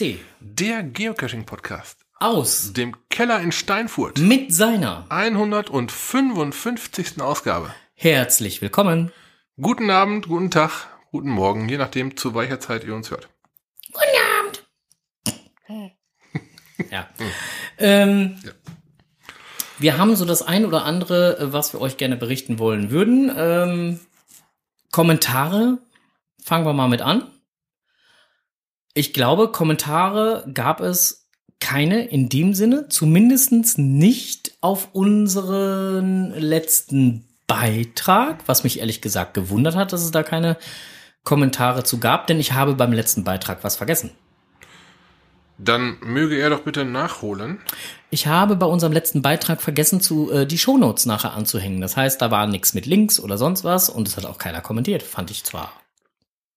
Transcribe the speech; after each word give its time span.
KST. 0.00 0.18
Der 0.40 0.82
Geocaching-Podcast. 0.82 2.06
Aus. 2.18 2.72
Dem 2.72 2.96
Keller 3.10 3.42
in 3.42 3.52
Steinfurt. 3.52 4.18
Mit 4.18 4.54
seiner 4.54 5.04
155. 5.10 7.20
Ausgabe. 7.20 7.74
Herzlich 7.94 8.62
willkommen. 8.62 9.12
Guten 9.60 9.90
Abend, 9.90 10.26
guten 10.26 10.50
Tag, 10.50 10.88
guten 11.10 11.28
Morgen, 11.28 11.68
je 11.68 11.76
nachdem, 11.76 12.16
zu 12.16 12.34
welcher 12.34 12.58
Zeit 12.60 12.84
ihr 12.84 12.94
uns 12.94 13.10
hört. 13.10 13.28
Guten 13.92 14.06
Abend. 14.38 14.64
ja. 16.90 17.06
Ähm, 17.76 18.38
Ja. 18.42 18.52
Wir 19.78 19.98
haben 19.98 20.16
so 20.16 20.24
das 20.24 20.40
ein 20.42 20.64
oder 20.64 20.86
andere, 20.86 21.52
was 21.52 21.74
wir 21.74 21.80
euch 21.80 21.98
gerne 21.98 22.16
berichten 22.16 22.58
wollen 22.58 22.90
würden. 22.90 23.30
Ähm, 23.36 24.00
Kommentare. 24.92 25.76
Fangen 26.42 26.64
wir 26.64 26.72
mal 26.72 26.88
mit 26.88 27.02
an. 27.02 27.30
Ich 28.94 29.12
glaube, 29.12 29.52
Kommentare 29.52 30.48
gab 30.52 30.80
es 30.80 31.28
keine 31.60 32.06
in 32.06 32.28
dem 32.28 32.54
Sinne, 32.54 32.88
zumindest 32.88 33.78
nicht 33.78 34.52
auf 34.60 34.88
unseren 34.92 36.32
letzten 36.32 37.28
Beitrag, 37.46 38.42
was 38.46 38.64
mich 38.64 38.80
ehrlich 38.80 39.00
gesagt 39.00 39.34
gewundert 39.34 39.76
hat, 39.76 39.92
dass 39.92 40.02
es 40.02 40.10
da 40.10 40.22
keine 40.22 40.56
Kommentare 41.22 41.84
zu 41.84 41.98
gab, 41.98 42.26
denn 42.26 42.40
ich 42.40 42.52
habe 42.52 42.74
beim 42.74 42.92
letzten 42.92 43.24
Beitrag 43.24 43.62
was 43.62 43.76
vergessen. 43.76 44.10
Dann 45.58 45.98
möge 46.00 46.38
er 46.38 46.48
doch 46.48 46.60
bitte 46.60 46.86
nachholen. 46.86 47.60
Ich 48.08 48.26
habe 48.26 48.56
bei 48.56 48.64
unserem 48.64 48.94
letzten 48.94 49.20
Beitrag 49.20 49.60
vergessen, 49.60 50.00
zu, 50.00 50.32
äh, 50.32 50.46
die 50.46 50.56
Shownotes 50.56 51.04
nachher 51.04 51.34
anzuhängen. 51.34 51.82
Das 51.82 51.98
heißt, 51.98 52.22
da 52.22 52.30
war 52.30 52.46
nichts 52.46 52.72
mit 52.72 52.86
Links 52.86 53.20
oder 53.20 53.36
sonst 53.36 53.62
was 53.62 53.90
und 53.90 54.08
es 54.08 54.16
hat 54.16 54.24
auch 54.24 54.38
keiner 54.38 54.62
kommentiert. 54.62 55.02
Fand 55.02 55.30
ich 55.30 55.44
zwar 55.44 55.72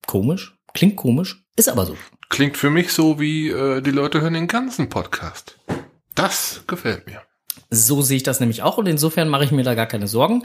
komisch, 0.08 0.56
klingt 0.74 0.96
komisch, 0.96 1.44
ist 1.58 1.68
aber 1.68 1.86
so. 1.86 1.98
Klingt 2.34 2.58
für 2.58 2.72
mich 2.72 2.92
so 2.92 3.20
wie 3.20 3.50
äh, 3.50 3.80
die 3.82 3.92
Leute 3.92 4.20
hören 4.20 4.34
den 4.34 4.48
ganzen 4.48 4.90
Podcast. 4.90 5.60
Das 6.16 6.64
gefällt 6.66 7.06
mir. 7.06 7.22
So 7.70 8.02
sehe 8.02 8.18
ich 8.18 8.24
das 8.24 8.40
nämlich 8.40 8.64
auch 8.64 8.80
und 8.80 8.88
insofern 8.88 9.30
mache 9.30 9.44
ich 9.44 9.52
mir 9.52 9.62
da 9.62 9.76
gar 9.76 9.86
keine 9.86 10.08
Sorgen. 10.08 10.44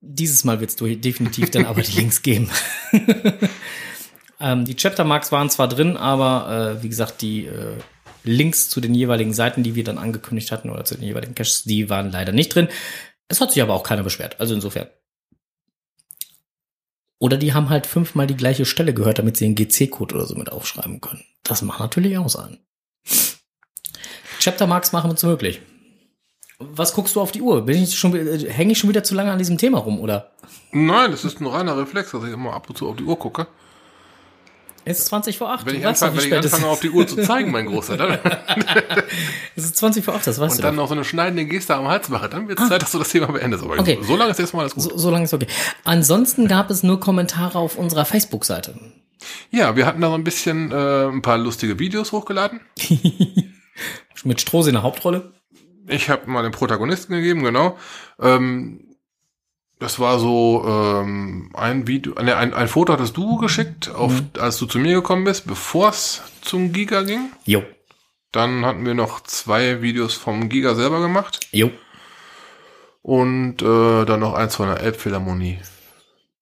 Dieses 0.00 0.44
Mal 0.44 0.60
wird 0.60 0.70
es 0.70 0.76
definitiv 0.76 1.50
dann 1.50 1.66
aber 1.66 1.82
die 1.82 1.92
Links 1.92 2.22
geben. 2.22 2.48
ähm, 4.40 4.64
die 4.64 4.74
Chaptermarks 4.74 5.30
waren 5.32 5.50
zwar 5.50 5.68
drin, 5.68 5.98
aber 5.98 6.78
äh, 6.78 6.82
wie 6.82 6.88
gesagt, 6.88 7.20
die 7.20 7.44
äh, 7.44 7.76
Links 8.24 8.70
zu 8.70 8.80
den 8.80 8.94
jeweiligen 8.94 9.34
Seiten, 9.34 9.62
die 9.62 9.74
wir 9.74 9.84
dann 9.84 9.98
angekündigt 9.98 10.50
hatten 10.50 10.70
oder 10.70 10.86
zu 10.86 10.94
den 10.94 11.04
jeweiligen 11.04 11.34
Caches, 11.34 11.64
die 11.64 11.90
waren 11.90 12.10
leider 12.10 12.32
nicht 12.32 12.54
drin. 12.54 12.68
Es 13.28 13.42
hat 13.42 13.52
sich 13.52 13.62
aber 13.62 13.74
auch 13.74 13.82
keiner 13.82 14.02
beschwert. 14.02 14.40
Also 14.40 14.54
insofern. 14.54 14.86
Oder 17.22 17.36
die 17.36 17.54
haben 17.54 17.70
halt 17.70 17.86
fünfmal 17.86 18.26
die 18.26 18.36
gleiche 18.36 18.64
Stelle 18.64 18.92
gehört, 18.92 19.20
damit 19.20 19.36
sie 19.36 19.44
den 19.44 19.54
GC-Code 19.54 20.16
oder 20.16 20.26
so 20.26 20.34
mit 20.34 20.50
aufschreiben 20.50 21.00
können. 21.00 21.22
Das 21.44 21.62
macht 21.62 21.78
natürlich 21.78 22.18
auch 22.18 22.28
sein. 22.28 22.58
Chaptermarks 24.40 24.90
machen 24.90 25.12
uns 25.12 25.22
möglich. 25.22 25.60
Was 26.58 26.92
guckst 26.94 27.14
du 27.14 27.20
auf 27.20 27.30
die 27.30 27.40
Uhr? 27.40 27.68
Ich 27.68 28.04
äh, 28.04 28.50
hänge 28.50 28.72
ich 28.72 28.78
schon 28.78 28.90
wieder 28.90 29.04
zu 29.04 29.14
lange 29.14 29.30
an 29.30 29.38
diesem 29.38 29.56
Thema 29.56 29.78
rum, 29.78 30.00
oder? 30.00 30.32
Nein, 30.72 31.12
das 31.12 31.24
ist 31.24 31.40
ein 31.40 31.46
reiner 31.46 31.78
Reflex, 31.78 32.10
dass 32.10 32.24
ich 32.24 32.32
immer 32.32 32.54
ab 32.54 32.68
und 32.68 32.76
zu 32.76 32.88
auf 32.88 32.96
die 32.96 33.04
Uhr 33.04 33.16
gucke. 33.16 33.46
Es 34.84 34.98
ist 34.98 35.06
20 35.06 35.38
vor 35.38 35.50
8. 35.52 35.66
Wenn 35.66 35.76
ich, 35.76 35.86
anfange, 35.86 36.16
wenn 36.16 36.24
ich 36.28 36.34
anfange, 36.34 36.66
auf 36.66 36.80
die 36.80 36.90
Uhr 36.90 37.06
zu 37.06 37.16
zeigen, 37.22 37.50
mein 37.52 37.66
Großer, 37.66 37.96
dann, 37.96 38.18
Es 39.56 39.64
ist 39.64 39.76
20 39.76 40.04
vor 40.04 40.14
8, 40.14 40.26
das 40.26 40.40
weißt 40.40 40.52
und 40.52 40.58
du 40.58 40.62
dann 40.62 40.74
doch. 40.76 40.82
noch 40.84 40.88
so 40.88 40.94
eine 40.94 41.04
schneidende 41.04 41.44
Geste 41.44 41.74
am 41.74 41.86
Hals 41.86 42.08
mache, 42.08 42.28
dann 42.28 42.48
wird 42.48 42.58
es 42.58 42.68
Zeit, 42.68 42.82
dass 42.82 42.90
du 42.92 42.98
das 42.98 43.10
Thema 43.10 43.26
beendest. 43.28 43.62
Aber 43.64 43.78
Okay. 43.78 43.98
so 44.02 44.16
lange 44.16 44.30
ist 44.32 44.40
erstmal 44.40 44.62
alles 44.64 44.74
gut. 44.74 44.82
So, 44.82 44.96
so 44.96 45.10
lange 45.10 45.24
ist 45.24 45.34
okay. 45.34 45.46
Ansonsten 45.84 46.48
gab 46.48 46.70
es 46.70 46.82
nur 46.82 46.98
Kommentare 47.00 47.58
auf 47.58 47.76
unserer 47.78 48.04
Facebook-Seite. 48.04 48.74
Ja, 49.50 49.76
wir 49.76 49.86
hatten 49.86 50.00
da 50.00 50.08
so 50.08 50.14
ein 50.14 50.24
bisschen 50.24 50.72
äh, 50.72 51.04
ein 51.06 51.22
paar 51.22 51.38
lustige 51.38 51.78
Videos 51.78 52.10
hochgeladen. 52.12 52.60
Mit 54.24 54.40
Strohse 54.40 54.70
in 54.70 54.74
der 54.74 54.82
Hauptrolle. 54.82 55.32
Ich 55.88 56.08
habe 56.10 56.30
mal 56.30 56.42
den 56.42 56.52
Protagonisten 56.52 57.12
gegeben, 57.14 57.42
genau. 57.42 57.76
Ähm, 58.20 58.91
das 59.82 59.98
war 59.98 60.20
so 60.20 60.64
ähm, 60.64 61.50
ein 61.54 61.88
Video, 61.88 62.14
ne, 62.22 62.36
ein, 62.36 62.54
ein 62.54 62.68
Foto 62.68 62.92
hattest 62.92 63.16
du 63.16 63.36
geschickt, 63.38 63.90
auf, 63.90 64.12
als 64.38 64.56
du 64.58 64.66
zu 64.66 64.78
mir 64.78 64.94
gekommen 64.94 65.24
bist, 65.24 65.44
bevor 65.44 65.88
es 65.88 66.22
zum 66.40 66.72
Giga 66.72 67.02
ging. 67.02 67.32
Jo. 67.44 67.64
Dann 68.30 68.64
hatten 68.64 68.86
wir 68.86 68.94
noch 68.94 69.24
zwei 69.24 69.82
Videos 69.82 70.14
vom 70.14 70.48
Giga 70.48 70.76
selber 70.76 71.00
gemacht 71.00 71.40
Jo. 71.50 71.72
und 73.02 73.60
äh, 73.60 74.04
dann 74.04 74.20
noch 74.20 74.34
eins 74.34 74.54
von 74.54 74.68
der 74.68 74.80
Elbphilharmonie. 74.80 75.58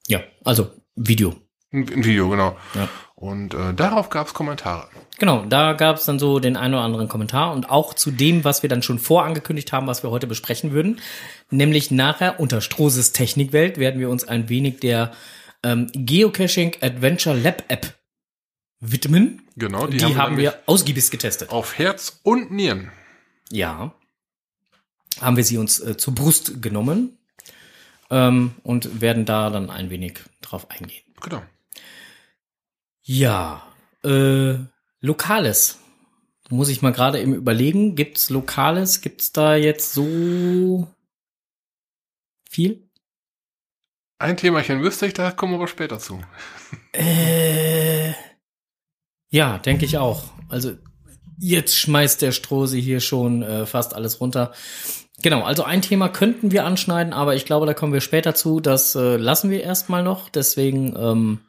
Ja, 0.06 0.20
also 0.44 0.70
Video. 0.94 1.34
Ein, 1.72 1.88
ein 1.88 2.04
Video, 2.04 2.28
genau. 2.28 2.58
Ja. 2.74 2.90
Und 3.20 3.52
äh, 3.52 3.74
darauf 3.74 4.08
gab 4.08 4.28
es 4.28 4.34
Kommentare. 4.34 4.88
Genau, 5.18 5.44
da 5.44 5.74
gab 5.74 5.96
es 5.96 6.06
dann 6.06 6.18
so 6.18 6.40
den 6.40 6.56
einen 6.56 6.72
oder 6.72 6.82
anderen 6.82 7.06
Kommentar 7.06 7.52
und 7.52 7.68
auch 7.68 7.92
zu 7.92 8.10
dem, 8.10 8.44
was 8.44 8.62
wir 8.62 8.70
dann 8.70 8.82
schon 8.82 8.98
vorangekündigt 8.98 9.72
haben, 9.72 9.86
was 9.86 10.02
wir 10.02 10.10
heute 10.10 10.26
besprechen 10.26 10.72
würden. 10.72 11.00
Nämlich 11.50 11.90
nachher 11.90 12.40
unter 12.40 12.62
Strohses 12.62 13.12
Technikwelt 13.12 13.76
werden 13.76 14.00
wir 14.00 14.08
uns 14.08 14.26
ein 14.26 14.48
wenig 14.48 14.80
der 14.80 15.12
ähm, 15.62 15.88
Geocaching 15.92 16.76
Adventure 16.80 17.36
Lab 17.36 17.62
App 17.68 17.92
widmen. 18.80 19.42
Genau, 19.54 19.86
Die, 19.86 20.02
haben, 20.16 20.36
nämlich 20.36 20.52
wir 20.52 20.62
ausgiebig 20.64 21.10
getestet. 21.10 21.50
auf 21.50 21.76
Herz 21.76 22.20
und 22.22 22.50
Nieren. 22.50 22.90
Ja. 23.50 23.92
Haben 25.20 25.36
wir 25.36 25.44
sie 25.44 25.58
uns 25.58 25.78
äh, 25.78 25.98
zur 25.98 26.14
Brust 26.14 26.62
genommen 26.62 27.18
ähm, 28.08 28.52
und 28.62 29.02
werden 29.02 29.26
da 29.26 29.50
dann 29.50 29.68
ein 29.68 29.90
wenig 29.90 30.20
drauf 30.40 30.70
eingehen. 30.70 31.04
Genau. 31.20 31.42
Ja, 33.12 33.66
äh, 34.04 34.54
Lokales. 35.00 35.80
Muss 36.48 36.68
ich 36.68 36.80
mal 36.80 36.92
gerade 36.92 37.20
eben 37.20 37.34
überlegen, 37.34 37.96
gibt's 37.96 38.30
Lokales? 38.30 39.00
Gibt's 39.00 39.32
da 39.32 39.56
jetzt 39.56 39.94
so 39.94 40.86
viel? 42.48 42.88
Ein 44.20 44.36
Themachen 44.36 44.80
wüsste 44.80 45.06
ich, 45.06 45.12
da 45.12 45.32
kommen 45.32 45.54
wir 45.54 45.56
aber 45.56 45.66
später 45.66 45.98
zu. 45.98 46.20
Äh, 46.92 48.12
ja, 49.28 49.58
denke 49.58 49.86
ich 49.86 49.98
auch. 49.98 50.32
Also 50.48 50.74
jetzt 51.36 51.76
schmeißt 51.76 52.22
der 52.22 52.30
Strose 52.30 52.76
hier 52.76 53.00
schon 53.00 53.42
äh, 53.42 53.66
fast 53.66 53.96
alles 53.96 54.20
runter. 54.20 54.52
Genau, 55.20 55.42
also 55.42 55.64
ein 55.64 55.82
Thema 55.82 56.08
könnten 56.10 56.52
wir 56.52 56.64
anschneiden, 56.64 57.12
aber 57.12 57.34
ich 57.34 57.44
glaube, 57.44 57.66
da 57.66 57.74
kommen 57.74 57.92
wir 57.92 58.02
später 58.02 58.36
zu. 58.36 58.60
Das 58.60 58.94
äh, 58.94 59.16
lassen 59.16 59.50
wir 59.50 59.64
erstmal 59.64 60.04
noch. 60.04 60.28
Deswegen 60.28 60.94
ähm, 60.96 61.40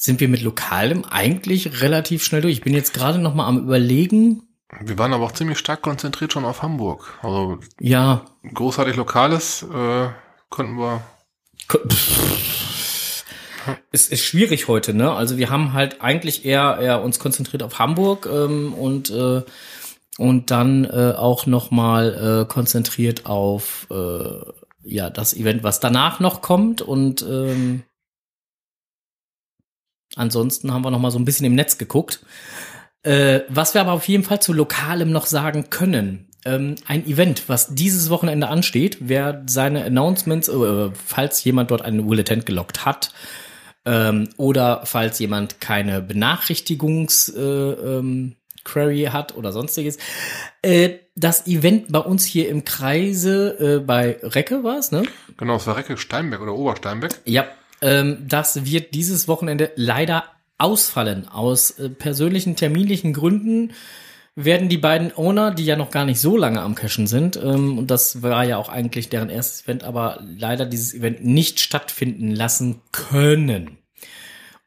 sind 0.00 0.18
wir 0.18 0.28
mit 0.28 0.40
Lokalem 0.40 1.04
eigentlich 1.04 1.82
relativ 1.82 2.24
schnell 2.24 2.40
durch. 2.40 2.54
Ich 2.54 2.62
bin 2.62 2.72
jetzt 2.72 2.94
gerade 2.94 3.18
noch 3.18 3.34
mal 3.34 3.46
am 3.46 3.58
überlegen. 3.58 4.42
Wir 4.80 4.96
waren 4.96 5.12
aber 5.12 5.26
auch 5.26 5.32
ziemlich 5.32 5.58
stark 5.58 5.82
konzentriert 5.82 6.32
schon 6.32 6.46
auf 6.46 6.62
Hamburg. 6.62 7.18
Also 7.22 7.58
Ja, 7.78 8.24
großartig 8.54 8.96
Lokales 8.96 9.62
äh, 9.62 10.08
konnten 10.48 10.78
wir. 10.78 11.02
es 13.92 14.08
ist 14.08 14.24
schwierig 14.24 14.68
heute, 14.68 14.94
ne? 14.94 15.12
Also 15.12 15.36
wir 15.36 15.50
haben 15.50 15.74
halt 15.74 16.00
eigentlich 16.00 16.46
eher, 16.46 16.78
eher 16.80 17.02
uns 17.02 17.18
konzentriert 17.18 17.62
auf 17.62 17.78
Hamburg 17.78 18.26
ähm, 18.32 18.72
und 18.72 19.10
äh, 19.10 19.42
und 20.16 20.50
dann 20.50 20.84
äh, 20.84 21.12
auch 21.14 21.44
noch 21.44 21.70
mal 21.70 22.42
äh, 22.42 22.50
konzentriert 22.50 23.26
auf 23.26 23.86
äh, 23.90 24.40
ja 24.82 25.10
das 25.10 25.34
Event, 25.34 25.62
was 25.62 25.78
danach 25.78 26.20
noch 26.20 26.40
kommt 26.40 26.80
und 26.80 27.20
ähm, 27.20 27.82
ansonsten 30.16 30.72
haben 30.72 30.82
wir 30.84 30.90
noch 30.90 30.98
mal 30.98 31.10
so 31.10 31.18
ein 31.18 31.24
bisschen 31.24 31.46
im 31.46 31.54
Netz 31.54 31.78
geguckt. 31.78 32.24
Äh, 33.02 33.40
was 33.48 33.74
wir 33.74 33.80
aber 33.80 33.92
auf 33.92 34.08
jeden 34.08 34.24
Fall 34.24 34.42
zu 34.42 34.52
Lokalem 34.52 35.10
noch 35.10 35.26
sagen 35.26 35.70
können. 35.70 36.28
Ähm, 36.44 36.76
ein 36.86 37.06
Event, 37.06 37.48
was 37.48 37.74
dieses 37.74 38.10
Wochenende 38.10 38.48
ansteht, 38.48 38.98
wer 39.00 39.42
seine 39.46 39.84
Announcements, 39.84 40.48
äh, 40.48 40.90
falls 40.92 41.42
jemand 41.44 41.70
dort 41.70 41.82
einen 41.82 42.06
Bulletin 42.06 42.44
gelockt 42.44 42.84
hat, 42.84 43.12
ähm, 43.84 44.28
oder 44.36 44.82
falls 44.84 45.18
jemand 45.18 45.60
keine 45.60 46.02
Benachrichtigungs 46.02 47.28
äh, 47.30 47.40
ähm, 47.40 48.36
hat 48.66 49.36
oder 49.36 49.52
sonstiges. 49.52 49.98
Äh, 50.62 50.98
das 51.16 51.46
Event 51.46 51.90
bei 51.90 51.98
uns 51.98 52.24
hier 52.24 52.48
im 52.48 52.64
Kreise, 52.64 53.78
äh, 53.78 53.84
bei 53.84 54.18
Recke 54.22 54.62
war 54.62 54.78
es, 54.78 54.92
ne? 54.92 55.02
Genau, 55.38 55.56
es 55.56 55.66
war 55.66 55.76
Recke 55.76 55.96
Steinberg 55.96 56.42
oder 56.42 56.54
Obersteinberg. 56.54 57.20
Ja, 57.24 57.46
ähm, 57.82 58.24
das 58.28 58.64
wird 58.64 58.94
dieses 58.94 59.28
Wochenende 59.28 59.70
leider 59.76 60.24
ausfallen. 60.58 61.28
Aus 61.28 61.72
äh, 61.72 61.88
persönlichen, 61.88 62.56
terminlichen 62.56 63.12
Gründen 63.12 63.72
werden 64.36 64.68
die 64.68 64.78
beiden 64.78 65.16
Owner, 65.16 65.50
die 65.50 65.64
ja 65.64 65.76
noch 65.76 65.90
gar 65.90 66.04
nicht 66.04 66.20
so 66.20 66.36
lange 66.36 66.60
am 66.60 66.74
Cashen 66.74 67.06
sind, 67.06 67.36
ähm, 67.36 67.78
und 67.78 67.90
das 67.90 68.22
war 68.22 68.44
ja 68.44 68.58
auch 68.58 68.68
eigentlich 68.68 69.08
deren 69.08 69.28
erstes 69.28 69.64
Event, 69.64 69.84
aber 69.84 70.22
leider 70.24 70.66
dieses 70.66 70.94
Event 70.94 71.24
nicht 71.24 71.60
stattfinden 71.60 72.30
lassen 72.30 72.80
können. 72.92 73.78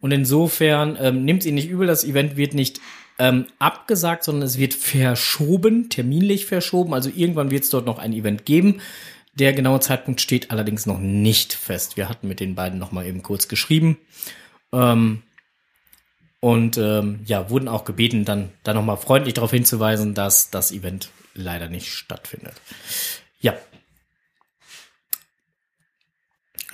Und 0.02 0.12
insofern 0.12 0.98
ähm, 1.00 1.24
nimmt 1.24 1.46
ihn 1.46 1.56
nicht 1.56 1.70
übel, 1.70 1.88
das 1.88 2.04
Event 2.04 2.36
wird 2.36 2.54
nicht 2.54 2.82
ähm, 3.20 3.46
abgesagt, 3.60 4.24
sondern 4.24 4.44
es 4.44 4.58
wird 4.58 4.74
verschoben, 4.74 5.90
terminlich 5.90 6.46
verschoben. 6.46 6.94
Also 6.94 7.10
irgendwann 7.14 7.52
wird 7.52 7.64
es 7.64 7.70
dort 7.70 7.86
noch 7.86 8.00
ein 8.00 8.12
Event 8.12 8.46
geben. 8.46 8.82
Der 9.34 9.54
genaue 9.54 9.80
Zeitpunkt 9.80 10.22
steht 10.22 10.52
allerdings 10.52 10.86
noch 10.86 11.00
nicht 11.00 11.54
fest. 11.54 11.98
Wir 11.98 12.08
hatten 12.08 12.28
mit 12.28 12.40
den 12.40 12.56
beiden 12.56 12.80
noch 12.80 12.92
mal 12.92 13.06
eben 13.06 13.24
kurz 13.24 13.48
geschrieben. 13.48 13.98
Ähm, 14.72 15.24
Und 16.40 16.78
ähm, 16.78 17.22
ja, 17.26 17.50
wurden 17.50 17.68
auch 17.70 17.86
gebeten, 17.86 18.26
dann, 18.26 18.52
dann 18.64 18.76
nochmal 18.76 18.98
freundlich 18.98 19.34
darauf 19.34 19.52
hinzuweisen, 19.52 20.14
dass 20.14 20.50
das 20.50 20.72
Event 20.74 21.10
leider 21.34 21.70
nicht 21.70 21.92
stattfindet. 21.94 22.56
Ja. 23.40 23.54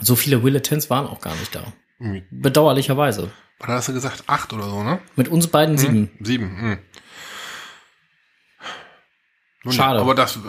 So 0.01 0.15
viele 0.15 0.43
Willetons 0.43 0.89
waren 0.89 1.05
auch 1.05 1.21
gar 1.21 1.35
nicht 1.35 1.53
da. 1.53 1.71
Mhm. 1.99 2.23
Bedauerlicherweise. 2.31 3.31
Da 3.59 3.67
hast 3.67 3.89
du 3.89 3.93
gesagt 3.93 4.23
acht 4.27 4.53
oder 4.53 4.69
so, 4.69 4.83
ne? 4.83 4.99
Mit 5.15 5.27
uns 5.27 5.47
beiden 5.47 5.77
sieben. 5.77 6.09
Sieben. 6.19 6.59
Hm. 6.59 6.77
Schade. 9.69 9.99
Aber 9.99 10.15
das, 10.15 10.39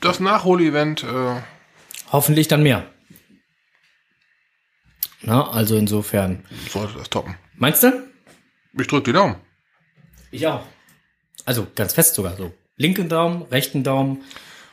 das 0.00 0.20
Nachholevent, 0.20 1.02
äh, 1.04 1.40
Hoffentlich 2.12 2.48
dann 2.48 2.62
mehr. 2.62 2.86
Na, 5.22 5.48
also 5.50 5.76
insofern. 5.76 6.44
sollte 6.68 6.98
das 6.98 7.08
toppen. 7.10 7.36
Meinst 7.54 7.82
du? 7.82 8.08
Ich 8.78 8.86
drück 8.86 9.04
die 9.04 9.12
Daumen. 9.12 9.36
Ich 10.30 10.46
auch. 10.46 10.62
Also 11.44 11.66
ganz 11.74 11.92
fest 11.92 12.14
sogar 12.14 12.36
so. 12.36 12.52
Linken 12.76 13.08
Daumen, 13.08 13.42
rechten 13.42 13.84
Daumen 13.84 14.24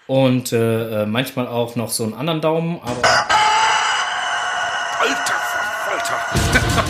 und 0.08 0.54
äh, 0.54 1.04
äh, 1.04 1.06
manchmal 1.06 1.48
auch 1.48 1.76
noch 1.76 1.90
so 1.90 2.04
einen 2.04 2.14
anderen 2.14 2.42
Daumen, 2.42 2.80
aber 2.82 3.02
Alter 5.00 5.34
Verwalter. 5.34 6.84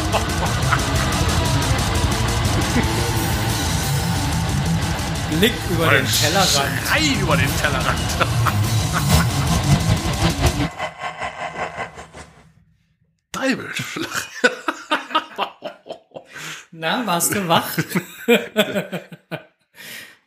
Blick 5.39 5.53
über 5.69 5.89
den 5.91 6.05
Tellerrand. 6.07 6.49
Schrei 6.83 7.13
über 7.21 7.37
den 7.37 7.49
Tellerrand. 7.61 7.99
Deibelschlag. 13.31 14.27
Na, 16.71 17.05
warst 17.05 17.35
du 17.35 17.47
wach? 17.47 17.77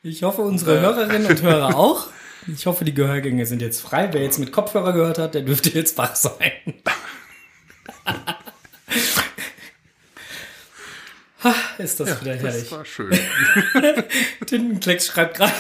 ich 0.05 0.23
hoffe, 0.23 0.43
unsere 0.43 0.81
Hörerinnen 0.81 1.27
und 1.27 1.43
Hörer 1.43 1.77
auch. 1.77 2.07
Ich 2.47 2.67
hoffe, 2.67 2.85
die 2.85 2.95
Gehörgänge 2.95 3.47
sind 3.47 3.63
jetzt 3.63 3.81
frei. 3.81 4.11
Wer 4.13 4.23
jetzt 4.23 4.39
mit 4.39 4.53
Kopfhörer 4.53 4.93
gehört 4.93 5.19
hat, 5.19 5.35
der 5.35 5.43
dürfte 5.43 5.71
jetzt 5.71 5.99
wach 5.99 6.15
sein. 6.15 6.53
Ha, 11.43 11.55
Ist 11.83 12.01
das 12.01 12.21
wieder 12.21 12.35
herrlich. 12.35 12.63
Das 12.63 12.73
war 12.73 12.85
schön. 12.85 13.11
Tintenklecks 14.47 15.07
schreibt 15.07 15.37
gerade 15.37 15.53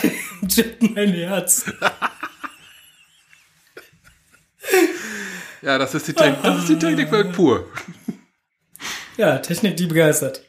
im 0.42 0.48
Chat 0.48 0.82
mein 0.82 1.12
Herz. 1.12 1.64
Ja, 5.62 5.78
das 5.78 5.94
ist 5.94 6.08
die, 6.08 6.12
Technik, 6.12 6.42
das 6.42 6.58
ist 6.60 6.68
die 6.68 6.78
Technikwelt 6.78 7.32
pur. 7.32 7.68
Ja, 9.16 9.38
Technik, 9.38 9.76
die 9.76 9.86
begeistert. 9.86 10.42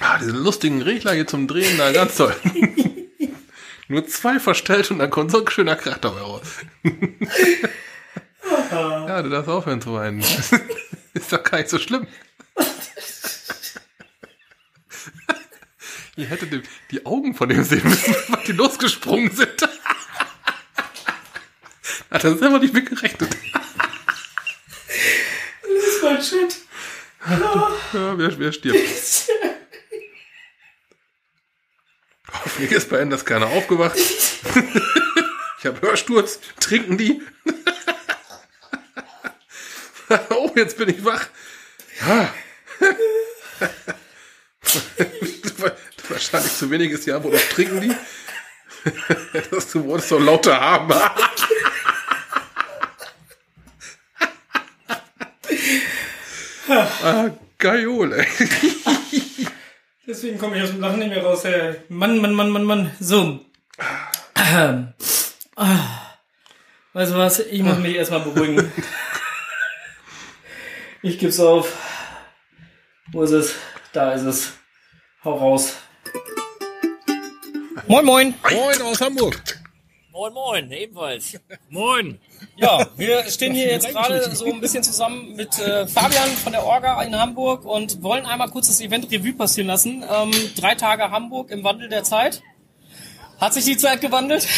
Ah, 0.00 0.18
diese 0.18 0.32
lustigen 0.32 0.82
Regler 0.82 1.12
hier 1.12 1.26
zum 1.26 1.48
Drehen, 1.48 1.78
da 1.78 1.92
ganz 1.92 2.16
toll. 2.16 2.34
Nur 3.88 4.06
zwei 4.06 4.38
verstellt 4.38 4.90
und 4.90 4.98
dann 4.98 5.10
kommt 5.10 5.30
so 5.30 5.40
ein 5.40 5.48
schöner 5.50 5.76
Krach 5.76 5.98
dabei 5.98 6.20
raus. 6.20 6.42
ja, 8.70 9.22
du 9.22 9.30
darfst 9.30 9.48
aufhören 9.48 9.80
zu 9.80 9.94
weinen. 9.94 10.20
ist 10.20 11.32
doch 11.32 11.42
gar 11.42 11.58
nicht 11.58 11.70
so 11.70 11.78
schlimm. 11.78 12.06
Ihr 16.18 16.26
hättet 16.26 16.52
die- 16.52 16.62
die 16.90 17.06
Augen 17.06 17.32
von 17.34 17.48
dem 17.48 17.62
sehen 17.62 17.82
müssen, 17.88 18.12
weil 18.28 18.42
die 18.44 18.52
losgesprungen 18.52 19.30
sind. 19.30 19.62
Hat 22.10 22.24
er 22.24 22.36
selber 22.36 22.58
nicht 22.58 22.74
mitgerechnet. 22.74 23.30
Das 25.62 26.02
war 26.02 26.20
shit. 26.20 26.56
Ja, 27.92 28.18
wer, 28.18 28.38
wer 28.38 28.52
stirbt? 28.52 28.78
Hoffentlich 32.32 32.72
ist 32.72 32.88
bei 32.90 32.98
Enders 32.98 33.24
keiner 33.24 33.46
aufgewacht. 33.46 33.96
Ich 33.96 35.66
habe 35.66 35.80
Hörsturz. 35.80 36.40
Trinken 36.60 36.98
die? 36.98 37.22
Oh, 40.30 40.50
jetzt 40.56 40.78
bin 40.78 40.88
ich 40.88 41.04
wach. 41.04 41.26
Ah. 46.18 46.32
Wahrscheinlich 46.32 46.56
zu 46.56 46.70
weniges 46.70 47.06
Jahr, 47.06 47.22
wo 47.22 47.30
das 47.30 47.48
trinken 47.48 47.80
die. 47.80 47.94
Das 49.50 49.70
du 49.70 49.84
wolltest 49.84 50.08
so 50.08 50.18
lauter 50.18 50.60
haben. 50.60 50.92
Ah, 56.70 57.30
Geil, 57.56 58.12
ey. 58.12 58.26
Deswegen 60.06 60.38
komme 60.38 60.58
ich 60.58 60.62
aus 60.62 60.70
dem 60.70 60.80
Lachen 60.80 60.98
nicht 60.98 61.08
mehr 61.08 61.22
raus. 61.24 61.44
Ey. 61.44 61.76
Mann, 61.88 62.18
Mann, 62.18 62.34
Mann, 62.34 62.50
Mann, 62.50 62.64
Mann. 62.64 62.90
So. 63.00 63.40
Ähm. 64.36 64.92
Ah. 65.56 66.18
Weißt 66.92 67.12
du 67.12 67.16
was? 67.16 67.38
Ich 67.40 67.62
muss 67.62 67.78
mich 67.78 67.96
erstmal 67.96 68.20
beruhigen. 68.20 68.70
Ich 71.00 71.18
geb's 71.18 71.40
auf. 71.40 71.72
Wo 73.12 73.22
ist 73.22 73.30
es? 73.30 73.54
Da 73.92 74.12
ist 74.12 74.22
es. 74.22 74.52
Hau 75.24 75.34
raus. 75.34 75.76
Moin, 77.88 78.04
moin. 78.04 78.34
Moin 78.52 78.82
aus 78.82 79.00
Hamburg. 79.00 79.40
Moin, 80.12 80.32
moin, 80.34 80.70
ebenfalls. 80.72 81.40
Moin. 81.70 82.18
Ja, 82.56 82.86
wir 82.98 83.24
stehen 83.30 83.54
hier 83.54 83.68
jetzt 83.68 83.88
gerade 83.88 84.34
so 84.36 84.44
ein 84.44 84.60
bisschen 84.60 84.82
zusammen 84.82 85.34
mit 85.36 85.58
äh, 85.58 85.86
Fabian 85.86 86.28
von 86.28 86.52
der 86.52 86.64
Orga 86.64 87.00
in 87.02 87.18
Hamburg 87.18 87.64
und 87.64 88.02
wollen 88.02 88.26
einmal 88.26 88.50
kurz 88.50 88.66
das 88.66 88.82
Event 88.82 89.10
Revue 89.10 89.32
passieren 89.32 89.68
lassen. 89.68 90.04
Ähm, 90.06 90.32
drei 90.54 90.74
Tage 90.74 91.10
Hamburg 91.10 91.50
im 91.50 91.64
Wandel 91.64 91.88
der 91.88 92.04
Zeit. 92.04 92.42
Hat 93.38 93.54
sich 93.54 93.64
die 93.64 93.76
Zeit 93.76 94.00
gewandelt? 94.00 94.48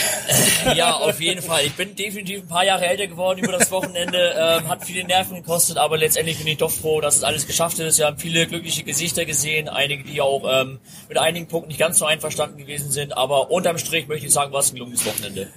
Ja, 0.75 0.95
auf 0.95 1.21
jeden 1.21 1.43
Fall. 1.43 1.67
Ich 1.67 1.75
bin 1.75 1.97
definitiv 1.97 2.41
ein 2.43 2.49
paar 2.49 2.65
Jahre 2.65 2.87
älter 2.87 3.07
geworden 3.07 3.39
über 3.39 3.53
das 3.53 3.71
Wochenende. 3.71 4.35
Ähm, 4.39 4.69
hat 4.69 4.85
viele 4.85 5.05
Nerven 5.05 5.37
gekostet, 5.37 5.77
aber 5.77 5.99
letztendlich 5.99 6.39
bin 6.39 6.47
ich 6.47 6.59
doch 6.59 6.71
froh, 6.71 7.01
dass 7.01 7.17
es 7.17 7.25
alles 7.25 7.47
geschafft 7.47 7.79
ist. 7.79 7.99
Wir 7.99 8.07
haben 8.07 8.19
viele 8.19 8.47
glückliche 8.47 8.83
Gesichter 8.83 9.25
gesehen, 9.25 9.69
einige, 9.69 10.05
die 10.05 10.21
auch 10.21 10.45
ähm, 10.47 10.81
mit 11.09 11.19
einigen 11.19 11.47
Punkten 11.47 11.69
nicht 11.69 11.81
ganz 11.81 11.99
so 11.99 12.07
einverstanden 12.07 12.59
gewesen 12.59 12.91
sind. 12.91 13.17
Aber 13.17 13.51
unterm 13.51 13.79
Strich 13.79 14.09
möchte 14.09 14.27
ich 14.27 14.33
sagen, 14.33 14.53
war 14.53 14.61
es 14.61 14.71
ein 14.71 14.75
gelungenes 14.75 15.05
Wochenende. 15.05 15.49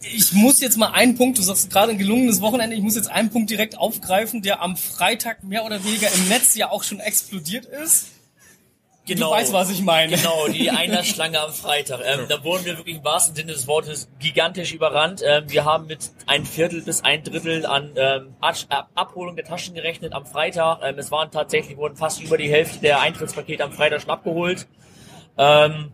Ich 0.00 0.32
muss 0.32 0.60
jetzt 0.60 0.76
mal 0.76 0.88
einen 0.88 1.16
Punkt, 1.16 1.38
du 1.38 1.42
sagst 1.42 1.70
gerade 1.70 1.92
ein 1.92 1.98
gelungenes 1.98 2.40
Wochenende, 2.40 2.74
ich 2.74 2.82
muss 2.82 2.96
jetzt 2.96 3.10
einen 3.10 3.30
Punkt 3.30 3.50
direkt 3.50 3.78
aufgreifen, 3.78 4.42
der 4.42 4.60
am 4.60 4.76
Freitag 4.76 5.44
mehr 5.44 5.64
oder 5.64 5.84
weniger 5.84 6.12
im 6.12 6.28
Netz 6.28 6.56
ja 6.56 6.70
auch 6.70 6.82
schon 6.82 6.98
explodiert 6.98 7.66
ist. 7.66 8.06
Genau. 9.04 9.30
Du 9.30 9.36
weißt, 9.36 9.52
was 9.52 9.68
ich 9.70 9.82
meine. 9.82 10.16
Genau, 10.16 10.46
die 10.46 10.70
Einlassschlange 10.70 11.40
am 11.40 11.52
Freitag. 11.52 12.00
Ähm, 12.04 12.26
da 12.28 12.44
wurden 12.44 12.64
wir 12.64 12.78
wirklich 12.78 12.98
im 12.98 13.04
wahrsten 13.04 13.34
Sinne 13.34 13.50
des 13.52 13.66
Wortes 13.66 14.08
gigantisch 14.20 14.72
überrannt. 14.72 15.22
Ähm, 15.26 15.50
wir 15.50 15.64
haben 15.64 15.86
mit 15.88 16.12
ein 16.26 16.44
Viertel 16.46 16.82
bis 16.82 17.02
ein 17.02 17.24
Drittel 17.24 17.66
an 17.66 17.90
ähm, 17.96 18.34
Ab- 18.40 18.88
Abholung 18.94 19.34
der 19.34 19.44
Taschen 19.44 19.74
gerechnet 19.74 20.12
am 20.12 20.24
Freitag. 20.24 20.82
Ähm, 20.84 20.98
es 20.98 21.10
waren 21.10 21.32
tatsächlich, 21.32 21.76
wurden 21.76 21.96
fast 21.96 22.22
über 22.22 22.38
die 22.38 22.48
Hälfte 22.48 22.78
der 22.78 23.00
Eintrittspakete 23.00 23.64
am 23.64 23.72
Freitag 23.72 24.02
schon 24.02 24.10
abgeholt. 24.10 24.68
Ähm, 25.36 25.90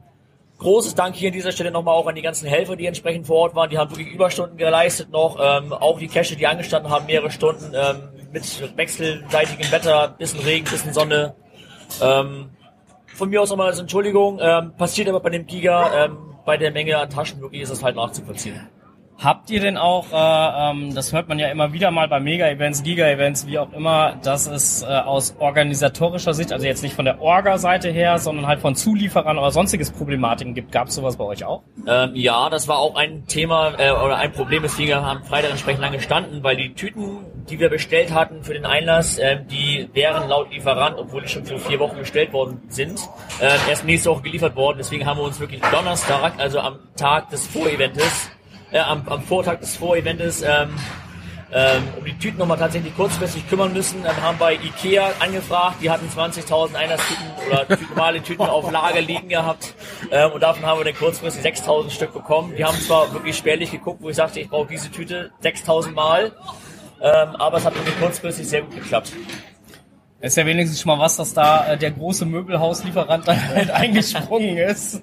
großes 0.59 0.95
Dank 0.95 1.17
hier 1.17 1.29
an 1.29 1.33
dieser 1.33 1.53
Stelle 1.53 1.71
nochmal 1.71 1.95
auch 1.95 2.09
an 2.09 2.15
die 2.15 2.21
ganzen 2.21 2.47
Helfer, 2.47 2.77
die 2.77 2.85
entsprechend 2.85 3.27
vor 3.27 3.37
Ort 3.39 3.55
waren. 3.55 3.71
Die 3.71 3.79
haben 3.79 3.91
wirklich 3.91 4.09
Überstunden 4.09 4.59
geleistet 4.59 5.11
noch. 5.11 5.39
Ähm, 5.41 5.73
auch 5.73 5.99
die 5.99 6.09
Cache, 6.09 6.37
die 6.37 6.47
angestanden 6.47 6.93
haben, 6.93 7.07
mehrere 7.07 7.31
Stunden 7.31 7.73
mit 8.33 8.77
wechselseitigem 8.77 9.73
Wetter, 9.73 10.09
bisschen 10.19 10.41
Regen, 10.41 10.67
bisschen 10.69 10.93
Sonne. 10.93 11.35
Ähm, 12.03 12.51
von 13.19 13.29
mir 13.29 13.43
aus 13.43 13.51
nochmal 13.51 13.67
als 13.67 13.81
Entschuldigung. 13.81 14.39
Ähm, 14.41 14.73
passiert 14.77 15.09
aber 15.09 15.21
bei 15.21 15.31
dem 15.31 15.47
Giga, 15.47 16.05
ähm, 16.05 16.17
bei 16.47 16.57
der 16.57 16.71
Menge 16.71 16.97
an 16.97 17.11
Taschen 17.11 17.41
wirklich 17.41 17.63
ist 17.63 17.71
es 17.71 17.83
halt 17.83 17.97
nachzuvollziehen. 17.97 18.69
Habt 19.21 19.51
ihr 19.51 19.59
denn 19.59 19.77
auch, 19.77 20.07
äh, 20.13 20.71
ähm, 20.71 20.95
das 20.95 21.13
hört 21.13 21.29
man 21.29 21.41
ja 21.41 21.49
immer 21.49 21.73
wieder 21.73 21.91
mal 21.91 22.07
bei 22.07 22.21
Mega-Events, 22.21 22.85
Giga-Events, 22.85 23.49
wie 23.49 23.59
auch 23.59 23.73
immer, 23.73 24.15
dass 24.23 24.47
es 24.47 24.83
äh, 24.83 24.87
aus 24.87 25.35
organisatorischer 25.41 26.35
Sicht, 26.35 26.53
also 26.53 26.65
jetzt 26.67 26.85
nicht 26.85 26.95
von 26.95 27.05
der 27.05 27.21
Orga-Seite 27.21 27.91
her, 27.91 28.21
sondern 28.21 28.47
halt 28.47 28.61
von 28.61 28.77
Zulieferern 28.77 29.37
oder 29.37 29.51
sonstiges 29.51 29.91
Problematiken 29.91 30.55
gibt? 30.55 30.71
Gab 30.71 30.87
es 30.87 30.95
sowas 30.95 31.17
bei 31.17 31.25
euch 31.25 31.45
auch? 31.45 31.65
Ähm, 31.89 32.13
ja, 32.15 32.49
das 32.49 32.69
war 32.69 32.79
auch 32.79 32.95
ein 32.95 33.27
Thema 33.27 33.73
äh, 33.77 33.91
oder 33.91 34.19
ein 34.19 34.31
Problem, 34.31 34.63
weswegen 34.63 34.91
wir 34.91 35.03
am 35.03 35.25
Freitag 35.25 35.51
entsprechend 35.51 35.81
lange 35.81 36.01
standen, 36.01 36.45
weil 36.45 36.57
die 36.57 36.75
Tüten, 36.75 37.19
die 37.51 37.59
wir 37.59 37.71
bestellt 37.71 38.15
hatten 38.15 38.45
für 38.45 38.53
den 38.53 38.67
Einlass, 38.67 39.19
ähm, 39.19 39.49
die 39.51 39.91
wären 39.95 40.29
laut 40.29 40.53
Lieferant, 40.53 40.97
obwohl 40.97 41.23
die 41.23 41.29
schon 41.29 41.45
für 41.45 41.59
vier 41.59 41.81
Wochen 41.81 41.97
bestellt 41.97 42.33
worden 42.33 42.63
sind, 42.69 43.01
ähm, 43.41 43.59
erst 43.69 43.85
nächste 43.85 44.11
Woche 44.11 44.23
geliefert 44.23 44.55
worden. 44.55 44.77
Deswegen 44.79 45.07
haben 45.07 45.19
wir 45.19 45.25
uns 45.25 45.41
wirklich 45.41 45.61
Donnerstag, 45.73 46.35
also 46.39 46.61
am 46.61 46.79
Tag 46.95 47.31
des 47.31 47.49
Voreventes, 47.49 48.31
äh, 48.73 48.79
am, 48.79 49.07
am 49.09 49.23
Vortag 49.23 49.61
des 49.61 49.77
Voreventes, 49.77 50.43
ähm, 50.43 50.71
ähm, 51.51 51.83
um 51.99 52.05
die 52.05 52.17
Tüten 52.19 52.39
nochmal 52.39 52.59
tatsächlich 52.59 52.95
kurzfristig 52.95 53.49
kümmern 53.49 53.73
müssen. 53.73 54.03
Dann 54.03 54.17
haben 54.23 54.37
bei 54.39 54.55
Ikea 54.55 55.13
angefragt, 55.19 55.77
die 55.81 55.91
hatten 55.91 56.07
20.000 56.09 56.75
Einlasstüten 56.75 57.25
oder 57.47 57.67
normale 57.89 58.23
Tüten 58.23 58.43
auf 58.43 58.71
Lager 58.71 59.01
liegen 59.01 59.29
gehabt 59.29 59.75
ähm, 60.11 60.33
und 60.33 60.43
davon 60.43 60.67
haben 60.67 60.81
wir 60.81 60.85
dann 60.85 60.95
kurzfristig 60.95 61.45
6.000 61.45 61.91
Stück 61.91 62.13
bekommen. 62.13 62.55
Die 62.57 62.65
haben 62.65 62.79
zwar 62.79 63.13
wirklich 63.15 63.37
spärlich 63.37 63.71
geguckt, 63.71 64.03
wo 64.03 64.11
ich 64.11 64.17
sagte, 64.17 64.41
ich 64.41 64.51
brauche 64.51 64.69
diese 64.69 64.91
Tüte 64.91 65.31
6.000 65.43 65.93
Mal, 65.93 66.33
ähm, 67.01 67.37
aber 67.37 67.57
es 67.57 67.65
hat 67.65 67.75
wirklich 67.75 67.99
kurzfristig 67.99 68.47
sehr 68.47 68.63
gut 68.63 68.75
geklappt. 68.75 69.13
Ist 70.21 70.37
ja 70.37 70.45
wenigstens 70.45 70.81
schon 70.81 70.97
mal 70.97 71.03
was, 71.03 71.17
dass 71.17 71.33
da 71.33 71.73
äh, 71.73 71.79
der 71.79 71.93
große 71.93 72.27
Möbelhauslieferant 72.27 73.29
dann 73.29 73.49
halt 73.55 73.71
eingesprungen 73.71 74.57
ist. 74.57 75.03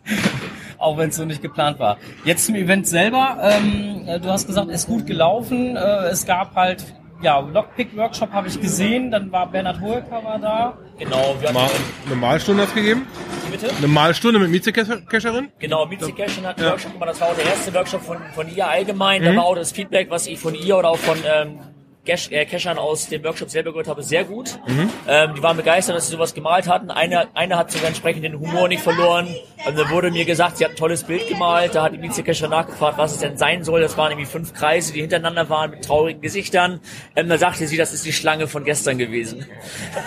Auch 0.85 0.97
wenn 0.97 1.09
es 1.09 1.15
so 1.15 1.25
nicht 1.25 1.41
geplant 1.41 1.79
war. 1.79 1.97
Jetzt 2.23 2.45
zum 2.45 2.55
Event 2.55 2.87
selber. 2.87 3.37
Ähm, 3.41 4.03
äh, 4.07 4.19
du 4.19 4.29
hast 4.29 4.45
gesagt, 4.45 4.69
ist 4.69 4.87
gut 4.87 5.07
gelaufen. 5.07 5.75
Äh, 5.75 6.09
es 6.09 6.25
gab 6.25 6.55
halt, 6.55 6.85
ja, 7.21 7.39
Lockpick-Workshop 7.39 8.31
habe 8.31 8.47
ich 8.47 8.61
gesehen. 8.61 9.09
Dann 9.09 9.31
war 9.31 9.49
Bernhard 9.49 9.81
war 9.81 10.39
da. 10.39 10.77
Genau, 10.99 11.35
wir 11.39 11.49
hatten 11.49 11.57
Mal, 11.57 11.69
eine 12.05 12.15
Malstunde 12.15 12.63
hat's 12.63 12.75
gegeben? 12.75 13.07
bitte. 13.51 13.75
Eine 13.75 13.87
Malstunde 13.87 14.39
mit 14.39 14.49
Mietzecacherin? 14.49 15.49
Genau, 15.59 15.85
Mitzi 15.85 16.11
Cashin 16.11 16.45
hat 16.45 16.57
einen 16.57 16.65
Ja. 16.65 16.71
Workshop 16.71 16.93
gemacht, 16.93 17.09
das 17.09 17.21
war 17.21 17.29
auch 17.29 17.35
der 17.35 17.45
erste 17.45 17.73
Workshop 17.73 18.01
von, 18.01 18.17
von 18.33 18.55
ihr 18.55 18.67
allgemein. 18.67 19.23
Da 19.23 19.35
war 19.35 19.45
auch 19.45 19.55
das 19.55 19.71
Feedback, 19.71 20.09
was 20.09 20.27
ich 20.27 20.39
von 20.39 20.53
ihr 20.55 20.77
oder 20.77 20.89
auch 20.89 20.97
von 20.97 21.17
ähm, 21.25 21.59
Cash, 22.05 22.31
äh, 22.31 22.45
Cachern 22.45 22.77
aus 22.77 23.07
dem 23.07 23.23
Workshop 23.23 23.49
selber 23.49 23.71
gehört 23.71 23.87
habe, 23.87 24.03
sehr 24.03 24.23
gut. 24.23 24.59
Ähm, 25.07 25.33
die 25.35 25.43
waren 25.43 25.57
begeistert, 25.57 25.95
dass 25.95 26.07
sie 26.07 26.13
sowas 26.13 26.33
gemalt 26.33 26.67
hatten. 26.67 26.91
Eine, 26.91 27.27
eine 27.35 27.57
hat 27.57 27.71
sogar 27.71 27.87
entsprechend 27.87 28.23
den 28.23 28.39
Humor 28.39 28.67
nicht 28.67 28.83
verloren. 28.83 29.27
Und 29.65 29.77
da 29.77 29.89
wurde 29.89 30.11
mir 30.11 30.25
gesagt, 30.25 30.57
sie 30.57 30.65
hat 30.65 30.71
ein 30.71 30.77
tolles 30.77 31.03
Bild 31.03 31.27
gemalt. 31.27 31.75
Da 31.75 31.83
hat 31.83 31.93
die 31.93 31.97
Mitzi 31.97 32.23
Casher 32.23 32.47
nachgefragt, 32.47 32.97
was 32.97 33.13
es 33.13 33.19
denn 33.19 33.37
sein 33.37 33.63
soll. 33.63 33.81
Das 33.81 33.97
waren 33.97 34.11
irgendwie 34.11 34.29
fünf 34.29 34.53
Kreise, 34.53 34.93
die 34.93 35.01
hintereinander 35.01 35.49
waren 35.49 35.71
mit 35.71 35.83
traurigen 35.83 36.21
Gesichtern. 36.21 36.79
Ähm, 37.15 37.27
da 37.29 37.37
sagte 37.37 37.67
sie, 37.67 37.77
das 37.77 37.93
ist 37.93 38.05
die 38.05 38.13
Schlange 38.13 38.47
von 38.47 38.63
gestern 38.63 38.97
gewesen. 38.97 39.45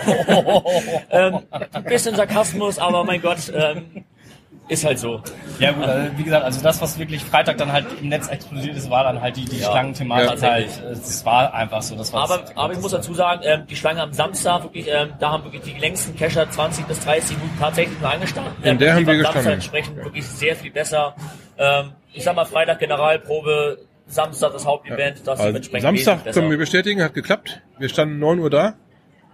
ähm, 1.11 1.39
ein 1.51 1.83
bisschen 1.83 2.15
Sarkasmus, 2.15 2.79
aber 2.79 3.03
mein 3.03 3.21
Gott, 3.21 3.51
ähm, 3.53 4.05
ist 4.69 4.85
halt 4.85 4.99
so. 4.99 5.21
Ja 5.59 5.71
gut, 5.71 5.83
also, 5.83 6.17
wie 6.17 6.23
gesagt, 6.23 6.45
also 6.45 6.61
das, 6.61 6.79
was 6.81 6.97
wirklich 6.97 7.23
Freitag 7.25 7.57
dann 7.57 7.71
halt 7.71 7.87
im 7.99 8.07
Netz 8.09 8.27
explodiert 8.27 8.77
ist, 8.77 8.89
war 8.89 9.03
dann 9.03 9.21
halt 9.21 9.35
die, 9.35 9.45
die 9.45 9.57
Ja. 9.57 9.71
Schlangenthematik 9.71 10.41
Ja, 10.41 10.49
halt. 10.51 10.69
Es 10.91 11.25
war 11.25 11.53
einfach 11.53 11.81
so. 11.81 11.95
Das 11.95 12.13
war 12.13 12.23
Aber, 12.23 12.43
aber 12.55 12.73
ich 12.73 12.79
muss 12.79 12.91
dazu 12.91 13.13
sagen, 13.13 13.41
ähm, 13.43 13.63
die 13.67 13.75
Schlange 13.75 14.01
am 14.01 14.13
Samstag, 14.13 14.63
wirklich, 14.63 14.87
ähm, 14.87 15.09
da 15.19 15.31
haben 15.31 15.43
wirklich 15.43 15.63
die 15.63 15.77
längsten 15.79 16.15
Cacher 16.15 16.49
20 16.49 16.85
bis 16.85 16.99
30 17.01 17.37
Minuten 17.37 17.59
tatsächlich 17.59 17.99
nur 17.99 18.11
angestanden. 18.11 18.53
Ähm, 18.63 18.77
der 18.77 18.93
haben 18.93 18.99
die 19.01 19.07
wir 19.07 19.13
am 19.13 19.21
Samstag 19.21 19.33
gestanden. 19.33 19.53
entsprechend 19.53 19.97
wirklich 19.97 20.25
sehr 20.27 20.55
viel 20.55 20.71
besser. 20.71 21.15
Ähm, 21.57 21.91
ich 22.13 22.23
sag 22.23 22.35
mal, 22.35 22.45
Freitag 22.45 22.79
Generalprobe, 22.79 23.79
Samstag 24.07 24.53
das 24.53 24.65
Hauptevent, 24.65 25.21
das 25.25 25.39
Also 25.39 25.55
entsprechend 25.55 25.81
Samstag 26.05 26.31
können 26.33 26.49
wir 26.49 26.57
bestätigen, 26.57 27.01
hat 27.03 27.13
geklappt. 27.13 27.61
Wir 27.77 27.89
standen 27.89 28.19
9 28.19 28.39
Uhr 28.39 28.49
da 28.49 28.75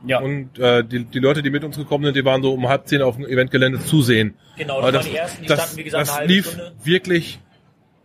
ja. 0.08 0.20
und 0.20 0.58
äh, 0.60 0.84
die, 0.84 1.06
die 1.06 1.20
Leute, 1.20 1.42
die 1.44 1.50
mit 1.50 1.64
uns 1.64 1.78
gekommen 1.78 2.06
sind, 2.06 2.16
die 2.16 2.26
waren 2.26 2.42
so 2.44 2.54
um 2.54 2.68
halb 2.68 2.88
zehn 2.88 3.02
auf 3.02 3.16
dem 3.16 3.26
Eventgelände 3.26 3.80
zu 3.80 4.02
sehen. 4.02 4.36
Genau, 4.58 4.80
Aber 4.80 4.92
das 4.92 5.06
waren 5.06 5.12
die 5.12 5.18
ersten, 5.18 5.42
die 5.44 5.48
das, 5.48 5.60
standen, 5.60 5.78
wie 5.78 5.84
gesagt, 5.84 6.02
das 6.02 6.10
eine 6.10 6.18
halbe 6.20 6.34
lief 6.34 6.46
Stunde. 6.48 6.74
wirklich 6.84 7.40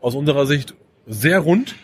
aus 0.00 0.14
unserer 0.14 0.46
Sicht 0.46 0.74
sehr 1.06 1.38
rund. 1.40 1.74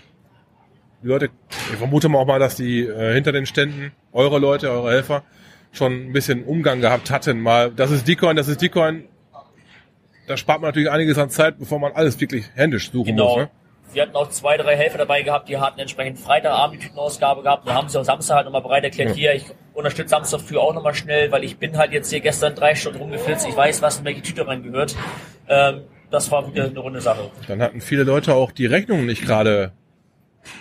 Die 1.03 1.09
Leute, 1.09 1.29
ich 1.71 1.77
vermute 1.77 2.09
mal 2.09 2.19
auch 2.19 2.27
mal, 2.27 2.39
dass 2.39 2.57
die 2.57 2.81
äh, 2.81 3.15
hinter 3.15 3.33
den 3.33 3.47
Ständen, 3.47 3.93
eure 4.13 4.39
Leute, 4.39 4.71
eure 4.71 4.91
Helfer, 4.91 5.23
schon 5.73 5.93
ein 6.09 6.13
bisschen 6.13 6.45
Umgang 6.45 6.81
gehabt 6.81 7.11
hatten. 7.11 7.41
Mal, 7.41 7.71
das 7.71 7.91
ist 7.91 8.09
Decoin, 8.09 8.35
das 8.37 8.49
ist 8.49 8.63
Decoin. 8.63 9.05
Da 10.27 10.37
spart 10.37 10.61
man 10.61 10.69
natürlich 10.71 10.91
einiges 10.91 11.19
an 11.19 11.31
Zeit, 11.31 11.59
bevor 11.59 11.79
man 11.79 11.93
alles 11.93 12.21
wirklich 12.21 12.47
händisch 12.55 12.91
suchen 12.91 13.09
Genau. 13.17 13.29
muss. 13.29 13.37
Ne? 13.45 13.51
Wir 13.93 14.03
hatten 14.03 14.17
auch 14.17 14.29
zwei, 14.29 14.57
drei 14.57 14.77
Helfer 14.77 14.99
dabei 14.99 15.23
gehabt, 15.23 15.49
die 15.49 15.59
hatten 15.59 15.81
entsprechend 15.81 16.19
Freitagabend 16.19 16.81
die 16.81 16.87
Tütenausgabe 16.87 17.43
gehabt. 17.43 17.67
Da 17.67 17.75
haben 17.75 17.89
sie 17.89 17.99
auch 17.99 18.05
Samstag 18.05 18.37
halt 18.37 18.45
nochmal 18.47 18.63
bereit 18.63 18.85
erklärt, 18.85 19.15
hier, 19.15 19.35
ich 19.35 19.45
unterstütze 19.75 20.11
Samstag 20.11 20.41
früh 20.41 20.59
auch 20.59 20.75
nochmal 20.75 20.95
schnell, 20.95 21.31
weil 21.33 21.45
ich 21.45 21.59
bin 21.59 21.77
halt 21.79 21.93
jetzt 21.93 22.11
hier 22.11 22.21
gestern 22.21 22.55
drei 22.55 22.75
Stunden 22.75 22.99
rumgeflitzt, 22.99 23.47
ich 23.49 23.57
weiß, 23.57 23.83
was 23.83 23.99
in 23.99 24.05
welche 24.05 24.23
Tüte 24.23 24.47
rein 24.47 24.63
gehört. 24.63 24.97
Ähm, 25.49 25.83
das 26.11 26.31
war 26.31 26.47
wieder 26.47 26.65
eine 26.65 26.79
runde 26.79 27.01
Sache. 27.01 27.31
Dann 27.49 27.63
hatten 27.63 27.81
viele 27.81 28.05
Leute 28.05 28.35
auch 28.35 28.53
die 28.53 28.67
Rechnungen 28.67 29.07
nicht 29.07 29.23
gerade 29.23 29.73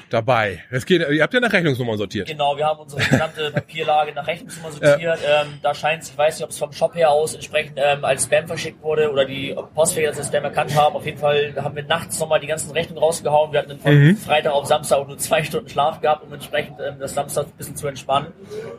dabei. 0.09 0.63
Es 0.71 0.85
geht, 0.85 1.07
ihr 1.09 1.21
habt 1.23 1.33
ja 1.33 1.39
nach 1.39 1.51
Rechnungsnummern 1.53 1.97
sortiert. 1.97 2.27
Genau, 2.27 2.55
wir 2.57 2.65
haben 2.65 2.79
unsere 2.79 3.01
gesamte 3.03 3.51
Papierlage 3.53 4.13
nach 4.13 4.27
Rechnungsnummer 4.27 4.71
sortiert. 4.71 5.19
Ähm, 5.25 5.47
da 5.61 5.73
scheint 5.73 6.03
es, 6.03 6.09
ich 6.11 6.17
weiß 6.17 6.35
nicht, 6.37 6.43
ob 6.43 6.49
es 6.51 6.57
vom 6.57 6.71
Shop 6.71 6.95
her 6.95 7.11
aus 7.11 7.33
entsprechend 7.35 7.77
ähm, 7.81 8.03
als 8.05 8.23
Spam 8.25 8.47
verschickt 8.47 8.81
wurde 8.83 9.11
oder 9.11 9.25
die 9.25 9.55
Postwege 9.73 10.07
das 10.07 10.17
als 10.17 10.27
Spam 10.27 10.43
erkannt 10.43 10.75
haben. 10.75 10.95
Auf 10.95 11.05
jeden 11.05 11.17
Fall 11.17 11.53
haben 11.57 11.75
wir 11.75 11.83
nachts 11.83 12.19
nochmal 12.19 12.39
die 12.39 12.47
ganzen 12.47 12.71
Rechnungen 12.71 13.01
rausgehauen. 13.03 13.51
Wir 13.51 13.59
hatten 13.59 13.69
dann 13.69 13.79
von 13.79 14.17
Freitag 14.17 14.53
auf 14.53 14.65
Samstag 14.65 14.97
auch 14.99 15.07
nur 15.07 15.17
zwei 15.17 15.43
Stunden 15.43 15.69
Schlaf 15.69 16.01
gehabt, 16.01 16.23
um 16.25 16.33
entsprechend 16.33 16.79
ähm, 16.79 16.95
das 16.99 17.13
Samstag 17.13 17.45
ein 17.47 17.51
bisschen 17.57 17.75
zu 17.75 17.87
entspannen. 17.87 18.33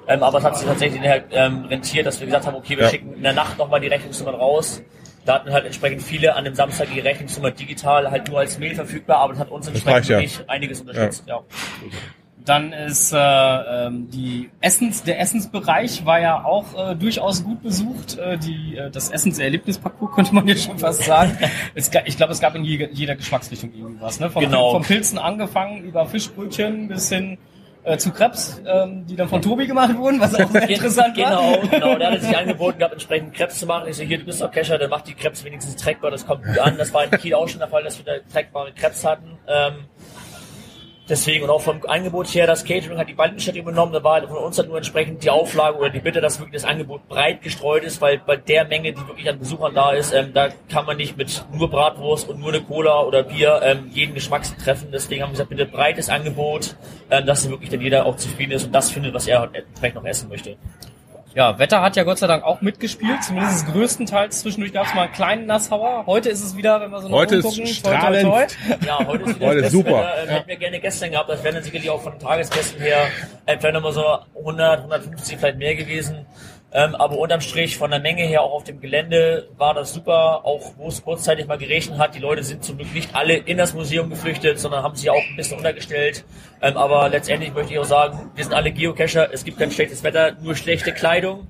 Ähm, 0.09 0.23
aber 0.23 0.39
es 0.39 0.45
hat 0.45 0.57
sich 0.57 0.67
tatsächlich 0.67 1.01
nachher 1.01 1.25
ähm, 1.31 1.65
rentiert, 1.67 2.07
dass 2.07 2.21
wir 2.21 2.27
gesagt 2.27 2.47
haben, 2.47 2.57
okay, 2.57 2.77
wir 2.77 2.85
Ja. 2.85 2.91
schicken 2.91 3.15
in 3.15 3.23
der 3.23 3.33
Nacht 3.33 3.59
nochmal 3.59 3.81
die 3.81 3.89
Rechnungsnummern 3.89 4.35
raus. 4.35 4.83
Da 5.27 5.35
hatten 5.35 5.53
halt 5.53 5.67
entsprechend 5.67 6.03
viele 6.03 6.35
an 6.35 6.45
dem 6.45 6.55
Samstag 6.55 6.89
die 6.95 7.01
Rechnungsnummer 7.01 7.51
digital 7.51 8.11
halt 8.11 8.29
nur 8.29 8.39
als 8.39 8.59
Mail 8.59 8.75
verfügbar, 8.75 9.19
aber 9.19 9.33
das 9.35 9.41
hat 9.41 9.51
uns 9.51 9.69
entsprechend 9.69 9.97
reicht 9.97 10.09
ja. 10.09 10.19
wirklich 10.19 10.49
einiges 10.49 10.81
unterstützt. 10.81 11.25
Ja. 11.27 11.41
Dann 12.47 12.73
ist 12.73 13.13
äh, 13.13 13.19
ähm, 13.19 14.09
die 14.09 14.51
Essens, 14.61 15.03
der 15.03 15.19
Essensbereich 15.19 16.07
war 16.07 16.21
ja 16.21 16.45
auch 16.45 16.93
äh, 16.93 16.95
durchaus 16.95 17.43
gut 17.43 17.61
besucht. 17.61 18.19
Äh, 18.19 18.39
die, 18.39 18.77
äh, 18.77 18.89
das 18.89 19.11
Essenserlebnisparcours 19.11 20.13
könnte 20.15 20.33
man 20.33 20.47
jetzt 20.47 20.63
schon 20.65 20.79
fast 20.79 21.03
sagen. 21.03 21.37
es, 21.75 21.91
ich 22.05 22.17
glaube, 22.17 22.33
es 22.33 22.41
gab 22.41 22.55
in 22.55 22.65
jeder, 22.65 23.17
Geschmacksrichtung 23.17 23.73
irgendwie 23.75 24.01
was. 24.01 24.21
Ne? 24.21 24.31
Vom, 24.31 24.45
Genau. 24.45 24.71
vom 24.71 24.85
Pilzen 24.85 25.19
angefangen 25.19 25.83
über 25.83 26.07
Fischbrötchen 26.07 26.87
bis 26.87 27.09
hin 27.09 27.37
äh, 27.87 27.99
zu 27.99 28.11
Krebs, 28.11 28.61
ähm, 28.67 29.07
die 29.07 29.15
dann 29.15 29.29
von 29.29 29.41
Tobi 29.41 29.67
gemacht 29.67 29.97
wurden, 29.97 30.19
was 30.21 30.35
auch 30.35 30.51
sehr 30.51 30.69
interessant 30.69 31.15
genau, 31.15 31.53
war. 31.53 31.69
genau. 31.69 31.97
Der 31.97 32.11
hat 32.11 32.21
sich 32.21 32.37
angeboten 32.37 32.79
gehabt, 32.79 32.95
entsprechend 32.95 33.33
Krebs 33.33 33.61
zu 33.61 33.67
machen. 33.67 33.89
Ich 33.89 33.97
so, 33.97 34.03
hier, 34.03 34.19
du 34.19 34.25
bist 34.25 34.43
doch 34.43 34.51
Kescher, 34.51 34.77
dann 34.77 34.91
mach 34.91 35.03
die 35.03 35.15
Krebs 35.15 35.45
wenigstens 35.45 35.77
trackbar, 35.77 36.11
das 36.11 36.27
kommt 36.27 36.45
gut 36.45 36.59
an. 36.59 36.77
Das 36.79 36.93
war 36.93 37.05
in 37.05 37.11
Kiel 37.13 37.35
auch 37.35 37.49
schon 37.49 37.61
der 37.61 37.69
Fall, 37.69 37.85
dass 37.85 37.97
wir 37.99 38.05
da 38.05 38.13
trackbare 38.33 38.73
Krebs 38.73 39.05
hatten. 39.05 39.39
Ähm, 39.47 39.85
deswegen 41.09 41.45
und 41.45 41.51
auch 41.51 41.61
vom 41.61 41.81
Angebot 41.87 42.29
her, 42.29 42.47
das 42.47 42.65
Catering 42.65 42.99
hat 42.99 43.09
die 43.09 43.15
Ballenstadt 43.15 43.57
übernommen, 43.57 43.93
da 43.93 44.03
war 44.03 44.27
von 44.27 44.39
uns 44.39 44.59
halt 44.59 44.69
nur 44.69 44.77
entsprechend 44.77 45.23
die 45.23 45.31
Auflage 45.31 45.79
oder 45.79 45.91
die 45.91 46.01
Bitte, 46.01 46.21
dass 46.21 46.39
wirklich 46.39 46.63
das 46.63 46.69
Angebot 46.69 47.09
breit 47.09 47.43
gestreut 47.43 47.85
ist, 47.85 48.01
weil 48.01 48.19
bei 48.19 48.37
der 48.37 48.65
Menge, 48.65 48.93
die 48.93 49.07
wirklich 49.07 49.29
an 49.29 49.39
Besuchern 49.39 49.75
da 49.75 49.93
ist, 49.93 50.13
ähm, 50.13 50.33
da 50.33 50.49
kann 50.71 50.87
man 50.87 50.97
nicht 50.97 51.17
mit 51.17 51.45
nur 51.53 51.71
Bratwurst 51.71 52.29
und 52.29 52.41
nur 52.41 52.51
eine 52.51 52.63
Cola 52.63 53.03
oder 53.03 53.23
Bier 53.23 53.61
ähm, 53.63 53.91
jeden 53.93 54.15
Geschmacks 54.15 54.57
treffen. 54.57 54.89
Deswegen 54.93 55.23
haben 55.23 55.31
wir 55.31 55.33
gesagt, 55.33 55.51
bitte 55.51 55.67
breites 55.67 56.09
Angebot, 56.09 56.77
ähm, 57.11 57.27
dass 57.27 57.49
wirklich 57.49 57.71
dann 57.71 57.81
jeder 57.81 58.07
auch 58.07 58.17
zufrieden 58.17 58.53
ist 58.53 58.65
und 58.65 58.73
das 58.73 58.91
findet, 58.91 59.15
was 59.15 59.27
er 59.27 59.41
halt 59.41 59.65
vielleicht 59.75 59.95
noch 59.95 60.05
essen 60.05 60.29
möchte. 60.29 60.57
Ja, 61.37 61.59
Wetter 61.59 61.83
hat 61.83 61.97
ja 61.97 62.05
Gott 62.05 62.17
sei 62.17 62.27
Dank 62.29 62.45
auch 62.45 62.63
mitgespielt, 62.63 63.23
zumindest 63.23 63.67
größtenteils. 63.71 64.41
Zwischendurch 64.41 64.73
gab 64.73 64.87
es 64.87 64.95
mal 64.95 65.03
einen 65.03 65.13
kleinen 65.13 65.45
Nasshauer. 65.45 66.07
Heute 66.07 66.31
ist 66.31 66.43
es 66.43 66.57
wieder, 66.57 66.81
wenn 66.81 66.91
wir 66.91 66.99
so 67.03 67.09
nach 67.09 67.15
Heute 67.15 67.41
oben 67.41 67.49
ist 67.49 67.57
gucken, 67.57 67.67
strahlend. 67.67 68.57
Ja, 68.87 69.07
heute 69.07 69.25
ist 69.25 69.37
wieder 69.37 69.47
Heute 69.47 69.61
das 69.61 69.67
ist 69.67 69.73
super. 69.73 69.91
Wetter. 69.91 70.23
Ähm, 70.23 70.29
Hätten 70.31 70.49
wir 70.49 70.57
gerne 70.57 70.81
gestern 70.81 71.11
gehabt. 71.11 71.29
Das 71.29 71.45
wären 71.45 71.57
dann 71.57 71.63
sicherlich 71.63 71.91
auch 71.91 72.01
von 72.01 72.13
den 72.13 72.21
Tagesgästen 72.21 72.81
her 72.81 73.09
äh, 73.45 73.59
vielleicht 73.59 73.75
nochmal 73.75 73.93
so 73.93 74.19
100, 74.39 74.79
150 74.79 75.37
vielleicht 75.37 75.59
mehr 75.59 75.75
gewesen. 75.75 76.25
Ähm, 76.77 76.95
aber 76.95 77.17
unterm 77.17 77.41
Strich 77.41 77.79
von 77.79 77.91
der 77.91 78.01
Menge 78.01 78.25
her 78.25 78.43
auch 78.43 78.53
auf 78.53 78.65
dem 78.65 78.83
Gelände 78.83 79.49
war 79.57 79.73
das 79.73 79.95
super. 79.95 80.45
Auch 80.45 80.73
wo 80.77 80.89
es 80.89 81.03
kurzzeitig 81.03 81.47
mal 81.47 81.57
geregnet 81.57 81.99
hat. 81.99 82.15
Die 82.15 82.19
Leute 82.19 82.45
sind 82.45 82.63
zum 82.63 82.77
Glück 82.77 82.93
nicht 82.93 83.15
alle 83.15 83.35
in 83.35 83.57
das 83.57 83.73
Museum 83.73 84.11
geflüchtet, 84.11 84.59
sondern 84.59 84.83
haben 84.83 84.95
sich 84.95 85.09
auch 85.09 85.17
ein 85.17 85.37
bisschen 85.37 85.57
untergestellt. 85.57 86.27
Ähm, 86.61 86.77
aber 86.77 87.09
letztendlich 87.09 87.55
möchte 87.55 87.73
ich 87.73 87.79
auch 87.79 87.87
sagen, 87.87 88.31
wir 88.35 88.45
sind 88.45 88.53
alle 88.53 88.73
Geocacher. 88.73 89.33
Es 89.33 89.43
gibt 89.43 89.59
kein 89.59 89.71
schlechtes 89.71 90.03
Wetter, 90.03 90.33
nur 90.43 90.55
schlechte 90.55 90.93
Kleidung. 90.93 91.47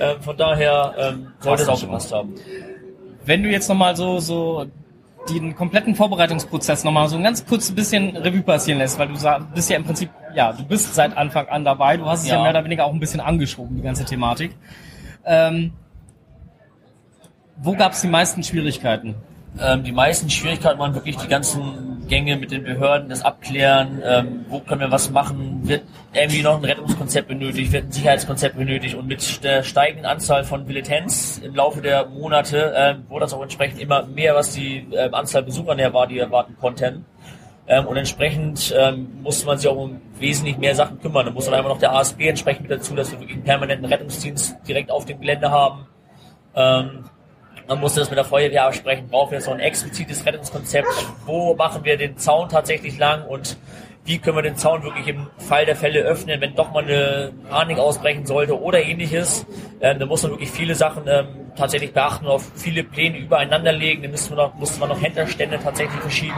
Ähm, 0.00 0.22
von 0.22 0.38
daher 0.38 0.94
ähm, 0.96 1.32
sollte 1.40 1.64
es 1.64 1.68
auch 1.68 1.80
gepasst 1.82 2.10
haben. 2.10 2.34
Wenn 3.26 3.42
du 3.42 3.50
jetzt 3.50 3.68
nochmal 3.68 3.94
so, 3.94 4.20
so 4.20 4.64
den 5.28 5.54
kompletten 5.54 5.94
Vorbereitungsprozess 5.94 6.82
nochmal 6.82 7.10
so 7.10 7.16
ein 7.16 7.22
ganz 7.22 7.44
kurz 7.44 7.70
bisschen 7.70 8.16
Revue 8.16 8.40
passieren 8.40 8.78
lässt, 8.78 8.98
weil 8.98 9.08
du 9.08 9.14
bist 9.54 9.68
ja 9.68 9.76
im 9.76 9.84
Prinzip, 9.84 10.08
ja, 10.34 10.52
du 10.52 10.64
bist 10.64 10.94
seit 10.94 11.16
Anfang 11.16 11.48
an 11.48 11.64
dabei, 11.64 11.96
du 11.96 12.06
hast 12.06 12.22
es 12.22 12.28
ja, 12.28 12.36
Ja. 12.36 12.42
mehr 12.42 12.50
oder 12.50 12.64
weniger 12.64 12.84
auch 12.84 12.92
ein 12.92 13.00
bisschen 13.00 13.20
angeschoben, 13.20 13.76
die 13.76 13.82
ganze 13.82 14.04
Thematik. 14.04 14.56
Ähm, 15.24 15.72
wo 17.56 17.74
gab 17.74 17.92
es 17.92 18.00
die 18.00 18.08
meisten 18.08 18.42
Schwierigkeiten? 18.42 19.14
Ähm, 19.60 19.82
die 19.82 19.92
meisten 19.92 20.30
Schwierigkeiten 20.30 20.78
waren 20.78 20.94
wirklich 20.94 21.16
die 21.16 21.26
ganzen 21.26 22.06
Gänge 22.06 22.36
mit 22.36 22.50
den 22.52 22.62
Behörden, 22.62 23.08
das 23.08 23.22
Abklären, 23.22 24.00
ähm, 24.04 24.44
wo 24.48 24.60
können 24.60 24.80
wir 24.80 24.90
was 24.90 25.10
machen, 25.10 25.60
wird 25.68 25.82
irgendwie 26.12 26.42
noch 26.42 26.56
ein 26.56 26.64
Rettungskonzept 26.64 27.28
benötigt, 27.28 27.72
wird 27.72 27.86
ein 27.86 27.92
Sicherheitskonzept 27.92 28.56
benötigt 28.56 28.94
und 28.94 29.06
mit 29.08 29.42
der 29.44 29.62
steigenden 29.64 30.06
Anzahl 30.06 30.44
von 30.44 30.64
Billetenz 30.66 31.38
im 31.44 31.54
Laufe 31.54 31.82
der 31.82 32.06
Monate 32.06 32.72
ähm, 32.76 33.04
wurde 33.08 33.22
das 33.24 33.34
auch 33.34 33.42
entsprechend 33.42 33.80
immer 33.80 34.04
mehr, 34.06 34.34
was 34.34 34.52
die 34.52 34.86
ähm, 34.92 35.14
Anzahl 35.14 35.42
Besucher 35.42 35.74
näher 35.74 35.92
war, 35.92 36.06
die 36.06 36.18
erwarten 36.18 36.56
konnten. 36.60 37.04
Ähm, 37.70 37.86
und 37.86 37.96
entsprechend 37.96 38.74
ähm, 38.76 39.08
musste 39.22 39.46
man 39.46 39.56
sich 39.56 39.70
auch 39.70 39.76
um 39.76 40.00
wesentlich 40.18 40.58
mehr 40.58 40.74
Sachen 40.74 41.00
kümmern. 41.00 41.24
Da 41.24 41.30
muss 41.30 41.44
dann 41.44 41.54
einfach 41.54 41.70
noch 41.70 41.78
der 41.78 41.92
ASB 41.92 42.26
entsprechend 42.26 42.62
mit 42.62 42.72
dazu, 42.72 42.96
dass 42.96 43.12
wir 43.12 43.20
wirklich 43.20 43.36
einen 43.36 43.44
permanenten 43.44 43.86
Rettungsdienst 43.86 44.56
direkt 44.66 44.90
auf 44.90 45.04
dem 45.04 45.20
Gelände 45.20 45.52
haben. 45.52 45.86
Ähm, 46.56 47.04
man 47.68 47.78
musste 47.78 48.00
das 48.00 48.10
mit 48.10 48.18
der 48.18 48.24
Feuerwehr 48.24 48.66
absprechen, 48.66 49.06
brauchen 49.08 49.30
wir 49.30 49.40
so 49.40 49.52
ein 49.52 49.60
explizites 49.60 50.26
Rettungskonzept, 50.26 50.88
wo 51.24 51.54
machen 51.54 51.84
wir 51.84 51.96
den 51.96 52.16
Zaun 52.16 52.48
tatsächlich 52.48 52.98
lang 52.98 53.24
und 53.24 53.56
wie 54.04 54.18
können 54.18 54.38
wir 54.38 54.42
den 54.42 54.56
Zaun 54.56 54.82
wirklich 54.82 55.06
im 55.06 55.28
Fall 55.38 55.64
der 55.64 55.76
Fälle 55.76 56.00
öffnen, 56.00 56.40
wenn 56.40 56.56
doch 56.56 56.72
mal 56.72 56.82
eine 56.82 57.32
Panik 57.48 57.78
ausbrechen 57.78 58.26
sollte 58.26 58.60
oder 58.60 58.82
ähnliches. 58.82 59.46
Ähm, 59.80 60.00
da 60.00 60.06
muss 60.06 60.24
man 60.24 60.32
wirklich 60.32 60.50
viele 60.50 60.74
Sachen 60.74 61.04
ähm, 61.06 61.28
tatsächlich 61.54 61.92
beachten 61.92 62.26
auf 62.26 62.50
viele 62.56 62.82
Pläne 62.82 63.18
übereinander 63.18 63.70
legen. 63.70 64.02
Da 64.02 64.08
musste 64.08 64.34
man 64.34 64.46
noch, 64.46 64.54
musste 64.54 64.80
man 64.80 64.88
noch 64.88 65.00
Händlerstände 65.00 65.60
tatsächlich 65.62 66.00
verschieben. 66.00 66.34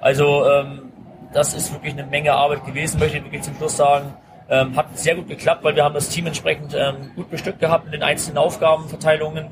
Also 0.00 0.46
ähm, 0.48 0.92
das 1.32 1.54
ist 1.54 1.72
wirklich 1.72 1.92
eine 1.92 2.04
Menge 2.04 2.32
Arbeit 2.32 2.64
gewesen, 2.64 2.98
möchte 2.98 3.18
ich 3.18 3.24
wirklich 3.24 3.42
zum 3.42 3.54
Schluss 3.56 3.76
sagen. 3.76 4.14
Ähm, 4.48 4.76
hat 4.76 4.98
sehr 4.98 5.14
gut 5.14 5.28
geklappt, 5.28 5.62
weil 5.62 5.76
wir 5.76 5.84
haben 5.84 5.94
das 5.94 6.08
Team 6.08 6.26
entsprechend 6.26 6.74
ähm, 6.74 7.12
gut 7.14 7.30
bestückt 7.30 7.60
gehabt 7.60 7.86
in 7.86 7.92
den 7.92 8.02
einzelnen 8.02 8.38
Aufgabenverteilungen. 8.38 9.46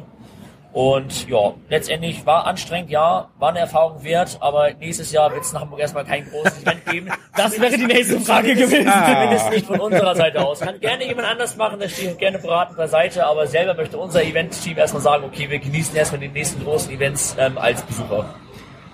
Und 0.72 1.28
ja, 1.28 1.54
letztendlich 1.70 2.26
war 2.26 2.46
anstrengend, 2.46 2.90
ja, 2.90 3.28
war 3.38 3.48
eine 3.50 3.60
Erfahrung 3.60 4.04
wert, 4.04 4.36
aber 4.40 4.72
nächstes 4.74 5.12
Jahr 5.12 5.32
wird 5.32 5.42
es 5.42 5.52
in 5.52 5.60
Hamburg 5.60 5.80
erstmal 5.80 6.04
kein 6.04 6.28
großes 6.28 6.62
Event 6.62 6.86
geben. 6.86 7.08
Das 7.36 7.60
wäre 7.60 7.76
die 7.76 7.86
nächste 7.86 8.18
Frage 8.18 8.52
gewesen. 8.52 8.90
Zumindest 8.90 9.50
nicht 9.50 9.66
von 9.66 9.78
unserer 9.78 10.16
Seite 10.16 10.44
aus. 10.44 10.58
Kann 10.58 10.80
gerne 10.80 11.04
jemand 11.06 11.28
anders 11.28 11.56
machen, 11.56 11.78
das 11.78 11.92
stehe 11.92 12.10
ich 12.10 12.18
gerne 12.18 12.40
beraten 12.40 12.74
beiseite, 12.74 13.24
aber 13.24 13.46
selber 13.46 13.74
möchte 13.74 13.96
unser 13.96 14.24
Event-Team 14.24 14.76
erstmal 14.76 15.02
sagen, 15.02 15.24
okay, 15.24 15.48
wir 15.48 15.60
genießen 15.60 15.94
erstmal 15.94 16.20
die 16.20 16.28
nächsten 16.28 16.64
großen 16.64 16.92
Events 16.92 17.36
ähm, 17.38 17.56
als 17.56 17.82
Besucher. 17.82 18.34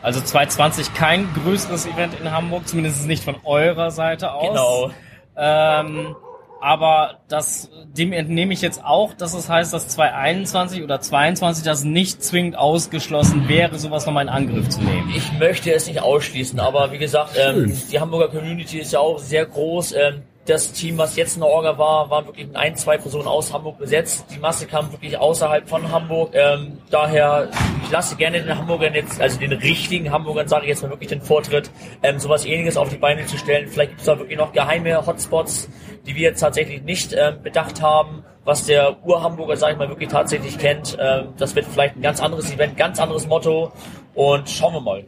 Also 0.04 0.20
2020 0.20 0.92
kein 0.92 1.26
größeres 1.32 1.86
Event 1.86 2.20
in 2.20 2.30
Hamburg, 2.30 2.68
zumindest 2.68 3.06
nicht 3.06 3.24
von 3.24 3.36
eurer 3.42 3.90
Seite 3.90 4.34
aus. 4.34 4.48
Genau. 4.48 4.90
Ähm, 5.34 6.14
aber 6.60 7.20
das, 7.28 7.70
dem 7.96 8.12
entnehme 8.12 8.52
ich 8.52 8.60
jetzt 8.60 8.84
auch, 8.84 9.14
dass 9.14 9.32
es 9.32 9.48
heißt, 9.48 9.72
dass 9.72 9.88
2021 9.88 10.82
oder 10.82 11.00
2022 11.00 11.64
das 11.64 11.84
nicht 11.84 12.22
zwingend 12.22 12.58
ausgeschlossen 12.58 13.48
wäre, 13.48 13.78
sowas 13.78 14.04
nochmal 14.04 14.24
in 14.24 14.28
Angriff 14.28 14.68
zu 14.68 14.82
nehmen. 14.82 15.10
Ich 15.16 15.32
möchte 15.38 15.72
es 15.72 15.86
nicht 15.86 16.02
ausschließen, 16.02 16.60
aber 16.60 16.92
wie 16.92 16.98
gesagt, 16.98 17.38
ähm, 17.38 17.74
die 17.90 17.98
Hamburger 17.98 18.28
Community 18.28 18.80
ist 18.80 18.92
ja 18.92 18.98
auch 18.98 19.18
sehr 19.18 19.46
groß. 19.46 19.92
Ähm, 19.92 20.22
das 20.46 20.72
Team, 20.72 20.98
was 20.98 21.16
jetzt 21.16 21.36
in 21.36 21.40
der 21.40 21.50
Orga 21.50 21.78
war, 21.78 22.10
waren 22.10 22.26
wirklich 22.26 22.48
ein, 22.54 22.76
zwei 22.76 22.98
Personen 22.98 23.26
aus 23.26 23.52
Hamburg 23.52 23.78
besetzt. 23.78 24.26
Die 24.34 24.38
Masse 24.38 24.66
kam 24.66 24.92
wirklich 24.92 25.16
außerhalb 25.16 25.68
von 25.68 25.90
Hamburg. 25.90 26.30
Ähm, 26.34 26.78
daher, 26.90 27.48
ich 27.82 27.90
lasse 27.90 28.16
gerne 28.16 28.42
den 28.42 28.56
Hamburgern 28.56 28.94
jetzt, 28.94 29.20
also 29.20 29.38
den 29.38 29.52
richtigen 29.52 30.10
Hamburgern, 30.10 30.46
sage 30.46 30.64
ich 30.64 30.68
jetzt 30.68 30.82
mal 30.82 30.90
wirklich 30.90 31.08
den 31.08 31.22
Vortritt, 31.22 31.70
ähm, 32.02 32.18
sowas 32.18 32.44
ähnliches 32.44 32.76
auf 32.76 32.90
die 32.90 32.96
Beine 32.96 33.24
zu 33.24 33.38
stellen. 33.38 33.68
Vielleicht 33.68 33.92
gibt 33.92 34.00
es 34.00 34.06
da 34.06 34.18
wirklich 34.18 34.38
noch 34.38 34.52
geheime 34.52 35.06
Hotspots, 35.06 35.68
die 36.06 36.14
wir 36.14 36.22
jetzt 36.22 36.40
tatsächlich 36.40 36.82
nicht 36.82 37.14
ähm, 37.14 37.42
bedacht 37.42 37.80
haben, 37.80 38.24
was 38.44 38.66
der 38.66 39.02
Ur-Hamburger, 39.02 39.56
sage 39.56 39.72
ich 39.72 39.78
mal, 39.78 39.88
wirklich 39.88 40.10
tatsächlich 40.10 40.58
kennt. 40.58 40.96
Ähm, 41.00 41.28
das 41.38 41.54
wird 41.54 41.66
vielleicht 41.66 41.96
ein 41.96 42.02
ganz 42.02 42.20
anderes 42.20 42.52
Event, 42.52 42.76
ganz 42.76 43.00
anderes 43.00 43.26
Motto 43.26 43.72
und 44.14 44.50
schauen 44.50 44.74
wir 44.74 44.80
mal. 44.80 45.04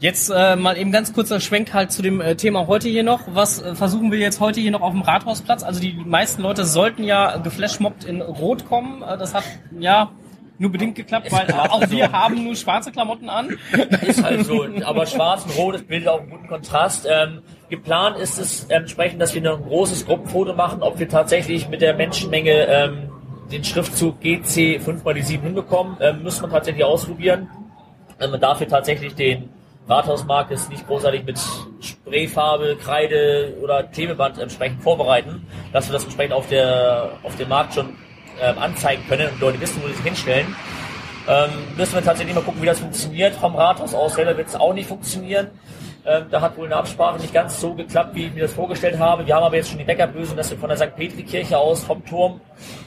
Jetzt 0.00 0.30
äh, 0.30 0.54
mal 0.54 0.78
eben 0.78 0.92
ganz 0.92 1.12
kurzer 1.12 1.40
Schwenk 1.40 1.74
halt 1.74 1.90
zu 1.90 2.02
dem 2.02 2.20
äh, 2.20 2.36
Thema 2.36 2.68
heute 2.68 2.88
hier 2.88 3.02
noch. 3.02 3.22
Was 3.26 3.60
äh, 3.60 3.74
versuchen 3.74 4.12
wir 4.12 4.18
jetzt 4.18 4.38
heute 4.38 4.60
hier 4.60 4.70
noch 4.70 4.80
auf 4.80 4.92
dem 4.92 5.02
Rathausplatz? 5.02 5.64
Also 5.64 5.80
die 5.80 5.92
meisten 5.92 6.40
Leute 6.40 6.64
sollten 6.64 7.02
ja 7.02 7.38
geflashmobbt 7.38 8.04
in 8.04 8.22
Rot 8.22 8.68
kommen. 8.68 9.02
Äh, 9.02 9.18
das 9.18 9.34
hat 9.34 9.42
ja 9.76 10.12
nur 10.58 10.70
bedingt 10.70 10.94
geklappt, 10.94 11.32
weil 11.32 11.50
auch 11.52 11.90
wir 11.90 12.12
haben 12.12 12.44
nur 12.44 12.54
schwarze 12.54 12.92
Klamotten 12.92 13.28
an. 13.28 13.56
Ist 14.06 14.22
halt 14.22 14.46
so. 14.46 14.64
Aber 14.84 15.04
schwarz 15.06 15.44
und 15.44 15.56
rot, 15.56 15.74
das 15.74 15.82
bildet 15.82 16.08
auch 16.08 16.20
einen 16.20 16.30
guten 16.30 16.46
Kontrast. 16.46 17.06
Ähm, 17.10 17.42
geplant 17.68 18.18
ist 18.18 18.38
es 18.38 18.66
entsprechend, 18.66 19.20
dass 19.20 19.34
wir 19.34 19.42
noch 19.42 19.58
ein 19.58 19.64
großes 19.64 20.06
Gruppenfoto 20.06 20.54
machen, 20.54 20.80
ob 20.82 21.00
wir 21.00 21.08
tatsächlich 21.08 21.68
mit 21.68 21.80
der 21.80 21.94
Menschenmenge 21.94 22.52
ähm, 22.52 23.10
den 23.50 23.64
Schriftzug 23.64 24.20
GC 24.20 24.80
5 24.80 25.04
x 25.04 25.28
7 25.28 25.42
hinbekommen, 25.42 25.96
ähm, 26.00 26.22
müssen 26.22 26.42
wir 26.42 26.50
tatsächlich 26.50 26.84
ausprobieren. 26.84 27.48
Ähm, 28.20 28.30
man 28.30 28.40
darf 28.40 28.58
hier 28.58 28.68
tatsächlich 28.68 29.14
den 29.14 29.48
Rathausmarkt 29.88 30.50
ist 30.50 30.68
nicht 30.68 30.86
großartig 30.86 31.24
mit 31.24 31.40
Sprayfarbe, 31.80 32.76
Kreide 32.76 33.54
oder 33.62 33.84
Klebeband 33.84 34.38
entsprechend 34.38 34.82
vorbereiten, 34.82 35.46
dass 35.72 35.88
wir 35.88 35.94
das 35.94 36.04
entsprechend 36.04 36.34
auf 36.34 36.48
der 36.48 37.12
auf 37.22 37.36
dem 37.36 37.48
Markt 37.48 37.74
schon 37.74 37.96
ähm, 38.40 38.58
anzeigen 38.58 39.02
können 39.08 39.30
und 39.30 39.40
Leute 39.40 39.60
wissen, 39.60 39.82
wo 39.82 39.88
sie 39.88 39.94
sich 39.94 40.04
hinstellen. 40.04 40.54
Ähm, 41.26 41.50
müssen 41.76 41.94
wir 41.94 42.02
tatsächlich 42.02 42.34
mal 42.34 42.42
gucken, 42.42 42.62
wie 42.62 42.66
das 42.66 42.80
funktioniert. 42.80 43.34
Vom 43.34 43.54
Rathaus 43.56 43.94
aus 43.94 44.14
selber 44.14 44.36
wird 44.36 44.48
es 44.48 44.56
auch 44.56 44.72
nicht 44.74 44.88
funktionieren. 44.88 45.48
Ähm, 46.08 46.24
da 46.30 46.40
hat 46.40 46.56
wohl 46.56 46.64
eine 46.64 46.76
Absprache 46.76 47.20
nicht 47.20 47.34
ganz 47.34 47.60
so 47.60 47.74
geklappt, 47.74 48.14
wie 48.14 48.26
ich 48.26 48.34
mir 48.34 48.42
das 48.42 48.54
vorgestellt 48.54 48.98
habe. 48.98 49.26
Wir 49.26 49.34
haben 49.34 49.44
aber 49.44 49.56
jetzt 49.56 49.68
schon 49.68 49.78
die 49.78 49.84
Backup-Lösung, 49.84 50.36
dass 50.38 50.50
wir 50.50 50.56
von 50.56 50.70
der 50.70 50.78
St. 50.78 50.96
Petri-Kirche 50.96 51.58
aus 51.58 51.84
vom 51.84 52.02
Turm 52.06 52.40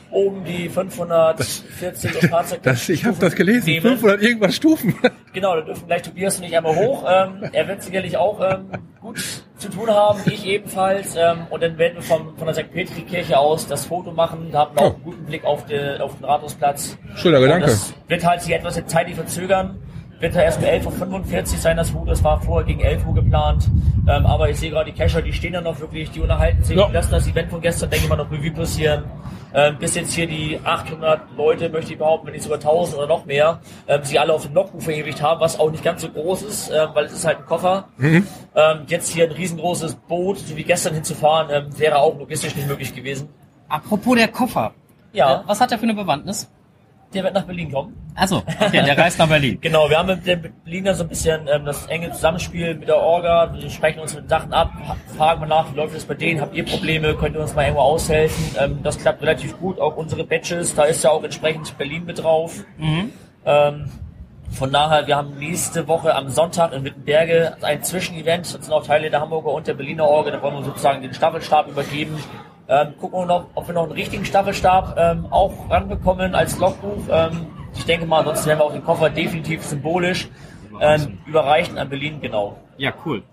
oben 0.09 0.43
die 0.43 0.67
540 0.67 2.11
das, 2.11 2.29
Fahrzeuge. 2.29 2.61
Das, 2.63 2.89
ich 2.89 3.05
habe 3.05 3.17
das 3.19 3.35
gelesen, 3.35 3.65
nehmen. 3.67 3.81
500 3.81 4.21
irgendwas 4.21 4.55
Stufen. 4.55 4.95
Genau, 5.33 5.55
da 5.55 5.61
dürfen 5.61 5.87
gleich 5.87 6.01
Tobias 6.01 6.39
und 6.39 6.43
ich 6.43 6.57
einmal 6.57 6.75
hoch. 6.75 7.05
Ähm, 7.07 7.49
er 7.53 7.65
wird 7.65 7.81
sicherlich 7.81 8.17
auch 8.17 8.41
ähm, 8.41 8.65
gut 8.99 9.17
zu 9.55 9.69
tun 9.69 9.89
haben, 9.89 10.19
ich 10.25 10.45
ebenfalls. 10.45 11.15
Ähm, 11.15 11.47
und 11.49 11.63
dann 11.63 11.77
werden 11.77 11.95
wir 11.95 12.01
vom, 12.01 12.35
von 12.35 12.47
der 12.47 12.53
St. 12.53 12.69
Petri-Kirche 12.73 13.39
aus 13.39 13.65
das 13.65 13.85
Foto 13.85 14.11
machen. 14.11 14.49
Da 14.51 14.59
haben 14.59 14.75
wir 14.75 14.81
auch 14.81 14.93
einen 14.95 15.03
guten 15.03 15.23
Blick 15.23 15.45
auf, 15.45 15.65
die, 15.67 16.01
auf 16.01 16.17
den 16.17 16.25
Rathausplatz. 16.25 16.97
Schöner 17.15 17.39
Gedanke. 17.39 17.67
Das 17.67 17.93
wird 18.09 18.25
halt 18.25 18.41
sich 18.41 18.53
etwas 18.53 18.81
zeitlich 18.87 19.15
verzögern 19.15 19.79
wird 20.21 20.35
er 20.35 20.43
erst 20.43 20.59
um 20.59 20.65
11.45 20.65 21.53
Uhr 21.53 21.57
sein, 21.57 21.77
das 21.77 21.89
Foto. 21.89 22.05
Das 22.05 22.23
war 22.23 22.39
vorher 22.39 22.65
gegen 22.65 22.81
11 22.81 23.05
Uhr 23.05 23.15
geplant. 23.15 23.69
Ähm, 24.07 24.25
aber 24.25 24.49
ich 24.49 24.59
sehe 24.59 24.69
gerade 24.69 24.91
die 24.91 24.97
Cacher, 24.97 25.21
die 25.21 25.33
stehen 25.33 25.53
da 25.53 25.61
noch 25.61 25.79
wirklich, 25.79 26.11
die 26.11 26.19
unterhalten 26.19 26.63
sich, 26.63 26.77
ja. 26.77 26.87
lassen 26.87 27.11
das 27.11 27.27
Event 27.27 27.49
von 27.49 27.61
gestern, 27.61 27.89
denke 27.89 28.05
ich 28.05 28.09
mal, 28.09 28.15
noch 28.15 28.31
Revue 28.31 28.51
passieren. 28.51 29.03
Ähm, 29.53 29.77
bis 29.79 29.95
jetzt 29.95 30.13
hier 30.13 30.27
die 30.27 30.59
800 30.63 31.35
Leute, 31.35 31.69
möchte 31.69 31.91
ich 31.91 31.97
behaupten, 31.97 32.27
wenn 32.27 32.33
nicht 32.33 32.43
sogar 32.43 32.59
1000 32.59 32.97
oder 32.97 33.07
noch 33.07 33.25
mehr, 33.25 33.59
ähm, 33.87 33.99
sie 34.03 34.17
alle 34.17 34.33
auf 34.33 34.45
dem 34.45 34.53
Logbuch 34.53 34.81
verewigt 34.81 35.21
haben, 35.21 35.41
was 35.41 35.59
auch 35.59 35.69
nicht 35.69 35.83
ganz 35.83 36.01
so 36.01 36.09
groß 36.09 36.43
ist, 36.43 36.69
ähm, 36.69 36.89
weil 36.93 37.05
es 37.05 37.13
ist 37.13 37.25
halt 37.25 37.39
ein 37.39 37.45
Koffer. 37.45 37.89
Mhm. 37.97 38.25
Ähm, 38.55 38.79
jetzt 38.87 39.11
hier 39.11 39.25
ein 39.25 39.31
riesengroßes 39.31 39.95
Boot, 40.07 40.37
so 40.37 40.55
wie 40.55 40.63
gestern 40.63 40.93
hinzufahren, 40.93 41.49
ähm, 41.51 41.79
wäre 41.79 41.97
auch 41.97 42.17
logistisch 42.17 42.55
nicht 42.55 42.67
möglich 42.67 42.95
gewesen. 42.95 43.27
Apropos 43.67 44.15
der 44.15 44.29
Koffer. 44.29 44.73
Ja. 45.11 45.41
Äh, 45.41 45.43
was 45.47 45.59
hat 45.59 45.71
er 45.71 45.77
für 45.77 45.83
eine 45.83 45.95
Bewandtnis? 45.95 46.49
Der 47.13 47.23
wird 47.23 47.33
nach 47.33 47.43
Berlin 47.43 47.71
kommen. 47.71 47.95
Also, 48.15 48.37
okay, 48.37 48.83
der 48.83 48.97
reist 48.97 49.19
nach 49.19 49.27
Berlin. 49.27 49.57
genau, 49.61 49.89
wir 49.89 49.97
haben 49.97 50.07
mit 50.07 50.25
den 50.25 50.53
Berlinern 50.63 50.95
so 50.95 51.03
ein 51.03 51.09
bisschen 51.09 51.47
ähm, 51.47 51.65
das 51.65 51.85
enge 51.87 52.11
Zusammenspiel 52.11 52.75
mit 52.75 52.87
der 52.87 52.97
Orga. 52.97 53.53
Wir 53.53 53.69
sprechen 53.69 53.99
uns 53.99 54.15
mit 54.15 54.29
Sachen 54.29 54.53
ab, 54.53 54.71
fragen 55.17 55.41
mal 55.41 55.47
nach, 55.47 55.71
wie 55.71 55.77
läuft 55.77 55.95
es 55.95 56.05
bei 56.05 56.13
denen, 56.13 56.41
habt 56.41 56.55
ihr 56.55 56.65
Probleme, 56.65 57.15
könnt 57.15 57.35
ihr 57.35 57.41
uns 57.41 57.55
mal 57.55 57.63
irgendwo 57.63 57.81
aushelfen. 57.81 58.55
Ähm, 58.59 58.79
das 58.83 58.97
klappt 58.97 59.21
relativ 59.21 59.57
gut, 59.59 59.79
auch 59.79 59.95
unsere 59.95 60.23
Badges, 60.23 60.75
da 60.75 60.83
ist 60.83 61.03
ja 61.03 61.11
auch 61.11 61.23
entsprechend 61.23 61.77
Berlin 61.77 62.05
mit 62.05 62.23
drauf. 62.23 62.63
Mhm. 62.77 63.11
Ähm, 63.45 63.91
von 64.51 64.71
daher, 64.71 65.07
wir 65.07 65.15
haben 65.15 65.37
nächste 65.39 65.87
Woche 65.87 66.13
am 66.13 66.29
Sonntag 66.29 66.73
in 66.73 66.83
Wittenberge 66.83 67.55
ein 67.61 67.83
Zwischenevent. 67.83 68.53
Das 68.53 68.65
sind 68.65 68.73
auch 68.73 68.85
Teile 68.85 69.09
der 69.09 69.21
Hamburger 69.21 69.51
und 69.51 69.65
der 69.65 69.73
Berliner 69.73 70.03
Orga. 70.03 70.31
Da 70.31 70.41
wollen 70.41 70.55
wir 70.55 70.63
sozusagen 70.63 71.01
den 71.01 71.13
Staffelstab 71.13 71.69
übergeben. 71.69 72.17
Ähm, 72.67 72.93
gucken 72.99 73.19
wir 73.19 73.25
noch, 73.25 73.47
ob 73.55 73.67
wir 73.67 73.73
noch 73.73 73.83
einen 73.83 73.91
richtigen 73.91 74.25
Staffelstab 74.25 74.95
ähm, 74.97 75.25
auch 75.29 75.69
ranbekommen 75.69 76.35
als 76.35 76.57
Logbuch. 76.57 77.03
Ähm, 77.11 77.47
ich 77.75 77.85
denke 77.85 78.05
mal, 78.05 78.23
sonst 78.23 78.45
werden 78.45 78.59
wir 78.59 78.65
auch 78.65 78.73
den 78.73 78.83
Koffer 78.83 79.09
definitiv 79.09 79.63
symbolisch 79.63 80.29
ähm, 80.79 81.19
überreichen 81.25 81.77
an 81.77 81.89
Berlin, 81.89 82.19
genau. 82.21 82.57
Ja, 82.77 82.93
cool. 83.05 83.23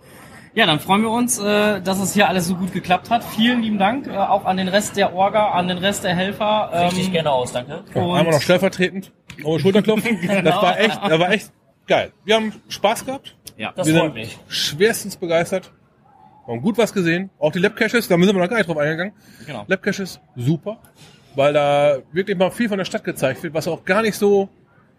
Ja, 0.54 0.66
dann 0.66 0.80
freuen 0.80 1.02
wir 1.02 1.10
uns, 1.10 1.38
äh, 1.38 1.80
dass 1.80 2.00
es 2.00 2.14
hier 2.14 2.28
alles 2.28 2.48
so 2.48 2.54
gut 2.56 2.72
geklappt 2.72 3.10
hat. 3.10 3.22
Vielen 3.22 3.62
lieben 3.62 3.78
Dank 3.78 4.06
äh, 4.06 4.16
auch 4.16 4.44
an 4.44 4.56
den 4.56 4.68
Rest 4.68 4.96
der 4.96 5.14
Orga, 5.14 5.50
an 5.50 5.68
den 5.68 5.78
Rest 5.78 6.04
der 6.04 6.14
Helfer. 6.16 6.70
Ähm, 6.72 6.84
Richtig 6.86 7.12
gerne 7.12 7.30
aus, 7.30 7.52
danke. 7.52 7.84
Und 7.94 8.16
einmal 8.16 8.32
noch 8.32 8.42
stellvertretend, 8.42 9.12
oh, 9.44 9.58
Schulterklopfen. 9.58 10.20
genau. 10.20 10.42
Das 10.42 10.62
war 10.62 10.80
echt, 10.80 11.00
das 11.02 11.18
war 11.20 11.30
echt 11.30 11.52
geil. 11.86 12.12
Wir 12.24 12.34
haben 12.34 12.52
Spaß 12.68 13.06
gehabt. 13.06 13.36
Ja, 13.56 13.72
das 13.74 13.86
wir 13.86 13.98
freut 13.98 14.14
mich. 14.14 14.38
Schwerstens 14.48 15.16
begeistert. 15.16 15.72
Wir 16.48 16.54
haben 16.54 16.62
gut 16.62 16.78
was 16.78 16.94
gesehen. 16.94 17.28
Auch 17.38 17.52
die 17.52 17.58
Lab-Caches, 17.58 18.08
da 18.08 18.16
müssen 18.16 18.34
wir 18.34 18.40
noch 18.40 18.48
gar 18.48 18.56
nicht 18.56 18.70
drauf 18.70 18.78
eingegangen. 18.78 19.12
Genau. 19.44 19.66
Lab-Caches, 19.68 20.18
super. 20.34 20.78
Weil 21.34 21.52
da 21.52 21.98
wirklich 22.10 22.38
mal 22.38 22.50
viel 22.50 22.70
von 22.70 22.78
der 22.78 22.86
Stadt 22.86 23.04
gezeigt 23.04 23.42
wird, 23.42 23.52
was 23.52 23.68
auch 23.68 23.84
gar 23.84 24.00
nicht 24.00 24.14
so, 24.14 24.48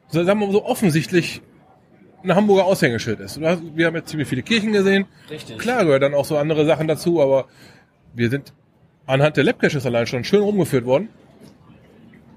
so 0.10 0.24
sagen 0.24 0.40
wir 0.40 0.46
mal 0.46 0.52
so 0.52 0.64
offensichtlich 0.64 1.42
ein 2.24 2.36
Hamburger 2.36 2.66
Aushängeschild 2.66 3.20
ist. 3.20 3.42
Wir 3.42 3.88
haben 3.88 3.96
jetzt 3.96 4.10
ziemlich 4.10 4.28
viele 4.28 4.44
Kirchen 4.44 4.74
gesehen. 4.74 5.08
Richtig. 5.28 5.58
Klar 5.58 5.86
gehört 5.86 6.04
dann 6.04 6.14
auch 6.14 6.26
so 6.26 6.38
andere 6.38 6.68
Sachen 6.68 6.88
dazu, 6.88 7.20
aber 7.20 7.48
wir 8.14 8.30
sind 8.30 8.54
anhand 9.08 9.36
der 9.36 9.44
Lab-Caches 9.44 9.88
allein 9.88 10.06
schon 10.06 10.24
schön 10.24 10.44
rumgeführt 10.44 10.86
worden. 10.86 11.10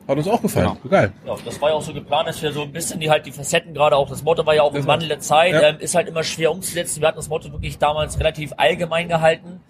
Hat 0.09 0.17
uns 0.17 0.29
auch 0.29 0.43
gefallen. 0.43 0.77
Genau. 0.83 0.88
Geil. 0.88 1.12
Ja, 1.27 1.37
das 1.45 1.61
war 1.61 1.71
ja 1.71 1.75
auch 1.77 1.83
so 1.83 1.95
geplant, 1.95 2.29
dass 2.29 2.43
wir 2.43 2.53
so 2.53 2.62
ein 2.62 2.73
bisschen 2.73 3.01
die 3.01 3.11
halt 3.11 3.25
die 3.25 3.33
Facetten 3.33 3.73
gerade 3.73 3.97
auch, 3.97 4.09
das 4.09 4.23
Motto 4.23 4.45
war 4.45 4.55
ja 4.55 4.62
auch 4.62 4.75
im 4.75 4.87
Wandel 4.87 5.09
der 5.09 5.21
Zeit, 5.21 5.53
ja. 5.53 5.69
ähm, 5.69 5.77
ist 5.79 5.95
halt 5.95 6.09
immer 6.09 6.25
schwer 6.25 6.51
umzusetzen. 6.51 7.01
Wir 7.01 7.09
hatten 7.09 7.19
das 7.19 7.29
Motto 7.29 7.53
wirklich 7.53 7.79
damals 7.79 8.19
relativ 8.19 8.53
allgemein 8.57 9.09
gehalten. 9.09 9.61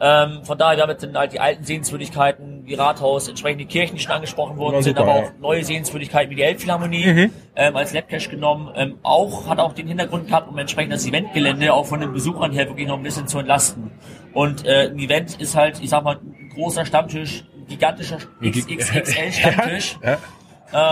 Ähm, 0.00 0.44
von 0.44 0.58
daher, 0.58 0.76
wir 0.76 0.82
haben 0.82 0.90
jetzt 0.90 1.06
halt 1.14 1.32
die 1.32 1.40
alten 1.40 1.64
Sehenswürdigkeiten, 1.64 2.62
wie 2.66 2.74
Rathaus, 2.74 3.28
entsprechend 3.28 3.60
die 3.60 3.66
Kirchen, 3.66 3.96
die 3.96 4.02
schon 4.02 4.12
angesprochen 4.12 4.56
worden 4.58 4.82
sind, 4.82 4.98
aber 4.98 5.14
auch 5.14 5.30
neue 5.40 5.64
Sehenswürdigkeiten 5.64 6.30
wie 6.30 6.34
die 6.34 6.42
Elbphilharmonie 6.42 7.06
mhm. 7.06 7.30
ähm, 7.54 7.76
als 7.76 7.92
Labcache 7.92 8.28
genommen. 8.28 8.70
Ähm, 8.74 8.98
auch 9.04 9.48
hat 9.48 9.60
auch 9.60 9.72
den 9.72 9.86
Hintergrund 9.86 10.26
gehabt, 10.26 10.48
um 10.48 10.58
entsprechend 10.58 10.92
das 10.92 11.06
Eventgelände 11.06 11.72
auch 11.72 11.86
von 11.86 12.00
den 12.00 12.12
Besuchern 12.12 12.52
her 12.52 12.68
wirklich 12.68 12.88
noch 12.88 12.96
ein 12.96 13.04
bisschen 13.04 13.28
zu 13.28 13.38
entlasten. 13.38 13.92
Und 14.32 14.66
äh, 14.66 14.90
ein 14.90 14.98
Event 14.98 15.40
ist 15.40 15.54
halt, 15.54 15.80
ich 15.80 15.90
sag 15.90 16.02
mal, 16.02 16.16
ein 16.16 16.50
großer 16.54 16.84
Stammtisch, 16.84 17.44
gigantischer 17.68 18.18
XXXL-Stammtisch. 18.42 19.98
ja. 20.02 20.18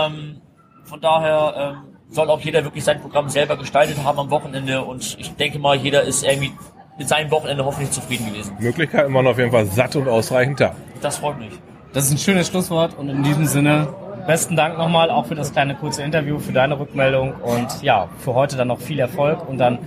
ähm, 0.07 0.41
von 0.83 1.01
daher 1.01 1.75
ähm, 1.75 1.93
soll 2.09 2.29
auch 2.29 2.39
jeder 2.41 2.63
wirklich 2.63 2.83
sein 2.83 3.01
Programm 3.01 3.29
selber 3.29 3.57
gestaltet 3.57 4.03
haben 4.03 4.19
am 4.19 4.29
Wochenende 4.29 4.83
und 4.83 5.17
ich 5.19 5.33
denke 5.35 5.59
mal, 5.59 5.75
jeder 5.75 6.03
ist 6.03 6.23
irgendwie 6.23 6.53
mit 6.97 7.07
seinem 7.07 7.31
Wochenende 7.31 7.65
hoffentlich 7.65 7.91
zufrieden 7.91 8.27
gewesen. 8.27 8.55
Möglichkeiten 8.59 9.13
waren 9.13 9.25
auf 9.25 9.37
jeden 9.37 9.51
Fall 9.51 9.65
satt 9.65 9.95
und 9.95 10.07
ausreichend 10.07 10.59
da. 10.59 10.75
Das 11.01 11.17
freut 11.17 11.39
mich. 11.39 11.51
Das 11.93 12.05
ist 12.05 12.11
ein 12.11 12.17
schönes 12.17 12.47
Schlusswort 12.47 12.97
und 12.97 13.09
in 13.09 13.23
diesem 13.23 13.45
Sinne 13.45 13.87
besten 14.27 14.55
Dank 14.55 14.77
nochmal 14.77 15.09
auch 15.09 15.25
für 15.25 15.35
das 15.35 15.51
kleine 15.51 15.75
kurze 15.75 16.03
Interview, 16.03 16.39
für 16.39 16.53
deine 16.53 16.79
Rückmeldung 16.79 17.33
und 17.41 17.81
ja, 17.81 18.09
für 18.19 18.33
heute 18.33 18.55
dann 18.55 18.69
noch 18.69 18.79
viel 18.79 18.99
Erfolg 18.99 19.47
und 19.47 19.57
dann 19.57 19.79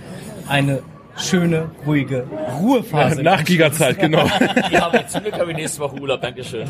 eine 0.47 0.81
schöne, 1.17 1.69
ruhige 1.85 2.27
Ruhephase. 2.59 3.23
Nach 3.23 3.43
Gigazeit, 3.43 3.99
genau. 3.99 4.25
Die 4.71 4.77
haben 4.77 4.93
wir 4.93 5.07
zum 5.07 5.21
Glück 5.21 5.33
habe 5.33 5.51
ich 5.51 5.57
nächste 5.57 5.79
Woche 5.79 5.99
Urlaub. 5.99 6.21
Dankeschön. 6.21 6.67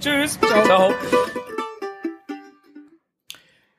Tschüss. 0.00 0.38
Ciao. 0.40 0.64
Ciao. 0.64 0.94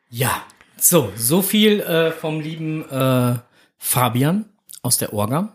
Ja, 0.09 0.43
so, 0.77 1.11
so 1.15 1.41
viel 1.41 1.81
äh, 1.81 2.11
vom 2.11 2.39
lieben 2.39 2.89
äh, 2.89 3.35
Fabian 3.77 4.45
aus 4.81 4.97
der 4.97 5.13
Orga. 5.13 5.53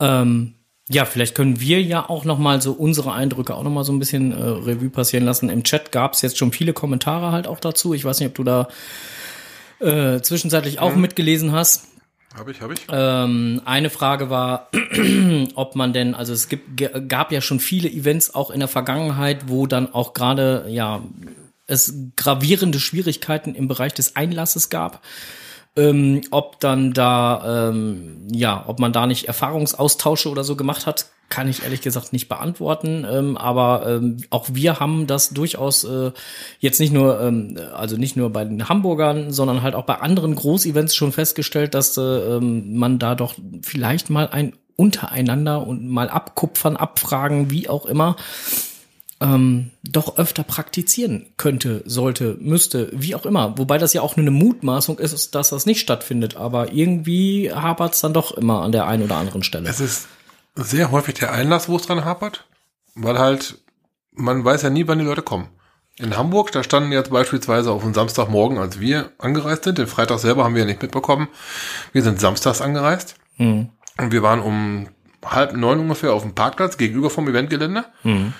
Ähm, 0.00 0.54
ja, 0.88 1.04
vielleicht 1.04 1.34
können 1.34 1.60
wir 1.60 1.82
ja 1.82 2.08
auch 2.08 2.24
noch 2.24 2.38
mal 2.38 2.62
so 2.62 2.72
unsere 2.72 3.12
Eindrücke 3.12 3.54
auch 3.54 3.62
noch 3.62 3.70
mal 3.70 3.84
so 3.84 3.92
ein 3.92 3.98
bisschen 3.98 4.32
äh, 4.32 4.42
Revue 4.42 4.88
passieren 4.90 5.24
lassen. 5.24 5.50
Im 5.50 5.64
Chat 5.64 5.92
gab 5.92 6.14
es 6.14 6.22
jetzt 6.22 6.38
schon 6.38 6.52
viele 6.52 6.72
Kommentare 6.72 7.30
halt 7.30 7.46
auch 7.46 7.60
dazu. 7.60 7.92
Ich 7.92 8.04
weiß 8.04 8.20
nicht, 8.20 8.30
ob 8.30 8.34
du 8.36 8.44
da 8.44 8.68
äh, 9.80 10.22
zwischenzeitlich 10.22 10.78
auch 10.78 10.94
mitgelesen 10.96 11.52
hast. 11.52 11.88
Habe 12.38 12.50
ich, 12.52 12.60
habe 12.60 12.74
ich. 12.74 12.80
Ähm, 12.90 13.60
eine 13.64 13.90
Frage 13.90 14.30
war, 14.30 14.70
ob 15.54 15.74
man 15.76 15.92
denn, 15.92 16.14
also 16.14 16.32
es 16.32 16.48
gibt, 16.48 16.76
gab 17.08 17.32
ja 17.32 17.40
schon 17.40 17.60
viele 17.60 17.88
Events 17.88 18.34
auch 18.34 18.50
in 18.50 18.60
der 18.60 18.68
Vergangenheit, 18.68 19.48
wo 19.48 19.66
dann 19.66 19.92
auch 19.92 20.12
gerade, 20.12 20.66
ja, 20.68 21.02
es 21.66 21.94
gravierende 22.16 22.80
Schwierigkeiten 22.80 23.54
im 23.54 23.68
Bereich 23.68 23.92
des 23.94 24.16
Einlasses 24.16 24.70
gab. 24.70 25.02
Ähm, 25.76 26.22
ob 26.30 26.60
dann 26.60 26.92
da, 26.92 27.68
ähm, 27.70 28.26
ja, 28.32 28.64
ob 28.66 28.80
man 28.80 28.92
da 28.92 29.06
nicht 29.06 29.28
Erfahrungsaustausche 29.28 30.28
oder 30.28 30.44
so 30.44 30.56
gemacht 30.56 30.86
hat, 30.86 31.06
kann 31.28 31.48
ich 31.48 31.62
ehrlich 31.62 31.82
gesagt 31.82 32.12
nicht 32.12 32.28
beantworten. 32.28 33.06
Ähm, 33.10 33.36
aber 33.36 33.86
ähm, 33.86 34.18
auch 34.30 34.46
wir 34.52 34.80
haben 34.80 35.06
das 35.06 35.30
durchaus 35.30 35.84
äh, 35.84 36.12
jetzt 36.58 36.80
nicht 36.80 36.92
nur, 36.92 37.20
ähm, 37.20 37.58
also 37.74 37.96
nicht 37.96 38.16
nur 38.16 38.30
bei 38.30 38.44
den 38.44 38.68
Hamburgern, 38.68 39.30
sondern 39.30 39.62
halt 39.62 39.74
auch 39.74 39.84
bei 39.84 39.96
anderen 39.96 40.34
Großevents 40.34 40.94
schon 40.94 41.12
festgestellt, 41.12 41.74
dass 41.74 41.96
äh, 41.96 42.00
ähm, 42.00 42.76
man 42.76 42.98
da 42.98 43.14
doch 43.14 43.34
vielleicht 43.62 44.10
mal 44.10 44.28
ein 44.28 44.54
untereinander 44.76 45.66
und 45.66 45.88
mal 45.88 46.08
abkupfern, 46.08 46.76
abfragen, 46.76 47.50
wie 47.50 47.68
auch 47.68 47.84
immer, 47.84 48.16
ähm, 49.20 49.70
doch 49.82 50.16
öfter 50.16 50.44
praktizieren 50.44 51.26
könnte, 51.36 51.82
sollte, 51.86 52.36
müsste, 52.40 52.90
wie 52.92 53.14
auch 53.14 53.26
immer. 53.26 53.58
Wobei 53.58 53.78
das 53.78 53.92
ja 53.92 54.02
auch 54.02 54.16
nur 54.16 54.24
eine 54.24 54.30
Mutmaßung 54.30 54.98
ist, 54.98 55.34
dass 55.34 55.50
das 55.50 55.66
nicht 55.66 55.80
stattfindet. 55.80 56.36
Aber 56.36 56.72
irgendwie 56.72 57.52
hapert 57.52 57.94
es 57.94 58.00
dann 58.00 58.12
doch 58.12 58.32
immer 58.36 58.62
an 58.62 58.72
der 58.72 58.86
einen 58.86 59.02
oder 59.02 59.16
anderen 59.16 59.42
Stelle. 59.42 59.68
Es 59.68 59.80
ist 59.80 60.06
sehr 60.54 60.90
häufig 60.90 61.14
der 61.14 61.32
Einlass, 61.32 61.68
wo 61.68 61.76
es 61.76 61.82
dran 61.86 62.04
hapert, 62.04 62.44
weil 62.94 63.18
halt, 63.18 63.58
man 64.12 64.44
weiß 64.44 64.62
ja 64.62 64.70
nie, 64.70 64.86
wann 64.86 64.98
die 64.98 65.04
Leute 65.04 65.22
kommen. 65.22 65.48
In 66.00 66.16
Hamburg, 66.16 66.52
da 66.52 66.62
standen 66.62 66.92
jetzt 66.92 67.10
beispielsweise 67.10 67.72
auf 67.72 67.82
dem 67.82 67.92
Samstagmorgen, 67.94 68.58
als 68.58 68.78
wir 68.78 69.10
angereist 69.18 69.64
sind, 69.64 69.78
den 69.78 69.88
Freitag 69.88 70.20
selber 70.20 70.44
haben 70.44 70.54
wir 70.54 70.60
ja 70.62 70.66
nicht 70.68 70.80
mitbekommen, 70.80 71.26
wir 71.92 72.02
sind 72.02 72.20
samstags 72.20 72.60
angereist 72.60 73.16
Hm. 73.36 73.70
und 73.98 74.12
wir 74.12 74.22
waren 74.22 74.40
um 74.40 74.88
halb 75.24 75.56
neun 75.56 75.80
ungefähr 75.80 76.12
auf 76.12 76.22
dem 76.22 76.34
Parkplatz 76.36 76.76
gegenüber 76.76 77.10
vom 77.10 77.26
Eventgelände 77.28 77.84
Hm. 78.02 78.32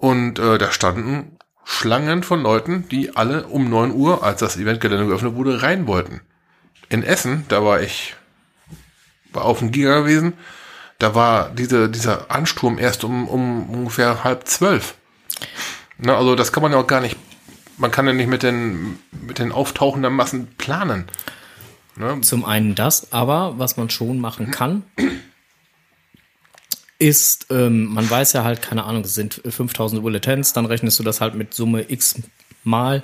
Und 0.00 0.38
äh, 0.38 0.56
da 0.56 0.72
standen 0.72 1.36
Schlangen 1.62 2.22
von 2.22 2.42
Leuten, 2.42 2.88
die 2.88 3.14
alle 3.16 3.46
um 3.46 3.68
9 3.68 3.92
Uhr, 3.92 4.24
als 4.24 4.40
das 4.40 4.56
Eventgelände 4.56 5.06
geöffnet 5.06 5.34
wurde, 5.34 5.62
rein 5.62 5.86
wollten. 5.86 6.22
In 6.88 7.02
Essen, 7.02 7.44
da 7.48 7.64
war 7.64 7.80
ich 7.82 8.16
war 9.32 9.44
auf 9.44 9.60
dem 9.60 9.70
Giga 9.70 10.00
gewesen, 10.00 10.32
da 10.98 11.14
war 11.14 11.50
diese, 11.50 11.88
dieser 11.88 12.30
Ansturm 12.30 12.78
erst 12.78 13.04
um, 13.04 13.28
um 13.28 13.70
ungefähr 13.70 14.24
halb 14.24 14.48
zwölf. 14.48 14.94
Na, 15.98 16.16
also 16.16 16.34
das 16.34 16.50
kann 16.50 16.62
man 16.62 16.72
ja 16.72 16.78
auch 16.78 16.86
gar 16.86 17.00
nicht, 17.00 17.16
man 17.76 17.90
kann 17.90 18.06
ja 18.06 18.12
nicht 18.12 18.26
mit 18.26 18.42
den, 18.42 18.98
mit 19.12 19.38
den 19.38 19.52
auftauchenden 19.52 20.12
Massen 20.14 20.48
planen. 20.56 21.04
Ne? 21.94 22.20
Zum 22.22 22.44
einen 22.44 22.74
das, 22.74 23.12
aber 23.12 23.58
was 23.58 23.76
man 23.76 23.90
schon 23.90 24.18
machen 24.18 24.50
kann, 24.50 24.82
ist, 27.00 27.46
ähm, 27.50 27.86
man 27.86 28.08
weiß 28.08 28.34
ja 28.34 28.44
halt, 28.44 28.60
keine 28.60 28.84
Ahnung, 28.84 29.02
es 29.02 29.14
sind 29.14 29.40
5000 29.44 30.02
Bulletins, 30.02 30.52
dann 30.52 30.66
rechnest 30.66 30.98
du 30.98 31.02
das 31.02 31.20
halt 31.20 31.34
mit 31.34 31.54
Summe 31.54 31.90
x 31.90 32.20
mal. 32.62 33.02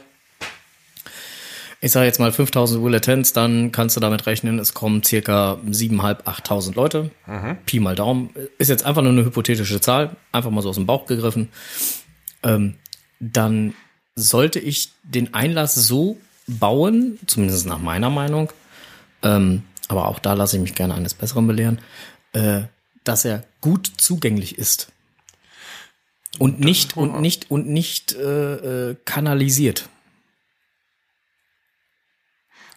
Ich 1.81 1.93
sage 1.93 2.07
jetzt 2.07 2.21
mal 2.21 2.31
5000 2.31 2.81
Bulletins, 2.81 3.33
dann 3.33 3.73
kannst 3.73 3.97
du 3.97 4.01
damit 4.01 4.27
rechnen, 4.27 4.59
es 4.59 4.75
kommen 4.75 5.03
circa 5.03 5.55
7.500, 5.67 6.25
8.000 6.25 6.75
Leute. 6.75 7.11
Pi 7.65 7.81
mal 7.81 7.95
Daumen. 7.95 8.31
Ist 8.59 8.69
jetzt 8.69 8.85
einfach 8.85 9.03
nur 9.03 9.13
eine 9.13 9.25
hypothetische 9.25 9.81
Zahl, 9.81 10.17
einfach 10.31 10.51
mal 10.51 10.63
so 10.63 10.69
aus 10.69 10.77
dem 10.77 10.87
Bauch 10.87 11.07
gegriffen. 11.07 11.49
Ähm, 12.43 12.75
dann 13.19 13.75
sollte 14.15 14.59
ich 14.59 14.91
den 15.05 15.33
Einlass 15.33 15.75
so 15.75 16.19
bauen, 16.47 17.19
zumindest 17.27 17.67
nach 17.67 17.79
meiner 17.79 18.11
Meinung, 18.11 18.53
ähm, 19.23 19.63
aber 19.89 20.09
auch 20.09 20.19
da 20.19 20.35
lasse 20.35 20.57
ich 20.57 20.63
mich 20.63 20.75
gerne 20.75 20.95
eines 20.95 21.15
Besseren 21.15 21.47
belehren, 21.47 21.81
äh, 22.33 22.63
dass 23.09 23.25
er 23.25 23.45
gut 23.61 23.91
zugänglich 23.97 24.59
ist. 24.59 24.89
Und 26.39 26.61
nicht, 26.61 26.97
und 26.97 27.21
nicht, 27.21 27.51
und 27.51 27.67
nicht 27.69 28.15
äh, 28.15 28.91
äh, 28.91 28.97
kanalisiert. 29.05 29.89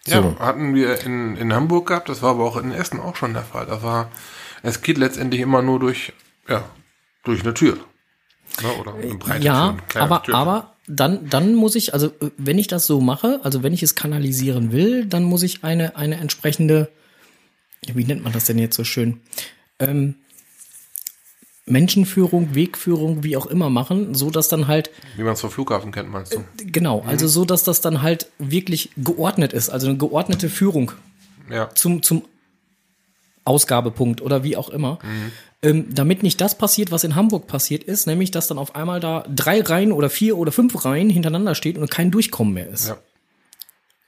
Ja, 0.08 0.22
So. 0.22 0.40
hatten 0.40 0.74
wir 0.76 1.02
in, 1.02 1.36
in 1.36 1.54
Hamburg 1.54 1.88
gehabt, 1.88 2.08
das 2.08 2.22
war 2.22 2.32
aber 2.32 2.46
auch 2.46 2.58
in 2.58 2.72
Essen 2.72 3.00
auch 3.00 3.16
schon 3.16 3.34
der 3.34 3.44
Fall. 3.44 3.66
Da 3.66 3.84
war, 3.84 4.12
es 4.64 4.82
geht 4.82 4.98
letztendlich 4.98 5.42
immer 5.42 5.62
nur 5.62 5.80
durch, 5.80 6.14
ja, 6.48 6.64
durch 7.24 7.42
eine 7.42 7.54
Tür. 7.54 7.78
Ne, 8.64 8.72
oder 8.80 8.94
eine 8.96 9.16
breite 9.16 9.40
Tür, 9.40 9.46
ja, 9.46 9.78
kleines 9.90 10.12
aber, 10.12 10.24
Türchen. 10.24 10.36
aber 10.36 10.76
dann, 10.88 11.30
dann 11.30 11.54
muss 11.54 11.76
ich, 11.76 11.94
also 11.94 12.08
äh, 12.08 12.32
wenn 12.38 12.58
ich 12.58 12.68
das 12.68 12.88
so 12.88 13.02
mache, 13.02 13.42
also 13.44 13.62
wenn 13.62 13.74
ich 13.74 13.84
es 13.84 13.96
kanalisieren 13.96 14.72
will, 14.72 15.06
dann 15.06 15.24
muss 15.24 15.44
ich 15.44 15.64
eine, 15.64 15.96
eine 15.98 16.16
entsprechende, 16.16 16.90
wie 17.86 18.06
nennt 18.06 18.24
man 18.24 18.34
das 18.34 18.46
denn 18.46 18.58
jetzt 18.58 18.76
so 18.76 18.84
schön? 18.84 19.22
Ähm, 19.80 20.16
Menschenführung, 21.66 22.56
Wegführung, 22.56 23.24
wie 23.24 23.38
auch 23.38 23.46
immer 23.46 23.70
machen, 23.70 24.16
so 24.16 24.32
dass 24.32 24.48
dann 24.48 24.68
halt 24.68 24.90
Wie 25.16 25.24
man 25.24 25.34
es 25.34 25.42
vom 25.42 25.52
Flughafen 25.52 25.92
kennt, 25.92 26.10
meinst 26.12 26.34
du? 26.34 26.44
Genau, 26.58 27.04
also 27.06 27.28
so, 27.28 27.46
dass 27.46 27.64
das 27.64 27.80
dann 27.82 28.02
halt 28.02 28.28
wirklich 28.40 28.90
geordnet 28.98 29.54
ist, 29.54 29.70
also 29.70 29.88
eine 29.88 29.98
geordnete 29.98 30.50
Führung 30.50 30.92
Ja. 31.50 31.70
zum, 31.76 32.02
zum 32.02 32.24
Ausgabepunkt 33.46 34.22
oder 34.22 34.44
wie 34.44 34.58
auch 34.58 34.70
immer. 34.70 34.98
Ähm, 35.62 35.94
damit 35.94 36.24
nicht 36.24 36.40
das 36.42 36.58
passiert, 36.58 36.92
was 36.92 37.04
in 37.04 37.16
Hamburg 37.16 37.46
passiert 37.48 37.84
ist, 37.84 38.08
nämlich 38.08 38.32
dass 38.32 38.48
dann 38.48 38.58
auf 38.58 38.76
einmal 38.76 39.00
da 39.00 39.24
drei 39.34 39.62
Reihen 39.62 39.92
oder 39.92 40.10
vier 40.10 40.38
oder 40.38 40.52
fünf 40.52 40.86
Reihen 40.86 41.10
hintereinander 41.10 41.54
steht 41.54 41.78
und 41.78 41.92
kein 41.92 42.10
Durchkommen 42.12 42.54
mehr 42.54 42.70
ist. 42.70 42.88
Ja. 42.88 42.98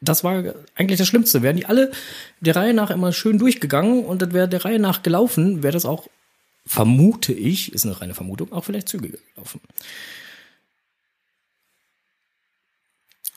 Das 0.02 0.24
war 0.24 0.44
eigentlich 0.76 0.98
das 0.98 1.08
Schlimmste. 1.08 1.44
Wären 1.44 1.58
die 1.58 1.68
alle 1.68 1.92
der 2.40 2.56
Reihe 2.56 2.74
nach 2.74 2.90
immer 2.90 3.14
schön 3.14 3.38
durchgegangen 3.38 4.04
und 4.04 4.22
das 4.22 4.34
wäre 4.34 4.50
der 4.50 4.66
Reihe 4.66 4.80
nach 4.80 5.04
gelaufen, 5.04 5.62
wäre 5.62 5.74
das 5.74 5.86
auch, 5.86 6.08
vermute 6.66 7.34
ich, 7.34 7.72
ist 7.74 7.86
eine 7.86 8.02
reine 8.02 8.16
Vermutung, 8.16 8.52
auch 8.52 8.66
vielleicht 8.66 8.90
zügiger 8.90 9.20
gelaufen. 9.34 9.62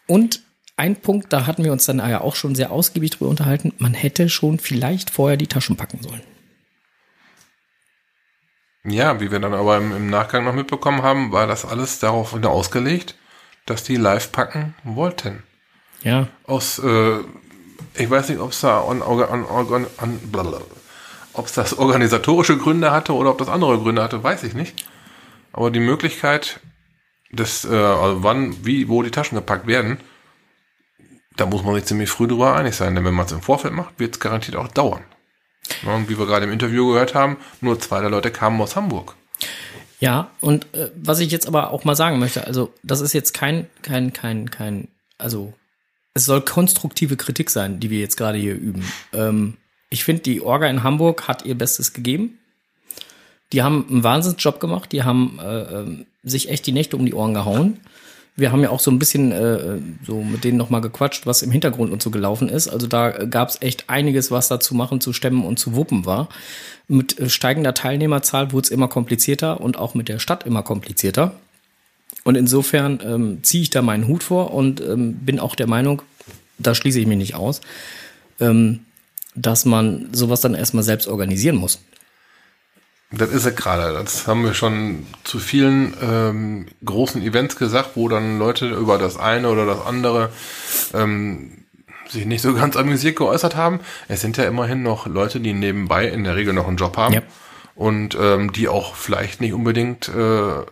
Und 0.06 0.42
ein 0.76 0.96
Punkt, 0.96 1.32
da 1.32 1.46
hatten 1.46 1.64
wir 1.64 1.72
uns 1.72 1.84
dann 1.84 1.98
ja 1.98 2.20
auch 2.20 2.34
schon 2.34 2.54
sehr 2.54 2.72
ausgiebig 2.72 3.10
drüber 3.10 3.30
unterhalten, 3.30 3.72
man 3.78 3.94
hätte 3.94 4.28
schon 4.28 4.58
vielleicht 4.58 5.10
vorher 5.10 5.36
die 5.36 5.46
Taschen 5.46 5.76
packen 5.76 6.02
sollen. 6.02 6.22
Ja, 8.84 9.20
wie 9.20 9.30
wir 9.30 9.40
dann 9.40 9.54
aber 9.54 9.78
im, 9.78 9.94
im 9.94 10.10
Nachgang 10.10 10.44
noch 10.44 10.52
mitbekommen 10.52 11.02
haben, 11.02 11.32
war 11.32 11.46
das 11.46 11.64
alles 11.64 12.00
darauf 12.00 12.34
ausgelegt, 12.34 13.16
dass 13.66 13.82
die 13.82 13.96
live 13.96 14.30
packen 14.30 14.74
wollten. 14.82 15.42
Ja, 16.04 16.28
Aus, 16.46 16.78
äh, 16.78 17.18
ich 17.94 18.10
weiß 18.10 18.28
nicht, 18.28 18.38
ob 18.38 18.50
es 18.50 18.60
da 18.60 18.82
an, 18.82 19.02
an, 19.02 19.22
an, 19.22 19.86
an, 19.96 20.20
ob 21.32 21.46
es 21.46 21.52
das 21.54 21.78
organisatorische 21.78 22.58
Gründe 22.58 22.90
hatte 22.90 23.14
oder 23.14 23.30
ob 23.30 23.38
das 23.38 23.48
andere 23.48 23.78
Gründe 23.78 24.02
hatte, 24.02 24.22
weiß 24.22 24.44
ich 24.44 24.54
nicht. 24.54 24.84
Aber 25.52 25.70
die 25.70 25.80
Möglichkeit, 25.80 26.60
des, 27.32 27.64
äh, 27.64 27.74
also 27.74 28.22
wann, 28.22 28.64
wie, 28.64 28.88
wo 28.88 29.02
die 29.02 29.10
Taschen 29.10 29.36
gepackt 29.36 29.66
werden, 29.66 29.98
da 31.36 31.46
muss 31.46 31.64
man 31.64 31.74
sich 31.74 31.84
ziemlich 31.84 32.10
früh 32.10 32.28
drüber 32.28 32.54
einig 32.54 32.76
sein, 32.76 32.94
denn 32.94 33.04
wenn 33.04 33.14
man 33.14 33.26
es 33.26 33.32
im 33.32 33.42
Vorfeld 33.42 33.74
macht, 33.74 33.98
wird 33.98 34.14
es 34.14 34.20
garantiert 34.20 34.56
auch 34.56 34.68
dauern. 34.68 35.02
Ja, 35.84 35.94
und 35.94 36.08
wie 36.08 36.18
wir 36.18 36.26
gerade 36.26 36.44
im 36.44 36.52
Interview 36.52 36.92
gehört 36.92 37.14
haben, 37.14 37.38
nur 37.60 37.80
zwei 37.80 38.00
der 38.00 38.10
Leute 38.10 38.30
kamen 38.30 38.60
aus 38.60 38.76
Hamburg. 38.76 39.14
Ja, 39.98 40.30
und 40.40 40.66
äh, 40.74 40.90
was 40.96 41.20
ich 41.20 41.30
jetzt 41.30 41.48
aber 41.48 41.70
auch 41.70 41.84
mal 41.84 41.96
sagen 41.96 42.18
möchte, 42.18 42.46
also 42.46 42.72
das 42.82 43.00
ist 43.00 43.14
jetzt 43.14 43.32
kein, 43.32 43.68
kein, 43.82 44.12
kein, 44.12 44.50
kein, 44.50 44.88
also 45.18 45.54
es 46.14 46.24
soll 46.24 46.40
konstruktive 46.40 47.16
Kritik 47.16 47.50
sein, 47.50 47.80
die 47.80 47.90
wir 47.90 47.98
jetzt 47.98 48.16
gerade 48.16 48.38
hier 48.38 48.54
üben. 48.54 48.84
Ähm, 49.12 49.54
ich 49.90 50.04
finde, 50.04 50.22
die 50.22 50.40
Orga 50.40 50.68
in 50.68 50.82
Hamburg 50.82 51.28
hat 51.28 51.44
ihr 51.44 51.56
Bestes 51.56 51.92
gegeben. 51.92 52.38
Die 53.52 53.62
haben 53.62 53.86
einen 53.88 54.04
Wahnsinnsjob 54.04 54.58
gemacht, 54.58 54.92
die 54.92 55.02
haben 55.02 55.38
äh, 55.42 55.62
ähm, 55.62 56.06
sich 56.22 56.48
echt 56.48 56.66
die 56.66 56.72
Nächte 56.72 56.96
um 56.96 57.04
die 57.04 57.14
Ohren 57.14 57.34
gehauen. 57.34 57.78
Wir 58.36 58.50
haben 58.50 58.62
ja 58.62 58.70
auch 58.70 58.80
so 58.80 58.90
ein 58.90 58.98
bisschen 58.98 59.30
äh, 59.30 59.78
so 60.04 60.22
mit 60.22 60.42
denen 60.42 60.58
nochmal 60.58 60.80
gequatscht, 60.80 61.24
was 61.26 61.42
im 61.42 61.52
Hintergrund 61.52 61.92
und 61.92 62.02
so 62.02 62.10
gelaufen 62.10 62.48
ist. 62.48 62.66
Also 62.66 62.88
da 62.88 63.10
gab 63.10 63.50
es 63.50 63.62
echt 63.62 63.88
einiges, 63.88 64.32
was 64.32 64.48
da 64.48 64.58
zu 64.58 64.74
machen, 64.74 65.00
zu 65.00 65.12
stemmen 65.12 65.44
und 65.44 65.60
zu 65.60 65.76
wuppen 65.76 66.04
war. 66.04 66.28
Mit 66.88 67.18
äh, 67.20 67.28
steigender 67.28 67.74
Teilnehmerzahl 67.74 68.50
wurde 68.50 68.64
es 68.64 68.70
immer 68.70 68.88
komplizierter 68.88 69.60
und 69.60 69.78
auch 69.78 69.94
mit 69.94 70.08
der 70.08 70.18
Stadt 70.18 70.46
immer 70.46 70.64
komplizierter. 70.64 71.36
Und 72.24 72.36
insofern 72.36 73.00
ähm, 73.04 73.38
ziehe 73.42 73.62
ich 73.62 73.70
da 73.70 73.82
meinen 73.82 74.08
Hut 74.08 74.22
vor 74.24 74.52
und 74.52 74.80
ähm, 74.80 75.14
bin 75.16 75.38
auch 75.38 75.54
der 75.54 75.66
Meinung, 75.66 76.02
da 76.58 76.74
schließe 76.74 76.98
ich 76.98 77.06
mich 77.06 77.18
nicht 77.18 77.34
aus, 77.34 77.60
ähm, 78.40 78.80
dass 79.34 79.64
man 79.64 80.08
sowas 80.12 80.40
dann 80.40 80.54
erstmal 80.54 80.84
selbst 80.84 81.06
organisieren 81.06 81.56
muss. 81.56 81.80
Das 83.10 83.30
ist 83.30 83.44
ja 83.44 83.50
gerade. 83.52 83.92
Das 83.92 84.26
haben 84.26 84.42
wir 84.44 84.54
schon 84.54 85.06
zu 85.22 85.38
vielen 85.38 85.94
ähm, 86.02 86.66
großen 86.84 87.22
Events 87.22 87.56
gesagt, 87.56 87.90
wo 87.94 88.08
dann 88.08 88.38
Leute 88.38 88.70
über 88.70 88.98
das 88.98 89.16
eine 89.18 89.50
oder 89.50 89.66
das 89.66 89.84
andere 89.86 90.30
ähm, 90.94 91.64
sich 92.08 92.26
nicht 92.26 92.42
so 92.42 92.54
ganz 92.54 92.76
amüsiert 92.76 93.16
geäußert 93.16 93.54
haben. 93.54 93.80
Es 94.08 94.20
sind 94.20 94.36
ja 94.36 94.44
immerhin 94.44 94.82
noch 94.82 95.06
Leute, 95.06 95.40
die 95.40 95.52
nebenbei 95.52 96.08
in 96.08 96.24
der 96.24 96.36
Regel 96.36 96.54
noch 96.54 96.66
einen 96.66 96.76
Job 96.76 96.96
haben 96.96 97.14
Ja. 97.14 97.22
und 97.74 98.16
ähm, 98.20 98.52
die 98.52 98.68
auch 98.68 98.94
vielleicht 98.96 99.40
nicht 99.40 99.52
unbedingt 99.52 100.08
äh, 100.08 100.62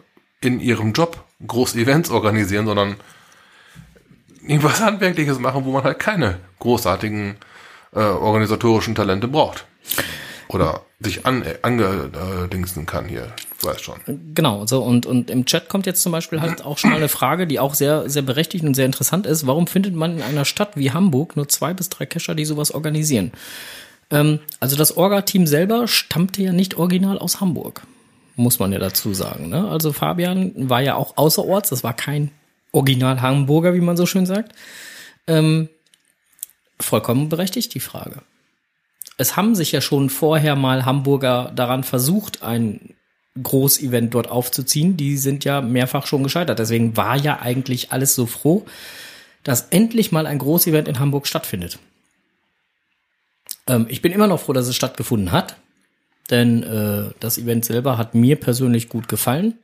in 0.43 0.61
ihrem 0.61 0.93
Job 0.93 1.25
groß 1.47 1.77
Events 1.77 2.11
organisieren, 2.11 2.67
sondern 2.67 2.97
irgendwas 4.47 4.81
Handwerkliches 4.81 5.39
machen, 5.39 5.65
wo 5.65 5.73
man 5.73 5.85
halt 5.85 5.99
keine 5.99 6.39
großartigen 6.59 7.37
äh, 7.95 8.01
organisatorischen 8.01 8.95
Talente 8.95 9.29
braucht. 9.29 9.67
Oder 10.49 10.83
sich 11.01 11.25
an, 11.25 11.43
angedingsen 11.63 12.87
kann 12.87 13.07
hier, 13.07 13.33
ich 13.59 13.65
weiß 13.65 13.81
schon. 13.81 13.97
Genau, 14.35 14.67
so 14.67 14.83
und, 14.83 15.07
und 15.07 15.31
im 15.31 15.47
Chat 15.47 15.69
kommt 15.69 15.87
jetzt 15.87 16.03
zum 16.03 16.13
Beispiel 16.13 16.41
halt 16.41 16.65
auch 16.65 16.79
schon 16.79 16.91
mal 16.91 16.97
eine 16.97 17.09
Frage, 17.09 17.47
die 17.47 17.59
auch 17.59 17.75
sehr, 17.75 18.09
sehr 18.11 18.23
berechtigt 18.23 18.65
und 18.65 18.75
sehr 18.75 18.87
interessant 18.87 19.27
ist. 19.27 19.47
Warum 19.47 19.67
findet 19.67 19.95
man 19.95 20.19
in 20.19 20.23
einer 20.23 20.45
Stadt 20.45 20.77
wie 20.77 20.93
Hamburg 20.93 21.37
nur 21.37 21.49
zwei 21.49 21.73
bis 21.73 21.89
drei 21.89 22.07
Cacher, 22.07 22.35
die 22.35 22.45
sowas 22.45 22.71
organisieren? 22.71 23.33
Ähm, 24.11 24.41
also 24.61 24.77
das 24.77 24.97
Orga-Team 24.97 25.47
selber 25.47 25.89
stammte 25.89 26.43
ja 26.43 26.53
nicht 26.53 26.77
original 26.77 27.19
aus 27.19 27.41
Hamburg, 27.41 27.83
muss 28.37 28.59
man 28.59 28.73
ja 28.73 28.79
dazu 28.79 29.15
sagen. 29.15 29.49
Ne? 29.49 29.69
Also 29.69 29.93
Fabian 29.93 30.53
war 30.57 30.81
ja 30.81 30.95
auch 30.95 31.17
außerorts, 31.17 31.71
das 31.71 31.85
war 31.85 31.95
kein 31.95 32.31
Original 32.73 33.21
Hamburger, 33.21 33.75
wie 33.75 33.81
man 33.81 33.97
so 33.97 34.07
schön 34.07 34.27
sagt. 34.27 34.53
Ähm, 35.27 35.69
vollkommen 36.81 37.29
berechtigt 37.29 37.75
die 37.75 37.81
Frage. 37.81 38.23
Es 39.19 39.37
haben 39.37 39.55
sich 39.55 39.73
ja 39.73 39.81
schon 39.81 40.11
vorher 40.11 40.57
mal 40.57 40.85
Hamburger 40.85 41.53
daran 41.55 41.85
versucht, 41.85 42.43
ein 42.43 42.95
Großevent 43.41 44.13
dort 44.15 44.29
aufzuziehen. 44.29 44.97
Die 44.97 45.17
sind 45.17 45.45
ja 45.45 45.61
mehrfach 45.61 46.07
schon 46.07 46.23
gescheitert. 46.23 46.59
Deswegen 46.59 46.97
war 46.97 47.17
ja 47.17 47.41
eigentlich 47.41 47.93
alles 47.93 48.15
so 48.15 48.27
froh, 48.27 48.65
dass 49.45 49.69
endlich 49.71 50.13
mal 50.13 50.27
ein 50.27 50.39
Großevent 50.39 50.89
in 50.89 50.99
Hamburg 50.99 51.27
stattfindet. 51.27 51.79
Ähm, 53.67 53.87
ich 53.89 54.03
bin 54.03 54.13
immer 54.13 54.27
noch 54.27 54.41
froh, 54.41 54.53
dass 54.53 54.67
es 54.67 54.77
stattgefunden 54.77 55.33
hat, 55.33 55.57
denn 56.31 56.63
äh, 56.63 57.11
das 57.21 57.39
Event 57.39 57.65
selber 57.65 57.99
hat 57.99 58.15
mir 58.15 58.37
persönlich 58.37 58.89
gut 58.89 59.09
gefallen. 59.09 59.59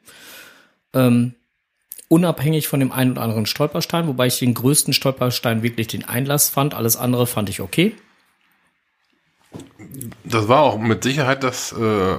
Ähm, 0.92 1.34
unabhängig 2.08 2.68
von 2.68 2.80
dem 2.80 2.92
einen 2.92 3.12
oder 3.12 3.22
anderen 3.22 3.46
Stolperstein, 3.46 4.06
wobei 4.06 4.26
ich 4.26 4.38
den 4.38 4.54
größten 4.54 4.94
Stolperstein 4.94 5.62
wirklich 5.62 5.86
den 5.88 6.04
Einlass 6.04 6.48
fand. 6.48 6.74
Alles 6.74 6.96
andere 6.96 7.26
fand 7.26 7.48
ich 7.48 7.60
okay. 7.60 7.94
Das 10.24 10.48
war 10.48 10.62
auch 10.62 10.78
mit 10.78 11.02
Sicherheit 11.02 11.42
das, 11.42 11.72
äh, 11.72 12.16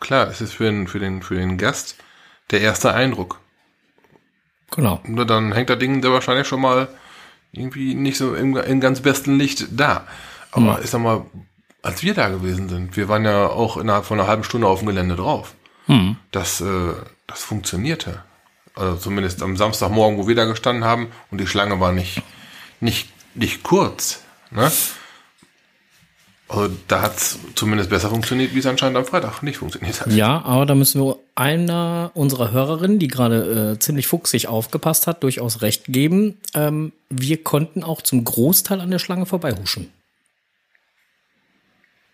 klar, 0.00 0.28
es 0.28 0.40
ist 0.40 0.52
für 0.52 0.64
den, 0.64 0.88
für 0.88 0.98
den, 0.98 1.22
für 1.22 1.34
den 1.34 1.58
Gast 1.58 1.96
der 2.50 2.60
erste 2.60 2.94
Eindruck. 2.94 3.40
Genau. 4.70 5.00
Und 5.04 5.28
dann 5.28 5.52
hängt 5.52 5.70
das 5.70 5.78
Ding 5.78 6.00
da 6.00 6.10
wahrscheinlich 6.10 6.46
schon 6.46 6.60
mal 6.60 6.88
irgendwie 7.52 7.94
nicht 7.94 8.16
so 8.16 8.34
im, 8.34 8.56
im 8.56 8.80
ganz 8.80 9.00
besten 9.00 9.38
Licht 9.38 9.66
da. 9.70 10.06
Aber 10.50 10.80
ich 10.82 10.90
sag 10.90 11.00
mal, 11.00 11.26
als 11.82 12.02
wir 12.02 12.14
da 12.14 12.28
gewesen 12.28 12.68
sind, 12.68 12.96
wir 12.96 13.08
waren 13.08 13.24
ja 13.24 13.48
auch 13.48 13.76
innerhalb 13.76 14.04
von 14.04 14.18
einer 14.18 14.28
halben 14.28 14.44
Stunde 14.44 14.68
auf 14.68 14.78
dem 14.78 14.88
Gelände 14.88 15.16
drauf. 15.16 15.54
Das, 16.30 16.60
äh, 16.60 16.92
das 17.26 17.42
funktionierte. 17.42 18.22
Also 18.74 18.96
zumindest 18.96 19.42
am 19.42 19.56
Samstagmorgen, 19.56 20.18
wo 20.18 20.28
wir 20.28 20.34
da 20.34 20.44
gestanden 20.44 20.84
haben 20.84 21.08
und 21.30 21.40
die 21.40 21.46
Schlange 21.46 21.80
war 21.80 21.92
nicht, 21.92 22.22
nicht, 22.80 23.08
nicht 23.34 23.62
kurz. 23.62 24.22
Ne? 24.50 24.70
Also 26.48 26.74
da 26.86 27.02
hat's 27.02 27.38
zumindest 27.54 27.90
besser 27.90 28.10
funktioniert, 28.10 28.54
wie 28.54 28.58
es 28.58 28.66
anscheinend 28.66 28.98
am 28.98 29.04
Freitag 29.04 29.42
nicht 29.42 29.58
funktioniert 29.58 30.00
hat. 30.00 30.12
Ja, 30.12 30.42
aber 30.42 30.66
da 30.66 30.74
müssen 30.74 31.02
wir 31.02 31.18
einer 31.34 32.10
unserer 32.14 32.50
Hörerinnen, 32.52 32.98
die 32.98 33.08
gerade 33.08 33.72
äh, 33.72 33.78
ziemlich 33.78 34.06
fuchsig 34.06 34.48
aufgepasst 34.48 35.06
hat, 35.06 35.22
durchaus 35.22 35.62
recht 35.62 35.86
geben. 35.86 36.38
Ähm, 36.54 36.92
wir 37.08 37.42
konnten 37.42 37.82
auch 37.82 38.02
zum 38.02 38.24
Großteil 38.24 38.80
an 38.80 38.90
der 38.90 38.98
Schlange 38.98 39.26
vorbeihuschen. 39.26 39.90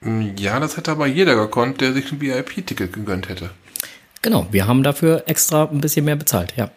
Ja, 0.01 0.61
das 0.61 0.77
hätte 0.77 0.93
aber 0.93 1.07
jeder 1.07 1.35
gekonnt, 1.35 1.81
der 1.81 1.93
sich 1.93 2.13
ein 2.13 2.21
VIP-Ticket 2.21 2.93
gegönnt 2.93 3.29
hätte. 3.29 3.51
Genau, 4.23 4.47
wir 4.51 4.67
haben 4.67 4.83
dafür 4.83 5.25
extra 5.27 5.65
ein 5.65 5.81
bisschen 5.81 6.05
mehr 6.05 6.17
bezahlt, 6.17 6.55
ja. 6.57 6.71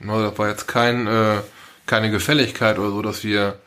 Also 0.00 0.28
das 0.30 0.38
war 0.38 0.48
jetzt 0.48 0.68
kein, 0.68 1.06
äh, 1.06 1.38
keine 1.86 2.10
Gefälligkeit 2.10 2.78
oder 2.78 2.90
so, 2.90 3.02
dass 3.02 3.24
wir 3.24 3.58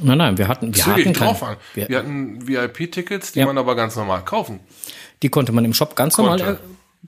Nein, 0.00 0.18
nein, 0.18 0.38
wir 0.38 0.46
hatten, 0.46 0.72
wir 0.74 0.86
hatten 0.86 1.02
kein- 1.04 1.12
drauf 1.12 1.42
waren. 1.42 1.56
Wir, 1.74 1.88
wir, 1.88 1.98
hatten 1.98 2.46
VIP-Tickets, 2.46 3.32
die 3.32 3.40
Ja. 3.40 3.46
man 3.46 3.58
aber 3.58 3.74
ganz 3.74 3.96
normal 3.96 4.24
kaufen. 4.24 4.60
Die 5.22 5.28
konnte 5.28 5.50
man 5.50 5.64
im 5.64 5.74
Shop 5.74 5.96
ganz 5.96 6.16
normal, 6.16 6.40
äh, 6.40 6.56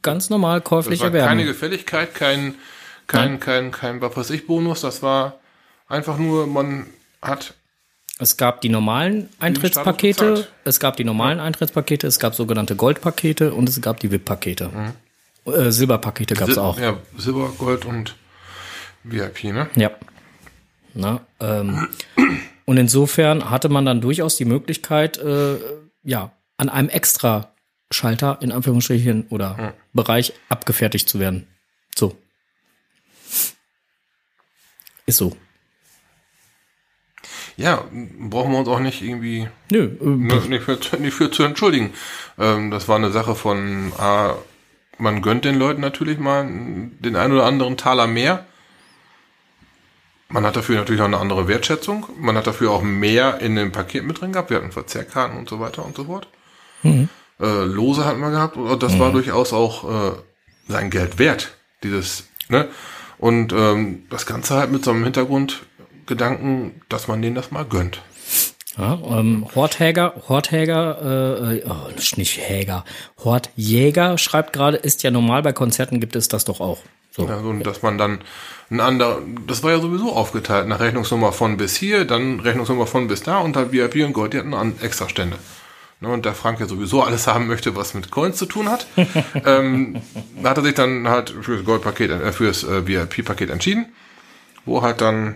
ganz 0.02 0.28
normal 0.28 0.58
Das 0.60 0.68
käuflich 0.68 0.98
war 1.00 1.06
erwerben. 1.08 1.28
keine 1.28 1.44
Gefälligkeit, 1.44 2.14
kein, 2.16 2.56
kein, 3.06 3.38
kein, 3.38 3.70
kein, 3.70 4.00
was 4.00 4.16
weiß 4.16 4.30
ich, 4.30 4.44
Bonus. 4.46 4.80
Das 4.80 5.02
war 5.04 5.38
einfach 5.88 6.18
nur, 6.18 6.48
man 6.48 6.86
hat 7.22 7.54
Es 8.20 8.36
gab 8.36 8.60
die 8.60 8.68
normalen 8.68 9.30
Eintrittspakete, 9.38 10.46
es 10.64 10.78
gab 10.78 10.96
die 10.96 11.04
normalen 11.04 11.40
Eintrittspakete, 11.40 12.06
es 12.06 12.18
gab 12.18 12.34
sogenannte 12.34 12.76
Goldpakete 12.76 13.54
und 13.54 13.68
es 13.68 13.80
gab 13.80 13.98
die 14.00 14.10
VIP-Pakete. 14.12 14.70
Äh, 15.46 15.70
Silberpakete 15.70 16.34
gab 16.34 16.48
es 16.50 16.56
Sil- 16.56 16.60
auch. 16.62 16.78
Ja, 16.78 16.98
Silber, 17.16 17.50
Gold 17.56 17.86
und 17.86 18.14
VIP, 19.04 19.44
ne? 19.44 19.70
Ja. 19.74 19.90
Na, 20.92 21.20
ähm, 21.40 21.88
und 22.66 22.76
insofern 22.76 23.48
hatte 23.48 23.68
man 23.68 23.86
dann 23.86 24.00
durchaus 24.00 24.36
die 24.36 24.44
Möglichkeit, 24.44 25.16
äh, 25.18 25.56
ja, 26.02 26.32
an 26.58 26.68
einem 26.68 26.88
extra 26.90 27.54
Schalter 27.90 28.38
in 28.42 28.52
Anführungsstrichen 28.52 29.28
oder 29.30 29.74
Bereich 29.94 30.32
abgefertigt 30.48 31.08
zu 31.08 31.18
werden. 31.20 31.46
So. 31.96 32.16
Ist 35.06 35.16
so. 35.16 35.36
Ja, 37.60 37.84
brauchen 38.30 38.52
wir 38.52 38.58
uns 38.58 38.68
auch 38.68 38.80
nicht 38.80 39.02
irgendwie 39.02 39.46
Nö, 39.70 39.90
äh, 40.00 40.06
ne, 40.06 40.40
nicht, 40.48 40.62
für, 40.62 40.78
nicht 40.98 41.12
für 41.12 41.30
zu 41.30 41.42
entschuldigen. 41.42 41.92
Ähm, 42.38 42.70
das 42.70 42.88
war 42.88 42.96
eine 42.96 43.10
Sache 43.10 43.34
von, 43.34 43.92
ah, 43.98 44.36
man 44.96 45.20
gönnt 45.20 45.44
den 45.44 45.58
Leuten 45.58 45.82
natürlich 45.82 46.18
mal 46.18 46.46
den 46.46 47.16
einen 47.16 47.34
oder 47.34 47.44
anderen 47.44 47.76
Taler 47.76 48.06
mehr. 48.06 48.46
Man 50.30 50.46
hat 50.46 50.56
dafür 50.56 50.78
natürlich 50.78 51.02
auch 51.02 51.06
eine 51.06 51.18
andere 51.18 51.48
Wertschätzung. 51.48 52.06
Man 52.18 52.34
hat 52.38 52.46
dafür 52.46 52.70
auch 52.70 52.82
mehr 52.82 53.40
in 53.40 53.56
dem 53.56 53.72
Paket 53.72 54.04
mit 54.04 54.22
drin 54.22 54.32
gehabt. 54.32 54.48
Wir 54.48 54.56
hatten 54.56 54.72
Verzehrkarten 54.72 55.36
und 55.36 55.48
so 55.48 55.60
weiter 55.60 55.84
und 55.84 55.94
so 55.94 56.04
fort. 56.04 56.28
Äh, 57.40 57.64
Lose 57.64 58.06
hatten 58.06 58.20
wir 58.20 58.30
gehabt. 58.30 58.56
Und 58.56 58.82
das 58.82 58.98
war 58.98 59.12
durchaus 59.12 59.52
auch 59.52 59.84
äh, 59.84 60.12
sein 60.68 60.88
Geld 60.88 61.18
wert. 61.18 61.58
Dieses, 61.82 62.28
ne? 62.48 62.68
Und 63.18 63.52
ähm, 63.52 64.04
das 64.08 64.24
Ganze 64.24 64.54
halt 64.54 64.72
mit 64.72 64.82
so 64.82 64.92
einem 64.92 65.04
Hintergrundgedanken, 66.10 66.82
dass 66.88 67.08
man 67.08 67.22
denen 67.22 67.36
das 67.36 67.50
mal 67.50 67.64
gönnt. 67.64 68.02
Ja, 68.76 68.98
ähm, 69.10 69.46
Horthäger, 69.54 70.14
Horthäger, 70.28 71.52
äh, 71.52 71.62
oh, 71.68 71.90
nicht 72.16 72.38
Häger, 72.38 72.84
Hortjäger 73.22 74.16
schreibt 74.16 74.52
gerade, 74.52 74.76
ist 74.76 75.02
ja 75.02 75.10
normal, 75.10 75.42
bei 75.42 75.52
Konzerten 75.52 76.00
gibt 76.00 76.14
es 76.16 76.28
das 76.28 76.44
doch 76.44 76.60
auch. 76.60 76.78
So. 77.10 77.26
Ja, 77.26 77.38
und 77.38 77.66
dass 77.66 77.82
man 77.82 77.98
dann 77.98 78.20
ein 78.70 78.80
anderer, 78.80 79.20
das 79.48 79.64
war 79.64 79.72
ja 79.72 79.80
sowieso 79.80 80.12
aufgeteilt, 80.12 80.68
nach 80.68 80.78
Rechnungsnummer 80.78 81.32
von 81.32 81.56
bis 81.56 81.74
hier, 81.74 82.04
dann 82.04 82.38
Rechnungsnummer 82.38 82.86
von 82.86 83.08
bis 83.08 83.22
da 83.22 83.38
und 83.38 83.56
halt 83.56 83.72
VIP 83.72 84.06
und 84.06 84.12
Gold, 84.12 84.32
die 84.32 84.38
hatten 84.38 84.54
an 84.54 84.74
extra 84.80 85.08
Stände. 85.08 85.36
Ne, 86.00 86.08
und 86.08 86.24
da 86.24 86.32
Frank 86.32 86.60
ja 86.60 86.66
sowieso 86.66 87.02
alles 87.02 87.26
haben 87.26 87.48
möchte, 87.48 87.74
was 87.74 87.92
mit 87.92 88.10
Coins 88.10 88.36
zu 88.36 88.46
tun 88.46 88.70
hat, 88.70 88.86
ähm, 89.44 90.00
hat 90.44 90.56
er 90.56 90.62
sich 90.62 90.74
dann 90.74 91.08
halt 91.08 91.34
fürs 91.42 91.64
Goldpaket, 91.64 92.10
äh, 92.12 92.32
fürs 92.32 92.62
äh, 92.62 92.86
VIP-Paket 92.86 93.50
entschieden, 93.50 93.86
wo 94.64 94.80
halt 94.80 95.00
dann 95.00 95.34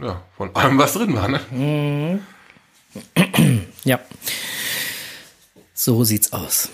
ja, 0.00 0.22
von 0.36 0.54
allem 0.54 0.78
was 0.78 0.94
drin 0.94 1.14
war, 1.14 1.28
ne? 1.28 2.20
Ja. 3.84 4.00
So 5.72 6.04
sieht's 6.04 6.32
aus. 6.32 6.70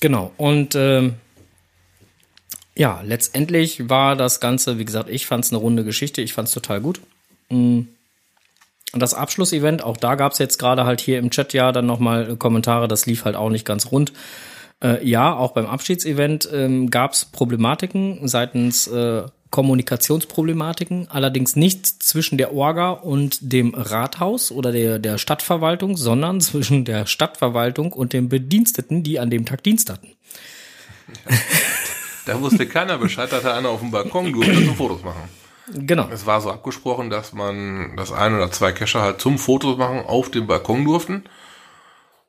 Genau. 0.00 0.32
Und 0.36 0.74
ähm, 0.74 1.14
ja, 2.74 3.00
letztendlich 3.02 3.88
war 3.88 4.16
das 4.16 4.40
Ganze, 4.40 4.78
wie 4.78 4.84
gesagt, 4.84 5.08
ich 5.08 5.26
fand 5.26 5.44
es 5.44 5.52
eine 5.52 5.60
runde 5.60 5.84
Geschichte. 5.84 6.20
Ich 6.20 6.32
fand 6.32 6.48
es 6.48 6.54
total 6.54 6.80
gut. 6.80 7.00
Mm. 7.48 7.82
Und 8.92 9.00
das 9.00 9.14
Abschlussevent, 9.14 9.82
auch 9.82 9.96
da 9.96 10.14
gab's 10.14 10.38
jetzt 10.38 10.58
gerade 10.58 10.84
halt 10.84 11.00
hier 11.00 11.18
im 11.18 11.30
Chat 11.30 11.52
ja 11.52 11.72
dann 11.72 11.86
nochmal 11.86 12.36
Kommentare, 12.36 12.86
das 12.86 13.06
lief 13.06 13.24
halt 13.24 13.34
auch 13.34 13.50
nicht 13.50 13.64
ganz 13.64 13.90
rund. 13.90 14.12
Äh, 14.82 15.04
ja, 15.04 15.34
auch 15.34 15.52
beim 15.52 15.66
Abschiedsevent 15.66 16.48
ähm, 16.52 16.90
gab's 16.90 17.24
Problematiken 17.24 18.28
seitens 18.28 18.86
äh, 18.86 19.22
Kommunikationsproblematiken, 19.54 21.06
allerdings 21.10 21.54
nicht 21.54 21.86
zwischen 21.86 22.38
der 22.38 22.52
Orga 22.52 22.90
und 22.90 23.52
dem 23.52 23.72
Rathaus 23.72 24.50
oder 24.50 24.72
der, 24.72 24.98
der 24.98 25.16
Stadtverwaltung, 25.16 25.96
sondern 25.96 26.40
zwischen 26.40 26.84
der 26.84 27.06
Stadtverwaltung 27.06 27.92
und 27.92 28.12
den 28.12 28.28
Bediensteten, 28.28 29.04
die 29.04 29.20
an 29.20 29.30
dem 29.30 29.46
Tag 29.46 29.62
Dienst 29.62 29.90
hatten. 29.90 30.08
Da 32.26 32.40
wusste 32.40 32.66
keiner 32.66 32.98
Bescheid, 32.98 33.30
dass 33.30 33.44
da 33.44 33.56
einer 33.56 33.68
auf 33.68 33.78
dem 33.78 33.92
Balkon 33.92 34.32
durfte 34.32 34.56
und 34.56 34.74
Fotos 34.74 35.04
machen. 35.04 35.28
Genau. 35.72 36.08
Es 36.10 36.26
war 36.26 36.40
so 36.40 36.50
abgesprochen, 36.50 37.08
dass 37.08 37.32
man 37.32 37.96
das 37.96 38.10
ein 38.10 38.34
oder 38.34 38.50
zwei 38.50 38.72
Cacher 38.72 39.02
halt 39.02 39.20
zum 39.20 39.38
Fotos 39.38 39.78
machen 39.78 40.00
auf 40.00 40.32
dem 40.32 40.48
Balkon 40.48 40.84
durften. 40.84 41.24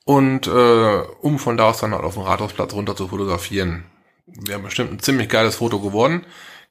Und 0.03 0.45
äh, 0.45 1.01
um 1.21 1.39
von 1.39 1.57
da 1.57 1.69
aus 1.69 1.79
dann 1.79 1.93
halt 1.93 2.03
auf 2.03 2.13
den 2.13 2.23
Rathausplatz 2.23 2.73
runter 2.73 2.95
zu 2.95 3.07
fotografieren. 3.07 3.85
Wäre 4.27 4.59
bestimmt 4.59 4.91
ein 4.91 4.99
ziemlich 4.99 5.27
geiles 5.27 5.55
Foto 5.55 5.79
geworden. 5.79 6.23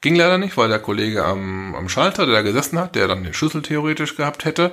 Ging 0.04 0.16
leider 0.16 0.36
nicht, 0.36 0.58
weil 0.58 0.68
der 0.68 0.80
Kollege 0.80 1.24
am, 1.24 1.74
am 1.74 1.88
Schalter, 1.88 2.26
der 2.26 2.34
da 2.34 2.42
gesessen 2.42 2.78
hat, 2.78 2.94
der 2.94 3.08
dann 3.08 3.24
den 3.24 3.32
Schlüssel 3.32 3.62
theoretisch 3.62 4.16
gehabt 4.16 4.44
hätte, 4.44 4.72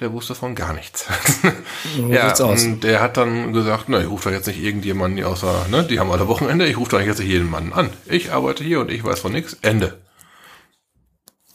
der 0.00 0.10
wusste 0.10 0.34
von 0.34 0.54
gar 0.54 0.72
nichts. 0.72 1.06
So 1.96 2.06
ja, 2.10 2.34
und 2.44 2.82
der 2.82 3.02
hat 3.02 3.18
dann 3.18 3.52
gesagt, 3.52 3.84
na, 3.88 4.00
ich 4.00 4.08
rufe 4.08 4.30
da 4.30 4.34
jetzt 4.34 4.46
nicht 4.46 4.62
irgendjemanden 4.62 5.18
hier 5.18 5.28
außer, 5.28 5.66
ne, 5.70 5.84
die 5.84 6.00
haben 6.00 6.10
alle 6.10 6.28
Wochenende, 6.28 6.66
ich 6.66 6.78
rufe 6.78 6.92
da 6.92 7.00
jetzt 7.02 7.18
nicht 7.18 7.28
jeden 7.28 7.50
Mann 7.50 7.74
an. 7.74 7.90
Ich 8.06 8.32
arbeite 8.32 8.64
hier 8.64 8.80
und 8.80 8.90
ich 8.90 9.04
weiß 9.04 9.20
von 9.20 9.32
nichts. 9.32 9.58
Ende. 9.60 9.98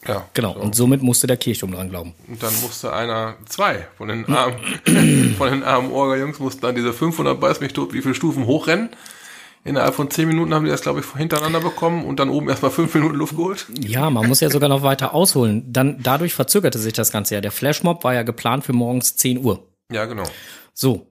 Ja. 0.06 0.28
Genau. 0.34 0.52
Und 0.52 0.76
somit 0.76 1.02
musste 1.02 1.26
der 1.26 1.36
Kirchturm 1.36 1.72
dran 1.72 1.90
glauben. 1.90 2.14
Und 2.28 2.40
dann 2.40 2.52
musste 2.60 2.92
einer, 2.92 3.34
zwei 3.46 3.88
von 3.96 4.06
den 4.06 4.24
armen, 4.26 5.34
von 5.36 5.50
den 5.50 5.64
armen 5.64 5.90
Orga-Jungs 5.90 6.38
mussten 6.38 6.60
dann 6.60 6.76
diese 6.76 6.92
500 6.92 7.40
beiß 7.40 7.58
mich 7.58 7.72
tot, 7.72 7.92
wie 7.92 8.02
viele 8.02 8.14
Stufen 8.14 8.46
hochrennen. 8.46 8.90
Innerhalb 9.66 9.94
von 9.94 10.10
zehn 10.10 10.28
Minuten 10.28 10.54
haben 10.54 10.64
die 10.64 10.70
das, 10.70 10.82
glaube 10.82 11.00
ich, 11.00 11.06
hintereinander 11.16 11.60
bekommen 11.60 12.04
und 12.04 12.20
dann 12.20 12.28
oben 12.30 12.48
erstmal 12.48 12.70
fünf 12.70 12.94
Minuten 12.94 13.16
Luft 13.16 13.36
geholt. 13.36 13.66
Ja, 13.78 14.08
man 14.10 14.28
muss 14.28 14.40
ja 14.40 14.48
sogar 14.48 14.68
noch 14.68 14.82
weiter 14.82 15.12
ausholen. 15.12 15.64
Dann, 15.72 16.00
dadurch 16.02 16.34
verzögerte 16.34 16.78
sich 16.78 16.92
das 16.92 17.10
Ganze 17.10 17.34
ja. 17.34 17.40
Der 17.40 17.50
Flashmob 17.50 18.04
war 18.04 18.14
ja 18.14 18.22
geplant 18.22 18.64
für 18.64 18.72
morgens 18.72 19.16
10 19.16 19.44
Uhr. 19.44 19.66
Ja, 19.92 20.04
genau. 20.04 20.24
So. 20.72 21.08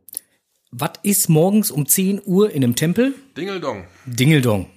Was 0.72 0.92
ist 1.04 1.30
morgens 1.30 1.70
um 1.70 1.86
10 1.86 2.22
Uhr 2.26 2.50
in 2.52 2.64
einem 2.64 2.76
Tempel? 2.76 3.14
Dingeldong. 3.38 3.86
Dingeldong. 4.06 4.68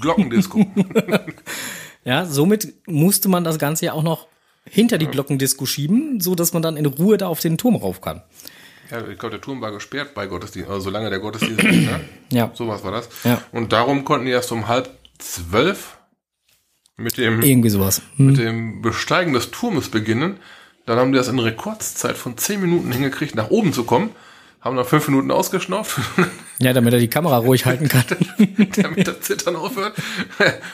Glockendisco. 0.00 0.64
Ja, 2.06 2.24
somit 2.24 2.72
musste 2.86 3.28
man 3.28 3.42
das 3.42 3.58
Ganze 3.58 3.86
ja 3.86 3.92
auch 3.92 4.04
noch 4.04 4.28
hinter 4.64 4.96
die 4.96 5.08
Glockendisco 5.08 5.66
schieben, 5.66 6.20
so 6.20 6.36
dass 6.36 6.52
man 6.52 6.62
dann 6.62 6.76
in 6.76 6.86
Ruhe 6.86 7.16
da 7.16 7.26
auf 7.26 7.40
den 7.40 7.58
Turm 7.58 7.74
rauf 7.74 8.00
kann. 8.00 8.22
Ja, 8.90 9.06
ich 9.08 9.18
glaube, 9.18 9.30
der 9.30 9.40
Turm 9.40 9.60
war 9.60 9.72
gesperrt 9.72 10.14
bei 10.14 10.26
Gottesdienst, 10.26 10.68
also 10.70 10.80
solange 10.82 11.10
der 11.10 11.18
Gottesdienst 11.18 11.62
ist, 11.64 11.86
ne? 11.86 12.00
Ja. 12.30 12.50
Sowas 12.54 12.82
war 12.84 12.92
das. 12.92 13.08
Ja. 13.24 13.40
Und 13.52 13.72
darum 13.72 14.04
konnten 14.04 14.26
die 14.26 14.32
erst 14.32 14.50
um 14.52 14.66
halb 14.68 14.90
zwölf 15.18 15.98
mit 16.96 17.18
dem, 17.18 17.42
Irgendwie 17.42 17.68
sowas. 17.68 18.02
Hm. 18.16 18.26
mit 18.26 18.38
dem 18.38 18.82
Besteigen 18.82 19.32
des 19.32 19.50
Turmes 19.50 19.90
beginnen. 19.90 20.38
Dann 20.86 20.98
haben 20.98 21.12
die 21.12 21.18
das 21.18 21.28
in 21.28 21.38
Rekordszeit 21.38 22.16
von 22.16 22.36
zehn 22.38 22.60
Minuten 22.60 22.90
hingekriegt, 22.92 23.34
nach 23.34 23.50
oben 23.50 23.72
zu 23.72 23.84
kommen. 23.84 24.10
Haben 24.60 24.76
dann 24.76 24.84
fünf 24.86 25.06
Minuten 25.08 25.30
ausgeschnauft, 25.30 26.00
Ja, 26.58 26.72
damit 26.72 26.92
er 26.92 26.98
die 26.98 27.08
Kamera 27.08 27.36
ruhig 27.38 27.66
halten 27.66 27.88
kann. 27.88 28.04
damit 28.76 29.06
das 29.06 29.20
Zittern 29.20 29.54
aufhört. 29.56 29.94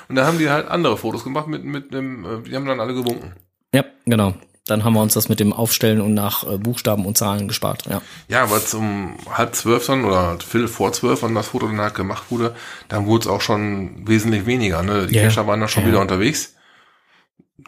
Und 0.09 0.15
da 0.17 0.27
haben 0.27 0.39
die 0.39 0.49
halt 0.49 0.69
andere 0.69 0.97
Fotos 0.97 1.25
gemacht 1.25 1.49
mit, 1.49 1.65
mit 1.65 1.93
einem, 1.93 2.25
äh, 2.25 2.49
die 2.49 2.55
haben 2.55 2.65
dann 2.67 2.81
alle 2.81 2.95
gewunken. 2.95 3.33
ja, 3.75 3.85
genau. 4.07 4.35
Dann 4.67 4.85
haben 4.85 4.93
wir 4.93 5.03
uns 5.03 5.15
das 5.15 5.29
mit 5.29 5.41
dem 5.41 5.53
Aufstellen 5.53 6.01
und 6.01 6.15
nach 6.15 6.45
äh, 6.49 6.57
Buchstaben 6.57 7.05
und 7.05 7.19
Zahlen 7.19 7.49
gespart. 7.49 7.87
Ja. 7.91 8.01
Ja, 8.29 8.45
aber 8.45 8.65
zum 8.65 9.17
halb 9.29 9.57
zwölf 9.57 9.87
dann 9.87 10.05
oder 10.05 10.39
Viertel 10.39 10.69
vor 10.69 10.93
zwölf, 10.93 11.23
wann 11.23 11.35
das 11.35 11.49
Foto 11.49 11.67
dann 11.67 11.81
halt 11.81 11.95
gemacht 11.97 12.25
wurde, 12.31 12.55
dann 12.89 13.07
wurde 13.07 13.23
es 13.23 13.27
auch 13.27 13.41
schon 13.41 14.07
wesentlich 14.07 14.47
weniger. 14.47 14.83
Ne? 14.85 15.09
Die 15.09 15.17
Ja. 15.17 15.25
Cacher 15.25 15.49
waren 15.49 15.59
dann 15.59 15.69
schon 15.69 15.83
Ja. 15.83 15.89
wieder 15.89 16.01
unterwegs. 16.01 16.55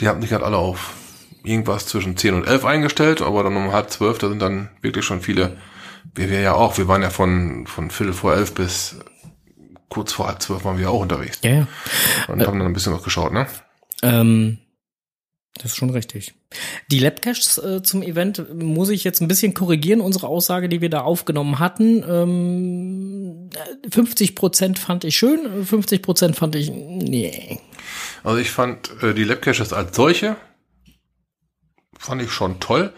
Die 0.00 0.06
hatten 0.08 0.22
sich 0.22 0.32
halt 0.32 0.44
alle 0.44 0.56
auf 0.56 0.92
irgendwas 1.42 1.86
zwischen 1.86 2.16
10 2.16 2.34
und 2.34 2.46
11 2.46 2.64
eingestellt, 2.64 3.22
aber 3.22 3.42
dann 3.42 3.56
um 3.56 3.72
halb 3.72 3.90
zwölf, 3.90 4.18
da 4.18 4.28
sind 4.28 4.40
dann 4.40 4.70
wirklich 4.80 5.04
schon 5.04 5.20
viele, 5.20 5.56
wir, 6.14 6.30
wir 6.30 6.40
ja 6.40 6.54
auch, 6.54 6.78
wir 6.78 6.86
waren 6.88 7.02
ja 7.02 7.10
von, 7.10 7.66
von 7.66 7.90
Viertel 7.90 8.12
vor 8.14 8.34
elf 8.34 8.54
bis 8.54 8.96
kurz 9.88 10.12
vor 10.12 10.28
halb 10.28 10.40
zwölf 10.40 10.64
waren 10.64 10.78
wir 10.78 10.90
auch 10.90 11.00
unterwegs 11.00 11.38
Ja, 11.42 11.50
ja. 11.50 11.66
und 12.28 12.46
haben 12.46 12.58
dann 12.58 12.68
ein 12.68 12.72
bisschen 12.72 12.94
was 12.94 13.02
geschaut, 13.02 13.32
ne? 13.32 13.46
Ähm, 14.02 14.58
das 15.56 15.72
ist 15.72 15.76
schon 15.76 15.90
richtig. 15.90 16.34
Die 16.90 16.98
Labcaches 16.98 17.58
äh, 17.58 17.82
zum 17.82 18.02
Event 18.02 18.54
muss 18.54 18.88
ich 18.90 19.04
jetzt 19.04 19.20
ein 19.20 19.28
bisschen 19.28 19.54
korrigieren, 19.54 20.00
unsere 20.00 20.28
Aussage, 20.28 20.68
die 20.68 20.80
wir 20.80 20.90
da 20.90 21.00
aufgenommen 21.02 21.58
hatten. 21.58 22.04
Ähm, 22.08 23.50
50 23.90 24.34
Prozent 24.34 24.78
fand 24.78 25.04
ich 25.04 25.16
schön, 25.16 25.64
50 25.64 26.02
Prozent 26.02 26.36
fand 26.36 26.54
ich, 26.56 26.70
nee. 26.70 27.58
Also 28.22 28.38
ich 28.38 28.50
fand 28.50 28.90
äh, 29.02 29.14
die 29.14 29.24
Labcaches 29.24 29.72
als 29.72 29.96
solche 29.96 30.36
fand 31.98 32.22
ich 32.22 32.30
schon 32.30 32.60
toll. 32.60 32.92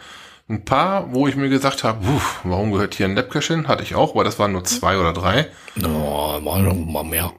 Ein 0.49 0.65
paar, 0.65 1.13
wo 1.13 1.27
ich 1.27 1.35
mir 1.37 1.49
gesagt 1.49 1.83
habe, 1.85 2.05
"Puh, 2.05 2.21
warum 2.45 2.71
gehört 2.73 2.95
hier 2.95 3.07
ein 3.07 3.17
Labcache 3.17 3.55
hin? 3.55 3.69
Hatte 3.69 3.83
ich 3.83 3.95
auch, 3.95 4.15
weil 4.15 4.25
das 4.25 4.39
waren 4.39 4.53
nur 4.53 4.65
zwei 4.65 4.99
oder 4.99 5.13
drei. 5.13 5.49
No, 5.75 6.41
mal, 6.41 6.63
mal 6.63 7.03
mehr. 7.05 7.33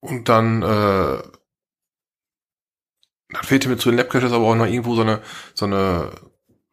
Und 0.00 0.28
dann, 0.28 0.62
äh, 0.62 1.18
dann 3.32 3.44
fehlte 3.44 3.68
mir 3.68 3.78
zu 3.78 3.90
den 3.90 3.98
Labcaches 3.98 4.32
aber 4.32 4.46
auch 4.46 4.54
noch 4.54 4.66
irgendwo 4.66 4.94
so 4.94 5.02
eine, 5.02 5.20
so 5.54 5.66
eine, 5.66 6.10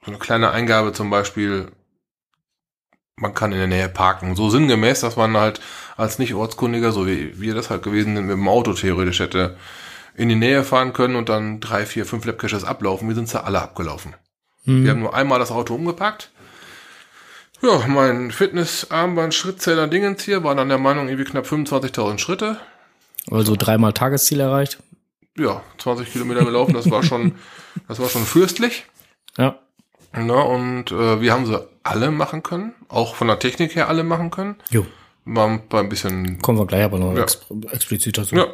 so 0.04 0.12
eine 0.12 0.20
kleine 0.20 0.52
Eingabe 0.52 0.94
zum 0.94 1.10
Beispiel, 1.10 1.72
man 3.16 3.34
kann 3.34 3.52
in 3.52 3.58
der 3.58 3.68
Nähe 3.68 3.90
parken. 3.90 4.36
So 4.36 4.50
sinngemäß, 4.50 5.02
dass 5.02 5.16
man 5.16 5.36
halt 5.36 5.60
als 5.98 6.20
Nicht-Ortskundiger, 6.20 6.92
so 6.92 7.08
wie 7.08 7.40
wir 7.40 7.54
das 7.54 7.70
halt 7.70 7.84
gewesen 7.84 8.16
sind, 8.16 8.28
mit 8.28 8.36
dem 8.36 8.48
Auto 8.48 8.74
theoretisch 8.74 9.20
hätte 9.20 9.58
in 10.16 10.30
die 10.30 10.36
Nähe 10.36 10.64
fahren 10.64 10.94
können 10.94 11.16
und 11.16 11.30
dann 11.30 11.60
drei, 11.60 11.86
vier, 11.86 12.06
fünf 12.06 12.26
Labcaches 12.26 12.64
ablaufen. 12.64 13.08
Wir 13.08 13.16
sind 13.16 13.32
ja 13.32 13.44
alle 13.44 13.62
abgelaufen. 13.62 14.16
Hm. 14.66 14.84
Wir 14.84 14.92
haben 14.92 15.00
nur 15.00 15.14
einmal 15.14 15.40
das 15.40 15.52
Auto 15.52 15.76
umgepackt. 15.76 16.32
Ja, 17.62 17.86
mein 17.88 18.32
Fitness-Armband, 18.32 19.34
Schrittzähler, 19.34 19.88
Dingens 19.88 20.24
hier 20.24 20.44
war 20.44 20.56
dann 20.56 20.70
der 20.70 20.78
Meinung, 20.78 21.08
irgendwie 21.08 21.30
knapp 21.30 21.46
25.000 21.46 22.20
Schritte. 22.20 22.58
Also 23.30 23.56
dreimal 23.58 23.94
Tagesziel 23.94 24.40
erreicht. 24.40 24.80
Ja, 25.40 25.64
20 25.78 26.12
Kilometer 26.12 26.44
gelaufen, 26.46 26.74
das 26.74 26.90
war 26.92 27.02
schon, 27.04 27.36
das 27.88 28.00
war 28.00 28.10
schon 28.10 28.24
fürstlich. 28.26 28.86
Ja. 29.38 29.58
Na, 30.12 30.42
und 30.42 30.92
äh, 30.92 31.22
wir 31.22 31.32
haben 31.34 31.46
sie 31.46 31.66
alle 31.84 32.12
machen 32.12 32.44
können, 32.44 32.74
auch 32.88 33.16
von 33.16 33.28
der 33.28 33.40
Technik 33.40 33.76
her 33.76 33.88
alle 33.90 34.04
machen 34.04 34.32
können. 34.32 34.56
Jo. 34.70 34.86
War 35.26 35.48
ein 35.72 35.90
bisschen, 35.90 36.40
Kommen 36.42 36.58
wir 36.58 36.66
gleich 36.66 36.84
aber 36.84 36.98
noch 37.00 37.16
Ja. 37.16 37.22
ex 37.24 37.40
explizit 37.72 38.18
dazu. 38.18 38.36
ja, 38.36 38.48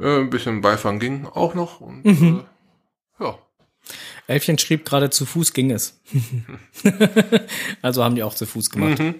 äh, 0.00 0.20
ein 0.20 0.30
bisschen 0.30 0.60
Beifang 0.60 0.98
ging 1.00 1.26
auch 1.26 1.54
noch. 1.54 1.80
Und, 1.80 2.04
Mhm. 2.04 2.44
äh, 3.18 3.24
ja, 3.24 3.38
Elfchen 4.28 4.56
schrieb 4.58 4.84
gerade, 4.84 5.10
zu 5.10 5.26
Fuß 5.26 5.52
ging 5.52 5.72
es. 5.72 6.00
also 7.82 8.04
haben 8.04 8.14
die 8.14 8.22
auch 8.22 8.34
zu 8.34 8.46
Fuß 8.46 8.70
gemacht. 8.70 8.98
Mhm. 9.00 9.16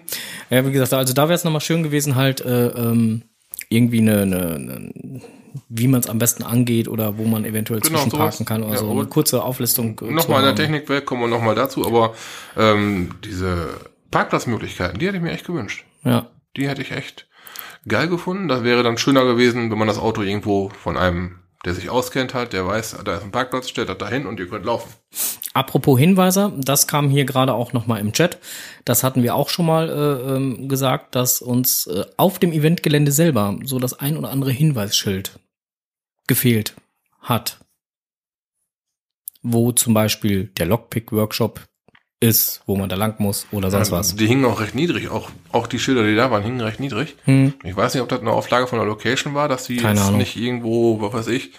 Ja, 0.49 0.65
wie 0.65 0.71
gesagt, 0.71 0.93
also 0.93 1.13
da 1.13 1.23
wäre 1.23 1.33
es 1.33 1.43
nochmal 1.43 1.61
schön 1.61 1.83
gewesen, 1.83 2.15
halt 2.15 2.41
äh, 2.41 2.67
ähm, 2.67 3.23
irgendwie 3.69 3.99
eine, 3.99 4.21
eine, 4.21 4.55
eine 4.55 5.21
wie 5.69 5.87
man 5.87 5.99
es 6.01 6.07
am 6.09 6.17
besten 6.19 6.43
angeht 6.43 6.87
oder 6.87 7.17
wo 7.17 7.25
man 7.25 7.45
eventuell 7.45 7.79
Genau, 7.79 7.99
zwischenparken 7.99 8.31
sowas. 8.37 8.47
kann 8.47 8.63
oder 8.63 8.73
Ja, 8.73 8.79
so. 8.79 8.91
Eine 8.91 9.05
kurze 9.05 9.43
Auflistung. 9.43 9.99
nochmal 10.09 10.39
in 10.39 10.45
der. 10.47 10.55
Technikwelt 10.55 11.05
kommen 11.05 11.21
wir 11.21 11.27
nochmal 11.27 11.55
dazu, 11.55 11.85
aber 11.85 12.13
ähm, 12.57 13.15
diese 13.23 13.69
Parkplatzmöglichkeiten, 14.11 14.99
die 14.99 15.07
hätte 15.07 15.17
ich 15.17 15.23
mir 15.23 15.31
echt 15.31 15.45
gewünscht. 15.45 15.85
Ja. 16.03 16.27
Die 16.55 16.67
hätte 16.69 16.81
ich 16.81 16.91
echt 16.91 17.27
geil 17.87 18.07
gefunden. 18.07 18.47
Das 18.47 18.63
wäre 18.63 18.83
dann 18.83 18.97
schöner 18.97 19.25
gewesen, 19.25 19.71
wenn 19.71 19.77
man 19.77 19.87
das 19.87 19.97
Auto 19.97 20.21
irgendwo 20.21 20.69
von 20.69 20.97
einem, 20.97 21.39
der 21.65 21.73
sich 21.73 21.89
auskennt 21.89 22.33
hat, 22.33 22.53
der 22.53 22.65
weiß, 22.67 22.97
da 23.03 23.15
ist 23.15 23.23
ein 23.23 23.31
Parkplatz, 23.31 23.69
stellt 23.69 23.89
das 23.89 23.97
dahin 23.97 24.25
und 24.25 24.39
ihr 24.39 24.47
könnt 24.47 24.65
laufen. 24.65 24.89
Apropos 25.55 25.99
Hinweiser, 25.99 26.51
das 26.57 26.87
kam 26.87 27.09
hier 27.09 27.25
gerade 27.25 27.53
auch 27.53 27.73
nochmal 27.73 28.01
im 28.01 28.11
Chat. 28.13 28.39
Das 28.85 29.03
hatten 29.03 29.21
wir 29.23 29.35
auch 29.35 29.49
schon 29.49 29.65
mal 29.67 29.89
äh, 29.89 30.35
ähm, 30.35 30.67
gesagt, 30.67 31.15
dass 31.15 31.41
uns 31.41 31.85
äh, 31.87 32.05
auf 32.17 32.39
dem 32.39 32.51
Eventgelände 32.53 33.11
selber 33.11 33.57
so 33.63 33.77
das 33.79 33.93
ein 33.99 34.17
oder 34.17 34.29
andere 34.31 34.51
Hinweisschild 34.51 35.39
gefehlt 36.33 36.73
hat. 37.21 37.59
Wo 39.41 39.71
zum 39.71 39.93
Beispiel 39.93 40.45
der 40.57 40.65
Lockpick-Workshop 40.67 41.61
ist, 42.21 42.61
wo 42.65 42.77
man 42.77 42.87
da 42.87 42.95
lang 42.95 43.15
muss 43.19 43.45
oder 43.51 43.69
sonst 43.69 43.91
was. 43.91 44.15
Die 44.15 44.27
hingen 44.27 44.45
auch 44.45 44.61
recht 44.61 44.75
niedrig, 44.75 45.09
auch, 45.09 45.29
auch 45.51 45.67
die 45.67 45.79
Schilder, 45.79 46.03
die 46.05 46.15
da 46.15 46.31
waren, 46.31 46.41
hingen 46.43 46.61
recht 46.61 46.79
niedrig. 46.79 47.17
Hm. 47.25 47.53
Ich 47.65 47.75
weiß 47.75 47.93
nicht, 47.93 48.01
ob 48.01 48.07
das 48.07 48.21
eine 48.21 48.31
Auflage 48.31 48.67
von 48.67 48.79
der 48.79 48.87
Location 48.87 49.33
war, 49.33 49.49
dass 49.49 49.65
die 49.65 49.77
Keine 49.77 49.95
jetzt 49.99 50.07
Ahnung. 50.07 50.19
nicht 50.19 50.37
irgendwo, 50.37 51.01
was 51.01 51.11
weiß 51.13 51.27
ich, 51.27 51.51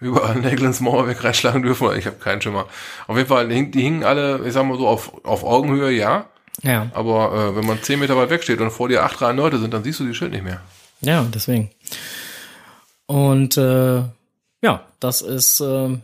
überall 0.00 0.36
Nägel 0.40 0.64
ins 0.64 0.80
Mauerwerk 0.80 1.22
reinschlagen 1.22 1.62
dürfen. 1.62 1.94
Ich 1.98 2.06
habe 2.06 2.16
keinen 2.16 2.40
Schimmer. 2.40 2.66
Auf 3.06 3.16
jeden 3.18 3.28
Fall, 3.28 3.48
die 3.48 3.54
hing- 3.56 3.70
die 3.72 3.82
hingen 3.82 4.04
alle, 4.04 4.46
ich 4.46 4.54
sag 4.54 4.64
mal 4.64 4.78
so, 4.78 4.88
auf, 4.88 5.22
auf 5.26 5.44
Augenhöhe, 5.44 5.90
ja. 5.90 6.26
Ja, 6.62 6.90
Aber 6.94 7.50
äh, 7.52 7.56
wenn 7.56 7.66
man 7.66 7.82
zehn 7.82 8.00
Meter 8.00 8.16
weit 8.16 8.30
weg 8.30 8.42
steht 8.42 8.60
und 8.60 8.70
vor 8.70 8.88
dir 8.88 9.04
acht, 9.04 9.20
drei 9.20 9.32
Leute 9.32 9.58
sind, 9.58 9.74
dann 9.74 9.84
siehst 9.84 10.00
du 10.00 10.06
die 10.06 10.14
Schild 10.14 10.32
nicht 10.32 10.42
mehr. 10.44 10.62
ja, 11.02 11.24
deswegen. 11.34 11.70
Und 13.06 13.56
äh, 13.58 14.02
ja, 14.62 14.86
das 15.00 15.22
ist, 15.22 15.60
äh, 15.60 15.98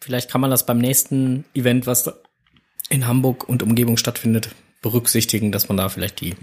vielleicht 0.00 0.30
kann 0.30 0.40
man 0.40 0.50
das 0.50 0.66
beim 0.66 0.78
nächsten 0.78 1.44
Event, 1.54 1.86
was 1.86 2.12
in 2.88 3.06
Hamburg 3.06 3.48
und 3.48 3.62
Umgebung 3.62 3.96
stattfindet, 3.96 4.50
berücksichtigen, 4.82 5.52
dass 5.52 5.68
man 5.68 5.76
da 5.76 5.88
vielleicht 5.88 6.20
die 6.20 6.36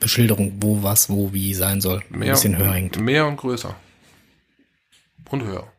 Beschilderung, 0.00 0.54
wo 0.60 0.82
was, 0.82 1.08
wo, 1.08 1.32
wie 1.32 1.54
sein 1.54 1.80
soll, 1.80 2.02
ein 2.12 2.20
bisschen 2.20 2.56
höher 2.58 2.72
hängt. 2.72 2.98
Mehr 2.98 3.26
und 3.26 3.36
größer. 3.36 3.76
Und 5.30 5.44
höher. 5.44 5.72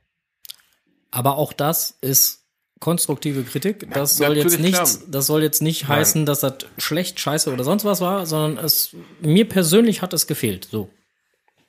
Aber 1.12 1.38
auch 1.38 1.54
das 1.54 1.98
ist 2.02 2.44
konstruktive 2.80 3.44
Kritik. 3.44 3.88
Das 3.94 4.18
Ja, 4.18 4.28
soll 4.28 4.38
jetzt 4.38 4.46
natürlich, 4.46 4.66
nicht, 4.66 4.84
klar. 4.84 5.08
das 5.10 5.28
soll 5.28 5.44
jetzt 5.44 5.62
nicht 5.62 5.84
Nein. 5.84 6.00
heißen, 6.00 6.26
dass 6.26 6.40
das 6.40 6.54
schlecht, 6.78 7.20
scheiße 7.20 7.52
oder 7.54 7.64
sonst 7.64 7.86
was 7.86 8.02
war, 8.02 8.26
sondern 8.26 8.64
es, 8.64 8.96
mir 9.22 9.48
persönlich 9.48 10.02
hat 10.02 10.14
es 10.14 10.26
gefehlt. 10.26 10.68
So. 10.72 10.90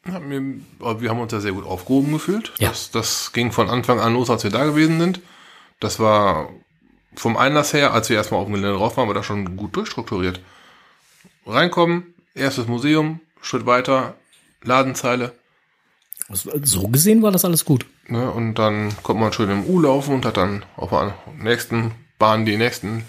Wir, 0.05 1.11
haben 1.11 1.21
uns 1.21 1.31
da 1.31 1.41
sehr 1.41 1.53
gut 1.53 1.65
aufgehoben 1.65 2.13
gefühlt. 2.13 2.53
Ja. 2.59 2.69
Das, 2.69 2.91
das 2.91 3.33
ging 3.33 3.53
von 3.53 3.71
Anfang 3.71 4.01
an 4.01 4.13
los, 4.13 4.29
als 4.29 4.45
wir 4.45 4.51
da 4.51 4.65
gewesen 4.65 5.01
sind. 5.01 5.21
Das 5.81 5.99
war 5.99 6.51
vom 7.15 7.37
Einlass 7.37 7.73
her, 7.73 7.93
als 7.93 8.11
wir 8.11 8.17
erstmal 8.17 8.41
auf 8.41 8.47
dem 8.47 8.55
Gelände 8.55 8.77
drauf 8.77 8.97
waren, 8.97 9.09
war 9.09 9.15
das 9.15 9.27
schon 9.27 9.57
gut 9.57 9.77
durchstrukturiert. 9.77 10.41
Reinkommen, 11.47 12.15
erstes 12.35 12.67
Museum, 12.67 13.21
Schritt 13.41 13.67
weiter, 13.67 14.15
Ladenzeile. 14.63 15.33
So 16.29 16.89
gesehen 16.89 17.23
war 17.23 17.33
das 17.33 17.45
alles 17.45 17.65
gut. 17.65 17.87
Ne, 18.09 18.31
und 18.31 18.55
dann 18.55 18.95
kommt 19.03 19.21
man 19.21 19.33
schön 19.33 19.51
im 19.51 19.67
U 19.67 19.81
laufen 19.81 20.15
und 20.15 20.25
hat 20.25 20.37
dann 20.37 20.65
auf 20.77 20.91
der 20.91 21.15
nächsten 21.39 21.93
Bahn 22.19 22.45
die 22.45 22.57
nächsten 22.57 23.05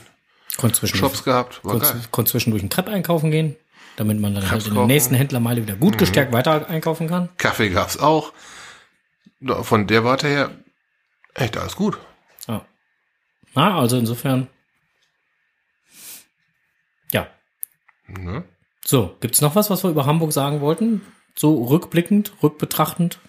Shops 0.83 1.23
gehabt. 1.23 1.63
War 1.63 1.73
konnte, 1.73 1.93
geil. 1.93 2.01
konnte 2.11 2.31
zwischendurch 2.31 2.61
einen 2.61 2.69
Crepe 2.69 2.91
einkaufen 2.91 3.31
gehen, 3.31 3.55
damit 3.95 4.19
man 4.19 4.35
dann 4.35 4.49
halt 4.49 4.67
in 4.67 4.73
der 4.73 4.85
nächsten 4.85 5.15
Händlermeile 5.15 5.61
wieder 5.61 5.75
gut 5.75 5.97
gestärkt 5.97 6.33
weiter 6.33 6.69
einkaufen 6.69 7.07
kann. 7.07 7.29
Kaffee 7.37 7.69
gab's 7.69 7.97
auch. 7.97 8.33
Ja, 9.39 9.63
Von 9.63 9.87
der 9.87 10.03
Warte 10.03 10.27
her, 10.27 10.51
echt 11.33 11.57
alles 11.57 11.75
gut. 11.75 11.97
Ja. 12.47 12.65
Na, 13.53 13.77
also 13.79 13.97
insofern. 13.97 14.47
Ja. 17.11 17.27
Ne? 18.07 18.43
So, 18.83 19.15
gibt's 19.19 19.41
noch 19.41 19.55
was, 19.55 19.69
was 19.69 19.83
wir 19.83 19.89
über 19.89 20.05
Hamburg 20.05 20.31
sagen 20.33 20.61
wollten? 20.61 21.01
So 21.35 21.63
rückblickend, 21.65 22.33
rückbetrachtend? 22.43 23.19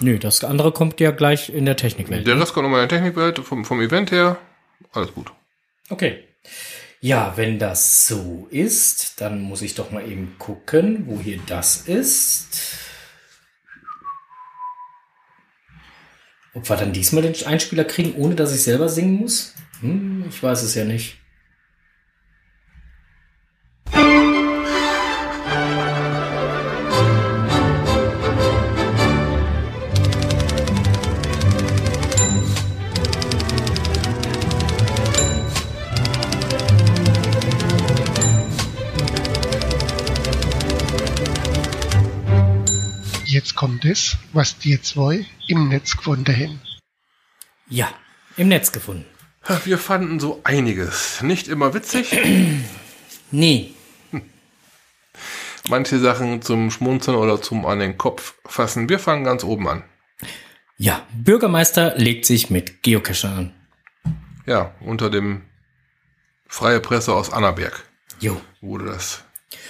Nö, 0.00 0.18
das 0.18 0.42
andere 0.44 0.72
kommt 0.72 1.00
ja 1.00 1.10
gleich 1.10 1.48
in 1.50 1.64
der 1.64 1.76
Technikwelt. 1.76 2.26
Der 2.26 2.38
Rest 2.40 2.54
kommt 2.54 2.64
nochmal 2.64 2.82
in 2.82 2.88
der 2.88 2.98
Technikwelt, 2.98 3.38
vom, 3.38 3.64
vom 3.64 3.80
Event 3.80 4.10
her, 4.10 4.38
alles 4.92 5.12
gut. 5.14 5.32
Okay. 5.90 6.24
Ja, 7.04 7.32
wenn 7.36 7.58
das 7.58 8.06
so 8.06 8.46
ist, 8.48 9.20
dann 9.20 9.40
muss 9.40 9.60
ich 9.60 9.74
doch 9.74 9.90
mal 9.90 10.08
eben 10.08 10.36
gucken, 10.38 11.02
wo 11.08 11.18
hier 11.18 11.40
das 11.48 11.88
ist. 11.88 12.46
Ob 16.54 16.68
wir 16.68 16.76
dann 16.76 16.92
diesmal 16.92 17.24
den 17.24 17.34
Einspieler 17.44 17.82
kriegen, 17.82 18.14
ohne 18.14 18.36
dass 18.36 18.54
ich 18.54 18.62
selber 18.62 18.88
singen 18.88 19.16
muss? 19.16 19.52
Hm, 19.80 20.26
ich 20.28 20.40
weiß 20.40 20.62
es 20.62 20.76
ja 20.76 20.84
nicht. 20.84 21.18
Es, 43.92 44.16
was 44.32 44.56
die 44.58 44.80
zwei 44.80 45.26
im 45.48 45.68
Netz 45.68 45.94
gefunden 45.98 46.34
haben. 46.34 46.60
Ja, 47.68 47.92
im 48.38 48.48
Netz 48.48 48.72
gefunden. 48.72 49.04
Wir 49.66 49.76
fanden 49.76 50.18
so 50.18 50.40
einiges. 50.44 51.20
Nicht 51.20 51.46
immer 51.46 51.74
witzig, 51.74 52.10
Nee. 53.30 53.74
manche 55.68 55.98
Sachen 55.98 56.40
zum 56.40 56.70
Schmunzeln 56.70 57.18
oder 57.18 57.42
zum 57.42 57.66
an 57.66 57.80
den 57.80 57.98
Kopf 57.98 58.34
fassen. 58.46 58.88
Wir 58.88 58.98
fangen 58.98 59.24
ganz 59.24 59.44
oben 59.44 59.68
an. 59.68 59.84
Ja, 60.78 61.06
Bürgermeister 61.12 61.94
legt 61.96 62.24
sich 62.24 62.48
mit 62.48 62.82
Geocacher 62.82 63.28
an. 63.30 63.54
Ja, 64.46 64.74
unter 64.80 65.10
dem 65.10 65.42
Freie 66.48 66.80
Presse 66.80 67.12
aus 67.14 67.30
Annaberg 67.30 67.84
Jo. 68.20 68.40
wurde 68.62 68.86
das 68.86 69.22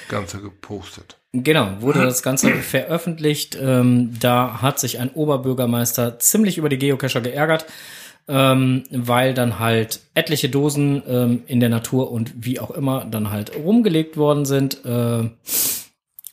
Ganze 0.08 0.40
gepostet. 0.40 1.18
Genau, 1.32 1.80
wurde 1.80 2.02
das 2.02 2.22
Ganze 2.22 2.52
veröffentlicht. 2.56 3.56
Ähm, 3.60 4.18
da 4.20 4.60
hat 4.60 4.78
sich 4.78 4.98
ein 4.98 5.10
Oberbürgermeister 5.10 6.18
ziemlich 6.18 6.58
über 6.58 6.68
die 6.68 6.76
Geocacher 6.76 7.22
geärgert, 7.22 7.64
ähm, 8.28 8.84
weil 8.90 9.32
dann 9.32 9.58
halt 9.58 10.00
etliche 10.14 10.50
Dosen 10.50 11.02
ähm, 11.08 11.42
in 11.46 11.60
der 11.60 11.70
Natur 11.70 12.10
und 12.10 12.32
wie 12.36 12.60
auch 12.60 12.70
immer 12.70 13.06
dann 13.06 13.30
halt 13.30 13.56
rumgelegt 13.56 14.18
worden 14.18 14.44
sind. 14.44 14.84
Äh, 14.84 15.30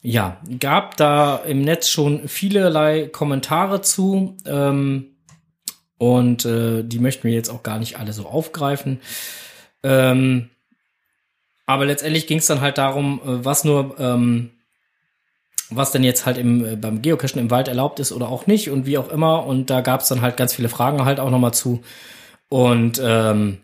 ja, 0.02 0.42
gab 0.60 0.98
da 0.98 1.38
im 1.38 1.62
Netz 1.62 1.90
schon 1.90 2.28
vielerlei 2.28 3.08
Kommentare 3.08 3.82
zu 3.82 4.36
ähm, 4.46 5.16
und 5.98 6.44
äh, 6.46 6.84
die 6.84 7.00
möchten 7.00 7.24
wir 7.24 7.34
jetzt 7.34 7.50
auch 7.50 7.64
gar 7.64 7.80
nicht 7.80 7.98
alle 8.00 8.12
so 8.12 8.26
aufgreifen. 8.26 9.00
Ähm, 9.82 10.50
aber 11.66 11.86
letztendlich 11.86 12.28
ging 12.28 12.40
es 12.40 12.48
dann 12.48 12.62
halt 12.62 12.78
darum, 12.78 13.22
äh, 13.24 13.46
was 13.46 13.64
nur 13.64 13.96
ähm, 13.98 14.52
was 15.70 15.92
denn 15.92 16.04
jetzt 16.04 16.26
halt 16.26 16.38
im, 16.38 16.66
äh, 16.66 16.76
beim 16.76 17.02
Geocachen 17.02 17.40
im 17.40 17.52
Wald 17.52 17.68
erlaubt 17.68 18.00
ist 18.00 18.12
oder 18.12 18.30
auch 18.30 18.48
nicht 18.48 18.70
und 18.70 18.86
wie 18.86 18.98
auch 18.98 19.10
immer. 19.10 19.46
Und 19.46 19.70
da 19.70 19.82
gab 19.82 20.02
es 20.02 20.08
dann 20.08 20.22
halt 20.22 20.38
ganz 20.38 20.54
viele 20.54 20.70
Fragen 20.70 21.06
halt 21.06 21.20
auch 21.20 21.30
nochmal 21.30 21.54
zu. 21.54 21.82
Und 22.50 23.02
ähm, 23.04 23.60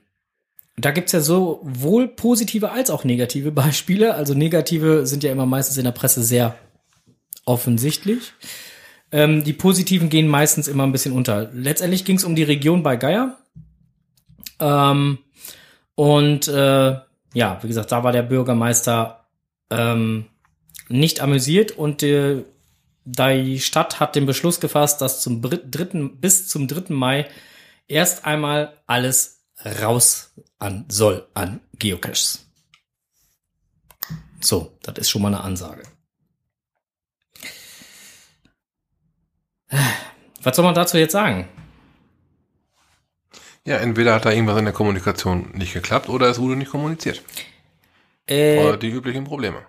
da 0.78 0.92
gibt's 0.92 1.14
ja 1.14 1.22
sowohl 1.22 2.08
positive 2.08 2.72
als 2.72 2.90
auch 2.90 3.04
negative 3.04 3.52
Beispiele. 3.54 4.16
Also 4.16 4.34
negative 4.34 5.08
sind 5.08 5.24
ja 5.24 5.32
immer 5.32 5.46
meistens 5.46 5.78
in 5.78 5.86
der 5.86 5.92
Presse 5.92 6.24
sehr 6.24 6.56
offensichtlich. 7.46 8.34
Ähm, 9.12 9.44
die 9.44 9.54
positiven 9.54 10.10
gehen 10.10 10.28
meistens 10.28 10.68
immer 10.68 10.84
ein 10.84 10.92
bisschen 10.92 11.14
unter. 11.14 11.50
Letztendlich 11.54 12.06
ging's 12.06 12.24
um 12.24 12.36
die 12.36 12.44
Region 12.44 12.84
bei 12.84 12.96
Geier. 12.98 13.38
Ähm, 14.60 15.20
und 15.96 16.48
äh, 16.48 16.96
ja, 17.34 17.60
wie 17.62 17.68
gesagt, 17.68 17.92
da 17.92 18.04
war 18.04 18.12
der 18.12 18.24
Bürgermeister 18.24 19.26
ähm, 19.70 20.26
nicht 20.90 21.22
amüsiert 21.22 21.72
und 21.72 22.04
äh, 22.04 22.44
die 23.06 23.60
Stadt 23.60 24.00
hat 24.00 24.16
den 24.16 24.26
Beschluss 24.26 24.60
gefasst, 24.60 25.02
dass 25.02 25.22
zum 25.22 25.42
dritten, 25.42 26.20
bis 26.20 26.48
zum 26.48 26.68
3. 26.68 26.94
Mai 26.94 27.28
erst 27.88 28.26
einmal 28.26 28.78
alles 28.88 29.46
raus 29.82 30.34
an 30.58 30.86
soll 30.88 31.28
an 31.34 31.62
Geocaches. 31.78 32.46
So, 34.40 34.78
das 34.82 34.98
ist 34.98 35.10
schon 35.10 35.22
mal 35.22 35.30
eine 35.30 35.42
Ansage. 35.42 35.84
Was 40.44 40.56
soll 40.56 40.66
man 40.66 40.76
dazu 40.76 40.98
jetzt 40.98 41.12
sagen? 41.12 41.48
Ja, 43.66 43.78
entweder 43.78 44.14
hat 44.14 44.26
da 44.26 44.32
irgendwas 44.32 44.60
in 44.60 44.66
der 44.66 44.74
Kommunikation 44.74 45.52
nicht 45.54 45.74
geklappt 45.74 46.08
oder 46.08 46.30
es 46.30 46.40
wurde 46.40 46.56
nicht 46.56 46.70
kommuniziert. 46.70 47.24
Äh, 48.28 48.60
Oder 48.60 48.78
die 48.78 48.90
üblichen 48.90 49.24
Probleme. 49.24 49.66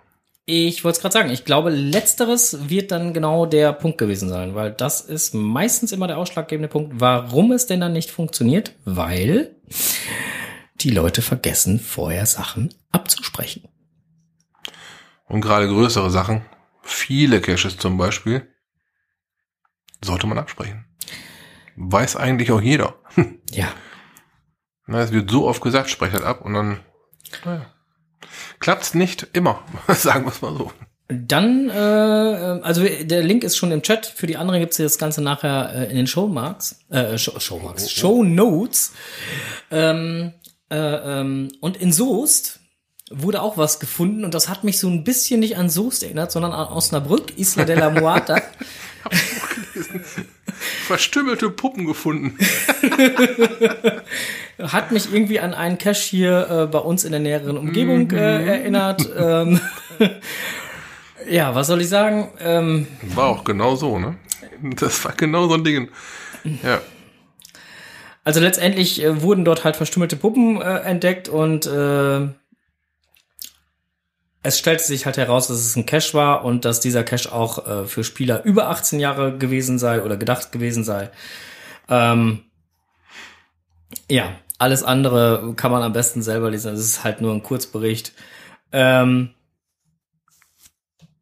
Ich 0.49 0.85
wollte 0.85 0.95
es 0.95 1.01
gerade 1.01 1.11
sagen, 1.11 1.29
ich 1.29 1.43
glaube, 1.43 1.69
letzteres 1.71 2.69
wird 2.69 2.93
dann 2.93 3.13
genau 3.13 3.45
der 3.45 3.73
Punkt 3.73 3.97
gewesen 3.97 4.29
sein, 4.29 4.55
weil 4.55 4.71
das 4.71 5.01
ist 5.01 5.33
meistens 5.33 5.91
immer 5.91 6.07
der 6.07 6.17
ausschlaggebende 6.17 6.69
Punkt, 6.69 7.01
warum 7.01 7.51
es 7.51 7.65
denn 7.65 7.81
dann 7.81 7.91
nicht 7.91 8.09
funktioniert, 8.11 8.73
weil 8.85 9.57
die 10.79 10.91
Leute 10.91 11.21
vergessen, 11.21 11.81
vorher 11.81 12.25
Sachen 12.25 12.73
abzusprechen. 12.91 13.67
Und 15.25 15.41
gerade 15.41 15.67
größere 15.67 16.09
Sachen, 16.09 16.45
viele 16.81 17.41
Caches 17.41 17.77
zum 17.77 17.97
Beispiel, 17.97 18.47
sollte 20.01 20.27
man 20.27 20.37
absprechen. 20.37 20.85
Weiß 21.75 22.15
eigentlich 22.15 22.51
auch 22.53 22.61
jeder. 22.61 22.95
Ja, 23.51 23.73
Na, 24.85 25.01
es 25.01 25.11
wird 25.11 25.29
so 25.29 25.45
oft 25.45 25.61
gesagt, 25.61 25.89
sprecht 25.89 26.13
das 26.13 26.21
ab 26.21 26.39
und 26.41 26.53
dann 26.53 26.79
naja, 27.43 27.65
klappt's 28.59 28.93
nicht 28.93 29.27
immer, 29.33 29.59
sagen 29.87 30.25
wir 30.25 30.31
es 30.31 30.41
mal 30.41 30.55
so. 30.57 30.71
dann, 31.09 31.69
äh, 31.69 31.73
also 31.73 32.83
der 32.83 33.23
Link 33.23 33.43
ist 33.43 33.57
schon 33.57 33.71
im 33.71 33.81
Chat, 33.81 34.05
für 34.05 34.27
die 34.27 34.37
anderen 34.37 34.59
gibt's 34.59 34.77
das 34.77 34.97
Ganze 34.97 35.21
nachher 35.21 35.73
äh, 35.73 35.89
in 35.89 35.95
den 35.95 36.07
Showmarks, 36.07 36.79
äh, 36.89 37.17
Show, 37.17 37.39
Showmarks, 37.39 37.91
Show 37.91 38.23
Notes. 38.23 38.93
Ähm, 39.71 40.33
äh, 40.69 40.75
ähm, 40.77 41.49
und 41.61 41.77
in 41.77 41.93
Soest 41.93 42.59
wurde 43.09 43.41
auch 43.41 43.57
was 43.57 43.79
gefunden 43.79 44.25
und 44.25 44.33
das 44.33 44.49
hat 44.49 44.65
mich 44.65 44.79
so 44.79 44.89
ein 44.89 45.03
bisschen 45.05 45.39
nicht 45.39 45.57
an 45.57 45.69
Soest 45.69 46.03
erinnert, 46.03 46.31
sondern 46.31 46.51
an 46.51 46.67
Osnabrück, 46.67 47.37
Isla 47.37 47.63
de 47.63 47.77
la 47.77 47.89
Muata. 47.89 48.41
Verstümmelte 50.87 51.49
Puppen 51.49 51.85
gefunden. 51.85 52.37
Hat 54.61 54.93
mich 54.93 55.11
irgendwie 55.11 55.41
an 55.41 55.53
einen 55.53 55.77
Cache 55.77 56.09
hier 56.09 56.47
äh, 56.49 56.65
bei 56.67 56.79
uns 56.79 57.03
in 57.03 57.11
der 57.11 57.19
näheren 57.19 57.57
Umgebung 57.57 58.09
äh, 58.11 58.45
erinnert. 58.45 59.05
Ähm, 59.17 59.59
ja, 61.29 61.53
was 61.53 61.67
soll 61.67 61.81
ich 61.81 61.89
sagen? 61.89 62.29
Ähm, 62.39 62.87
War 63.01 63.27
auch 63.27 63.43
genau 63.43 63.75
so, 63.75 63.99
ne? 63.99 64.15
Das 64.61 65.03
war 65.03 65.11
genau 65.11 65.49
so 65.49 65.55
ein 65.55 65.65
Ding. 65.65 65.89
Ja. 66.63 66.79
also 68.23 68.39
letztendlich 68.39 69.03
äh, 69.03 69.21
wurden 69.21 69.43
dort 69.43 69.65
halt 69.65 69.75
verstümmelte 69.75 70.15
Puppen 70.15 70.61
äh, 70.61 70.79
entdeckt 70.79 71.27
und 71.27 71.65
äh, 71.65 72.29
es 74.47 74.57
stellte 74.57 74.83
sich 74.83 75.05
halt 75.05 75.17
heraus, 75.17 75.47
dass 75.49 75.57
es 75.57 75.75
ein 75.75 75.85
Cache 75.85 76.13
war 76.13 76.45
und 76.45 76.63
dass 76.63 76.79
dieser 76.79 77.03
Cache 77.03 77.31
auch 77.33 77.67
äh, 77.67 77.85
für 77.85 78.03
Spieler 78.05 78.43
über 78.45 78.69
18 78.69 78.99
Jahre 78.99 79.37
gewesen 79.37 79.77
sei 79.77 80.01
oder 80.01 80.15
gedacht 80.15 80.51
gewesen 80.53 80.83
sei. 80.85 81.09
Ähm, 81.89 82.39
ja, 84.09 84.31
alles 84.57 84.83
andere 84.83 85.53
kann 85.57 85.71
man 85.71 85.83
am 85.83 85.91
besten 85.93 86.21
selber 86.21 86.49
lesen. 86.49 86.73
Es 86.73 86.79
ist 86.79 87.03
halt 87.03 87.19
nur 87.21 87.33
ein 87.33 87.43
Kurzbericht. 87.43 88.13
Ähm, 88.71 89.31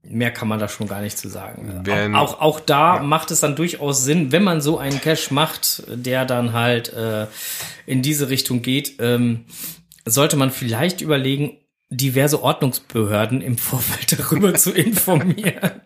Mehr 0.07 0.29
kann 0.29 0.47
man 0.47 0.59
da 0.59 0.67
schon 0.67 0.87
gar 0.87 1.01
nicht 1.01 1.17
zu 1.17 1.29
sagen. 1.29 1.81
Wenn- 1.83 2.13
auch, 2.15 2.39
auch, 2.39 2.59
da 2.59 2.99
macht 3.01 3.31
es 3.31 3.39
dann 3.39 3.55
durchaus 3.55 4.03
Sinn, 4.03 4.31
wenn 4.31 4.43
man 4.43 4.61
so 4.61 4.77
einen 4.77 5.01
Cache 5.01 5.33
macht, 5.33 5.81
der 5.87 6.25
dann 6.25 6.53
halt 6.53 6.93
äh, 6.93 7.25
in 7.87 8.03
diese 8.03 8.29
Richtung 8.29 8.61
geht, 8.61 8.97
ähm, 8.99 9.45
sollte 10.05 10.35
man 10.37 10.51
vielleicht 10.51 11.01
überlegen, 11.01 11.57
diverse 11.89 12.41
Ordnungsbehörden 12.41 13.41
im 13.41 13.57
Vorfeld 13.57 14.11
darüber 14.19 14.53
zu 14.55 14.71
informieren. 14.71 15.81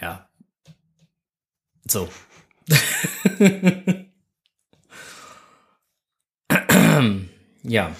Ja. 0.00 0.28
So. 1.88 2.08
ja. 7.62 7.96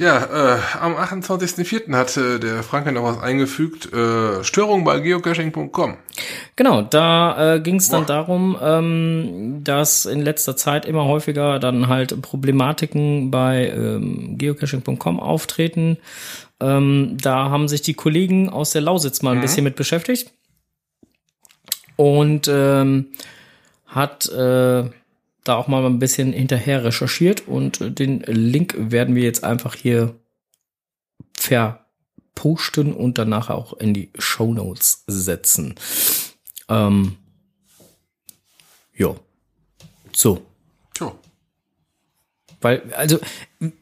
Ja, 0.00 0.56
äh, 0.56 0.60
am 0.80 0.96
28.04. 0.96 1.94
hat 1.94 2.16
äh, 2.16 2.40
der 2.40 2.64
Franke 2.64 2.90
noch 2.90 3.04
was 3.04 3.20
eingefügt. 3.20 3.92
Äh, 3.92 4.42
Störung 4.42 4.82
bei 4.82 4.98
geocaching.com. 4.98 5.96
Genau, 6.56 6.82
da 6.82 7.54
äh, 7.54 7.60
ging 7.60 7.76
es 7.76 7.90
dann 7.90 8.00
Boah. 8.00 8.06
darum, 8.14 8.58
ähm, 8.60 9.60
dass 9.62 10.04
in 10.04 10.20
letzter 10.20 10.56
Zeit 10.56 10.84
immer 10.84 11.04
häufiger 11.04 11.60
dann 11.60 11.86
halt 11.86 12.20
Problematiken 12.22 13.30
bei 13.30 13.68
ähm, 13.68 14.36
geocaching.com 14.36 15.20
auftreten. 15.20 15.98
Ähm, 16.58 17.16
da 17.22 17.50
haben 17.50 17.68
sich 17.68 17.82
die 17.82 17.94
Kollegen 17.94 18.48
aus 18.48 18.72
der 18.72 18.82
Lausitz 18.82 19.22
mal 19.22 19.36
ein 19.36 19.40
bisschen 19.40 19.62
mit 19.62 19.76
beschäftigt 19.76 20.32
und 21.94 22.48
ähm, 22.48 23.06
hat 23.86 24.28
äh, 24.28 24.90
da 25.44 25.56
auch 25.56 25.68
mal 25.68 25.84
ein 25.84 25.98
bisschen 25.98 26.32
hinterher 26.32 26.84
recherchiert 26.84 27.46
und 27.46 27.80
äh, 27.80 27.90
den 27.90 28.20
Link 28.20 28.74
werden 28.78 29.14
wir 29.14 29.22
jetzt 29.22 29.44
einfach 29.44 29.74
hier 29.74 30.14
verposten 31.38 32.94
und 32.94 33.18
danach 33.18 33.50
auch 33.50 33.74
in 33.74 33.94
die 33.94 34.10
Show 34.18 34.52
Notes 34.52 35.04
setzen. 35.06 35.74
Ähm, 36.68 37.16
jo. 38.94 39.20
So. 40.12 40.40
Tja. 40.94 41.12
Weil, 42.60 42.82
also, 42.94 43.18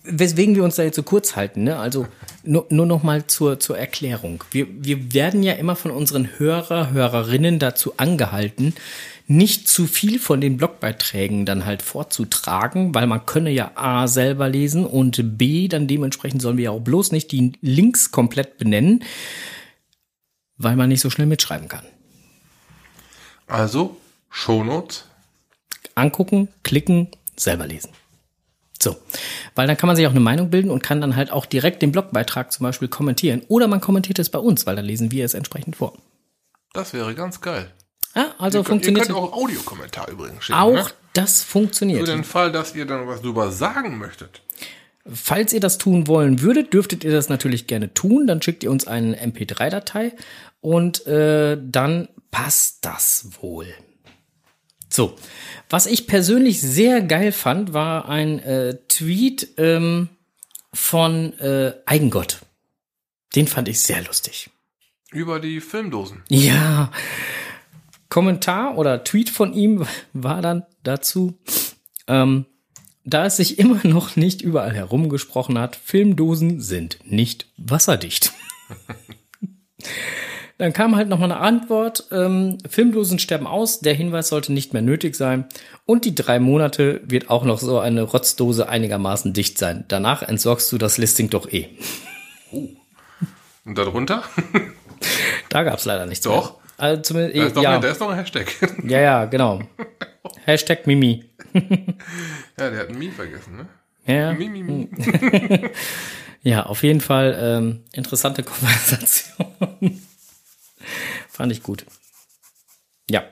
weswegen 0.02 0.56
wir 0.56 0.64
uns 0.64 0.74
da 0.74 0.82
jetzt 0.82 0.96
so 0.96 1.04
kurz 1.04 1.36
halten, 1.36 1.62
ne? 1.62 1.78
Also, 1.78 2.08
nur, 2.42 2.66
nur 2.70 2.86
noch 2.86 3.04
mal 3.04 3.28
zur, 3.28 3.60
zur 3.60 3.78
Erklärung. 3.78 4.42
Wir, 4.50 4.66
wir 4.70 5.14
werden 5.14 5.44
ja 5.44 5.52
immer 5.52 5.76
von 5.76 5.92
unseren 5.92 6.38
Hörer, 6.38 6.90
Hörerinnen 6.90 7.60
dazu 7.60 7.94
angehalten, 7.98 8.74
nicht 9.26 9.68
zu 9.68 9.86
viel 9.86 10.18
von 10.18 10.40
den 10.40 10.56
Blogbeiträgen 10.56 11.46
dann 11.46 11.64
halt 11.64 11.82
vorzutragen, 11.82 12.94
weil 12.94 13.06
man 13.06 13.24
könne 13.26 13.50
ja 13.50 13.72
A 13.74 14.08
selber 14.08 14.48
lesen 14.48 14.84
und 14.84 15.38
B 15.38 15.68
dann 15.68 15.86
dementsprechend 15.86 16.42
sollen 16.42 16.56
wir 16.56 16.64
ja 16.64 16.70
auch 16.70 16.80
bloß 16.80 17.12
nicht 17.12 17.32
die 17.32 17.52
Links 17.60 18.10
komplett 18.10 18.58
benennen, 18.58 19.04
weil 20.56 20.76
man 20.76 20.88
nicht 20.88 21.00
so 21.00 21.10
schnell 21.10 21.26
mitschreiben 21.26 21.68
kann. 21.68 21.84
Also, 23.46 23.96
Shownotes. 24.30 25.04
angucken, 25.94 26.48
klicken, 26.62 27.08
selber 27.36 27.66
lesen. 27.66 27.90
So, 28.82 28.96
weil 29.54 29.68
dann 29.68 29.76
kann 29.76 29.86
man 29.86 29.94
sich 29.94 30.06
auch 30.06 30.12
eine 30.12 30.20
Meinung 30.20 30.50
bilden 30.50 30.70
und 30.70 30.82
kann 30.82 31.00
dann 31.00 31.14
halt 31.14 31.30
auch 31.30 31.46
direkt 31.46 31.82
den 31.82 31.92
Blogbeitrag 31.92 32.50
zum 32.50 32.64
Beispiel 32.64 32.88
kommentieren. 32.88 33.42
Oder 33.48 33.68
man 33.68 33.80
kommentiert 33.80 34.18
es 34.18 34.30
bei 34.30 34.40
uns, 34.40 34.66
weil 34.66 34.74
dann 34.74 34.84
lesen 34.84 35.12
wir 35.12 35.24
es 35.24 35.34
entsprechend 35.34 35.76
vor. 35.76 35.96
Das 36.72 36.92
wäre 36.92 37.14
ganz 37.14 37.40
geil. 37.40 37.70
Ja, 38.14 38.34
also 38.38 38.58
ihr, 38.58 38.64
könnt, 38.64 38.82
ihr 38.84 38.92
funktioniert 38.92 39.06
könnt 39.06 39.18
auch 39.18 39.32
Audiokommentar 39.32 40.08
übrigens 40.10 40.44
schicken. 40.44 40.58
auch 40.58 40.74
Ne? 40.74 40.84
das 41.14 41.42
Für 41.42 41.50
funktioniert. 41.50 42.08
den 42.08 42.24
Fall, 42.24 42.52
dass 42.52 42.74
ihr 42.74 42.86
dann 42.86 43.06
was 43.06 43.22
drüber 43.22 43.50
sagen 43.50 43.98
möchtet. 43.98 44.42
Falls 45.06 45.52
ihr 45.52 45.60
das 45.60 45.78
tun 45.78 46.06
wollen 46.06 46.40
würdet, 46.42 46.72
dürftet 46.72 47.02
ihr 47.04 47.10
das 47.12 47.28
natürlich 47.28 47.66
gerne 47.66 47.92
tun. 47.92 48.26
Dann 48.26 48.40
schickt 48.40 48.62
ihr 48.62 48.70
uns 48.70 48.86
eine 48.86 49.16
MP3-Datei 49.20 50.12
und 50.60 51.06
äh, 51.06 51.58
dann 51.60 52.08
passt 52.30 52.84
das 52.84 53.28
wohl. 53.40 53.66
So, 54.88 55.16
was 55.70 55.86
ich 55.86 56.06
persönlich 56.06 56.60
sehr 56.60 57.00
geil 57.00 57.32
fand, 57.32 57.72
war 57.72 58.08
ein 58.08 58.38
äh, 58.40 58.76
Tweet 58.88 59.48
ähm, 59.56 60.08
von 60.72 61.32
äh, 61.40 61.72
Eigengott. 61.86 62.40
Den 63.34 63.48
fand 63.48 63.68
ich 63.68 63.80
sehr 63.82 64.02
lustig. 64.04 64.50
Über 65.10 65.40
die 65.40 65.60
Filmdosen. 65.60 66.22
Ja. 66.28 66.92
Kommentar 68.12 68.76
oder 68.76 69.04
Tweet 69.04 69.30
von 69.30 69.54
ihm 69.54 69.86
war 70.12 70.42
dann 70.42 70.66
dazu, 70.82 71.38
ähm, 72.06 72.44
da 73.06 73.24
es 73.24 73.38
sich 73.38 73.58
immer 73.58 73.80
noch 73.84 74.16
nicht 74.16 74.42
überall 74.42 74.74
herumgesprochen 74.74 75.58
hat, 75.58 75.76
Filmdosen 75.76 76.60
sind 76.60 76.98
nicht 77.06 77.46
wasserdicht. 77.56 78.34
Dann 80.58 80.74
kam 80.74 80.94
halt 80.94 81.08
nochmal 81.08 81.32
eine 81.32 81.40
Antwort, 81.40 82.08
ähm, 82.12 82.58
Filmdosen 82.68 83.18
sterben 83.18 83.46
aus, 83.46 83.80
der 83.80 83.94
Hinweis 83.94 84.28
sollte 84.28 84.52
nicht 84.52 84.74
mehr 84.74 84.82
nötig 84.82 85.16
sein 85.16 85.46
und 85.86 86.04
die 86.04 86.14
drei 86.14 86.38
Monate 86.38 87.00
wird 87.06 87.30
auch 87.30 87.44
noch 87.44 87.60
so 87.60 87.78
eine 87.78 88.02
Rotzdose 88.02 88.68
einigermaßen 88.68 89.32
dicht 89.32 89.56
sein. 89.56 89.86
Danach 89.88 90.22
entsorgst 90.22 90.70
du 90.70 90.76
das 90.76 90.98
Listing 90.98 91.30
doch 91.30 91.50
eh. 91.50 91.70
Und 93.64 93.78
darunter? 93.78 94.22
Da 95.48 95.62
gab's 95.62 95.86
leider 95.86 96.04
nichts 96.04 96.24
Doch. 96.24 96.52
mehr. 96.52 96.61
Also 96.82 97.00
zumindest, 97.02 97.36
Da 97.38 97.46
ist, 97.46 97.54
noch, 97.54 97.62
ja. 97.62 97.74
ein- 97.76 97.80
da 97.80 97.88
ist 97.90 98.00
noch 98.00 98.08
ein 98.10 98.16
Hashtag. 98.16 98.52
ja, 98.88 99.00
ja, 99.00 99.24
genau. 99.26 99.60
Hashtag 100.44 100.84
Mimi. 100.88 101.24
ja, 101.54 102.70
der 102.70 102.78
hat 102.80 102.88
ein 102.88 102.98
Mi 102.98 103.08
vergessen, 103.10 103.56
ne? 103.56 103.68
Ja, 104.04 104.32
Mi, 104.32 104.48
mi, 104.48 104.64
mi. 104.64 104.88
ja, 106.42 106.66
auf 106.66 106.82
jeden 106.82 107.00
Fall 107.00 107.38
ähm, 107.40 107.84
interessante 107.92 108.42
Konversation. 108.42 109.46
Fand 111.28 111.52
ich 111.52 111.62
gut. 111.62 111.84
Ja. 113.08 113.22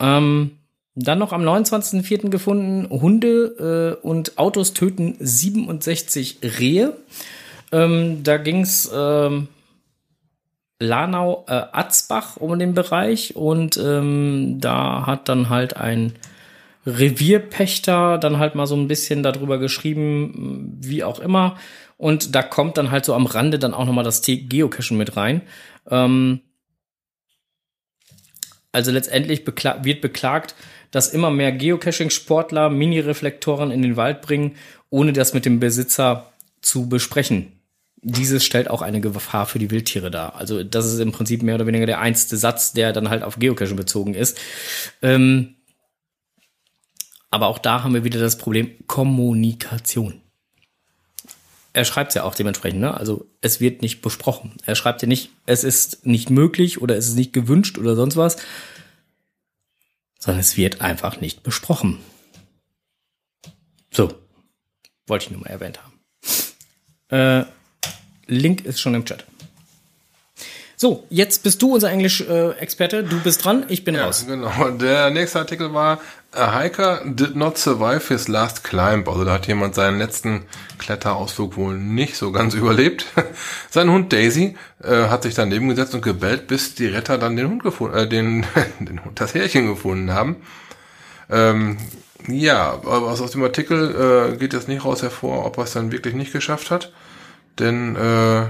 Ähm, 0.00 0.58
dann 0.96 1.18
noch 1.20 1.32
am 1.32 1.42
29.04. 1.42 2.28
gefunden, 2.30 2.88
Hunde 2.90 3.98
äh, 4.02 4.04
und 4.06 4.36
Autos 4.36 4.72
töten 4.72 5.16
67 5.20 6.38
Rehe. 6.58 6.96
Ähm, 7.70 8.24
da 8.24 8.36
ging's 8.38 8.90
ähm, 8.92 9.46
Lanau, 10.78 11.44
äh, 11.48 11.62
Atzbach 11.72 12.36
um 12.36 12.58
den 12.58 12.74
Bereich 12.74 13.34
und 13.34 13.76
ähm, 13.78 14.60
da 14.60 15.06
hat 15.06 15.28
dann 15.28 15.48
halt 15.48 15.76
ein 15.76 16.12
Revierpächter 16.86 18.18
dann 18.18 18.38
halt 18.38 18.54
mal 18.54 18.66
so 18.66 18.76
ein 18.76 18.86
bisschen 18.86 19.22
darüber 19.22 19.58
geschrieben, 19.58 20.78
wie 20.80 21.02
auch 21.02 21.18
immer. 21.18 21.56
Und 21.96 22.34
da 22.34 22.42
kommt 22.42 22.76
dann 22.76 22.90
halt 22.90 23.04
so 23.04 23.14
am 23.14 23.26
Rande 23.26 23.58
dann 23.58 23.74
auch 23.74 23.86
nochmal 23.86 24.04
das 24.04 24.22
Geocachen 24.22 24.96
mit 24.96 25.16
rein. 25.16 25.42
Ähm, 25.90 26.40
also 28.70 28.92
letztendlich 28.92 29.44
bekla 29.44 29.84
wird 29.84 30.02
beklagt, 30.02 30.54
dass 30.90 31.08
immer 31.08 31.30
mehr 31.30 31.50
Geocaching-Sportler 31.52 32.68
Mini-Reflektoren 32.68 33.70
in 33.70 33.82
den 33.82 33.96
Wald 33.96 34.20
bringen, 34.20 34.56
ohne 34.90 35.12
das 35.12 35.34
mit 35.34 35.44
dem 35.44 35.58
Besitzer 35.58 36.30
zu 36.60 36.88
besprechen. 36.88 37.55
Dieses 38.08 38.44
stellt 38.44 38.70
auch 38.70 38.82
eine 38.82 39.00
Gefahr 39.00 39.46
für 39.46 39.58
die 39.58 39.72
Wildtiere 39.72 40.12
dar. 40.12 40.36
Also 40.36 40.62
das 40.62 40.86
ist 40.86 41.00
im 41.00 41.10
Prinzip 41.10 41.42
mehr 41.42 41.56
oder 41.56 41.66
weniger 41.66 41.86
der 41.86 41.98
einzige 41.98 42.36
Satz, 42.36 42.72
der 42.72 42.92
dann 42.92 43.10
halt 43.10 43.24
auf 43.24 43.40
Geocaching 43.40 43.74
bezogen 43.74 44.14
ist. 44.14 44.38
Ähm, 45.02 45.56
aber 47.30 47.48
auch 47.48 47.58
da 47.58 47.82
haben 47.82 47.94
wir 47.94 48.04
wieder 48.04 48.20
das 48.20 48.38
Problem 48.38 48.86
Kommunikation. 48.86 50.20
Er 51.72 51.84
schreibt 51.84 52.10
es 52.10 52.14
ja 52.14 52.22
auch 52.22 52.36
dementsprechend, 52.36 52.78
ne? 52.78 52.94
Also 52.94 53.28
es 53.40 53.58
wird 53.58 53.82
nicht 53.82 54.02
besprochen. 54.02 54.54
Er 54.64 54.76
schreibt 54.76 55.02
ja 55.02 55.08
nicht, 55.08 55.30
es 55.44 55.64
ist 55.64 56.06
nicht 56.06 56.30
möglich 56.30 56.80
oder 56.80 56.96
es 56.96 57.08
ist 57.08 57.16
nicht 57.16 57.32
gewünscht 57.32 57.76
oder 57.76 57.96
sonst 57.96 58.16
was, 58.16 58.36
sondern 60.20 60.38
es 60.38 60.56
wird 60.56 60.80
einfach 60.80 61.20
nicht 61.20 61.42
besprochen. 61.42 61.98
So, 63.90 64.14
wollte 65.08 65.24
ich 65.24 65.30
nur 65.32 65.40
mal 65.40 65.50
erwähnt 65.50 65.80
haben. 65.82 65.92
Äh, 67.08 67.46
Link 68.26 68.64
ist 68.64 68.80
schon 68.80 68.94
im 68.94 69.04
Chat. 69.04 69.24
So, 70.78 71.06
jetzt 71.08 71.42
bist 71.42 71.62
du 71.62 71.74
unser 71.74 71.90
Englisch-Experte. 71.90 73.02
Du 73.02 73.18
bist 73.20 73.42
dran, 73.42 73.64
ich 73.68 73.82
bin 73.84 73.94
Ja, 73.94 74.04
raus. 74.04 74.26
genau. 74.28 74.70
Der 74.72 75.08
nächste 75.10 75.38
Artikel 75.38 75.72
war 75.72 76.00
A 76.32 76.60
hiker 76.60 77.00
did 77.06 77.34
not 77.34 77.56
survive 77.56 78.02
his 78.08 78.28
last 78.28 78.62
climb. 78.62 79.08
Also 79.08 79.24
da 79.24 79.32
hat 79.32 79.46
jemand 79.46 79.74
seinen 79.74 79.96
letzten 79.98 80.42
Kletterausflug 80.76 81.56
wohl 81.56 81.78
nicht 81.78 82.16
so 82.16 82.30
ganz 82.30 82.52
überlebt. 82.62 83.06
Sein 83.70 83.88
Hund 83.90 84.12
Daisy 84.12 84.54
äh, 84.82 85.08
hat 85.08 85.22
sich 85.22 85.34
daneben 85.34 85.70
gesetzt 85.70 85.94
und 85.94 86.02
gebellt, 86.02 86.46
bis 86.46 86.74
die 86.74 86.88
Retter 86.88 87.16
dann 87.16 87.36
den 87.36 87.48
Hund 87.48 87.62
gefunden, 87.62 87.96
äh, 87.96 88.06
den, 88.06 88.44
den 88.80 89.02
Hund, 89.02 89.18
das 89.18 89.32
Härchen 89.32 89.66
gefunden 89.68 90.12
haben. 90.12 90.36
Ähm, 91.30 91.78
ja, 92.28 92.72
aber 92.72 93.12
aus 93.12 93.30
dem 93.30 93.42
Artikel 93.42 94.32
äh, 94.34 94.36
geht 94.36 94.52
jetzt 94.52 94.68
nicht 94.68 94.84
raus 94.84 95.00
hervor, 95.02 95.46
ob 95.46 95.56
er 95.56 95.64
es 95.64 95.72
dann 95.72 95.90
wirklich 95.90 96.14
nicht 96.14 96.32
geschafft 96.34 96.70
hat. 96.70 96.92
Denn 97.58 97.96
äh, 97.96 98.48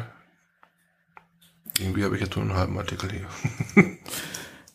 irgendwie 1.79 2.05
habe 2.05 2.17
ich 2.17 2.23
jetzt 2.23 2.37
nur 2.37 2.45
einen 2.45 2.57
halben 2.57 2.79
Artikel 2.79 3.11
hier. 3.11 3.27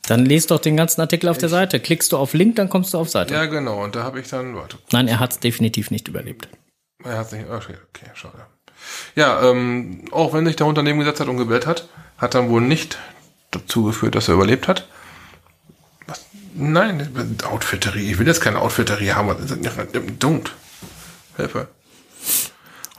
Dann 0.07 0.25
lest 0.25 0.51
doch 0.51 0.59
den 0.59 0.77
ganzen 0.77 1.01
Artikel 1.01 1.29
auf 1.29 1.37
der 1.37 1.49
Seite. 1.49 1.79
Klickst 1.79 2.11
du 2.11 2.17
auf 2.17 2.33
Link, 2.33 2.55
dann 2.55 2.69
kommst 2.69 2.93
du 2.93 2.97
auf 2.97 3.09
Seite. 3.09 3.33
Ja, 3.33 3.45
genau. 3.45 3.83
Und 3.83 3.95
da 3.95 4.03
habe 4.03 4.19
ich 4.19 4.27
dann, 4.27 4.55
warte, 4.55 4.77
Nein, 4.91 5.07
er 5.07 5.19
hat 5.19 5.31
es 5.31 5.39
definitiv 5.39 5.91
nicht 5.91 6.07
überlebt. 6.07 6.49
er 7.03 7.19
hat 7.19 7.31
nicht, 7.31 7.45
okay, 7.49 7.75
okay, 7.89 8.09
schade. 8.15 8.45
Ja, 9.15 9.41
ähm, 9.43 10.05
auch 10.11 10.33
wenn 10.33 10.45
sich 10.45 10.55
der 10.55 10.71
daneben 10.73 10.99
gesetzt 10.99 11.19
hat 11.19 11.27
und 11.27 11.37
gebellt 11.37 11.67
hat, 11.67 11.87
hat 12.17 12.33
dann 12.33 12.49
wohl 12.49 12.61
nicht 12.61 12.97
dazu 13.51 13.83
geführt, 13.83 14.15
dass 14.15 14.27
er 14.27 14.33
überlebt 14.33 14.67
hat. 14.67 14.87
Was? 16.07 16.25
Nein, 16.55 17.37
Outfitterie. 17.43 18.11
Ich 18.11 18.17
will 18.17 18.27
jetzt 18.27 18.41
keine 18.41 18.59
Outfitterie 18.59 19.11
haben. 19.11 19.29
Don't. 20.19 20.49
Hilfe. 21.37 21.67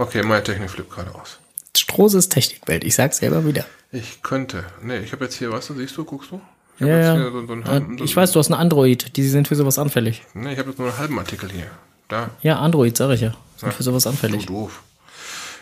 Okay, 0.02 0.22
meine 0.22 0.42
Technik 0.42 0.70
flippt 0.70 0.90
gerade 0.90 1.14
aus. 1.14 1.38
Strohses 1.76 2.28
Technikwelt, 2.28 2.84
ich 2.84 2.94
sag's 2.94 3.18
selber 3.18 3.46
wieder. 3.46 3.64
Ich 3.92 4.22
könnte. 4.22 4.64
Nee, 4.82 4.98
ich 4.98 5.12
habe 5.12 5.24
jetzt 5.24 5.34
hier, 5.36 5.52
weißt 5.52 5.70
du, 5.70 5.74
siehst 5.74 5.96
du, 5.96 6.04
guckst 6.04 6.30
du? 6.30 6.40
Ich 6.78 6.86
Ja, 6.86 6.98
ja. 6.98 7.16
so, 7.30 7.46
so 7.46 7.64
halben, 7.64 7.98
so, 7.98 8.04
Ich 8.04 8.16
weiß, 8.16 8.32
du 8.32 8.38
hast 8.38 8.50
einen 8.50 8.60
Android, 8.60 9.16
die 9.16 9.26
sind 9.28 9.48
für 9.48 9.54
sowas 9.56 9.78
anfällig. 9.78 10.22
Nee, 10.34 10.52
ich 10.54 10.58
habe 10.58 10.70
jetzt 10.70 10.78
nur 10.78 10.88
einen 10.88 10.98
halben 10.98 11.18
Artikel 11.18 11.50
hier. 11.50 11.66
Da. 12.08 12.30
Ja, 12.42 12.58
Android, 12.58 12.96
sag 12.96 13.10
ich 13.10 13.20
ja. 13.20 13.34
Sind 13.56 13.72
für 13.74 13.82
sowas 13.82 14.02
So 14.04 14.10
anfällig. 14.10 14.46
doof. 14.46 14.82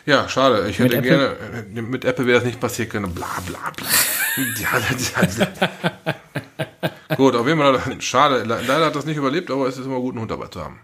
Ja, 0.06 0.28
schade. 0.28 0.68
Ich 0.70 0.78
hätte 0.78 0.96
Mit 0.96 1.04
gerne, 1.04 1.36
äh, 1.76 1.82
mit 1.82 2.04
Apple 2.04 2.26
wäre 2.26 2.38
das 2.38 2.46
nicht 2.46 2.58
passiert 2.60 2.90
können. 2.90 3.12
Bla, 3.14 3.26
bla, 3.46 3.58
bla. 3.76 3.86
ja, 4.36 4.78
ja, 4.78 5.28
ja. 5.38 7.16
Gut, 7.16 7.34
auf 7.36 7.46
jeden 7.46 7.58
Fall, 7.60 7.80
schade. 8.00 8.44
Le- 8.44 8.62
Leider 8.66 8.86
hat 8.86 8.96
das 8.96 9.04
nicht 9.04 9.16
überlebt, 9.16 9.50
aber 9.50 9.66
es 9.68 9.76
ist 9.76 9.84
immer 9.86 9.98
gut, 10.00 10.12
einen 10.14 10.22
Hund 10.22 10.30
dabei 10.30 10.46
zu 10.46 10.64
haben. 10.64 10.78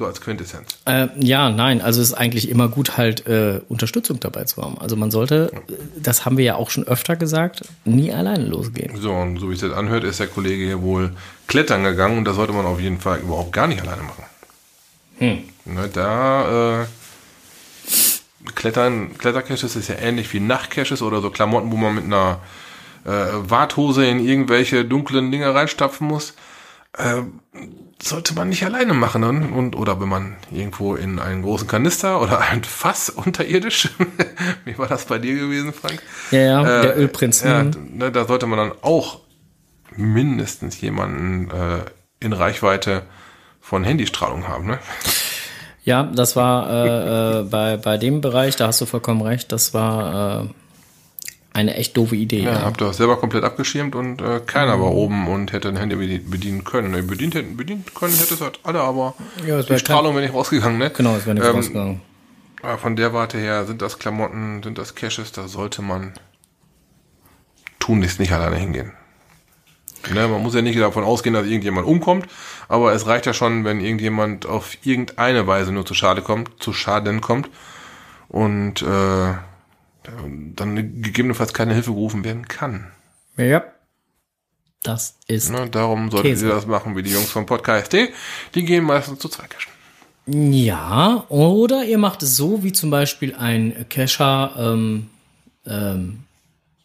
So 0.00 0.06
als 0.06 0.22
Quintessenz. 0.22 0.78
Äh, 0.86 1.08
ja, 1.18 1.50
nein, 1.50 1.82
also 1.82 2.00
es 2.00 2.08
ist 2.08 2.14
eigentlich 2.14 2.48
immer 2.48 2.68
gut, 2.68 2.96
halt 2.96 3.26
äh, 3.26 3.60
Unterstützung 3.68 4.18
dabei 4.18 4.44
zu 4.44 4.62
haben. 4.62 4.78
Also 4.78 4.96
man 4.96 5.10
sollte, 5.10 5.52
äh, 5.52 5.74
das 6.02 6.24
haben 6.24 6.38
wir 6.38 6.44
ja 6.46 6.54
auch 6.54 6.70
schon 6.70 6.84
öfter 6.84 7.16
gesagt, 7.16 7.64
nie 7.84 8.10
alleine 8.10 8.46
losgehen. 8.46 8.96
So, 8.96 9.12
und 9.12 9.36
so 9.36 9.50
wie 9.50 9.52
es 9.52 9.60
jetzt 9.60 9.74
anhört, 9.74 10.04
ist 10.04 10.18
der 10.18 10.28
Kollege 10.28 10.64
hier 10.64 10.80
wohl 10.80 11.12
klettern 11.48 11.84
gegangen 11.84 12.16
und 12.16 12.24
das 12.24 12.36
sollte 12.36 12.54
man 12.54 12.64
auf 12.64 12.80
jeden 12.80 12.98
Fall 12.98 13.18
überhaupt 13.18 13.52
gar 13.52 13.66
nicht 13.66 13.82
alleine 13.82 14.00
machen. 14.00 14.24
Ne, 15.66 15.90
da, 15.92 16.80
äh, 16.80 16.86
Klettern, 18.54 19.18
Klettercaches 19.18 19.76
ist 19.76 19.88
ja 19.90 19.96
ähnlich 19.96 20.32
wie 20.32 20.40
Nachtcaches 20.40 21.02
oder 21.02 21.20
so 21.20 21.28
Klamotten, 21.28 21.70
wo 21.70 21.76
man 21.76 21.94
mit 21.94 22.04
einer 22.04 22.40
äh, 23.04 23.10
Warthose 23.50 24.06
in 24.06 24.26
irgendwelche 24.26 24.86
dunklen 24.86 25.30
Dinge 25.30 25.54
reinstapfen 25.54 26.08
muss. 26.08 26.32
Äh, 26.96 27.20
sollte 28.02 28.34
man 28.34 28.48
nicht 28.48 28.64
alleine 28.64 28.94
machen. 28.94 29.24
Und, 29.24 29.52
und 29.52 29.76
oder 29.76 30.00
wenn 30.00 30.08
man 30.08 30.36
irgendwo 30.50 30.94
in 30.94 31.18
einen 31.18 31.42
großen 31.42 31.68
Kanister 31.68 32.20
oder 32.20 32.40
ein 32.40 32.64
Fass 32.64 33.10
unterirdisch, 33.10 33.90
wie 34.64 34.78
war 34.78 34.86
das 34.88 35.04
bei 35.04 35.18
dir 35.18 35.34
gewesen, 35.34 35.72
Frank? 35.72 36.02
Ja, 36.30 36.40
ja, 36.40 36.62
der 36.82 36.96
Äh, 36.96 37.00
Ölprinz. 37.00 37.42
Ja, 37.42 37.64
ne, 37.64 38.10
da 38.12 38.24
sollte 38.26 38.46
man 38.46 38.58
dann 38.58 38.72
auch 38.82 39.20
mindestens 39.96 40.80
jemanden 40.80 41.50
äh, 41.50 41.80
in 42.20 42.32
Reichweite 42.32 43.02
von 43.60 43.84
Handystrahlung 43.84 44.48
haben. 44.48 44.66
Ne? 44.66 44.78
Ja, 45.84 46.04
das 46.04 46.36
war 46.36 46.70
äh, 46.70 47.40
äh, 47.40 47.42
bei, 47.44 47.76
bei 47.76 47.96
dem 47.98 48.20
Bereich, 48.20 48.56
da 48.56 48.66
hast 48.68 48.80
du 48.80 48.86
vollkommen 48.86 49.22
recht, 49.22 49.50
das 49.52 49.74
war 49.74 50.42
äh, 50.44 50.48
eine 51.52 51.74
echt 51.74 51.96
doofe 51.96 52.16
Idee. 52.16 52.42
Ja, 52.42 52.52
Ja. 52.52 52.62
hab 52.62 52.78
das 52.78 52.96
selber 52.98 53.16
komplett 53.16 53.44
abgeschirmt 53.44 53.94
und 53.94 54.20
äh, 54.20 54.40
keiner 54.46 54.80
war 54.80 54.92
oben 54.92 55.26
und 55.28 55.52
hätte 55.52 55.68
ein 55.68 55.76
Handy 55.76 55.96
bedi- 55.96 56.30
bedienen 56.30 56.64
können. 56.64 56.92
Ne, 56.92 57.02
Bedient, 57.02 57.34
hätten, 57.34 57.56
bedient 57.56 57.94
können 57.94 58.14
hätte 58.14 58.34
es 58.34 58.40
halt 58.40 58.60
alle, 58.62 58.80
aber 58.80 59.14
Ja, 59.46 59.62
die 59.62 59.78
Strahlung 59.78 60.14
wäre 60.14 60.24
nicht 60.24 60.34
rausgegangen. 60.34 60.78
Ne? 60.78 60.90
Genau, 60.90 61.16
es 61.16 61.26
wäre 61.26 61.34
nicht 61.34 61.44
Ähm, 61.46 61.54
rausgegangen. 61.56 62.00
Aber 62.62 62.78
von 62.78 62.94
der 62.94 63.12
Warte 63.12 63.38
her 63.38 63.64
sind 63.64 63.80
das 63.82 63.98
Klamotten, 63.98 64.62
sind 64.62 64.76
das 64.78 64.94
Caches, 64.94 65.32
da 65.32 65.48
sollte 65.48 65.82
man 65.82 66.12
tunlichst 67.78 68.20
nicht 68.20 68.32
alleine 68.32 68.56
hingehen. 68.56 68.92
Ne, 70.14 70.28
man 70.28 70.42
muss 70.42 70.54
ja 70.54 70.62
nicht 70.62 70.78
davon 70.80 71.04
ausgehen, 71.04 71.34
dass 71.34 71.44
irgendjemand 71.46 71.86
umkommt, 71.86 72.26
aber 72.68 72.92
es 72.94 73.06
reicht 73.06 73.26
ja 73.26 73.34
schon, 73.34 73.64
wenn 73.64 73.80
irgendjemand 73.80 74.46
auf 74.46 74.76
irgendeine 74.82 75.46
Weise 75.46 75.72
nur 75.72 75.84
zu 75.84 75.92
Schade 75.94 76.22
kommt, 76.22 76.50
zu 76.62 76.72
Schaden 76.72 77.20
kommt 77.20 77.50
und 78.28 78.80
äh, 78.82 79.34
dann 80.02 81.02
gegebenenfalls 81.02 81.52
keine 81.52 81.74
Hilfe 81.74 81.92
gerufen 81.92 82.24
werden 82.24 82.48
kann. 82.48 82.86
Ja. 83.36 83.64
Das 84.82 85.16
ist. 85.26 85.50
Ne, 85.50 85.68
darum 85.70 86.10
solltet 86.10 86.32
Käse. 86.32 86.48
ihr 86.48 86.54
das 86.54 86.66
machen 86.66 86.96
wie 86.96 87.02
die 87.02 87.10
Jungs 87.10 87.30
vom 87.30 87.44
Podcast. 87.44 87.92
Die 87.92 88.64
gehen 88.64 88.84
meistens 88.84 89.18
zu 89.18 89.28
zwei 89.28 89.46
Cachen. 89.46 89.72
Ja, 90.26 91.24
oder 91.28 91.84
ihr 91.84 91.98
macht 91.98 92.22
es 92.22 92.36
so, 92.36 92.62
wie 92.62 92.72
zum 92.72 92.90
Beispiel 92.90 93.34
ein 93.34 93.86
Kescher 93.88 94.54
ähm, 94.56 95.10
ähm, 95.66 96.20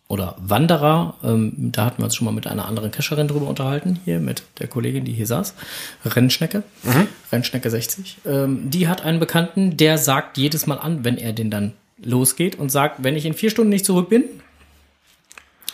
oder 0.08 0.36
Wanderer. 0.40 1.16
Ähm, 1.24 1.54
da 1.72 1.86
hatten 1.86 2.00
wir 2.00 2.06
uns 2.06 2.16
schon 2.16 2.26
mal 2.26 2.34
mit 2.34 2.48
einer 2.48 2.66
anderen 2.66 2.92
Cacherin 2.92 3.28
drüber 3.28 3.48
unterhalten, 3.48 4.00
hier 4.04 4.20
mit 4.20 4.44
der 4.60 4.68
Kollegin, 4.68 5.06
die 5.06 5.14
hier 5.14 5.28
saß. 5.28 5.54
Rennschnecke, 6.06 6.64
Rennschnecke 7.32 7.70
60. 7.70 8.18
Ähm, 8.26 8.70
die 8.70 8.88
hat 8.88 9.04
einen 9.04 9.20
Bekannten, 9.20 9.78
der 9.78 9.98
sagt 9.98 10.38
jedes 10.38 10.66
Mal 10.68 10.80
an, 10.80 11.04
wenn 11.04 11.18
er 11.18 11.32
den 11.32 11.52
dann 11.52 11.74
losgeht 12.06 12.56
und 12.56 12.70
sagt, 12.70 13.04
wenn 13.04 13.16
ich 13.16 13.26
in 13.26 13.34
vier 13.34 13.50
Stunden 13.50 13.70
nicht 13.70 13.86
zurück 13.86 14.10
bin, 14.10 14.24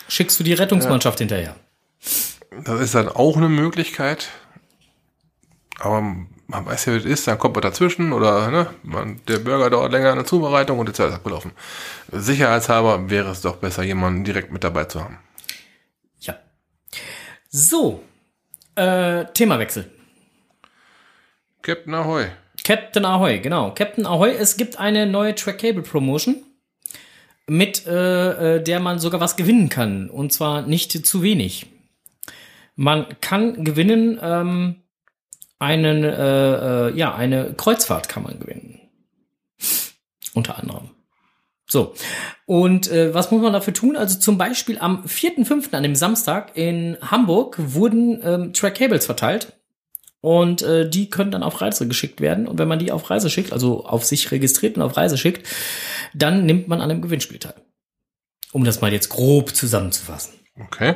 schickst 0.07 0.39
du 0.39 0.43
die 0.43 0.53
Rettungsmannschaft 0.53 1.19
hinterher. 1.19 1.55
Das 2.65 2.81
ist 2.81 2.95
dann 2.95 3.07
auch 3.07 3.37
eine 3.37 3.49
Möglichkeit. 3.49 4.29
Aber 5.79 6.01
man 6.01 6.65
weiß 6.65 6.85
ja, 6.85 6.93
wie 6.93 6.97
es 6.97 7.05
ist, 7.05 7.27
dann 7.27 7.39
kommt 7.39 7.55
man 7.55 7.63
dazwischen 7.63 8.11
oder 8.13 8.51
ne, 8.51 8.67
man, 8.83 9.21
der 9.27 9.39
Burger 9.39 9.69
dauert 9.69 9.91
länger 9.91 10.11
in 10.11 10.17
der 10.17 10.25
Zubereitung 10.25 10.79
und 10.79 10.89
die 10.89 10.93
Zeit 10.93 11.09
ist 11.09 11.15
abgelaufen. 11.15 11.51
Sicherheitshalber 12.11 13.09
wäre 13.09 13.31
es 13.31 13.41
doch 13.41 13.55
besser, 13.55 13.83
jemanden 13.83 14.23
direkt 14.23 14.51
mit 14.51 14.63
dabei 14.63 14.85
zu 14.85 15.01
haben. 15.01 15.17
Ja. 16.19 16.35
So, 17.49 18.03
äh, 18.75 19.25
Themawechsel. 19.33 19.89
Captain 21.61 21.93
Ahoy. 21.93 22.27
Captain 22.63 23.05
Ahoy, 23.05 23.39
genau. 23.39 23.73
Captain 23.73 24.05
Ahoy, 24.05 24.31
es 24.31 24.57
gibt 24.57 24.79
eine 24.79 25.05
neue 25.05 25.35
Track 25.35 25.59
Cable 25.59 25.81
Promotion, 25.81 26.43
mit 27.47 27.85
äh, 27.87 28.55
äh, 28.57 28.63
der 28.63 28.79
man 28.79 28.99
sogar 28.99 29.19
was 29.19 29.35
gewinnen 29.35 29.69
kann. 29.69 30.09
Und 30.09 30.31
zwar 30.31 30.61
nicht 30.61 31.05
zu 31.05 31.23
wenig. 31.23 31.67
Man 32.75 33.07
kann 33.19 33.63
gewinnen 33.63 34.19
ähm, 34.21 34.75
einen, 35.59 36.03
äh, 36.03 36.87
äh, 36.87 36.97
ja, 36.97 37.13
eine 37.13 37.53
Kreuzfahrt 37.53 38.09
kann 38.09 38.23
man 38.23 38.39
gewinnen. 38.39 38.79
Unter 40.33 40.57
anderem. 40.57 40.89
So. 41.67 41.93
Und 42.45 42.91
äh, 42.91 43.13
was 43.13 43.31
muss 43.31 43.41
man 43.41 43.53
dafür 43.53 43.73
tun? 43.73 43.95
Also 43.95 44.19
zum 44.19 44.37
Beispiel 44.37 44.77
am 44.79 45.05
4.5. 45.05 45.73
an 45.73 45.83
dem 45.83 45.95
Samstag 45.95 46.57
in 46.57 46.97
Hamburg 47.01 47.55
wurden 47.57 48.21
ähm, 48.23 48.53
Track 48.53 48.75
Cables 48.75 49.05
verteilt. 49.05 49.60
Und 50.21 50.61
äh, 50.61 50.87
die 50.87 51.09
können 51.09 51.31
dann 51.31 51.41
auf 51.41 51.61
Reise 51.61 51.87
geschickt 51.87 52.21
werden. 52.21 52.47
Und 52.47 52.59
wenn 52.59 52.67
man 52.67 52.77
die 52.77 52.91
auf 52.91 53.09
Reise 53.09 53.29
schickt, 53.29 53.51
also 53.51 53.85
auf 53.85 54.05
sich 54.05 54.31
registriert 54.31 54.77
und 54.77 54.83
auf 54.83 54.95
Reise 54.95 55.17
schickt, 55.17 55.47
dann 56.13 56.45
nimmt 56.45 56.67
man 56.67 56.79
an 56.79 56.91
einem 56.91 57.01
Gewinnspiel 57.01 57.39
teil. 57.39 57.55
Um 58.51 58.63
das 58.63 58.81
mal 58.81 58.93
jetzt 58.93 59.09
grob 59.09 59.55
zusammenzufassen. 59.55 60.33
Okay. 60.59 60.95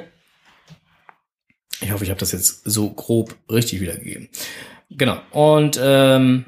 Ich 1.82 1.91
hoffe, 1.91 2.03
ich 2.03 2.09
habe 2.09 2.19
das 2.19 2.32
jetzt 2.32 2.61
so 2.65 2.89
grob 2.91 3.36
richtig 3.49 3.82
wiedergegeben. 3.82 4.30
Genau. 4.91 5.19
Und 5.32 5.80
ähm, 5.82 6.45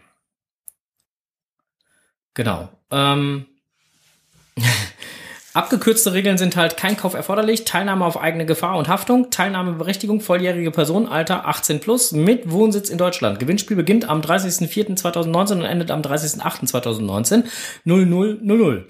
genau. 2.34 2.70
Ähm, 2.92 3.48
Abgekürzte 5.58 6.14
Regeln 6.14 6.38
sind 6.38 6.56
halt 6.56 6.78
kein 6.78 6.98
Kauf 6.98 7.16
erforderlich, 7.16 7.66
Teilnahme 7.66 8.06
auf 8.06 8.22
eigene 8.22 8.46
Gefahr 8.46 8.78
und 8.78 8.88
Haftung, 8.88 9.32
Teilnahmeberechtigung 9.32 10.22
volljährige 10.22 10.70
Person, 10.70 11.08
Alter 11.08 11.48
18 11.48 11.80
plus, 11.80 12.12
mit 12.12 12.52
Wohnsitz 12.52 12.92
in 12.92 13.00
Deutschland. 13.00 13.40
Gewinnspiel 13.40 13.76
beginnt 13.76 14.08
am 14.08 14.22
30.04.2019 14.22 15.54
und 15.54 15.64
endet 15.64 15.90
am 15.90 16.02
30.08.2019. 16.02 17.46
0000. 17.86 18.86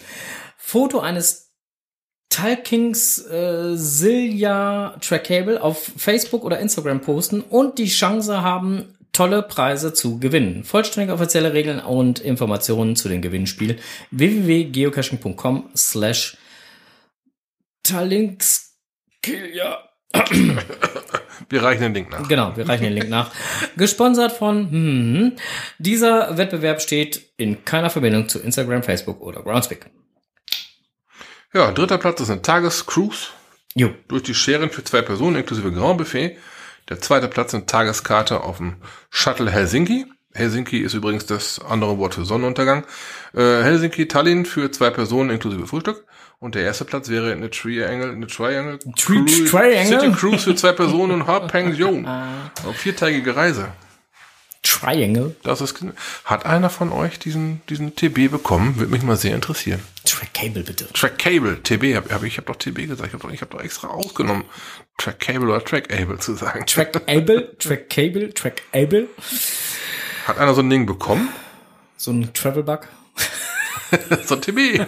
Foto 0.57 0.99
eines 0.99 1.53
Talkings 2.27 3.25
äh, 3.27 3.77
Silja 3.77 4.97
Trackable 4.99 5.63
auf 5.63 5.93
Facebook 5.95 6.43
oder 6.43 6.59
Instagram 6.59 6.99
posten 6.99 7.39
und 7.39 7.77
die 7.77 7.87
Chance 7.87 8.41
haben, 8.41 8.93
tolle 9.13 9.41
Preise 9.41 9.93
zu 9.93 10.19
gewinnen. 10.19 10.65
Vollständige 10.65 11.13
offizielle 11.13 11.53
Regeln 11.53 11.79
und 11.79 12.19
Informationen 12.19 12.97
zu 12.97 13.07
dem 13.07 13.21
Gewinnspiel 13.21 13.77
www.geocaching.com 14.11 15.69
slash 15.73 16.35
Talinskilja. 17.87 19.79
Wir 21.49 21.63
reichen 21.63 21.83
den 21.83 21.93
Link 21.93 22.11
nach. 22.11 22.27
Genau, 22.27 22.57
wir 22.57 22.67
reichen 22.67 22.83
den 22.83 22.93
Link 22.93 23.09
nach. 23.09 23.31
Gesponsert 23.77 24.33
von 24.33 24.69
hm, 24.69 25.35
dieser 25.77 26.37
Wettbewerb 26.37 26.81
steht 26.81 27.31
in 27.37 27.63
keiner 27.63 27.89
Verbindung 27.89 28.27
zu 28.27 28.39
Instagram, 28.39 28.83
Facebook 28.83 29.21
oder 29.21 29.43
Groundspeak. 29.43 29.85
Ja, 31.53 31.71
dritter 31.71 31.97
Platz 31.99 32.19
ist 32.19 32.29
eine 32.29 32.41
Tagescruise 32.41 33.27
Jo. 33.75 33.91
durch 34.09 34.23
die 34.23 34.33
Scheren 34.33 34.69
für 34.71 34.83
zwei 34.83 35.01
Personen 35.01 35.37
inklusive 35.37 35.71
Grand 35.71 35.99
Buffet. 35.99 36.37
Der 36.89 36.99
zweite 36.99 37.27
Platz 37.29 37.53
eine 37.53 37.65
Tageskarte 37.65 38.41
auf 38.41 38.57
dem 38.57 38.77
Shuttle 39.09 39.49
Helsinki. 39.49 40.05
Helsinki 40.33 40.79
ist 40.79 40.93
übrigens 40.93 41.25
das 41.25 41.59
andere 41.59 41.97
Wort 41.97 42.15
für 42.15 42.25
Sonnenuntergang. 42.25 42.85
Äh, 43.33 43.63
Helsinki 43.63 44.07
Tallinn 44.07 44.45
für 44.45 44.71
zwei 44.71 44.89
Personen 44.89 45.29
inklusive 45.29 45.67
Frühstück. 45.67 46.05
Und 46.39 46.53
der 46.55 46.63
erste 46.63 46.85
Platz 46.85 47.09
wäre 47.09 47.31
eine 47.31 47.49
Triangle, 47.49 48.11
eine 48.11 48.27
Triangle, 48.27 48.77
Tri- 48.95 49.23
Cruise- 49.25 49.45
Triangle? 49.49 49.99
City 50.01 50.11
Cruise 50.13 50.43
für 50.43 50.55
zwei 50.55 50.71
Personen 50.71 51.13
und 51.13 51.27
Haarpension. 51.27 52.05
Auf 52.65 52.75
viertägige 52.77 53.35
Reise. 53.35 53.69
Triangle. 54.61 55.35
Das 55.43 55.61
ist, 55.61 55.79
hat 56.25 56.45
einer 56.45 56.69
von 56.69 56.91
euch 56.91 57.17
diesen, 57.19 57.61
diesen 57.69 57.95
TB 57.95 58.29
bekommen? 58.29 58.75
Würde 58.77 58.91
mich 58.91 59.01
mal 59.01 59.15
sehr 59.17 59.33
interessieren. 59.33 59.79
Track 60.05 60.33
Cable, 60.33 60.63
bitte. 60.63 60.91
Track 60.93 61.17
Cable, 61.17 61.63
TB, 61.63 61.95
hab, 61.95 62.11
hab, 62.11 62.23
ich 62.23 62.37
habe 62.37 62.47
doch 62.47 62.57
TB 62.57 62.87
gesagt, 62.87 63.07
ich 63.07 63.13
habe 63.13 63.23
doch, 63.23 63.31
ich 63.31 63.41
hab 63.41 63.49
doch 63.49 63.61
extra 63.61 63.87
ausgenommen, 63.87 64.43
Track 64.97 65.19
Cable 65.21 65.47
oder 65.47 65.63
Track 65.63 65.91
Able 65.93 66.19
zu 66.19 66.35
sagen. 66.35 66.65
Track 66.67 67.01
Able, 67.07 67.55
Track 67.59 67.89
Cable, 67.89 68.33
Track 68.33 68.61
Able. 68.73 69.07
Hat 70.27 70.37
einer 70.37 70.53
so 70.53 70.61
ein 70.61 70.69
Ding 70.69 70.85
bekommen? 70.85 71.29
So 71.95 72.11
ein 72.11 72.31
Travel 72.33 72.63
Bug. 72.63 72.87
so 74.25 74.35
ein 74.35 74.41
TB. 74.41 74.85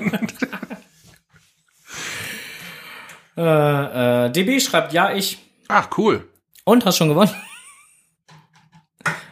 Äh, 3.39 4.25
äh, 4.25 4.31
DB 4.31 4.59
schreibt, 4.59 4.91
ja, 4.91 5.13
ich. 5.13 5.39
Ach, 5.69 5.87
cool. 5.97 6.27
Und, 6.65 6.85
hast 6.85 6.97
schon 6.97 7.07
gewonnen? 7.07 7.33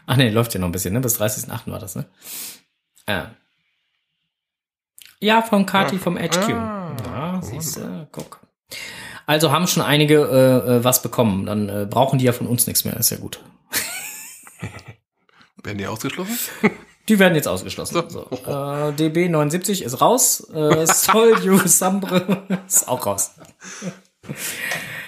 Ach 0.06 0.16
nee, 0.16 0.30
läuft 0.30 0.54
ja 0.54 0.62
noch 0.62 0.70
ein 0.70 0.72
bisschen, 0.72 0.94
ne? 0.94 1.02
Bis 1.02 1.20
30.08. 1.20 1.70
war 1.70 1.80
das, 1.80 1.98
ne? 1.98 2.06
Ja. 3.06 3.32
Ja, 5.20 5.42
von 5.42 5.66
Kati 5.66 5.98
vom 5.98 6.18
HQ. 6.18 6.54
Ah, 6.54 6.96
ja, 7.06 7.42
siehst 7.42 7.78
du, 7.78 8.08
guck. 8.12 8.40
Also 9.26 9.52
haben 9.52 9.68
schon 9.68 9.84
einige 9.84 10.22
äh, 10.22 10.78
äh, 10.78 10.84
was 10.86 11.02
bekommen. 11.02 11.46
Dann 11.46 11.68
äh, 11.68 11.86
brauchen 11.90 12.18
die 12.18 12.26
ja 12.26 12.32
von 12.32 12.48
uns 12.48 12.66
nichts 12.66 12.86
mehr. 12.86 12.96
Ist 12.96 13.10
ja 13.10 13.18
gut. 13.18 13.44
Werden 15.64 15.78
die 15.78 15.88
ausgeschlossen? 15.88 16.38
Die 17.10 17.20
werden 17.20 17.36
jetzt 17.36 17.48
ausgeschlossen. 17.48 18.04
So. 18.10 18.28
Äh, 18.46 18.94
DB 18.94 19.30
79 19.30 19.84
ist 19.84 20.02
raus. 20.02 20.48
Äh, 20.54 20.86
Sol 20.94 21.38
You 21.44 21.58
Sambre 21.66 22.44
ist 22.68 22.88
auch 22.88 23.06
raus. 23.06 23.32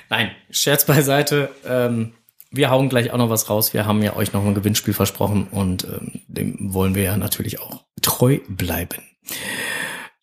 Nein, 0.10 0.32
Scherz 0.50 0.86
beiseite. 0.86 1.50
Ähm, 1.66 2.14
wir 2.52 2.70
hauen 2.72 2.90
gleich 2.90 3.12
auch 3.12 3.18
noch 3.18 3.30
was 3.30 3.50
raus. 3.50 3.74
Wir 3.74 3.86
haben 3.86 4.02
ja 4.02 4.16
euch 4.16 4.34
noch 4.34 4.44
ein 4.44 4.56
Gewinnspiel 4.56 4.94
versprochen 4.94 5.48
und 5.52 5.84
ähm, 5.84 6.22
dem 6.28 6.74
wollen 6.74 6.96
wir 6.96 7.04
ja 7.04 7.18
natürlich 7.18 7.60
auch 7.60 7.84
treu 8.02 8.40
bleiben. 8.48 9.04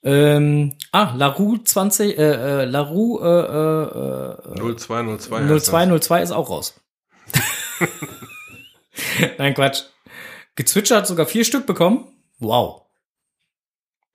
Ähm, 0.03 0.77
ah, 0.93 1.15
Larue 1.17 1.63
20, 1.63 2.19
äh, 2.19 2.23
äh, 2.23 2.65
Larue 2.65 4.37
äh, 4.47 4.53
äh, 4.53 4.75
0202. 4.77 5.41
heißt 5.41 5.51
das. 5.51 5.65
0202 5.67 6.23
ist 6.23 6.31
auch 6.31 6.51
raus. 6.51 6.81
Nein, 9.39 9.55
Quatsch. 9.55 9.83
Gezwitscher 10.57 10.97
hat 10.97 11.07
sogar 11.07 11.27
vier 11.27 11.45
Stück 11.45 11.67
bekommen. 11.67 12.07
Wow. 12.39 12.83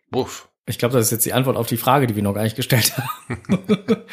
Buff. 0.09 0.49
Ich 0.67 0.77
glaube, 0.77 0.93
das 0.93 1.05
ist 1.05 1.11
jetzt 1.11 1.25
die 1.25 1.33
Antwort 1.33 1.57
auf 1.57 1.67
die 1.67 1.77
Frage, 1.77 2.07
die 2.07 2.15
wir 2.15 2.23
noch 2.23 2.33
gar 2.33 2.43
nicht 2.43 2.55
gestellt 2.55 2.93
haben. 2.97 3.59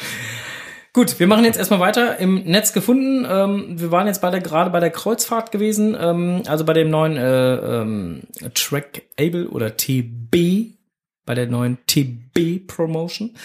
Gut, 0.92 1.20
wir 1.20 1.26
machen 1.26 1.44
jetzt 1.44 1.58
erstmal 1.58 1.80
weiter. 1.80 2.18
Im 2.18 2.42
Netz 2.44 2.72
gefunden. 2.72 3.26
Ähm, 3.28 3.78
wir 3.78 3.90
waren 3.90 4.06
jetzt 4.06 4.20
bei 4.20 4.30
der, 4.30 4.40
gerade 4.40 4.70
bei 4.70 4.80
der 4.80 4.90
Kreuzfahrt 4.90 5.52
gewesen, 5.52 5.96
ähm, 5.98 6.42
also 6.46 6.64
bei 6.64 6.72
dem 6.72 6.90
neuen 6.90 7.16
äh, 7.16 7.54
ähm, 7.56 8.22
Track 8.54 9.02
Able 9.18 9.48
oder 9.48 9.76
TB, 9.76 10.77
bei 11.28 11.34
der 11.34 11.46
neuen 11.46 11.76
TB 11.86 12.66
Promotion. 12.66 13.36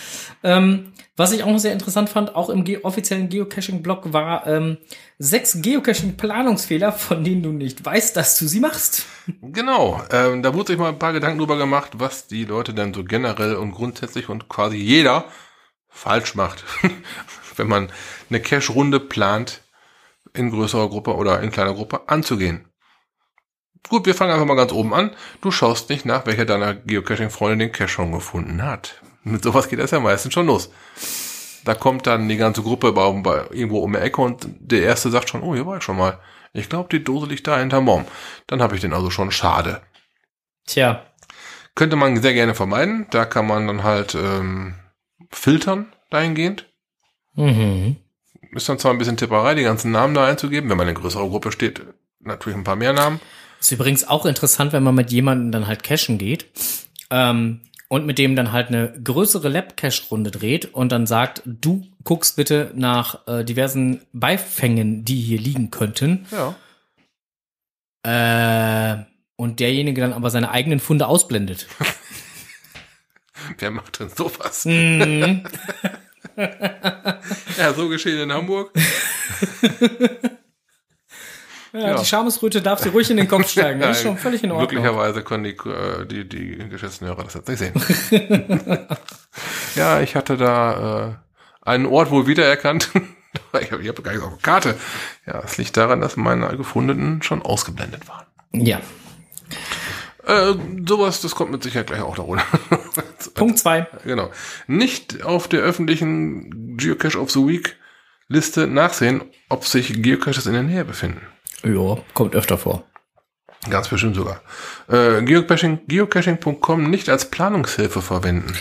Ähm, 0.42 0.94
was 1.18 1.34
ich 1.34 1.44
auch 1.44 1.52
noch 1.52 1.60
sehr 1.60 1.74
interessant 1.74 2.08
fand, 2.08 2.34
auch 2.34 2.50
im 2.50 2.64
ge 2.64 2.80
offiziellen 2.82 3.28
Geocaching-Blog 3.28 4.14
war 4.14 4.48
ähm, 4.48 4.78
sechs 5.20 5.62
Geocaching-Planungsfehler, 5.62 6.94
von 6.94 7.26
denen 7.26 7.44
du 7.44 7.52
nicht 7.52 7.84
weißt, 7.84 8.16
dass 8.16 8.40
du 8.40 8.48
sie 8.48 8.62
machst. 8.62 9.06
Genau, 9.42 10.02
ähm, 10.12 10.42
da 10.42 10.54
wurde 10.54 10.68
sich 10.72 10.80
mal 10.80 10.90
ein 10.90 10.98
paar 10.98 11.12
Gedanken 11.12 11.40
drüber 11.40 11.58
gemacht, 11.58 11.92
was 11.98 12.28
die 12.28 12.46
Leute 12.46 12.74
denn 12.74 12.94
so 12.94 13.04
generell 13.04 13.56
und 13.56 13.74
grundsätzlich 13.74 14.30
und 14.30 14.48
quasi 14.48 14.78
jeder 14.78 15.26
falsch 15.90 16.36
macht, 16.36 16.64
wenn 17.58 17.68
man 17.68 17.92
eine 18.30 18.40
Cache-Runde 18.40 19.02
plant, 19.02 19.62
in 20.34 20.52
größerer 20.52 20.88
Gruppe 20.88 21.16
oder 21.16 21.42
in 21.42 21.52
kleiner 21.52 21.74
Gruppe 21.74 22.08
anzugehen. 22.08 22.66
Gut, 23.90 24.06
wir 24.06 24.16
fangen 24.16 24.32
einfach 24.32 24.46
mal 24.46 24.56
ganz 24.56 24.72
oben 24.72 24.94
an. 24.94 25.12
Du 25.42 25.52
schaust 25.52 25.90
nicht 25.90 26.06
nach, 26.06 26.26
welcher 26.26 26.46
deiner 26.46 26.74
Geocaching-Freunde 26.74 27.66
den 27.66 27.72
Cache 27.72 27.90
schon 27.90 28.12
gefunden 28.12 28.64
hat. 28.64 29.02
Mit 29.24 29.44
sowas 29.44 29.68
geht 29.68 29.80
das 29.80 29.92
ja 29.92 30.00
meistens 30.00 30.34
schon 30.34 30.48
los. 30.48 30.70
Da 31.66 31.76
kommt 31.76 32.08
dann 32.08 32.28
die 32.28 32.38
ganze 32.38 32.62
Gruppe 32.62 32.88
irgendwo 32.88 33.80
um 33.80 33.94
die 33.94 34.00
Ecke 34.00 34.22
und 34.22 34.48
der 34.60 34.84
Erste 34.84 35.10
sagt 35.10 35.30
schon, 35.30 35.44
oh, 35.44 35.54
hier 35.54 35.66
war 35.66 35.78
ich 35.78 35.84
schon 35.84 35.98
mal. 35.98 36.20
Ich 36.54 36.70
glaube, 36.70 36.90
die 36.92 37.04
Dose 37.04 37.28
liegt 37.28 37.48
da 37.48 37.58
hinterm 37.58 37.86
Baum. 37.86 38.06
Dann 38.48 38.62
habe 38.62 38.76
ich 38.76 38.82
den 38.82 38.94
also 38.94 39.10
schon 39.10 39.32
schade. 39.32 39.82
Tja, 40.66 41.06
Könnte 41.76 41.96
man 41.96 42.22
sehr 42.22 42.34
gerne 42.34 42.54
vermeiden. 42.54 43.08
Da 43.10 43.26
kann 43.26 43.48
man 43.48 43.68
dann 43.68 43.84
halt 43.84 44.14
ähm, 44.16 44.76
filtern 45.32 45.92
dahingehend. 46.10 46.70
mhm. 47.36 47.98
Ist 48.52 48.70
dann 48.70 48.78
zwar 48.78 48.92
ein 48.92 49.00
bisschen 49.00 49.18
Tipperei, 49.18 49.56
die 49.56 49.64
ganzen 49.64 49.92
Namen 49.92 50.14
da 50.14 50.28
einzugeben. 50.28 50.70
Wenn 50.70 50.78
man 50.78 50.88
in 50.88 50.94
größerer 50.94 51.28
Gruppe 51.28 51.52
steht, 51.52 51.82
natürlich 52.20 52.56
ein 52.56 52.64
paar 52.64 52.76
mehr 52.76 52.94
Namen. 52.94 53.20
Ist 53.64 53.72
übrigens 53.72 54.06
auch 54.06 54.26
interessant, 54.26 54.74
wenn 54.74 54.84
man 54.84 54.94
mit 54.94 55.10
jemandem 55.10 55.54
dann 55.54 55.68
halt 55.68 55.84
cashen 55.84 56.18
geht 56.18 56.48
ähm, 57.10 57.62
und 57.88 58.06
mit 58.06 58.18
dem 58.18 58.36
dann 58.36 58.52
halt 58.52 58.68
eine 58.68 58.92
größere 59.02 59.48
Lab-Cache-Runde 59.48 60.32
dreht 60.32 60.74
und 60.74 60.92
dann 60.92 61.08
sagt, 61.08 61.44
du 61.46 61.88
guckst 62.04 62.36
bitte 62.36 62.72
nach 62.76 63.26
äh, 63.26 63.46
diversen 63.46 64.02
Beifängen, 64.12 65.06
die 65.06 65.16
hier 65.16 65.40
liegen 65.40 65.72
könnten. 65.72 66.26
Ja. 68.04 68.98
Äh, 69.00 69.06
und 69.38 69.62
derjenige 69.62 70.02
dann 70.02 70.12
aber 70.12 70.30
seine 70.30 70.52
eigenen 70.52 70.82
Funde 70.82 71.08
ausblendet. 71.08 71.68
Wer 73.60 73.72
macht 73.72 73.98
denn 74.02 74.10
sowas? 74.10 74.66
Mhm. 74.66 75.46
Ja, 77.58 77.74
so 77.74 77.88
geschehen 77.90 78.20
in 78.20 78.34
Hamburg. 78.34 78.72
Ja, 81.74 81.80
Ja. 81.80 81.98
Die 81.98 82.06
Schamesröte 82.06 82.62
darf 82.62 82.80
sie 82.80 82.90
ruhig 82.90 83.10
in 83.10 83.18
den 83.18 83.28
Kopf 83.28 83.50
steigen. 83.50 83.80
Das 83.82 83.98
ist 83.98 84.04
schon 84.04 84.18
völlig 84.18 84.44
in 84.44 84.52
Ordnung. 84.52 84.70
Glücklicherweise 84.70 85.24
können 85.24 85.44
die, 85.44 85.58
äh, 85.68 86.06
die, 86.06 86.30
die 86.30 86.70
Geschäftsführer 86.70 87.24
das 87.24 87.34
jetzt 87.34 87.50
nicht 87.50 87.60
sehen. 87.60 87.74
ja, 89.76 90.00
ich 90.02 90.16
hatte 90.16 90.38
da 90.38 91.18
äh, 91.64 91.68
einen 91.70 91.86
Ort 91.88 92.12
wohl 92.12 92.28
wiedererkannt. 92.28 92.90
ich 93.60 93.72
habe 93.72 93.88
hab 93.88 94.04
gar 94.04 94.14
nicht 94.14 94.24
auf 94.24 94.34
der 94.34 94.42
Karte. 94.42 94.76
Ja, 95.26 95.42
es 95.44 95.58
liegt 95.58 95.76
daran, 95.76 96.02
dass 96.02 96.16
meine 96.16 96.56
gefundenen 96.56 97.24
schon 97.24 97.42
ausgeblendet 97.42 98.08
waren. 98.08 98.26
Ja. 98.52 98.80
Äh, 100.26 100.54
sowas, 100.88 101.22
das 101.22 101.36
kommt 101.36 101.52
mit 101.52 101.64
Sicherheit 101.64 101.88
gleich 101.88 102.02
auch 102.02 102.16
da 102.16 102.22
runter. 102.22 102.46
Punkt 103.34 103.58
zwei. 103.60 103.88
genau. 104.06 104.30
Nicht 104.68 105.24
auf 105.24 105.48
der 105.48 105.62
öffentlichen 105.62 106.78
Geocache 106.78 107.20
of 107.20 107.32
the 107.32 107.46
Week 107.46 107.76
Liste 108.28 108.68
nachsehen, 108.68 109.22
ob 109.50 109.66
sich 109.66 110.02
Geocaches 110.02 110.46
in 110.46 110.54
der 110.54 110.64
Nähe 110.64 110.86
befinden. 110.86 111.22
Ja, 111.64 111.98
kommt 112.14 112.36
öfter 112.36 112.58
vor. 112.58 112.84
Ganz 113.70 113.88
bestimmt 113.88 114.16
sogar. 114.16 114.42
Äh, 114.90 115.22
Geocaching, 115.24 115.82
geocaching.com 115.88 116.90
nicht 116.90 117.10
als 117.10 117.30
Planungshilfe 117.30 118.02
verwenden. 118.02 118.54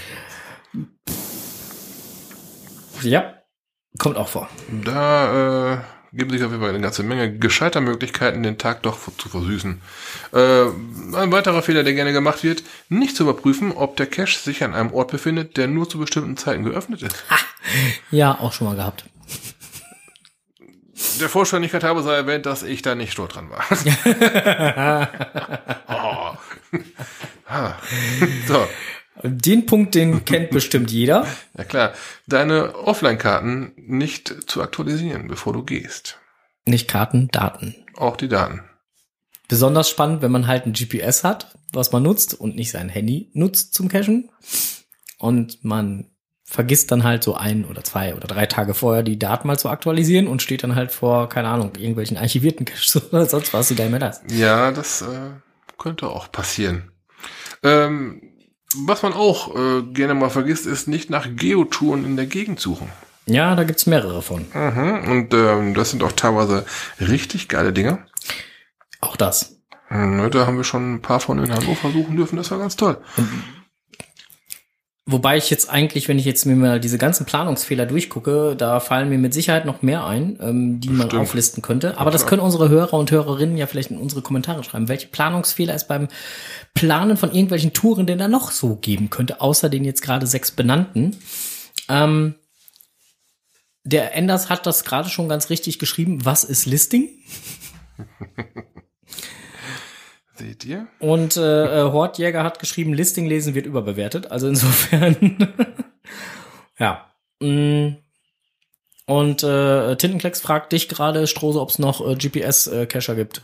Ja, 3.03 3.35
kommt 3.99 4.17
auch 4.17 4.29
vor. 4.29 4.49
Da 4.85 5.73
äh, 5.73 5.79
geben 6.13 6.31
sich 6.31 6.45
auf 6.45 6.51
jeden 6.51 6.63
Fall 6.63 6.71
eine 6.71 6.81
ganze 6.81 7.03
Menge 7.03 7.37
gescheiter 7.37 7.81
Möglichkeiten, 7.81 8.45
den 8.45 8.59
Tag 8.59 8.83
doch 8.83 8.99
zu 9.19 9.29
versüßen. 9.29 9.81
Äh, 10.33 10.63
ein 11.17 11.33
weiterer 11.33 11.63
Fehler, 11.63 11.83
der 11.83 11.95
gerne 11.95 12.13
gemacht 12.13 12.45
wird, 12.45 12.63
nicht 12.89 13.17
zu 13.17 13.25
überprüfen, 13.25 13.73
ob 13.73 13.97
der 13.97 14.07
Cache 14.07 14.39
sich 14.39 14.63
an 14.63 14.75
einem 14.75 14.93
Ort 14.93 15.11
befindet, 15.11 15.57
der 15.57 15.67
nur 15.67 15.89
zu 15.89 15.99
bestimmten 15.99 16.37
Zeiten 16.37 16.65
geöffnet 16.65 17.03
ist. 17.03 17.25
Ja, 18.11 18.39
auch 18.39 18.53
schon 18.53 18.67
mal 18.67 18.77
gehabt. 18.77 19.05
Der 21.21 21.29
Vollständigkeit 21.29 21.85
habe 21.85 22.03
sei 22.03 22.15
erwähnt, 22.15 22.47
dass 22.47 22.63
ich 22.63 22.83
da 22.83 22.95
nicht 22.95 23.13
schuld 23.13 23.35
dran 23.35 23.51
war. 23.51 23.65
oh. 25.89 26.37
So, 28.49 28.67
Den 29.23 29.67
Punkt, 29.67 29.95
den 29.95 30.25
kennt 30.25 30.51
bestimmt 30.51 30.91
jeder. 30.91 31.27
ja 31.57 31.65
klar. 31.65 31.93
Deine 32.27 32.75
Offline-Karten 32.75 33.73
nicht 33.77 34.49
zu 34.51 34.63
aktualisieren, 34.63 35.29
bevor 35.29 35.53
du 35.53 35.65
gehst. 35.65 36.19
Nicht 36.65 36.89
Karten, 36.89 37.29
Daten. 37.29 37.75
Auch 37.97 38.17
die 38.17 38.29
Daten. 38.29 38.63
Besonders 39.49 39.91
spannend, 39.91 40.23
wenn 40.23 40.33
man 40.33 40.47
halt 40.47 40.65
ein 40.67 40.73
GPS 40.73 41.25
hat, 41.25 41.59
was 41.73 41.93
man 41.93 42.03
nutzt 42.03 42.33
und 42.33 42.57
nicht 42.57 42.71
sein 42.71 42.89
Handy 42.89 43.31
nutzt 43.35 43.75
zum 43.75 43.89
Cachen. 43.89 44.31
Und 45.19 45.63
man 45.65 46.07
vergisst 46.53 46.93
dann 46.93 47.03
halt 47.03 47.25
so 47.25 47.35
ein 47.35 47.65
oder 47.65 47.83
zwei 47.83 48.15
oder 48.15 48.27
drei 48.27 48.45
Tage 48.45 48.75
vorher 48.75 49.03
die 49.03 49.19
Daten 49.19 49.49
mal 49.49 49.59
zu 49.59 49.71
aktualisieren 49.71 50.27
und 50.27 50.43
steht 50.43 50.63
dann 50.63 50.75
halt 50.75 50.93
vor, 50.93 51.31
keine 51.31 51.49
Ahnung, 51.49 51.73
irgendwelchen 51.77 52.19
archivierten 52.19 52.67
Caches 52.67 53.11
oder 53.11 53.25
sonst 53.25 53.55
was, 53.55 53.69
die 53.69 53.75
da 53.75 53.87
immer 53.87 53.99
das. 53.99 54.21
Ja, 54.31 54.71
das 54.71 55.01
äh, 55.01 55.31
könnte 55.79 56.09
auch 56.09 56.31
passieren. 56.31 56.93
Ähm, 57.63 58.21
was 58.77 59.03
man 59.03 59.15
auch 59.15 59.57
äh, 59.57 59.83
gerne 59.83 60.13
mal 60.13 60.29
vergisst, 60.29 60.67
ist 60.67 60.89
nicht 60.89 61.09
nach 61.09 61.27
Geotouren 61.35 62.05
in 62.05 62.17
der 62.17 62.27
Gegend 62.27 62.61
suchen. 62.61 62.91
Ja, 63.25 63.55
da 63.55 63.65
gibt's 63.65 63.87
mehrere 63.87 64.21
von. 64.21 64.45
Mhm. 64.53 65.11
Und 65.11 65.35
ähm, 65.35 65.75
das 65.75 65.91
sind 65.91 66.03
auch 66.03 66.13
teilweise 66.13 66.67
richtig 67.01 67.49
geile 67.49 67.73
Dinge. 67.73 68.05
Auch 69.01 69.17
das. 69.17 69.57
Da 69.89 70.47
haben 70.47 70.57
wir 70.57 70.65
schon 70.65 70.95
ein 70.95 71.03
paar 71.03 71.21
von 71.21 71.39
in 71.39 71.53
Hannover 71.53 71.91
suchen 71.93 72.17
dürfen. 72.17 72.37
Das 72.37 72.51
war 72.51 72.59
ganz 72.59 72.77
toll. 72.77 72.99
Wobei 75.05 75.37
ich 75.37 75.51
jetzt 75.51 75.69
eigentlich, 75.69 76.07
wenn 76.07 76.19
ich 76.21 76.25
jetzt 76.25 76.47
mir 76.47 76.55
mal 76.55 76.79
diese 76.79 76.97
ganzen 76.97 77.27
Planungsfehler 77.27 77.87
durchgucke, 77.87 78.55
da 78.57 78.79
fallen 78.79 79.09
mir 79.09 79.19
mit 79.19 79.35
Sicherheit 79.35 79.65
noch 79.65 79.83
mehr 79.83 80.07
ein, 80.07 80.39
ähm, 80.41 80.79
die 80.79 80.91
man 80.91 81.09
Stimmt. 81.09 81.23
auflisten 81.23 81.61
könnte. 81.61 81.99
Aber 81.99 82.13
das 82.13 82.25
können 82.25 82.41
unsere 82.41 82.69
Hörer 82.69 82.95
und 82.95 83.11
Hörerinnen 83.11 83.57
ja 83.57 83.67
vielleicht 83.67 83.91
in 83.91 83.99
unsere 83.99 84.23
Kommentare 84.23 84.63
schreiben. 84.63 84.87
Welche 84.87 85.09
Planungsfehler 85.09 85.75
es 85.75 85.89
beim 85.89 86.07
Planen 86.75 87.17
von 87.17 87.33
irgendwelchen 87.33 87.73
Touren 87.73 88.07
denn 88.07 88.19
da 88.19 88.29
noch 88.29 88.53
so 88.53 88.77
geben 88.77 89.11
könnte, 89.11 89.41
außer 89.41 89.69
den 89.69 89.85
jetzt 89.85 90.03
gerade 90.03 90.29
sechs 90.29 90.53
benannten. 90.53 91.17
Ähm, 91.89 92.37
der 93.83 94.15
Enders 94.15 94.51
hat 94.51 94.67
das 94.67 94.85
gerade 94.85 95.09
schon 95.09 95.29
ganz 95.29 95.51
richtig 95.51 95.81
geschrieben. 95.81 96.25
Was 96.25 96.45
ist 96.45 96.65
Listing? 96.67 97.09
Seht 100.35 100.65
ihr? 100.65 100.87
Und 100.99 101.37
äh, 101.37 101.81
äh, 101.81 101.93
Hortjäger 101.93 102.43
hat 102.43 102.59
geschrieben, 102.59 102.95
Listing 102.95 103.27
lesen 103.27 103.55
wird 103.55 103.67
überbewertet. 103.67 104.31
Also 104.31 104.49
insofern, 104.49 105.55
ja. 106.79 107.07
Mm. 107.41 107.97
Und 109.07 109.43
äh, 109.43 109.97
Tintenklecks 109.97 110.41
fragt 110.41 110.73
dich 110.73 110.89
gerade, 110.89 111.27
Strose, 111.27 111.61
ob 111.61 111.69
es 111.69 111.79
noch 111.79 112.07
äh, 112.07 112.15
GPS-Cacher 112.15 113.15
gibt. 113.15 113.43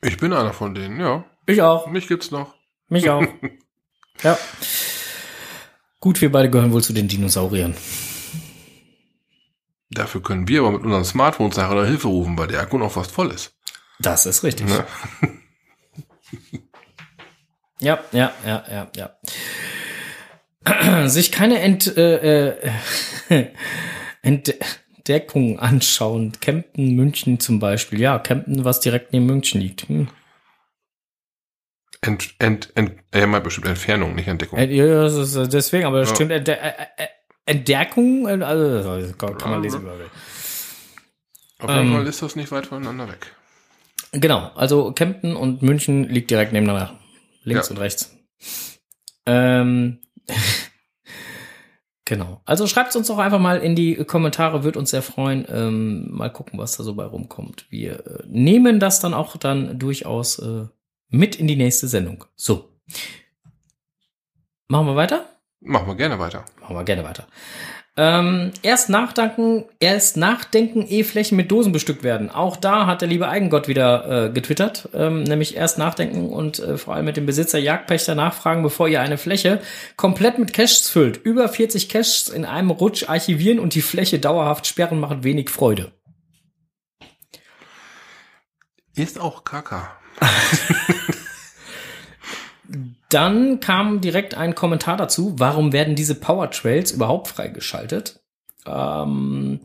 Ich 0.00 0.16
bin 0.18 0.32
einer 0.32 0.52
von 0.52 0.74
denen, 0.74 1.00
ja. 1.00 1.24
Ich 1.46 1.62
auch. 1.62 1.86
Mich 1.86 2.06
gibt's 2.06 2.30
noch. 2.30 2.54
Mich 2.88 3.10
auch. 3.10 3.24
ja. 4.22 4.38
Gut, 5.98 6.20
wir 6.20 6.30
beide 6.30 6.50
gehören 6.50 6.72
wohl 6.72 6.82
zu 6.82 6.92
den 6.92 7.08
Dinosauriern. 7.08 7.74
Dafür 9.90 10.22
können 10.22 10.48
wir 10.48 10.60
aber 10.60 10.72
mit 10.72 10.82
unseren 10.82 11.04
Smartphones 11.04 11.56
nachher 11.56 11.74
noch 11.74 11.84
Hilfe 11.84 12.08
rufen, 12.08 12.36
weil 12.38 12.48
der 12.48 12.60
Akku 12.60 12.78
noch 12.78 12.92
fast 12.92 13.10
voll 13.10 13.30
ist. 13.30 13.54
Das 14.02 14.26
ist 14.26 14.42
richtig. 14.44 14.66
Ne? 14.68 14.84
Ja, 17.80 17.98
ja, 18.12 18.32
ja, 18.46 18.64
ja, 18.70 18.90
ja. 20.64 21.08
Sich 21.08 21.32
keine 21.32 21.58
Ent, 21.58 21.96
äh, 21.96 22.50
äh, 23.28 23.46
Entdeckung 24.22 25.58
anschauen. 25.58 26.30
Kempten, 26.40 26.94
München 26.94 27.40
zum 27.40 27.58
Beispiel. 27.58 28.00
Ja, 28.00 28.20
Kempten, 28.20 28.64
was 28.64 28.78
direkt 28.78 29.12
neben 29.12 29.26
München 29.26 29.60
liegt. 29.60 29.88
Hm. 29.88 30.06
Ent, 32.02 32.34
ent, 32.38 32.70
ent, 32.76 32.92
er 33.10 33.26
meint 33.26 33.42
bestimmt 33.42 33.66
Entfernung, 33.66 34.14
nicht 34.14 34.28
Entdeckung. 34.28 34.60
Ja, 34.60 35.02
das 35.02 35.14
ist 35.14 35.34
äh, 35.34 35.48
deswegen, 35.48 35.84
aber 35.84 35.98
das 35.98 36.10
Ja. 36.10 36.14
stimmt. 36.14 36.30
Äh, 36.30 36.76
Entdeckung, 37.46 38.28
also 38.28 39.12
kann, 39.18 39.50
man 39.50 39.60
lesen, 39.62 39.82
wie 39.82 39.86
man 39.86 39.98
will. 39.98 40.10
Auf 41.58 41.68
jeden 41.70 41.88
ähm, 41.88 41.92
Fall 41.94 42.06
ist 42.06 42.22
das 42.22 42.36
nicht 42.36 42.52
weit 42.52 42.66
voneinander 42.66 43.08
weg. 43.08 43.34
Genau, 44.12 44.50
also 44.54 44.92
Kempten 44.92 45.34
und 45.36 45.62
München 45.62 46.04
liegt 46.04 46.30
direkt 46.30 46.52
nebeneinander. 46.52 46.98
Links 47.44 47.68
Ja. 47.68 47.74
und 47.74 47.80
rechts. 47.80 48.14
Ähm, 49.26 50.00
genau. 52.04 52.40
Also 52.44 52.66
schreibt 52.66 52.94
uns 52.94 53.08
doch 53.08 53.18
einfach 53.18 53.38
mal 53.38 53.58
in 53.58 53.74
die 53.74 53.96
Kommentare, 53.96 54.64
wird 54.64 54.76
uns 54.76 54.90
sehr 54.90 55.02
freuen. 55.02 55.46
Ähm, 55.48 56.10
mal 56.10 56.30
gucken, 56.30 56.58
was 56.58 56.76
da 56.76 56.84
so 56.84 56.94
bei 56.94 57.04
rumkommt. 57.04 57.66
Wir 57.70 58.06
äh, 58.06 58.22
nehmen 58.26 58.80
das 58.80 59.00
dann 59.00 59.14
auch 59.14 59.36
dann 59.36 59.78
durchaus 59.78 60.38
äh, 60.38 60.66
mit 61.08 61.36
in 61.36 61.46
die 61.46 61.56
nächste 61.56 61.88
Sendung. 61.88 62.24
So. 62.36 62.68
Machen 64.68 64.86
wir 64.86 64.96
weiter? 64.96 65.26
Machen 65.60 65.86
wir 65.86 65.94
gerne 65.94 66.18
weiter. 66.18 66.44
Machen 66.60 66.76
wir 66.76 66.84
gerne 66.84 67.04
weiter. 67.04 67.26
Ähm, 67.94 68.52
erst 68.62 68.88
nachdenken, 68.88 69.66
erst 69.78 70.16
nachdenken, 70.16 70.86
ehe 70.86 71.04
Flächen 71.04 71.36
mit 71.36 71.50
Dosen 71.50 71.72
bestückt 71.72 72.02
werden. 72.02 72.30
Auch 72.30 72.56
da 72.56 72.86
hat 72.86 73.02
der 73.02 73.08
liebe 73.08 73.28
Eigengott 73.28 73.68
wieder 73.68 74.28
äh, 74.28 74.30
getwittert, 74.30 74.88
ähm, 74.94 75.24
nämlich 75.24 75.56
erst 75.56 75.76
nachdenken 75.76 76.30
und 76.30 76.58
äh, 76.58 76.78
vor 76.78 76.94
allem 76.94 77.04
mit 77.04 77.18
dem 77.18 77.26
Besitzer 77.26 77.58
Jagdpächter 77.58 78.14
nachfragen, 78.14 78.62
bevor 78.62 78.88
ihr 78.88 79.02
eine 79.02 79.18
Fläche 79.18 79.60
komplett 79.96 80.38
mit 80.38 80.54
Caches 80.54 80.88
füllt. 80.88 81.18
Über 81.18 81.46
40 81.50 81.90
Caches 81.90 82.30
in 82.30 82.46
einem 82.46 82.70
Rutsch 82.70 83.10
archivieren 83.10 83.58
und 83.58 83.74
die 83.74 83.82
Fläche 83.82 84.18
dauerhaft 84.18 84.66
sperren 84.66 84.98
macht 84.98 85.22
wenig 85.22 85.50
Freude. 85.50 85.92
Ist 88.94 89.20
auch 89.20 89.44
Kaka. 89.44 89.98
Dann 93.12 93.60
kam 93.60 94.00
direkt 94.00 94.34
ein 94.34 94.54
Kommentar 94.54 94.96
dazu, 94.96 95.34
warum 95.36 95.72
werden 95.74 95.94
diese 95.94 96.14
Power 96.14 96.50
Trails 96.50 96.92
überhaupt 96.92 97.28
freigeschaltet? 97.28 98.20
Ähm, 98.66 99.60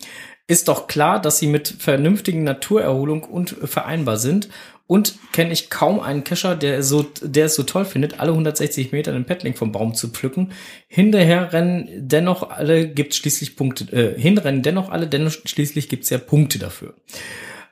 ist 0.48 0.68
doch 0.68 0.88
klar, 0.88 1.22
dass 1.22 1.40
sie 1.40 1.48
mit 1.48 1.68
vernünftigen 1.68 2.44
Naturerholung 2.44 3.24
und 3.24 3.52
vereinbar 3.52 4.18
sind. 4.18 4.50
Und 4.86 5.18
kenne 5.34 5.52
ich 5.52 5.70
kaum 5.70 6.00
einen 6.00 6.24
Kescher, 6.24 6.56
der, 6.56 6.82
so, 6.84 7.06
der 7.22 7.46
es 7.46 7.56
so 7.56 7.64
toll 7.64 7.84
findet, 7.84 8.20
alle 8.20 8.32
160 8.32 8.92
Meter 8.94 9.12
den 9.12 9.26
Petling 9.26 9.54
vom 9.54 9.74
Baum 9.74 9.94
zu 9.94 10.10
pflücken. 10.10 10.52
Hinterher 10.88 11.52
rennen 11.52 11.90
dennoch 12.08 12.50
alle, 12.50 12.88
gibt 12.88 13.14
schließlich 13.14 13.56
Punkte, 13.56 13.86
äh, 13.94 14.20
hinrennen 14.20 14.62
dennoch 14.62 14.90
alle, 14.90 15.08
dennoch 15.08 15.32
schließlich 15.32 15.90
gibt's 15.90 16.10
ja 16.10 16.18
Punkte 16.18 16.60
dafür. 16.60 16.96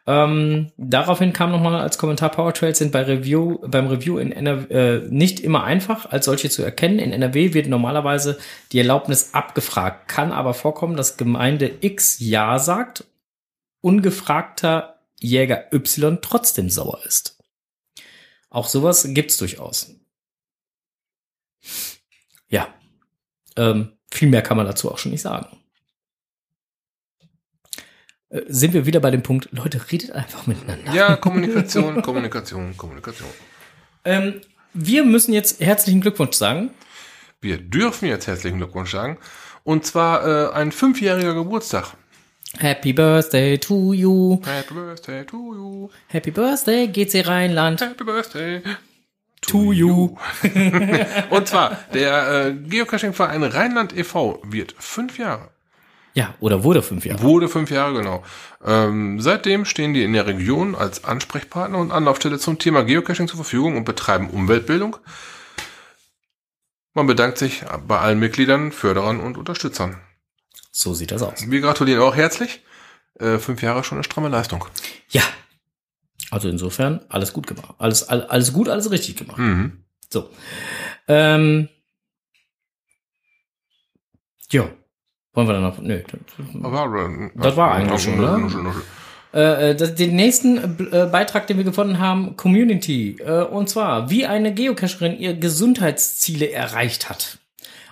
Ähm, 0.08 0.72
daraufhin 0.78 1.34
kam 1.34 1.52
nochmal 1.52 1.82
als 1.82 1.98
Kommentar, 1.98 2.30
Powertrails 2.30 2.78
sind 2.78 2.92
bei 2.92 3.02
Review, 3.02 3.58
beim 3.68 3.88
Review 3.88 4.20
in 4.20 4.32
NRW 4.32 4.74
äh, 4.74 5.08
nicht 5.10 5.40
immer 5.40 5.64
einfach, 5.64 6.06
als 6.12 6.26
solche 6.26 6.50
zu 6.50 6.62
erkennen. 6.62 7.00
In 7.00 7.12
NRW 7.12 7.56
wird 7.56 7.68
normalerweise 7.68 8.38
die 8.72 8.78
Erlaubnis 8.78 9.34
abgefragt, 9.34 10.08
kann 10.08 10.32
aber 10.32 10.54
vorkommen, 10.54 10.96
dass 10.96 11.18
Gemeinde 11.18 11.72
X 11.82 12.18
Ja 12.20 12.60
sagt, 12.60 13.06
ungefragter 13.82 15.00
Jäger 15.20 15.74
Y 15.74 16.20
trotzdem 16.22 16.70
sauer 16.70 17.00
ist. 17.06 17.44
Auch 18.52 18.68
sowas 18.68 19.08
gibt's 19.10 19.38
durchaus. 19.38 19.96
Ja. 22.48 22.68
Ähm, 23.58 23.94
viel 24.12 24.30
mehr 24.30 24.44
kann 24.44 24.58
man 24.58 24.68
dazu 24.68 24.92
auch 24.92 25.00
schon 25.00 25.12
nicht 25.12 25.22
sagen 25.22 25.48
sind 28.48 28.74
wir 28.74 28.86
wieder 28.86 29.00
bei 29.00 29.12
dem 29.12 29.24
Punkt, 29.24 29.50
Leute, 29.52 29.80
redet 29.92 30.12
einfach 30.12 30.48
miteinander. 30.48 30.94
Ja, 30.94 31.16
Kommunikation, 31.16 32.02
Kommunikation, 32.02 32.76
Kommunikation. 32.76 33.30
Ähm, 34.04 34.42
wir 34.74 35.04
müssen 35.04 35.34
jetzt 35.34 35.62
herzlichen 35.62 36.02
Glückwunsch 36.02 36.36
sagen. 36.36 36.72
Wir 37.42 37.58
dürfen 37.58 38.08
jetzt 38.08 38.28
herzlichen 38.28 38.58
Glückwunsch 38.58 38.92
sagen. 38.92 39.18
Und 39.64 39.86
zwar 39.86 40.52
äh, 40.52 40.54
ein 40.54 40.72
fünfjähriger 40.72 41.34
Geburtstag. 41.34 41.96
Happy 42.58 42.94
Birthday 42.94 43.58
to 43.58 43.94
you. 43.94 44.42
Happy 44.46 44.74
Birthday 44.74 45.26
to 45.26 45.38
you. 45.54 45.90
Happy 46.08 46.32
Birthday, 46.32 46.88
GC 46.88 47.28
Rheinland. 47.28 47.82
Happy 47.82 48.04
Birthday 48.04 48.62
To 49.48 49.72
you. 49.72 50.18
Und 51.30 51.48
zwar, 51.48 51.78
der 51.94 52.48
äh, 52.48 52.54
Geocaching-Verein 52.54 53.44
Rheinland 53.44 53.96
e.V. 53.96 54.42
wird 54.44 54.76
fünf 54.80 55.20
Jahre. 55.20 55.50
Ja, 56.16 56.34
oder 56.40 56.64
wurde 56.64 56.82
fünf 56.82 57.06
Jahre. 57.06 57.22
Wurde 57.22 57.50
fünf 57.50 57.70
Jahre, 57.70 57.94
genau. 57.94 58.24
Ähm, 58.64 59.20
seitdem 59.20 59.66
stehen 59.66 59.94
die 59.94 60.02
in 60.02 60.14
der 60.14 60.26
Region 60.26 60.74
als 60.74 61.04
Ansprechpartner 61.04 61.78
und 61.78 61.92
Anlaufstelle 61.92 62.40
zum 62.40 62.58
Thema 62.58 62.84
Geocaching 62.84 63.28
zur 63.28 63.36
Verfügung 63.36 63.76
und 63.76 63.84
betreiben 63.84 64.30
Umweltbildung. 64.30 64.96
Man 66.94 67.06
bedankt 67.06 67.38
sich 67.38 67.66
bei 67.86 68.00
allen 68.00 68.18
Mitgliedern, 68.20 68.72
Förderern 68.72 69.20
und 69.20 69.38
Unterstützern. 69.38 70.00
So 70.72 70.94
sieht 70.94 71.12
das 71.12 71.22
aus. 71.22 71.52
Wir 71.52 71.60
gratulieren 71.60 72.02
auch 72.02 72.16
herzlich. 72.16 72.62
Äh, 73.20 73.38
fünf 73.38 73.62
Jahre 73.62 73.84
schon 73.84 73.98
eine 73.98 74.06
stramme 74.06 74.30
Leistung. 74.30 74.66
Ja. 75.10 75.24
Also 76.32 76.48
insofern, 76.48 77.02
alles 77.10 77.34
gut 77.34 77.46
gemacht. 77.46 77.76
Alles, 77.78 78.08
all, 78.08 78.24
alles 78.24 78.54
gut, 78.54 78.70
alles 78.70 78.90
richtig 78.90 79.18
gemacht. 79.18 79.38
Mhm. 79.38 79.84
So. 80.10 80.30
Ähm, 81.10 81.68
ja. 84.50 84.70
Wollen 85.36 85.48
wir 85.48 85.54
dann 85.54 85.64
noch? 85.64 85.80
Nö. 85.80 86.02
Aber, 86.64 87.10
äh, 87.10 87.30
Das 87.36 87.56
war 87.56 87.74
eigentlich 87.74 88.02
schon, 88.02 88.20
oder? 88.20 88.42
Äh, 89.34 89.72
äh, 89.72 89.76
das, 89.76 89.96
den 89.96 90.16
nächsten 90.16 90.58
äh, 90.92 91.10
Beitrag, 91.12 91.46
den 91.48 91.58
wir 91.58 91.66
gefunden 91.66 92.00
haben, 92.00 92.38
Community. 92.38 93.18
Äh, 93.20 93.44
und 93.44 93.70
zwar, 93.70 94.10
wie 94.10 94.26
eine 94.26 94.54
Geocacherin 94.54 95.20
ihr 95.20 95.34
Gesundheitsziele 95.34 96.52
erreicht 96.52 97.10
hat. 97.10 97.40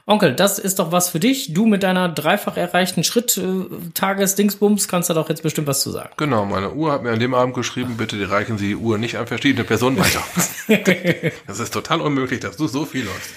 Onkel, 0.06 0.34
das 0.34 0.60
ist 0.60 0.80
doch 0.80 0.92
was 0.92 1.10
für 1.10 1.20
dich. 1.20 1.54
Du 1.54 1.66
mit 1.66 1.84
deiner 1.84 2.10
dreifach 2.10 2.58
erreichten 2.58 3.04
Schritt-Tages-Dingsbums 3.06 4.90
kannst 4.90 5.10
da 5.10 5.14
doch 5.14 5.30
jetzt 5.30 5.44
bestimmt 5.44 5.68
was 5.68 5.82
zu 5.82 5.92
sagen. 5.92 6.10
Genau, 6.18 6.46
meine 6.46 6.74
Uhr 6.74 6.92
hat 6.92 7.04
mir 7.04 7.12
an 7.12 7.20
dem 7.20 7.34
Abend 7.34 7.56
geschrieben, 7.56 7.96
bitte 7.98 8.30
reichen 8.30 8.58
Sie 8.58 8.70
die 8.70 8.76
Uhr 8.76 8.98
nicht 8.98 9.18
an 9.18 9.28
verschiedene 9.28 9.64
Personen 9.64 9.98
weiter. 9.98 10.22
das 11.48 11.60
ist 11.60 11.74
total 11.74 12.02
unmöglich, 12.02 12.42
dass 12.42 12.58
du 12.58 12.68
so 12.68 12.84
viel 12.86 13.06
läufst. 13.06 13.32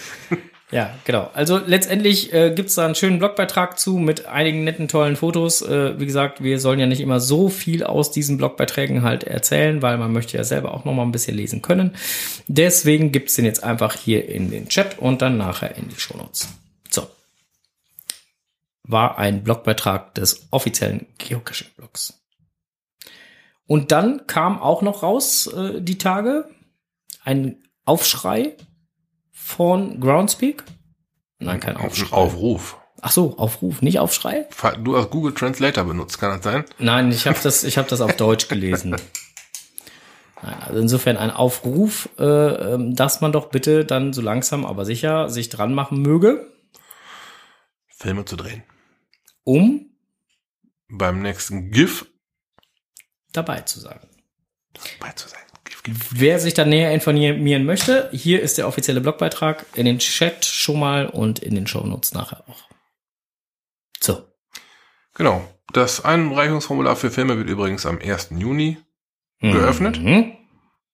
Ja, 0.72 0.92
genau. 1.04 1.30
Also 1.32 1.58
letztendlich 1.58 2.32
äh, 2.32 2.52
gibt's 2.52 2.74
da 2.74 2.84
einen 2.84 2.96
schönen 2.96 3.20
Blogbeitrag 3.20 3.78
zu 3.78 3.98
mit 3.98 4.26
einigen 4.26 4.64
netten, 4.64 4.88
tollen 4.88 5.14
Fotos. 5.14 5.62
Äh, 5.62 5.98
wie 6.00 6.06
gesagt, 6.06 6.42
wir 6.42 6.58
sollen 6.58 6.80
ja 6.80 6.86
nicht 6.86 7.00
immer 7.00 7.20
so 7.20 7.48
viel 7.48 7.84
aus 7.84 8.10
diesen 8.10 8.36
Blogbeiträgen 8.36 9.02
halt 9.02 9.22
erzählen, 9.22 9.80
weil 9.80 9.96
man 9.96 10.12
möchte 10.12 10.36
ja 10.36 10.42
selber 10.42 10.74
auch 10.74 10.84
noch 10.84 10.92
mal 10.92 11.04
ein 11.04 11.12
bisschen 11.12 11.36
lesen 11.36 11.62
können. 11.62 11.94
Deswegen 12.48 13.12
gibt's 13.12 13.34
den 13.34 13.44
jetzt 13.44 13.62
einfach 13.62 13.94
hier 13.94 14.28
in 14.28 14.50
den 14.50 14.68
Chat 14.68 14.98
und 14.98 15.22
dann 15.22 15.36
nachher 15.36 15.76
in 15.76 15.88
die 15.88 16.00
Shownotes. 16.00 16.48
So. 16.90 17.06
War 18.82 19.18
ein 19.18 19.44
Blogbeitrag 19.44 20.16
des 20.16 20.48
offiziellen 20.50 21.06
Geocaching-Blogs. 21.18 22.14
Und 23.68 23.92
dann 23.92 24.26
kam 24.26 24.60
auch 24.60 24.82
noch 24.82 25.04
raus, 25.04 25.46
äh, 25.46 25.80
die 25.80 25.98
Tage, 25.98 26.48
ein 27.22 27.62
Aufschrei 27.84 28.56
von 29.46 30.00
Groundspeak. 30.00 30.64
Nein, 31.38 31.60
kein 31.60 31.76
Auf, 31.76 31.84
Aufschrei. 31.84 32.16
Aufruf. 32.16 32.76
Ach 33.00 33.12
so, 33.12 33.38
Aufruf, 33.38 33.80
nicht 33.80 34.00
Aufschrei? 34.00 34.48
Du 34.82 34.96
hast 34.96 35.10
Google 35.10 35.34
Translator 35.34 35.84
benutzt, 35.84 36.18
kann 36.18 36.30
das 36.34 36.42
sein? 36.42 36.64
Nein, 36.78 37.12
ich 37.12 37.26
habe 37.28 37.38
das, 37.40 37.62
ich 37.62 37.78
habe 37.78 37.88
das 37.88 38.00
auf 38.00 38.16
Deutsch 38.16 38.48
gelesen. 38.48 38.96
Nein, 40.42 40.62
also 40.62 40.80
insofern 40.80 41.16
ein 41.16 41.30
Aufruf, 41.30 42.08
äh, 42.18 42.24
ähm, 42.24 42.96
dass 42.96 43.20
man 43.20 43.30
doch 43.32 43.48
bitte 43.50 43.84
dann 43.84 44.12
so 44.12 44.20
langsam, 44.20 44.66
aber 44.66 44.84
sicher 44.84 45.28
sich 45.30 45.48
dran 45.48 45.74
machen 45.74 46.02
möge, 46.02 46.52
Filme 47.88 48.24
zu 48.24 48.36
drehen. 48.36 48.64
um 49.44 49.90
Beim 50.88 51.22
nächsten 51.22 51.70
GIF 51.70 52.06
dabei 53.32 53.60
zu 53.60 53.78
sein. 53.80 54.00
bei 55.00 55.10
zu 55.12 55.28
sein. 55.28 55.40
Wer 55.86 56.40
sich 56.40 56.54
dann 56.54 56.68
näher 56.68 56.92
informieren 56.92 57.64
möchte, 57.64 58.08
hier 58.12 58.42
ist 58.42 58.58
der 58.58 58.66
offizielle 58.66 59.00
Blogbeitrag 59.00 59.66
in 59.74 59.86
den 59.86 59.98
Chat 59.98 60.44
schon 60.44 60.80
mal 60.80 61.06
und 61.06 61.38
in 61.38 61.54
den 61.54 61.66
Shownotes 61.66 62.12
nachher 62.12 62.44
auch. 62.48 62.64
So. 64.00 64.26
Genau. 65.14 65.46
Das 65.72 66.04
Einreichungsformular 66.04 66.96
für 66.96 67.10
Filme 67.10 67.36
wird 67.36 67.48
übrigens 67.48 67.86
am 67.86 67.98
1. 67.98 68.30
Juni 68.38 68.78
Geöffnet? 69.40 70.00
Mhm. 70.00 70.32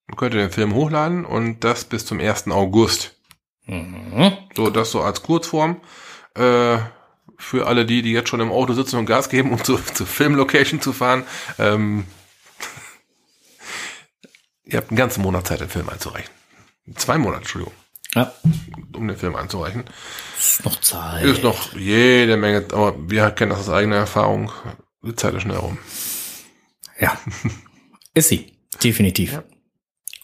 Man 0.07 0.16
könnte 0.16 0.38
den 0.38 0.51
Film 0.51 0.74
hochladen 0.74 1.24
und 1.24 1.61
das 1.61 1.84
bis 1.84 2.05
zum 2.05 2.20
1. 2.20 2.49
August. 2.49 3.16
Mhm. 3.66 4.32
So, 4.57 4.70
das 4.70 4.90
so 4.90 5.01
als 5.03 5.22
Kurzform. 5.22 5.80
Äh, 6.34 6.78
für 7.38 7.66
alle 7.66 7.86
die, 7.86 8.03
die 8.03 8.12
jetzt 8.12 8.28
schon 8.28 8.40
im 8.40 8.53
Auto 8.53 8.72
sitzen 8.72 8.97
und 8.97 9.07
Gas 9.07 9.28
geben, 9.28 9.53
um 9.53 9.62
zu, 9.62 9.76
zur 9.76 10.07
Filmlocation 10.07 10.80
zu 10.80 10.93
fahren. 10.93 11.24
Ähm, 11.59 12.05
ihr 14.72 14.78
habt 14.78 14.90
einen 14.90 14.96
ganzen 14.96 15.22
Monat 15.22 15.46
Zeit, 15.46 15.60
den 15.60 15.68
Film 15.68 15.88
einzureichen. 15.88 16.30
Zwei 16.96 17.18
Monate, 17.18 17.42
Entschuldigung, 17.42 17.74
Ja, 18.14 18.32
um 18.96 19.06
den 19.06 19.16
Film 19.16 19.36
einzureichen. 19.36 19.84
ist 20.38 20.64
noch 20.64 20.80
Zeit. 20.80 21.24
Ist 21.24 21.42
noch 21.42 21.74
jede 21.74 22.36
Menge, 22.36 22.66
aber 22.72 22.94
wir 23.10 23.30
kennen 23.30 23.50
das 23.50 23.60
aus 23.60 23.68
eigener 23.68 23.96
Erfahrung. 23.96 24.50
Die 25.02 25.14
Zeit 25.14 25.34
ist 25.34 25.42
schnell 25.42 25.56
rum. 25.58 25.78
Ja. 27.00 27.16
Ist 28.14 28.28
sie. 28.28 28.58
Definitiv. 28.84 29.42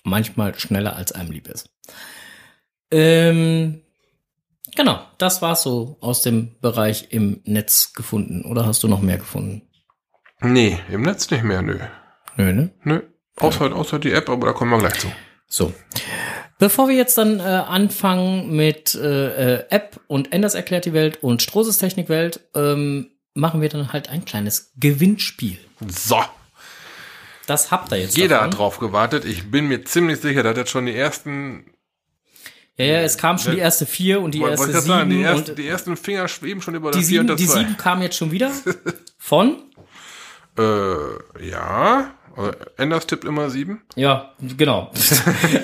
Manchmal 0.04 0.56
schneller 0.58 0.94
als 0.96 1.12
einem 1.12 1.30
lieb 1.32 1.48
ist. 1.48 1.70
Ähm, 2.90 3.82
genau, 4.76 5.00
das 5.18 5.40
war's 5.42 5.62
so 5.62 5.96
aus 6.00 6.22
dem 6.22 6.58
Bereich 6.60 7.08
im 7.10 7.40
Netz 7.44 7.92
gefunden. 7.94 8.44
Oder 8.44 8.66
hast 8.66 8.82
du 8.82 8.88
noch 8.88 9.00
mehr 9.00 9.18
gefunden? 9.18 9.62
Nee, 10.40 10.78
im 10.90 11.02
Netz 11.02 11.30
nicht 11.30 11.44
mehr, 11.44 11.62
nö. 11.62 11.78
Nö, 12.36 12.52
ne? 12.52 12.70
Nö. 12.84 13.02
Außer, 13.40 13.74
außer 13.74 13.98
die 13.98 14.12
App, 14.12 14.28
aber 14.28 14.48
da 14.48 14.52
kommen 14.52 14.70
wir 14.70 14.78
gleich 14.78 14.98
zu. 14.98 15.08
So. 15.48 15.72
Bevor 16.58 16.88
wir 16.88 16.96
jetzt 16.96 17.16
dann 17.16 17.40
äh, 17.40 17.42
anfangen 17.42 18.54
mit 18.54 18.94
äh, 18.94 19.54
äh, 19.54 19.64
App 19.70 20.00
und 20.08 20.32
Enders 20.32 20.54
erklärt 20.54 20.84
die 20.84 20.92
Welt 20.92 21.22
und 21.22 21.40
Strohses 21.42 21.78
Technikwelt, 21.78 22.40
ähm, 22.54 23.10
machen 23.34 23.60
wir 23.60 23.68
dann 23.68 23.92
halt 23.92 24.08
ein 24.08 24.24
kleines 24.24 24.72
Gewinnspiel. 24.76 25.58
So. 25.86 26.20
Das 27.46 27.70
habt 27.70 27.92
ihr 27.92 27.98
jetzt. 27.98 28.16
Jeder 28.16 28.36
davon. 28.36 28.50
hat 28.50 28.58
drauf 28.58 28.78
gewartet. 28.78 29.24
Ich 29.24 29.50
bin 29.50 29.68
mir 29.68 29.84
ziemlich 29.84 30.20
sicher, 30.20 30.42
dass 30.42 30.56
jetzt 30.56 30.70
schon 30.70 30.84
die 30.84 30.94
ersten, 30.94 31.64
Ja, 32.76 32.84
ja, 32.84 33.00
es 33.00 33.16
kam 33.16 33.38
schon 33.38 33.54
die 33.54 33.60
erste 33.60 33.86
vier 33.86 34.20
und 34.20 34.32
die 34.34 34.42
erste 34.42 34.66
sieben 34.66 34.80
sagen, 34.80 35.10
die, 35.10 35.22
ersten, 35.22 35.50
und 35.50 35.58
die 35.58 35.66
ersten 35.66 35.96
Finger 35.96 36.28
schweben 36.28 36.60
schon 36.60 36.74
über 36.74 36.90
die 36.90 36.98
das 36.98 37.08
Vier 37.08 37.20
und 37.20 37.28
sieben, 37.28 37.36
das 37.36 37.40
die 37.40 37.46
Zwei. 37.46 37.60
sieben 37.60 37.76
kamen 37.78 38.02
jetzt 38.02 38.16
schon 38.16 38.32
wieder 38.32 38.50
von. 39.18 39.62
Äh, 40.58 41.48
ja. 41.48 42.10
Also 42.38 42.52
Enders 42.76 43.08
tippt 43.08 43.24
immer 43.24 43.50
sieben. 43.50 43.82
Ja, 43.96 44.32
genau. 44.56 44.92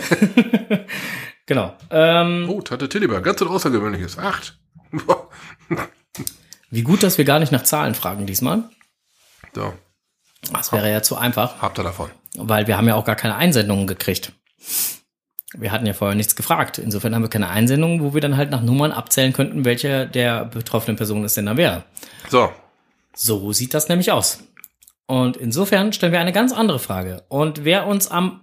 genau. 1.47 1.77
Ähm, 1.91 2.47
Oh, 2.49 2.61
Tante 2.63 2.89
Tilliber, 2.89 3.21
ganz 3.21 3.39
so 3.39 3.49
außergewöhnliches. 3.49 4.19
Acht. 4.19 4.59
wie 6.71 6.83
gut, 6.83 7.03
dass 7.03 7.19
wir 7.19 7.25
gar 7.25 7.39
nicht 7.39 7.53
nach 7.53 7.63
Zahlen 7.63 7.95
fragen 7.95 8.27
diesmal. 8.27 8.65
so, 9.55 9.75
Das 10.53 10.73
wäre 10.73 10.91
ja 10.91 11.03
zu 11.03 11.17
einfach, 11.17 11.61
habt 11.63 11.79
ihr 11.79 11.85
davon. 11.85 12.11
weil 12.37 12.67
wir 12.67 12.77
haben 12.77 12.89
ja 12.89 12.97
auch 12.97 13.05
gar 13.05 13.17
keine 13.17 13.37
Einsendungen 13.37 13.87
gekriegt. 13.87 14.33
Wir 15.57 15.71
hatten 15.71 15.87
ja 15.87 15.93
vorher 15.93 16.17
nichts 16.17 16.35
gefragt. 16.35 16.79
Insofern 16.79 17.15
haben 17.15 17.23
wir 17.23 17.29
keine 17.31 17.49
Einsendungen, 17.49 18.03
wo 18.03 18.13
wir 18.15 18.21
dann 18.21 18.37
halt 18.37 18.51
nach 18.51 18.63
Nummern 18.63 18.91
abzählen 18.91 19.33
könnten, 19.33 19.65
welche 19.65 20.09
der 20.09 20.45
betroffenen 20.47 20.97
Person 20.97 21.25
es 21.25 21.35
denn 21.35 21.47
da 21.47 21.57
wäre. 21.57 21.85
So, 22.29 22.51
So 23.15 23.53
sieht 23.53 23.73
das 23.75 23.89
nämlich 23.89 24.11
aus. 24.11 24.41
Und 25.07 25.37
insofern 25.37 25.93
stellen 25.93 26.13
wir 26.13 26.21
eine 26.21 26.33
ganz 26.33 26.53
andere 26.53 26.79
Frage. 26.79 27.25
Und 27.29 27.65
wer 27.65 27.87
uns 27.87 28.09
am 28.09 28.41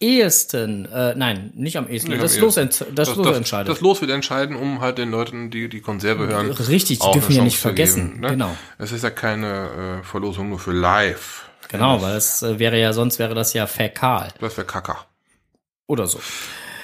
ehesten, 0.00 0.86
äh, 0.86 1.14
nein, 1.14 1.52
nicht 1.54 1.76
am 1.76 1.88
ehesten, 1.88 2.12
Nee, 2.12 2.18
das, 2.18 2.36
am 2.36 2.40
Los, 2.42 2.56
ent, 2.56 2.84
das, 2.94 3.14
Los 3.16 3.36
entscheidet. 3.36 3.68
Das 3.68 3.80
Los 3.80 4.00
wird 4.00 4.10
entscheiden, 4.10 4.56
um 4.56 4.80
halt 4.80 4.98
den 4.98 5.10
Leuten, 5.10 5.50
die 5.50 5.68
die 5.68 5.80
Konserve 5.80 6.26
hören. 6.26 6.50
Richtig, 6.52 7.00
die 7.00 7.10
dürfen 7.12 7.34
Chance 7.34 7.42
nicht 7.42 7.58
vergessen. 7.58 8.08
geben, 8.12 8.20
ne? 8.20 8.28
Genau. 8.30 8.56
Es 8.78 8.92
ist 8.92 9.04
ja 9.04 9.10
keine 9.10 10.00
äh, 10.00 10.04
Verlosung 10.04 10.48
nur 10.48 10.58
für 10.58 10.72
live. 10.72 11.50
Genau, 11.68 12.00
weil 12.02 12.16
es 12.16 12.42
äh, 12.42 12.58
wäre 12.58 12.80
ja, 12.80 12.92
sonst 12.92 13.18
wäre 13.18 13.34
das 13.34 13.52
ja 13.52 13.66
fäkal 13.66 14.28
Das 14.40 14.56
wäre 14.56 14.66
Kacker. 14.66 15.06
oder 15.86 16.06
so. 16.06 16.20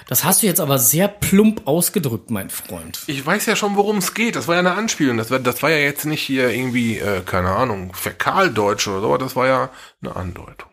Das 0.09 0.25
hast 0.25 0.43
du 0.43 0.47
jetzt 0.47 0.61
aber 0.61 0.79
sehr 0.79 1.09
plump 1.09 1.67
ausgedrückt, 1.67 2.31
mein 2.31 2.49
Freund. 2.49 3.03
Ich 3.09 3.27
weiß 3.27 3.47
ja 3.47 3.57
schon, 3.57 3.77
worum 3.77 3.99
es 3.99 4.15
geht. 4.15 4.37
Das 4.37 4.47
war 4.47 4.55
ja 4.55 4.61
eine 4.61 4.75
Anspielung. 4.75 5.17
Das 5.17 5.31
war, 5.31 5.41
das 5.41 5.63
war 5.63 5.71
ja 5.71 5.79
jetzt 5.79 6.05
nicht 6.07 6.23
hier 6.23 6.51
irgendwie, 6.51 6.99
äh, 6.99 7.23
keine 7.23 7.51
Ahnung, 7.51 7.93
Fäkaldeutsch 7.93 8.87
oder 8.87 9.01
so. 9.01 9.17
Das 9.17 9.35
war 9.35 9.47
ja 9.49 9.71
eine 10.01 10.15
Andeutung. 10.15 10.71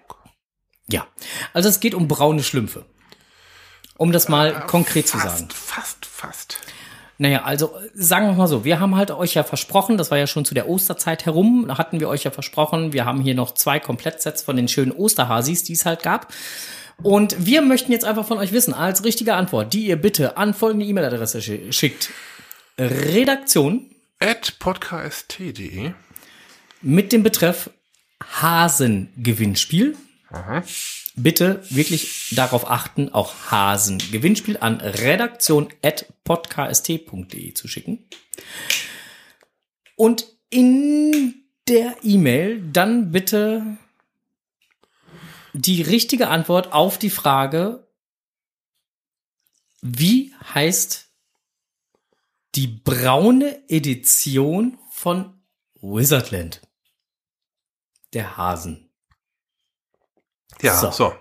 Ja, 0.88 1.08
also 1.54 1.70
es 1.70 1.80
geht 1.80 1.96
um 1.96 2.08
braune 2.08 2.44
Schlümpfe. 2.44 2.86
Um 3.98 4.12
das 4.12 4.28
mal 4.28 4.66
konkret 4.68 5.08
zu 5.08 5.18
sagen. 5.18 5.50
Fast, 5.50 6.06
fast, 6.06 6.06
fast. 6.06 6.60
Naja, 7.18 7.44
also 7.44 7.68
äh, 7.78 7.90
sagen 7.94 8.28
wir 8.28 8.34
mal 8.34 8.48
so, 8.48 8.66
wir 8.66 8.80
haben 8.80 8.96
halt 8.96 9.12
euch 9.12 9.36
ja 9.36 9.44
versprochen, 9.44 9.98
das 9.98 10.12
war 10.12 10.18
ja 10.18 10.28
schon 10.28 10.46
zu 10.46 10.54
der 10.54 10.68
Osterzeit 10.68 11.26
herum, 11.26 11.66
da 11.68 11.78
hatten 11.78 12.00
wir 12.00 12.10
euch 12.10 12.24
ja 12.24 12.32
versprochen, 12.32 12.92
wir 12.92 13.06
haben 13.06 13.22
hier 13.22 13.36
noch 13.36 13.54
zwei 13.54 13.80
Komplettsets 13.80 14.42
von 14.42 14.56
den 14.56 14.68
schönen 14.68 14.92
Osterhasis, 14.92 15.64
die 15.64 15.74
es 15.74 15.86
halt 15.86 16.04
gab. 16.04 16.34
Und 17.02 17.46
wir 17.46 17.62
möchten 17.62 17.92
jetzt 17.92 18.06
einfach 18.06 18.26
von 18.28 18.38
euch 18.38 18.52
wissen, 18.52 18.74
als 18.74 19.04
richtige 19.04 19.34
Antwort, 19.36 19.74
die 19.74 19.86
ihr 19.88 19.96
bitte 19.98 20.38
an 20.38 20.54
folgende 20.54 20.86
E-Mail-Adresse 20.86 21.40
schi- 21.40 21.72
schickt. 21.74 22.12
Redaktion 22.78 23.90
At 24.20 24.58
podcast.de. 24.60 25.92
mit 26.82 27.12
dem 27.12 27.24
Betreff 27.24 27.70
Hasengewinnspiel. 28.42 29.96
Bitte 31.16 31.64
wirklich 31.70 32.34
darauf 32.36 32.70
achten, 32.70 33.10
auch 33.10 33.34
Hasengewinnspiel 33.52 34.58
an 34.60 34.80
redaktion.podcast.de 34.82 37.54
zu 37.54 37.68
schicken. 37.68 38.00
Und 39.96 40.26
in 40.50 41.36
der 41.68 41.96
E-Mail 42.04 42.62
dann 42.72 43.12
bitte 43.12 43.78
die 45.54 45.82
richtige 45.82 46.28
Antwort 46.28 46.74
auf 46.74 46.98
die 46.98 47.10
Frage, 47.10 47.88
wie 49.82 50.34
heißt 50.54 51.10
die 52.56 52.68
braune 52.68 53.68
Edition 53.70 54.78
von 54.92 55.42
Wizardland? 55.82 56.62
Der 58.14 58.38
Hasen. 58.38 58.90
Ja, 60.62 60.78
So. 60.78 60.92
so. 60.92 61.14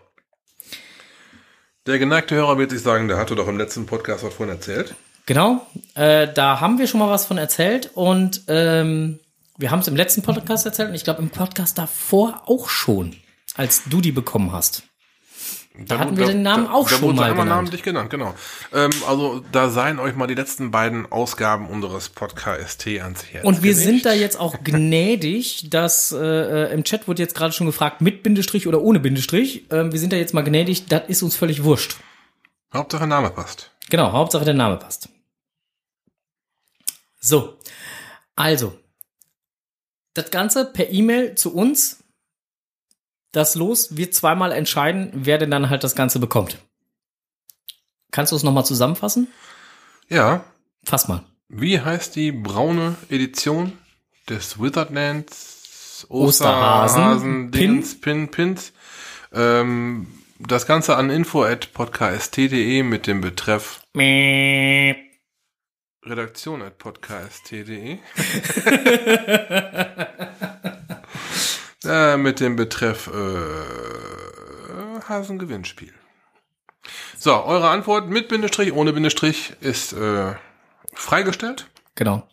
Der 1.86 1.98
geneigte 1.98 2.36
Hörer 2.36 2.58
wird 2.58 2.70
sich 2.70 2.82
sagen, 2.82 3.08
der 3.08 3.16
hatte 3.16 3.34
doch 3.34 3.48
im 3.48 3.58
letzten 3.58 3.86
Podcast 3.86 4.22
was 4.22 4.34
von 4.34 4.48
erzählt. 4.48 4.94
Genau, 5.26 5.66
äh, 5.94 6.32
da 6.32 6.60
haben 6.60 6.78
wir 6.78 6.86
schon 6.86 7.00
mal 7.00 7.08
was 7.08 7.26
von 7.26 7.38
erzählt 7.38 7.90
und 7.94 8.42
ähm, 8.46 9.18
wir 9.56 9.70
haben 9.70 9.80
es 9.80 9.88
im 9.88 9.96
letzten 9.96 10.22
Podcast 10.22 10.64
erzählt 10.66 10.90
und 10.90 10.94
ich 10.94 11.04
glaube 11.04 11.22
im 11.22 11.30
Podcast 11.30 11.78
davor 11.78 12.42
auch 12.46 12.68
schon, 12.68 13.16
als 13.54 13.84
du 13.84 14.00
die 14.00 14.12
bekommen 14.12 14.52
hast. 14.52 14.84
Da 15.74 15.98
hatten 15.98 16.18
wir 16.18 16.26
den 16.26 16.42
Namen 16.42 16.66
auch 16.66 16.86
da 16.86 16.96
schon 16.96 17.02
wurde 17.02 17.16
mal 17.16 17.30
genannt. 17.30 17.48
namentlich 17.48 17.82
genannt, 17.82 18.10
genau. 18.10 18.34
Ähm, 18.74 18.90
also 19.08 19.42
da 19.52 19.70
seien 19.70 19.98
euch 19.98 20.14
mal 20.14 20.26
die 20.26 20.34
letzten 20.34 20.70
beiden 20.70 21.10
Ausgaben 21.10 21.66
unseres 21.66 22.10
Podcast 22.10 22.86
ans 22.86 23.24
Herz 23.24 23.44
Und 23.44 23.62
wir 23.62 23.74
sind 23.74 24.04
da 24.04 24.12
jetzt 24.12 24.38
auch 24.38 24.62
gnädig, 24.62 25.70
dass 25.70 26.12
äh, 26.12 26.74
im 26.74 26.84
Chat 26.84 27.08
wurde 27.08 27.22
jetzt 27.22 27.34
gerade 27.34 27.54
schon 27.54 27.66
gefragt, 27.66 28.02
mit 28.02 28.22
Bindestrich 28.22 28.66
oder 28.66 28.82
ohne 28.82 29.00
Bindestrich. 29.00 29.64
Ähm, 29.70 29.92
wir 29.92 29.98
sind 29.98 30.12
da 30.12 30.18
jetzt 30.18 30.34
mal 30.34 30.42
gnädig, 30.42 30.86
das 30.88 31.08
ist 31.08 31.22
uns 31.22 31.36
völlig 31.36 31.64
wurscht. 31.64 31.96
Hauptsache 32.74 33.06
Name 33.06 33.30
passt. 33.30 33.70
Genau, 33.88 34.12
Hauptsache 34.12 34.44
der 34.44 34.54
Name 34.54 34.76
passt. 34.76 35.08
So, 37.18 37.56
also, 38.36 38.78
das 40.12 40.30
Ganze 40.30 40.66
per 40.66 40.90
E-Mail 40.90 41.34
zu 41.34 41.54
uns. 41.54 42.01
Das 43.32 43.54
Los 43.54 43.96
wird 43.96 44.14
zweimal 44.14 44.52
entscheiden, 44.52 45.10
wer 45.14 45.38
denn 45.38 45.50
dann 45.50 45.70
halt 45.70 45.84
das 45.84 45.94
Ganze 45.94 46.18
bekommt. 46.18 46.58
Kannst 48.10 48.32
du 48.32 48.36
es 48.36 48.42
nochmal 48.42 48.66
zusammenfassen? 48.66 49.28
Ja, 50.08 50.44
Fass 50.84 51.08
mal. 51.08 51.22
wie 51.48 51.80
heißt 51.80 52.14
die 52.16 52.32
braune 52.32 52.96
Edition 53.08 53.72
des 54.28 54.60
Wizardlands 54.60 56.06
Osterhasen, 56.10 57.00
Osterhasen 57.02 57.50
Dingens, 57.52 57.98
Pin 58.00 58.30
Pins? 58.30 58.72
Ähm, 59.32 60.08
das 60.38 60.66
Ganze 60.66 60.96
an 60.96 61.08
info 61.08 61.44
at 61.44 61.72
podcast.de 61.72 62.82
mit 62.82 63.06
dem 63.06 63.20
Betreff 63.22 63.80
Mäh. 63.94 64.96
Redaktion 66.04 66.60
at 66.62 66.76
podcast.de. 66.78 67.98
äh, 71.84 72.16
mit 72.16 72.40
dem 72.40 72.56
Betreff 72.56 73.08
äh, 73.08 73.40
Hasengewinnspiel. 75.08 75.92
So, 77.18 77.44
eure 77.44 77.68
Antwort 77.68 78.08
mit 78.08 78.28
Bindestrich, 78.28 78.72
ohne 78.72 78.92
Bindestrich 78.92 79.52
ist 79.60 79.92
äh, 79.92 80.34
freigestellt. 80.94 81.68
Genau. 81.94 82.26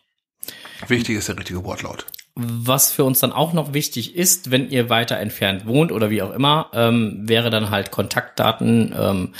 Wichtig 0.88 1.18
ist 1.18 1.28
der 1.28 1.38
richtige 1.38 1.64
Wortlaut. 1.64 2.06
Was 2.36 2.92
für 2.94 3.04
uns 3.04 3.20
dann 3.20 3.34
auch 3.34 3.52
noch 3.52 3.74
wichtig 3.74 4.16
ist, 4.16 4.50
wenn 4.50 4.70
ihr 4.70 4.90
weiter 4.90 5.18
entfernt 5.18 5.66
wohnt 5.66 5.92
oder 5.92 6.10
wie 6.10 6.22
auch 6.22 6.32
immer, 6.34 6.70
ähm, 6.74 7.28
wäre 7.28 7.50
dann 7.50 7.70
halt 7.70 7.92
Kontaktdaten. 7.92 8.96
Ähm, 8.98 9.34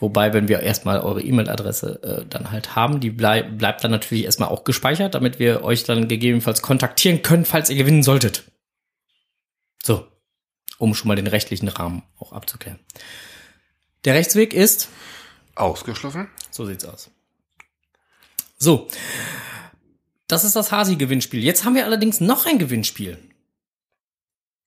wobei, 0.00 0.32
wenn 0.32 0.48
wir 0.48 0.60
erstmal 0.60 1.00
eure 1.00 1.22
E-Mail-Adresse 1.22 2.02
äh, 2.02 2.24
dann 2.28 2.50
halt 2.50 2.74
haben, 2.74 2.98
die 2.98 3.10
bleib, 3.10 3.56
bleibt 3.56 3.84
dann 3.84 3.92
natürlich 3.92 4.24
erstmal 4.24 4.48
auch 4.48 4.64
gespeichert, 4.64 5.14
damit 5.14 5.38
wir 5.38 5.62
euch 5.62 5.84
dann 5.84 6.08
gegebenenfalls 6.08 6.60
kontaktieren 6.60 7.22
können, 7.22 7.44
falls 7.44 7.70
ihr 7.70 7.76
gewinnen 7.76 8.02
solltet. 8.02 8.49
So, 9.82 10.06
um 10.78 10.94
schon 10.94 11.08
mal 11.08 11.16
den 11.16 11.26
rechtlichen 11.26 11.68
Rahmen 11.68 12.02
auch 12.18 12.32
abzuklären. 12.32 12.78
Der 14.04 14.14
Rechtsweg 14.14 14.54
ist, 14.54 14.88
Ausgeschlossen. 15.54 16.28
so 16.50 16.64
sieht's 16.66 16.84
aus. 16.84 17.10
So. 18.58 18.88
Das 20.26 20.44
ist 20.44 20.54
das 20.56 20.70
Hasi-Gewinnspiel. 20.70 21.42
Jetzt 21.42 21.64
haben 21.64 21.74
wir 21.74 21.84
allerdings 21.84 22.20
noch 22.20 22.46
ein 22.46 22.58
Gewinnspiel. 22.58 23.18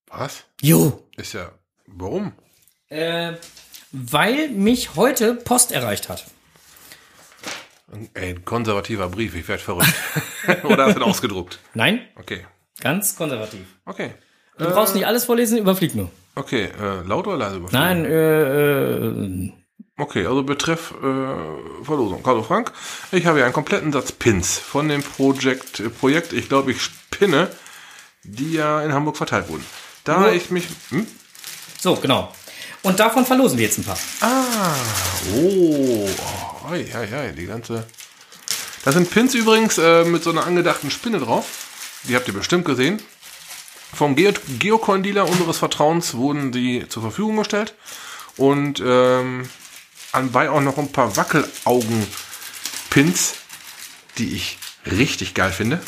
Was? 0.07 0.43
Jo. 0.61 1.03
Ist 1.15 1.33
ja. 1.33 1.51
Warum? 1.87 2.33
Äh, 2.89 3.33
weil 3.91 4.49
mich 4.49 4.95
heute 4.95 5.35
Post 5.35 5.71
erreicht 5.71 6.09
hat. 6.09 6.25
Ein 8.15 8.43
konservativer 8.43 9.07
Brief, 9.09 9.35
ich 9.35 9.47
werde 9.47 9.61
verrückt. 9.63 9.93
Oder 10.63 10.85
hast 10.85 10.95
du 10.95 10.99
ihn 10.99 11.03
ausgedruckt? 11.03 11.59
Nein, 11.75 12.07
Okay. 12.15 12.45
ganz 12.79 13.15
konservativ. 13.15 13.65
Okay. 13.85 14.13
Du 14.57 14.65
brauchst 14.65 14.95
nicht 14.95 15.07
alles 15.07 15.25
vorlesen, 15.25 15.57
überflieg 15.57 15.95
nur. 15.95 16.11
Okay, 16.35 16.69
äh, 16.79 17.07
laut 17.07 17.27
oder 17.27 17.37
leise 17.37 17.57
überfliegen? 17.57 17.83
Nein, 17.83 18.05
äh, 18.05 18.97
äh, 19.07 19.51
Okay, 19.95 20.25
also 20.25 20.41
betreff 20.41 20.91
äh, 21.03 21.83
Verlosung. 21.85 22.23
Hallo 22.25 22.41
Frank, 22.41 22.71
ich 23.11 23.27
habe 23.27 23.37
hier 23.37 23.45
einen 23.45 23.53
kompletten 23.53 23.91
Satz 23.93 24.11
Pins 24.11 24.57
von 24.57 24.89
dem 24.89 25.03
Projekt, 25.03 25.79
äh, 25.79 25.89
Projekt 25.89 26.33
ich 26.33 26.49
glaube, 26.49 26.71
ich 26.71 26.81
spinne, 26.81 27.47
die 28.23 28.53
ja 28.53 28.81
in 28.81 28.91
Hamburg 28.91 29.17
verteilt 29.17 29.49
wurden. 29.49 29.65
Da 30.03 30.21
Nur- 30.21 30.33
ich 30.33 30.49
mich... 30.49 30.65
Hm? 30.89 31.05
so, 31.79 31.95
genau. 31.95 32.33
Und 32.81 32.99
davon 32.99 33.25
verlosen 33.25 33.57
wir 33.59 33.65
jetzt 33.65 33.77
ein 33.77 33.83
paar. 33.83 33.97
Ah, 34.21 34.73
oh, 35.35 36.09
oh 36.09 36.71
ei, 36.71 36.87
ei, 36.93 37.15
ei, 37.15 37.31
die 37.31 37.45
ganze... 37.45 37.85
Das 38.83 38.95
sind 38.95 39.11
Pins 39.11 39.35
übrigens 39.35 39.77
äh, 39.77 40.03
mit 40.05 40.23
so 40.23 40.31
einer 40.31 40.45
angedachten 40.45 40.89
Spinne 40.89 41.19
drauf. 41.19 42.01
Die 42.07 42.15
habt 42.15 42.27
ihr 42.27 42.33
bestimmt 42.33 42.65
gesehen. 42.65 42.99
Vom 43.93 44.15
Geo 44.15 44.33
Geocoin-Dealer 44.59 45.29
unseres 45.29 45.59
Vertrauens 45.59 46.15
wurden 46.15 46.51
die 46.51 46.87
zur 46.89 47.03
Verfügung 47.03 47.37
gestellt. 47.37 47.75
Und 48.37 48.81
ähm, 48.83 49.47
anbei 50.11 50.49
auch 50.49 50.61
noch 50.61 50.79
ein 50.79 50.91
paar 50.91 51.15
Wackelaugen-Pins, 51.15 53.35
die 54.17 54.33
ich 54.35 54.57
richtig 54.85 55.33
geil 55.35 55.51
finde. 55.51 55.79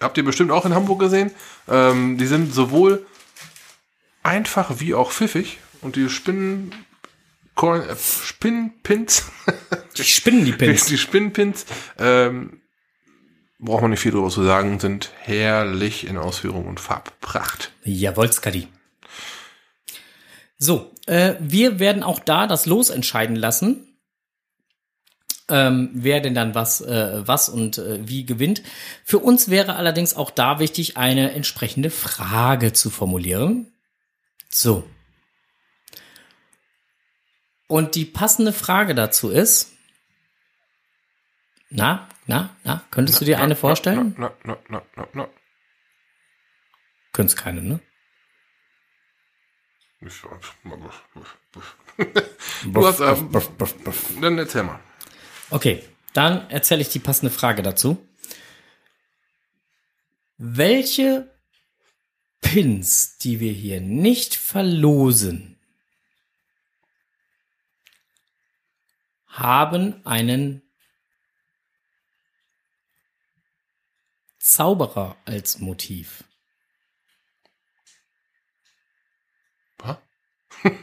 Habt 0.00 0.16
ihr 0.16 0.24
bestimmt 0.24 0.50
auch 0.50 0.64
in 0.64 0.74
Hamburg 0.74 0.98
gesehen. 1.00 1.30
Ähm, 1.68 2.16
die 2.18 2.26
sind 2.26 2.52
sowohl 2.54 3.06
einfach 4.22 4.80
wie 4.80 4.94
auch 4.94 5.12
pfiffig. 5.12 5.58
Und 5.82 5.96
die 5.96 6.08
Spinnen... 6.08 6.74
Coin, 7.54 7.82
äh, 7.82 7.94
Spinnpins, 7.96 9.26
Die 9.96 10.02
spinnen 10.02 10.44
die 10.44 10.52
Pins. 10.52 10.86
die 10.86 10.98
Spinnpins, 10.98 11.66
ähm, 12.00 12.60
braucht 13.58 13.82
man 13.82 13.90
nicht 13.90 14.00
viel 14.00 14.12
drüber 14.12 14.30
zu 14.30 14.44
sagen, 14.44 14.80
sind 14.80 15.10
herrlich 15.20 16.06
in 16.06 16.16
Ausführung 16.16 16.66
und 16.66 16.80
Farbpracht. 16.80 17.72
Jawohl, 17.84 18.32
Skadi. 18.32 18.68
So, 20.58 20.92
äh, 21.06 21.34
wir 21.40 21.78
werden 21.78 22.02
auch 22.02 22.18
da 22.18 22.46
das 22.46 22.66
Los 22.66 22.90
entscheiden 22.90 23.36
lassen. 23.36 23.88
Ähm, 25.50 25.90
wer 25.92 26.20
denn 26.20 26.34
dann 26.34 26.54
was, 26.54 26.80
äh, 26.80 27.20
was 27.26 27.50
und 27.50 27.76
äh, 27.76 28.08
wie 28.08 28.24
gewinnt. 28.24 28.62
Für 29.04 29.18
uns 29.18 29.50
wäre 29.50 29.76
allerdings 29.76 30.16
auch 30.16 30.30
da 30.30 30.58
wichtig, 30.58 30.96
eine 30.96 31.32
entsprechende 31.32 31.90
Frage 31.90 32.72
zu 32.72 32.88
formulieren. 32.88 33.70
So. 34.48 34.88
Und 37.66 37.94
die 37.94 38.06
passende 38.06 38.54
Frage 38.54 38.94
dazu 38.94 39.28
ist, 39.28 39.72
na, 41.68 42.08
na, 42.26 42.56
na, 42.64 42.84
könntest 42.90 43.20
du 43.20 43.24
dir 43.24 43.40
eine 43.40 43.56
vorstellen? 43.56 44.14
Na, 44.18 44.32
na, 44.44 44.56
na, 44.68 44.82
na, 44.96 45.08
na. 45.12 45.28
Könntest 47.12 47.36
keine, 47.36 47.62
ne? 47.62 47.80
Du 52.64 52.86
hast, 52.86 53.00
ähm, 53.00 53.30
Dann 54.20 54.38
erzähl 54.38 54.62
mal. 54.62 54.80
Okay, 55.50 55.82
dann 56.12 56.50
erzähle 56.50 56.82
ich 56.82 56.88
die 56.88 56.98
passende 56.98 57.32
Frage 57.32 57.62
dazu. 57.62 58.06
Welche 60.36 61.30
Pins, 62.40 63.18
die 63.18 63.40
wir 63.40 63.52
hier 63.52 63.80
nicht 63.80 64.34
verlosen, 64.34 65.58
haben 69.26 70.04
einen 70.04 70.63
Zauberer 74.46 75.16
als 75.24 75.58
Motiv? 75.58 76.22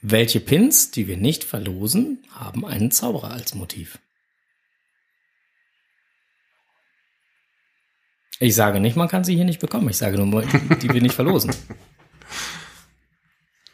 Welche 0.00 0.38
Pins, 0.38 0.92
die 0.92 1.08
wir 1.08 1.16
nicht 1.16 1.42
verlosen, 1.42 2.24
haben 2.30 2.64
einen 2.64 2.92
Zauberer 2.92 3.32
als 3.32 3.56
Motiv? 3.56 3.98
Ich 8.38 8.54
sage 8.54 8.78
nicht, 8.78 8.94
man 8.94 9.08
kann 9.08 9.24
sie 9.24 9.34
hier 9.34 9.44
nicht 9.44 9.58
bekommen. 9.60 9.88
Ich 9.90 9.96
sage 9.96 10.16
nur, 10.16 10.42
die 10.42 10.90
wir 10.94 11.02
nicht 11.02 11.16
verlosen. 11.16 11.52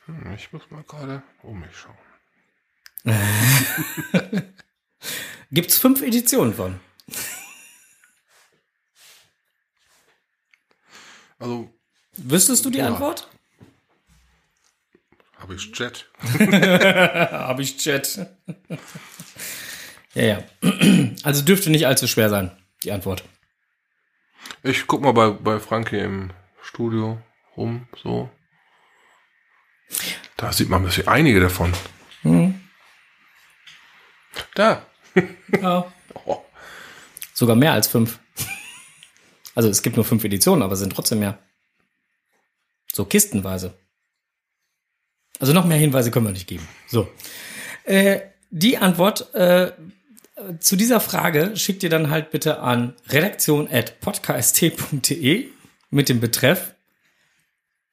Hm, 0.06 0.34
Ich 0.34 0.52
muss 0.52 0.70
mal 0.70 0.82
gerade 0.84 1.22
um 1.42 1.60
mich 1.60 1.74
schauen. 1.76 1.96
Gibt's 5.50 5.78
fünf 5.78 6.02
Editionen 6.02 6.52
von? 6.52 6.78
Also, 11.38 11.70
Wüsstest 12.16 12.64
du 12.64 12.70
die 12.70 12.78
Ja. 12.78 12.86
Antwort? 12.88 13.28
habe 15.38 15.54
ich 15.56 15.76
Jet. 15.78 16.08
Habe 17.32 17.60
ich 17.62 17.76
Chat. 17.76 18.18
ja, 20.14 20.22
ja. 20.22 20.44
Also 21.22 21.42
dürfte 21.42 21.68
nicht 21.68 21.86
allzu 21.86 22.06
schwer 22.06 22.30
sein, 22.30 22.50
die 22.82 22.92
Antwort. 22.92 23.24
Ich 24.62 24.86
guck 24.86 25.02
mal 25.02 25.12
bei, 25.12 25.30
bei 25.30 25.60
Frankie 25.60 25.98
im 25.98 26.30
Studio 26.62 27.20
rum, 27.58 27.86
so. 28.02 28.30
Da 30.38 30.50
sieht 30.52 30.70
man 30.70 30.82
bisher 30.82 31.08
einige 31.08 31.40
davon. 31.40 31.74
Hm. 32.22 32.58
Da. 34.54 34.86
Ja. 35.60 35.92
Oh. 36.26 36.42
Sogar 37.34 37.56
mehr 37.56 37.72
als 37.72 37.88
fünf. 37.88 38.18
Also 39.54 39.68
es 39.68 39.82
gibt 39.82 39.96
nur 39.96 40.04
fünf 40.04 40.24
Editionen, 40.24 40.62
aber 40.62 40.72
es 40.72 40.80
sind 40.80 40.92
trotzdem 40.92 41.20
mehr. 41.20 41.38
So 42.92 43.04
kistenweise. 43.04 43.74
Also 45.40 45.52
noch 45.52 45.64
mehr 45.64 45.78
Hinweise 45.78 46.10
können 46.10 46.26
wir 46.26 46.32
nicht 46.32 46.46
geben. 46.46 46.68
So. 46.86 47.08
Äh, 47.84 48.20
die 48.50 48.78
Antwort 48.78 49.34
äh, 49.34 49.72
zu 50.60 50.76
dieser 50.76 51.00
Frage 51.00 51.56
schickt 51.56 51.82
ihr 51.82 51.90
dann 51.90 52.10
halt 52.10 52.30
bitte 52.30 52.60
an 52.60 52.94
redaktion.podcast.de 53.08 55.48
mit 55.90 56.08
dem 56.08 56.20
Betreff 56.20 56.74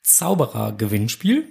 Zauberer-Gewinnspiel 0.04 1.48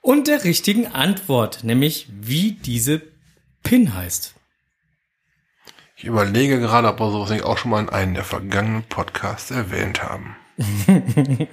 und 0.00 0.26
der 0.28 0.44
richtigen 0.44 0.86
Antwort, 0.86 1.64
nämlich 1.64 2.06
wie 2.10 2.52
diese 2.52 3.02
Pin 3.62 3.94
heißt. 3.94 4.34
Ich 5.96 6.04
überlege 6.04 6.58
gerade, 6.58 6.88
ob 6.88 7.00
wir 7.00 7.10
sowas 7.10 7.30
nicht 7.30 7.44
auch 7.44 7.56
schon 7.58 7.70
mal 7.70 7.80
in 7.82 7.88
einem 7.88 8.14
der 8.14 8.24
vergangenen 8.24 8.82
Podcasts 8.84 9.50
erwähnt 9.50 10.02
haben. 10.02 10.36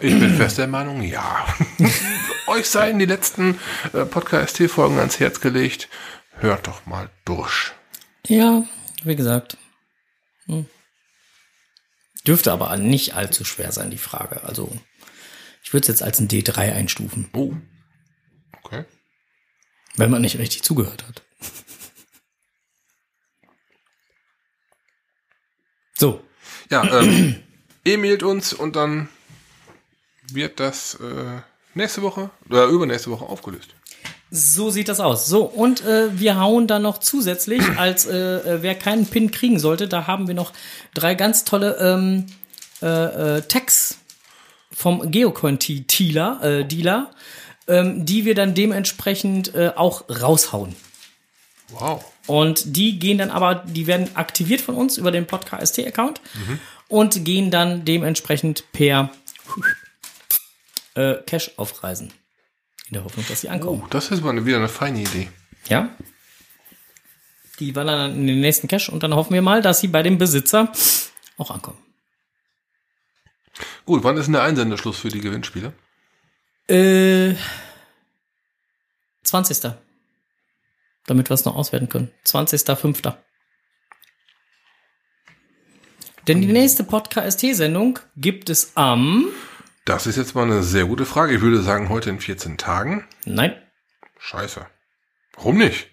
Ich 0.00 0.18
bin 0.18 0.36
fest 0.36 0.58
der 0.58 0.66
Meinung, 0.66 1.02
ja. 1.02 1.46
Euch 2.48 2.68
seien 2.68 2.98
die 2.98 3.04
letzten 3.04 3.58
äh, 3.92 4.04
Podcast-Folgen 4.04 4.98
ans 4.98 5.20
Herz 5.20 5.40
gelegt. 5.40 5.88
Hört 6.32 6.66
doch 6.66 6.84
mal 6.84 7.08
durch. 7.24 7.72
Ja, 8.26 8.64
wie 9.04 9.14
gesagt. 9.14 9.56
Hm. 10.46 10.66
Dürfte 12.26 12.52
aber 12.52 12.76
nicht 12.76 13.14
allzu 13.14 13.44
schwer 13.44 13.70
sein, 13.70 13.90
die 13.90 13.98
Frage. 13.98 14.42
Also, 14.42 14.76
ich 15.62 15.72
würde 15.72 15.82
es 15.82 15.88
jetzt 15.88 16.02
als 16.02 16.18
ein 16.18 16.28
D3 16.28 16.72
einstufen. 16.72 17.30
Oh, 17.32 17.54
Okay. 18.64 18.84
Wenn 19.96 20.10
man 20.10 20.22
nicht 20.22 20.38
richtig 20.38 20.62
zugehört 20.64 21.06
hat. 21.06 21.22
So, 25.98 26.20
Ja, 26.70 27.00
ähm, 27.00 27.34
e-mailt 27.84 28.22
uns 28.22 28.52
und 28.52 28.76
dann 28.76 29.08
wird 30.32 30.60
das 30.60 30.94
äh, 30.94 31.40
nächste 31.74 32.02
Woche 32.02 32.30
oder 32.48 32.66
übernächste 32.66 33.10
Woche 33.10 33.24
aufgelöst. 33.24 33.70
So 34.30 34.70
sieht 34.70 34.88
das 34.88 35.00
aus. 35.00 35.26
So, 35.26 35.42
und 35.42 35.84
äh, 35.84 36.16
wir 36.18 36.38
hauen 36.38 36.68
dann 36.68 36.82
noch 36.82 36.98
zusätzlich, 36.98 37.62
als 37.78 38.06
äh, 38.06 38.16
äh, 38.16 38.62
wer 38.62 38.76
keinen 38.76 39.06
Pin 39.06 39.32
kriegen 39.32 39.58
sollte, 39.58 39.88
da 39.88 40.06
haben 40.06 40.28
wir 40.28 40.34
noch 40.34 40.52
drei 40.94 41.16
ganz 41.16 41.44
tolle 41.44 41.76
ähm, 41.80 42.26
äh, 42.80 43.38
äh, 43.38 43.42
Tags 43.42 43.98
vom 44.72 45.10
Geocoin-Dealer, 45.10 46.44
äh, 46.44 46.64
Dealer, 46.64 47.10
ähm, 47.66 48.06
die 48.06 48.24
wir 48.24 48.36
dann 48.36 48.54
dementsprechend 48.54 49.52
äh, 49.56 49.72
auch 49.74 50.04
raushauen. 50.08 50.76
Wow. 51.70 52.04
Und 52.28 52.76
die 52.76 52.98
gehen 52.98 53.16
dann 53.16 53.30
aber, 53.30 53.56
die 53.66 53.86
werden 53.86 54.14
aktiviert 54.14 54.60
von 54.60 54.74
uns 54.74 54.98
über 54.98 55.10
den 55.10 55.26
Podcast-Account 55.26 56.20
und 56.88 57.24
gehen 57.24 57.50
dann 57.50 57.86
dementsprechend 57.86 58.70
per 58.72 59.10
äh, 60.94 61.14
Cash 61.26 61.52
aufreisen. 61.56 62.12
In 62.88 62.94
der 62.94 63.04
Hoffnung, 63.04 63.24
dass 63.28 63.40
sie 63.40 63.48
ankommen. 63.48 63.82
Oh, 63.82 63.88
das 63.88 64.10
ist 64.10 64.22
mal 64.22 64.30
eine, 64.30 64.44
wieder 64.44 64.58
eine 64.58 64.68
feine 64.68 65.00
Idee. 65.00 65.30
Ja. 65.68 65.88
Die 67.60 67.74
wandern 67.74 67.98
dann 67.98 68.20
in 68.20 68.26
den 68.26 68.40
nächsten 68.40 68.68
Cash 68.68 68.90
und 68.90 69.02
dann 69.02 69.14
hoffen 69.14 69.32
wir 69.32 69.42
mal, 69.42 69.62
dass 69.62 69.80
sie 69.80 69.88
bei 69.88 70.02
dem 70.02 70.18
Besitzer 70.18 70.70
auch 71.38 71.50
ankommen. 71.50 71.78
Gut, 73.86 74.04
wann 74.04 74.18
ist 74.18 74.26
denn 74.26 74.34
der 74.34 74.42
Einsendeschluss 74.42 74.98
für 74.98 75.08
die 75.08 75.20
Gewinnspiele? 75.20 75.72
Äh, 76.68 77.34
20. 79.22 79.72
Damit 81.08 81.28
wir 81.30 81.34
es 81.34 81.44
noch 81.44 81.56
auswerten 81.56 81.88
können. 81.88 82.12
20.05. 82.24 83.14
Denn 86.28 86.40
die 86.40 86.52
nächste 86.52 86.84
Podcast-Sendung 86.84 87.98
gibt 88.16 88.50
es 88.50 88.76
am. 88.76 89.26
Das 89.84 90.06
ist 90.06 90.16
jetzt 90.16 90.34
mal 90.36 90.44
eine 90.44 90.62
sehr 90.62 90.84
gute 90.84 91.06
Frage. 91.06 91.34
Ich 91.34 91.40
würde 91.40 91.62
sagen, 91.62 91.88
heute 91.88 92.10
in 92.10 92.20
14 92.20 92.58
Tagen. 92.58 93.08
Nein, 93.24 93.56
Scheiße. 94.18 94.66
Warum 95.34 95.58
nicht? 95.58 95.90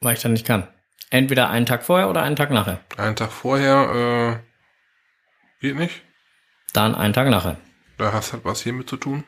weil 0.00 0.14
ich 0.14 0.22
dann 0.22 0.32
nicht 0.32 0.46
kann. 0.46 0.68
Entweder 1.10 1.48
einen 1.50 1.66
Tag 1.66 1.82
vorher 1.84 2.08
oder 2.10 2.22
einen 2.22 2.36
Tag 2.36 2.50
nachher. 2.50 2.80
Einen 2.96 3.16
Tag 3.16 3.32
vorher, 3.32 4.40
äh, 4.40 5.60
geht 5.60 5.76
nicht. 5.76 6.02
Dann 6.72 6.94
einen 6.94 7.14
Tag 7.14 7.28
nachher. 7.28 7.56
Da 7.98 8.12
hast 8.12 8.32
halt 8.32 8.44
was 8.44 8.62
hiermit 8.62 8.88
zu 8.88 8.96
tun. 8.98 9.24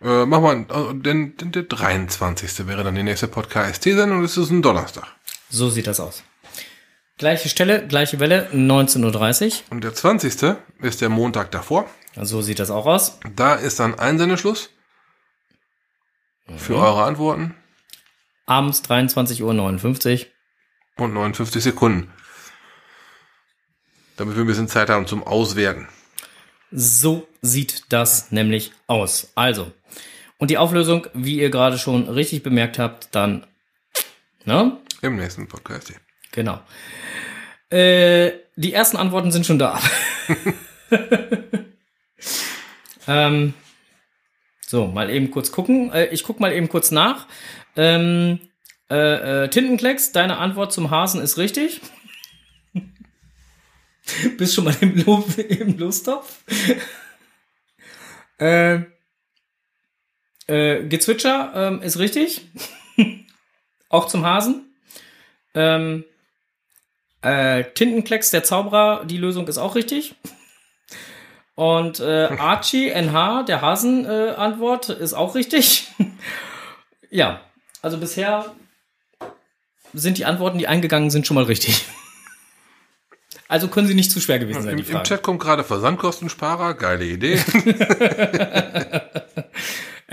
Äh, 0.00 0.26
mach 0.26 0.40
mal, 0.40 0.66
äh, 0.68 0.94
denn, 0.94 1.36
denn 1.36 1.52
der 1.52 1.62
23. 1.64 2.66
wäre 2.66 2.84
dann 2.84 2.94
die 2.94 3.02
nächste 3.02 3.28
Podcast-Sendung 3.28 4.18
und 4.18 4.24
es 4.24 4.36
ist 4.36 4.50
ein 4.50 4.62
Donnerstag. 4.62 5.06
So 5.48 5.70
sieht 5.70 5.86
das 5.86 6.00
aus. 6.00 6.22
Gleiche 7.16 7.48
Stelle, 7.48 7.86
gleiche 7.86 8.18
Welle, 8.18 8.50
19.30 8.52 9.46
Uhr. 9.46 9.52
Und 9.70 9.84
der 9.84 9.94
20. 9.94 10.56
ist 10.80 11.00
der 11.00 11.08
Montag 11.08 11.52
davor. 11.52 11.88
So 12.20 12.42
sieht 12.42 12.58
das 12.58 12.70
auch 12.70 12.86
aus. 12.86 13.18
Da 13.34 13.54
ist 13.54 13.80
dann 13.80 13.98
Einsendeschluss 13.98 14.70
für 16.56 16.76
eure 16.76 17.04
Antworten 17.04 17.54
Abends 18.46 18.82
23.59 18.82 19.40
Uhr. 19.42 19.48
und 21.04 21.14
59 21.14 21.62
Sekunden. 21.62 22.12
Damit 24.16 24.36
wir 24.36 24.44
ein 24.44 24.46
bisschen 24.46 24.68
Zeit 24.68 24.90
haben 24.90 25.06
zum 25.06 25.24
Auswerten. 25.24 25.88
So 26.70 27.26
sieht 27.40 27.84
das 27.88 28.32
nämlich 28.32 28.72
aus. 28.86 29.32
Also, 29.34 29.72
und 30.38 30.50
die 30.50 30.58
Auflösung, 30.58 31.06
wie 31.14 31.38
ihr 31.38 31.50
gerade 31.50 31.78
schon 31.78 32.08
richtig 32.08 32.42
bemerkt 32.42 32.78
habt, 32.78 33.14
dann, 33.14 33.46
ne? 34.44 34.78
Im 35.02 35.16
nächsten 35.16 35.48
Podcast. 35.48 35.88
hier. 35.88 35.96
Genau. 36.32 36.60
Äh, 37.70 38.32
die 38.56 38.72
ersten 38.72 38.96
Antworten 38.96 39.32
sind 39.32 39.46
schon 39.46 39.58
da. 39.58 39.80
ähm, 43.06 43.54
so, 44.66 44.86
mal 44.86 45.10
eben 45.10 45.30
kurz 45.30 45.52
gucken. 45.52 45.92
Äh, 45.92 46.06
ich 46.06 46.22
guck 46.22 46.40
mal 46.40 46.52
eben 46.52 46.68
kurz 46.68 46.90
nach. 46.90 47.26
Ähm, 47.76 48.38
äh, 48.90 49.44
äh, 49.44 49.48
Tintenklecks, 49.48 50.12
deine 50.12 50.38
Antwort 50.38 50.72
zum 50.72 50.90
Hasen 50.90 51.20
ist 51.20 51.38
richtig. 51.38 51.80
Bist 54.36 54.54
schon 54.54 54.64
mal 54.64 54.76
im, 54.80 55.04
Lo 55.04 55.24
im 55.48 55.78
Lostopf. 55.78 56.44
äh, 58.38 58.80
äh, 60.46 60.84
Gezwitscher 60.84 61.52
ähm, 61.54 61.82
ist 61.82 61.98
richtig. 61.98 62.46
Auch 63.88 64.06
zum 64.06 64.24
Hasen. 64.24 64.74
Ähm, 65.54 66.04
äh, 67.22 67.64
Tintenklecks, 67.74 68.30
der 68.30 68.44
Zauberer, 68.44 69.04
die 69.06 69.16
Lösung 69.16 69.48
ist 69.48 69.56
auch 69.56 69.76
richtig. 69.76 70.14
Und 71.54 72.00
äh, 72.00 72.26
Archie 72.38 72.90
NH, 72.90 73.44
der 73.44 73.62
Hasen-Antwort, 73.62 74.10
äh, 74.10 74.40
Antwort, 74.40 74.88
ist 74.90 75.14
auch 75.14 75.34
richtig. 75.34 75.88
ja, 77.10 77.40
also 77.80 77.98
bisher 77.98 78.54
sind 79.92 80.18
die 80.18 80.24
Antworten, 80.24 80.58
die 80.58 80.66
eingegangen 80.66 81.10
sind, 81.10 81.26
schon 81.26 81.36
mal 81.36 81.44
richtig. 81.44 81.86
Also 83.46 83.68
können 83.68 83.86
sie 83.86 83.94
nicht 83.94 84.10
zu 84.10 84.20
schwer 84.20 84.38
gewesen 84.38 84.62
sein, 84.62 84.78
Im, 84.78 84.84
Im. 84.84 85.02
Chat 85.04 85.22
kommt 85.22 85.40
gerade 85.40 85.64
Versandkostensparer. 85.64 86.74
Geile 86.74 87.04
Idee. 87.04 87.38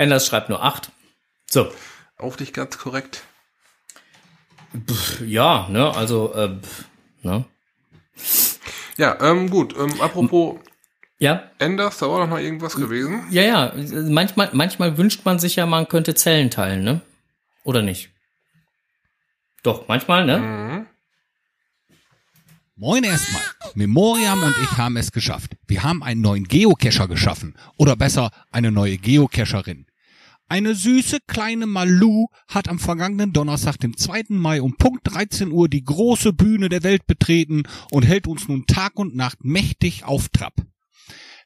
Anders 0.01 0.25
schreibt 0.27 0.49
nur 0.49 0.63
8. 0.63 0.91
So, 1.49 1.71
Auf 2.17 2.37
dich 2.37 2.53
ganz 2.53 2.77
korrekt. 2.77 3.23
ja, 5.25 5.67
ne, 5.69 5.93
also, 5.95 6.33
äh, 6.33 6.49
pff, 6.59 6.85
ne. 7.23 7.45
Ja, 8.97 9.17
ähm, 9.21 9.49
gut. 9.49 9.75
Ähm, 9.77 9.99
apropos 10.01 10.59
Ja, 11.19 11.51
Enders, 11.59 11.97
da 11.99 12.09
war 12.09 12.19
doch 12.21 12.27
noch 12.27 12.39
irgendwas 12.39 12.75
gewesen. 12.75 13.25
ja, 13.31 13.41
ja, 13.43 13.73
manchmal, 14.09 14.49
manchmal 14.53 14.97
wünscht 14.97 15.25
man 15.25 15.39
sich 15.39 15.55
ja, 15.57 15.65
man 15.65 15.87
könnte 15.87 16.15
Zellen 16.15 16.49
teilen, 16.49 16.83
ne? 16.83 17.01
Oder 17.63 17.81
nicht? 17.81 18.09
Doch, 19.63 19.87
manchmal, 19.87 20.25
ne? 20.25 20.37
Mhm. 20.39 20.85
Moin 22.75 23.03
erstmal. 23.03 23.43
Memoriam 23.75 24.41
und 24.41 24.55
ich 24.63 24.77
haben 24.77 24.97
es 24.97 25.11
geschafft. 25.11 25.51
Wir 25.67 25.83
haben 25.83 26.01
einen 26.01 26.21
neuen 26.21 26.45
Geocacher 26.47 27.07
geschaffen. 27.07 27.55
Oder 27.77 27.95
besser, 27.95 28.31
eine 28.51 28.71
neue 28.71 28.97
Geocacherin. 28.97 29.85
Eine 30.51 30.75
süße 30.75 31.19
kleine 31.27 31.65
Malu 31.65 32.27
hat 32.49 32.67
am 32.67 32.77
vergangenen 32.77 33.31
Donnerstag, 33.31 33.77
dem 33.77 33.95
2. 33.95 34.23
Mai 34.31 34.61
um 34.61 34.75
Punkt 34.75 35.09
13 35.09 35.49
Uhr 35.49 35.69
die 35.69 35.85
große 35.85 36.33
Bühne 36.33 36.67
der 36.67 36.83
Welt 36.83 37.07
betreten 37.07 37.63
und 37.89 38.03
hält 38.03 38.27
uns 38.27 38.49
nun 38.49 38.65
Tag 38.65 38.99
und 38.99 39.15
Nacht 39.15 39.45
mächtig 39.45 40.03
auf 40.03 40.27
Trab. 40.27 40.55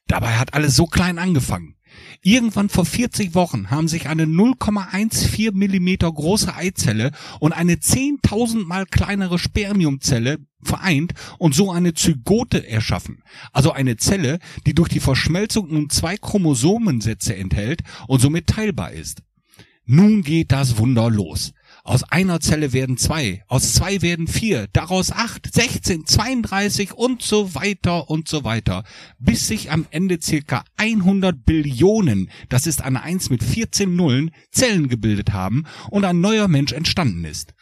Dabei 0.07 0.39
hat 0.39 0.55
alles 0.55 0.75
so 0.75 0.87
klein 0.87 1.19
angefangen. 1.19 1.75
Irgendwann 2.21 2.69
vor 2.69 2.85
40 2.85 3.35
Wochen 3.35 3.69
haben 3.69 3.87
sich 3.87 4.07
eine 4.07 4.25
0,14 4.25 5.53
Millimeter 5.53 6.11
große 6.11 6.55
Eizelle 6.55 7.11
und 7.39 7.53
eine 7.53 7.75
10.000 7.75 8.65
mal 8.65 8.85
kleinere 8.85 9.39
Spermiumzelle 9.39 10.39
vereint 10.61 11.13
und 11.37 11.53
so 11.53 11.71
eine 11.71 11.93
Zygote 11.93 12.67
erschaffen. 12.67 13.23
Also 13.53 13.71
eine 13.71 13.97
Zelle, 13.97 14.39
die 14.65 14.73
durch 14.73 14.89
die 14.89 14.99
Verschmelzung 14.99 15.71
nun 15.71 15.89
zwei 15.89 16.17
Chromosomensätze 16.17 17.35
enthält 17.35 17.81
und 18.07 18.19
somit 18.19 18.47
teilbar 18.47 18.91
ist. 18.91 19.21
Nun 19.85 20.23
geht 20.23 20.51
das 20.51 20.77
Wunder 20.77 21.11
los. 21.11 21.53
Aus 21.87 22.01
einer 22.01 22.39
Zelle 22.39 22.73
werden 22.73 22.97
zwei, 22.97 23.43
aus 23.47 23.75
zwei 23.75 24.01
werden 24.01 24.25
vier, 24.25 24.65
daraus 24.73 25.11
acht, 25.11 25.53
16, 25.53 26.07
32 26.07 26.93
und 26.93 27.21
so 27.21 27.53
weiter 27.53 28.09
und 28.09 28.27
so 28.27 28.43
weiter, 28.43 28.83
bis 29.19 29.45
sich 29.45 29.69
am 29.69 29.85
Ende 29.91 30.17
circa 30.19 30.63
100 30.77 31.45
Billionen, 31.45 32.31
das 32.49 32.65
ist 32.65 32.81
eine 32.81 33.03
Eins 33.03 33.29
mit 33.29 33.43
14 33.43 33.95
Nullen, 33.95 34.31
Zellen 34.49 34.89
gebildet 34.89 35.31
haben 35.31 35.65
und 35.91 36.05
ein 36.05 36.21
neuer 36.21 36.47
Mensch 36.47 36.73
entstanden 36.73 37.23
ist. 37.23 37.53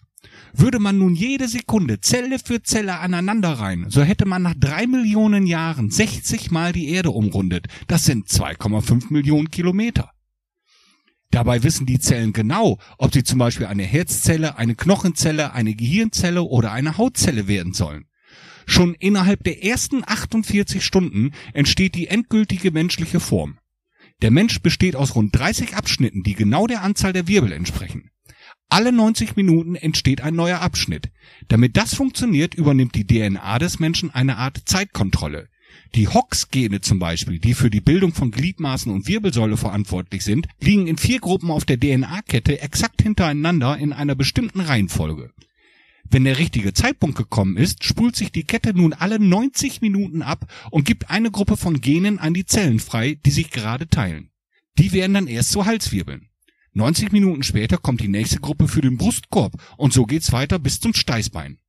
Würde 0.53 0.79
man 0.79 0.97
nun 0.99 1.15
jede 1.15 1.49
Sekunde 1.49 1.99
Zelle 1.99 2.39
für 2.39 2.63
Zelle 2.63 2.99
aneinanderreihen, 2.99 3.89
so 3.89 4.03
hätte 4.03 4.25
man 4.25 4.43
nach 4.43 4.55
drei 4.57 4.87
Millionen 4.87 5.45
Jahren 5.45 5.91
60 5.91 6.49
Mal 6.49 6.71
die 6.71 6.87
Erde 6.87 7.11
umrundet. 7.11 7.67
Das 7.87 8.05
sind 8.05 8.29
2,5 8.29 9.11
Millionen 9.11 9.51
Kilometer. 9.51 10.12
Dabei 11.33 11.63
wissen 11.63 11.87
die 11.87 11.97
Zellen 11.97 12.31
genau, 12.31 12.77
ob 12.99 13.11
sie 13.11 13.23
zum 13.23 13.39
Beispiel 13.39 13.65
eine 13.65 13.81
Herzzelle, 13.81 14.55
eine 14.59 14.75
Knochenzelle, 14.75 15.53
eine 15.53 15.73
Gehirnzelle 15.73 16.43
oder 16.43 16.71
eine 16.71 16.99
Hautzelle 16.99 17.47
werden 17.47 17.73
sollen. 17.73 18.05
Schon 18.67 18.93
innerhalb 18.93 19.43
der 19.43 19.63
ersten 19.63 20.03
48 20.05 20.85
Stunden 20.85 21.31
entsteht 21.53 21.95
die 21.95 22.05
endgültige 22.05 22.69
menschliche 22.69 23.19
Form. 23.19 23.57
Der 24.21 24.29
Mensch 24.29 24.61
besteht 24.61 24.95
aus 24.95 25.15
rund 25.15 25.35
30 25.35 25.75
Abschnitten, 25.75 26.21
die 26.21 26.35
genau 26.35 26.67
der 26.67 26.83
Anzahl 26.83 27.13
der 27.13 27.27
Wirbel 27.27 27.51
entsprechen. 27.51 28.11
Alle 28.69 28.91
90 28.91 29.35
Minuten 29.35 29.73
entsteht 29.73 30.21
ein 30.21 30.35
neuer 30.35 30.61
Abschnitt. 30.61 31.09
Damit 31.47 31.77
das 31.77 31.95
funktioniert, 31.95 32.53
übernimmt 32.53 32.93
die 32.93 33.07
DNA 33.07 33.57
des 33.57 33.79
Menschen 33.79 34.11
eine 34.11 34.37
Art 34.37 34.61
Zeitkontrolle. 34.65 35.49
Die 35.95 36.07
Hox-Gene 36.07 36.81
zum 36.81 36.97
Beispiel, 36.97 37.37
die 37.37 37.53
für 37.53 37.69
die 37.69 37.81
Bildung 37.81 38.13
von 38.13 38.31
Gliedmaßen 38.31 38.91
und 38.91 39.07
Wirbelsäule 39.07 39.57
verantwortlich 39.57 40.23
sind, 40.23 40.47
liegen 40.59 40.87
in 40.87 40.97
vier 40.97 41.19
Gruppen 41.19 41.51
auf 41.51 41.65
der 41.65 41.79
DNA-Kette 41.79 42.61
exakt 42.61 43.03
hintereinander 43.03 43.77
in 43.77 43.93
einer 43.93 44.15
bestimmten 44.15 44.61
Reihenfolge. 44.61 45.31
Wenn 46.09 46.23
der 46.23 46.39
richtige 46.39 46.73
Zeitpunkt 46.73 47.15
gekommen 47.15 47.57
ist, 47.57 47.83
spult 47.83 48.15
sich 48.15 48.31
die 48.31 48.43
Kette 48.43 48.73
nun 48.73 48.93
alle 48.93 49.19
90 49.19 49.81
Minuten 49.81 50.23
ab 50.23 50.51
und 50.71 50.85
gibt 50.85 51.11
eine 51.11 51.29
Gruppe 51.29 51.57
von 51.57 51.79
Genen 51.79 52.17
an 52.17 52.33
die 52.33 52.45
Zellen 52.47 52.79
frei, 52.79 53.19
die 53.23 53.31
sich 53.31 53.51
gerade 53.51 53.87
teilen. 53.87 54.31
Die 54.79 54.93
werden 54.93 55.13
dann 55.13 55.27
erst 55.27 55.51
zu 55.51 55.65
Halswirbeln. 55.65 56.29
90 56.73 57.11
Minuten 57.11 57.43
später 57.43 57.77
kommt 57.77 58.01
die 58.01 58.07
nächste 58.07 58.39
Gruppe 58.39 58.67
für 58.67 58.81
den 58.81 58.97
Brustkorb 58.97 59.61
und 59.77 59.93
so 59.93 60.07
geht's 60.07 60.31
weiter 60.31 60.57
bis 60.57 60.79
zum 60.79 60.95
Steißbein. 60.95 61.59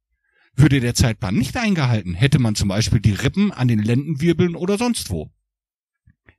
Würde 0.57 0.81
der 0.81 0.95
Zeitplan 0.95 1.35
nicht 1.35 1.57
eingehalten, 1.57 2.15
hätte 2.15 2.39
man 2.39 2.55
zum 2.55 2.69
Beispiel 2.69 3.01
die 3.01 3.13
Rippen 3.13 3.53
an 3.53 3.69
den 3.69 3.81
Lendenwirbeln 3.81 4.55
oder 4.55 4.79
sonst 4.79 5.11
wo. 5.11 5.31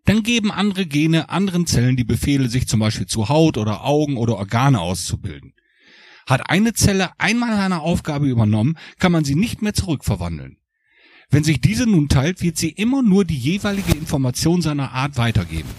Dann 0.06 0.24
geben 0.24 0.52
andere 0.52 0.86
Gene 0.86 1.30
anderen 1.30 1.66
Zellen 1.66 1.98
die 1.98 2.04
Befehle, 2.04 2.48
sich 2.48 2.68
zum 2.68 2.80
Beispiel 2.80 3.08
zu 3.08 3.28
Haut 3.28 3.58
oder 3.58 3.84
Augen 3.84 4.18
oder 4.18 4.38
Organe 4.38 4.80
auszubilden. 4.80 5.54
Hat 6.28 6.50
eine 6.50 6.74
Zelle 6.74 7.12
einmal 7.20 7.54
eine 7.58 7.82
Aufgabe 7.82 8.28
übernommen, 8.28 8.78
kann 9.00 9.12
man 9.12 9.26
sie 9.26 9.36
nicht 9.36 9.62
mehr 9.62 9.74
zurückverwandeln. 9.74 10.58
Wenn 11.30 11.44
sich 11.44 11.60
diese 11.60 11.88
nun 11.88 12.08
teilt, 12.08 12.42
wird 12.42 12.58
sie 12.58 12.70
immer 12.70 13.02
nur 13.02 13.26
die 13.26 13.38
jeweilige 13.38 13.94
Information 13.94 14.62
seiner 14.62 14.92
Art 14.92 15.18
weitergeben. 15.18 15.70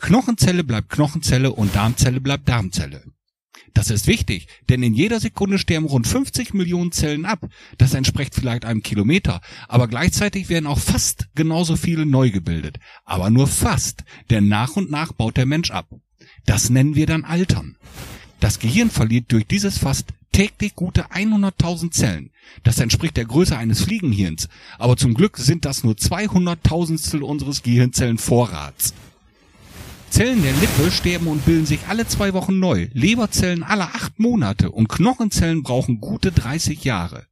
Knochenzelle 0.00 0.64
bleibt 0.64 0.90
Knochenzelle 0.90 1.52
und 1.52 1.74
Darmzelle 1.74 2.20
bleibt 2.20 2.48
Darmzelle. 2.48 3.04
Das 3.74 3.90
ist 3.90 4.06
wichtig, 4.06 4.48
denn 4.68 4.82
in 4.82 4.94
jeder 4.94 5.18
Sekunde 5.18 5.58
sterben 5.58 5.86
rund 5.86 6.06
50 6.06 6.52
Millionen 6.52 6.92
Zellen 6.92 7.24
ab. 7.24 7.48
Das 7.78 7.94
entspricht 7.94 8.34
vielleicht 8.34 8.64
einem 8.64 8.82
Kilometer, 8.82 9.40
aber 9.66 9.88
gleichzeitig 9.88 10.48
werden 10.48 10.66
auch 10.66 10.78
fast 10.78 11.28
genauso 11.34 11.76
viele 11.76 12.04
neu 12.04 12.30
gebildet. 12.30 12.78
Aber 13.04 13.30
nur 13.30 13.46
fast, 13.46 14.04
denn 14.30 14.48
nach 14.48 14.76
und 14.76 14.90
nach 14.90 15.12
baut 15.12 15.36
der 15.36 15.46
Mensch 15.46 15.70
ab. 15.70 15.88
Das 16.44 16.70
nennen 16.70 16.94
wir 16.94 17.06
dann 17.06 17.24
Altern. 17.24 17.76
Das 18.40 18.58
Gehirn 18.58 18.90
verliert 18.90 19.32
durch 19.32 19.46
dieses 19.46 19.78
fast 19.78 20.06
täglich 20.32 20.74
gute 20.74 21.10
100.000 21.10 21.92
Zellen. 21.92 22.30
Das 22.64 22.80
entspricht 22.80 23.16
der 23.16 23.26
Größe 23.26 23.56
eines 23.56 23.82
Fliegenhirns. 23.82 24.48
Aber 24.78 24.96
zum 24.96 25.14
Glück 25.14 25.36
sind 25.36 25.64
das 25.64 25.84
nur 25.84 25.94
200.000stel 25.94 27.20
unseres 27.20 27.62
Gehirnzellenvorrats. 27.62 28.94
Zellen 30.12 30.42
der 30.42 30.52
Lippe 30.52 30.90
sterben 30.90 31.26
und 31.26 31.46
bilden 31.46 31.64
sich 31.64 31.86
alle 31.88 32.06
zwei 32.06 32.34
Wochen 32.34 32.58
neu, 32.58 32.88
Leberzellen 32.92 33.62
alle 33.62 33.84
acht 33.84 34.18
Monate 34.18 34.70
und 34.70 34.90
Knochenzellen 34.90 35.62
brauchen 35.62 36.02
gute 36.02 36.32
30 36.32 36.84
Jahre. 36.84 37.26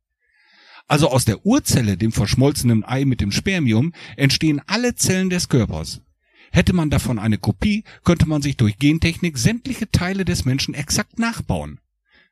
Also 0.89 1.11
aus 1.11 1.27
der 1.27 1.44
Urzelle, 1.44 1.98
dem 1.98 2.11
verschmolzenen 2.11 2.82
Ei 2.82 3.05
mit 3.05 3.20
dem 3.20 3.32
Spermium, 3.32 3.93
entstehen 4.16 4.62
alle 4.66 4.94
Zellen 4.94 5.28
des 5.28 5.51
Körpers. 5.51 6.01
Hätte 6.52 6.73
man 6.73 6.89
davon 6.89 7.19
eine 7.19 7.36
Kopie, 7.36 7.85
könnte 8.02 8.27
man 8.27 8.40
sich 8.40 8.57
durch 8.57 8.78
Gentechnik 8.78 9.36
sämtliche 9.36 9.90
Teile 9.90 10.24
des 10.24 10.47
Menschen 10.47 10.73
exakt 10.73 11.19
nachbauen. 11.19 11.81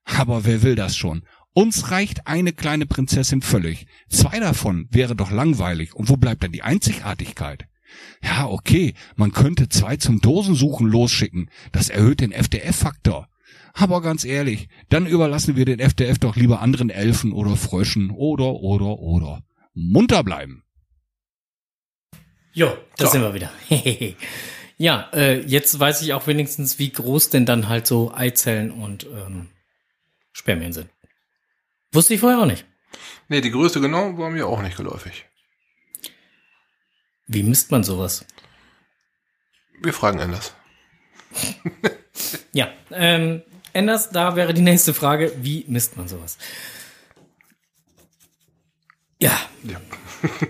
Aber 0.04 0.46
wer 0.46 0.62
will 0.62 0.76
das 0.76 0.96
schon? 0.96 1.24
Uns 1.52 1.90
reicht 1.90 2.26
eine 2.26 2.54
kleine 2.54 2.86
Prinzessin 2.86 3.42
völlig. 3.42 3.86
Zwei 4.08 4.40
davon 4.40 4.88
wäre 4.90 5.14
doch 5.14 5.30
langweilig. 5.30 5.94
Und 5.94 6.08
wo 6.08 6.16
bleibt 6.16 6.42
dann 6.42 6.52
die 6.52 6.62
Einzigartigkeit? 6.62 7.68
Ja, 8.22 8.46
okay, 8.46 8.94
man 9.16 9.32
könnte 9.32 9.68
zwei 9.68 9.96
zum 9.96 10.20
Dosensuchen 10.20 10.86
losschicken. 10.88 11.50
Das 11.72 11.88
erhöht 11.88 12.20
den 12.20 12.32
FDF-Faktor. 12.32 13.28
Aber 13.74 14.02
ganz 14.02 14.24
ehrlich, 14.24 14.68
dann 14.88 15.06
überlassen 15.06 15.54
wir 15.56 15.64
den 15.64 15.78
FDF 15.78 16.18
doch 16.18 16.34
lieber 16.36 16.60
anderen 16.60 16.90
Elfen 16.90 17.32
oder 17.32 17.56
Fröschen 17.56 18.10
oder, 18.10 18.54
oder, 18.54 18.98
oder. 18.98 19.42
Munter 19.74 20.24
bleiben. 20.24 20.64
Jo, 22.52 22.76
da 22.96 23.06
So. 23.06 23.12
sind 23.12 23.22
wir 23.22 23.34
wieder. 23.34 23.52
ja, 24.78 25.08
äh, 25.12 25.40
jetzt 25.42 25.78
weiß 25.78 26.02
ich 26.02 26.12
auch 26.12 26.26
wenigstens, 26.26 26.80
wie 26.80 26.90
groß 26.90 27.30
denn 27.30 27.46
dann 27.46 27.68
halt 27.68 27.86
so 27.86 28.12
Eizellen 28.12 28.72
und 28.72 29.06
ähm, 29.06 29.50
Spermien 30.32 30.72
sind. 30.72 30.88
Wusste 31.92 32.14
ich 32.14 32.20
vorher 32.20 32.40
auch 32.40 32.46
nicht. 32.46 32.66
Nee, 33.28 33.40
die 33.40 33.50
Größe 33.50 33.80
genau 33.80 34.18
war 34.18 34.30
mir 34.30 34.46
auch 34.48 34.62
nicht 34.62 34.76
geläufig. 34.76 35.26
Wie 37.28 37.42
misst 37.42 37.70
man 37.70 37.84
sowas? 37.84 38.24
Wir 39.82 39.92
fragen 39.92 40.18
Anders. 40.20 40.52
Ja, 42.52 42.68
ähm, 42.90 43.42
Anders, 43.74 44.10
da 44.10 44.34
wäre 44.34 44.54
die 44.54 44.62
nächste 44.62 44.94
Frage, 44.94 45.32
wie 45.42 45.64
misst 45.68 45.96
man 45.96 46.08
sowas? 46.08 46.38
Ja, 49.20 49.32
Ja. 49.64 49.80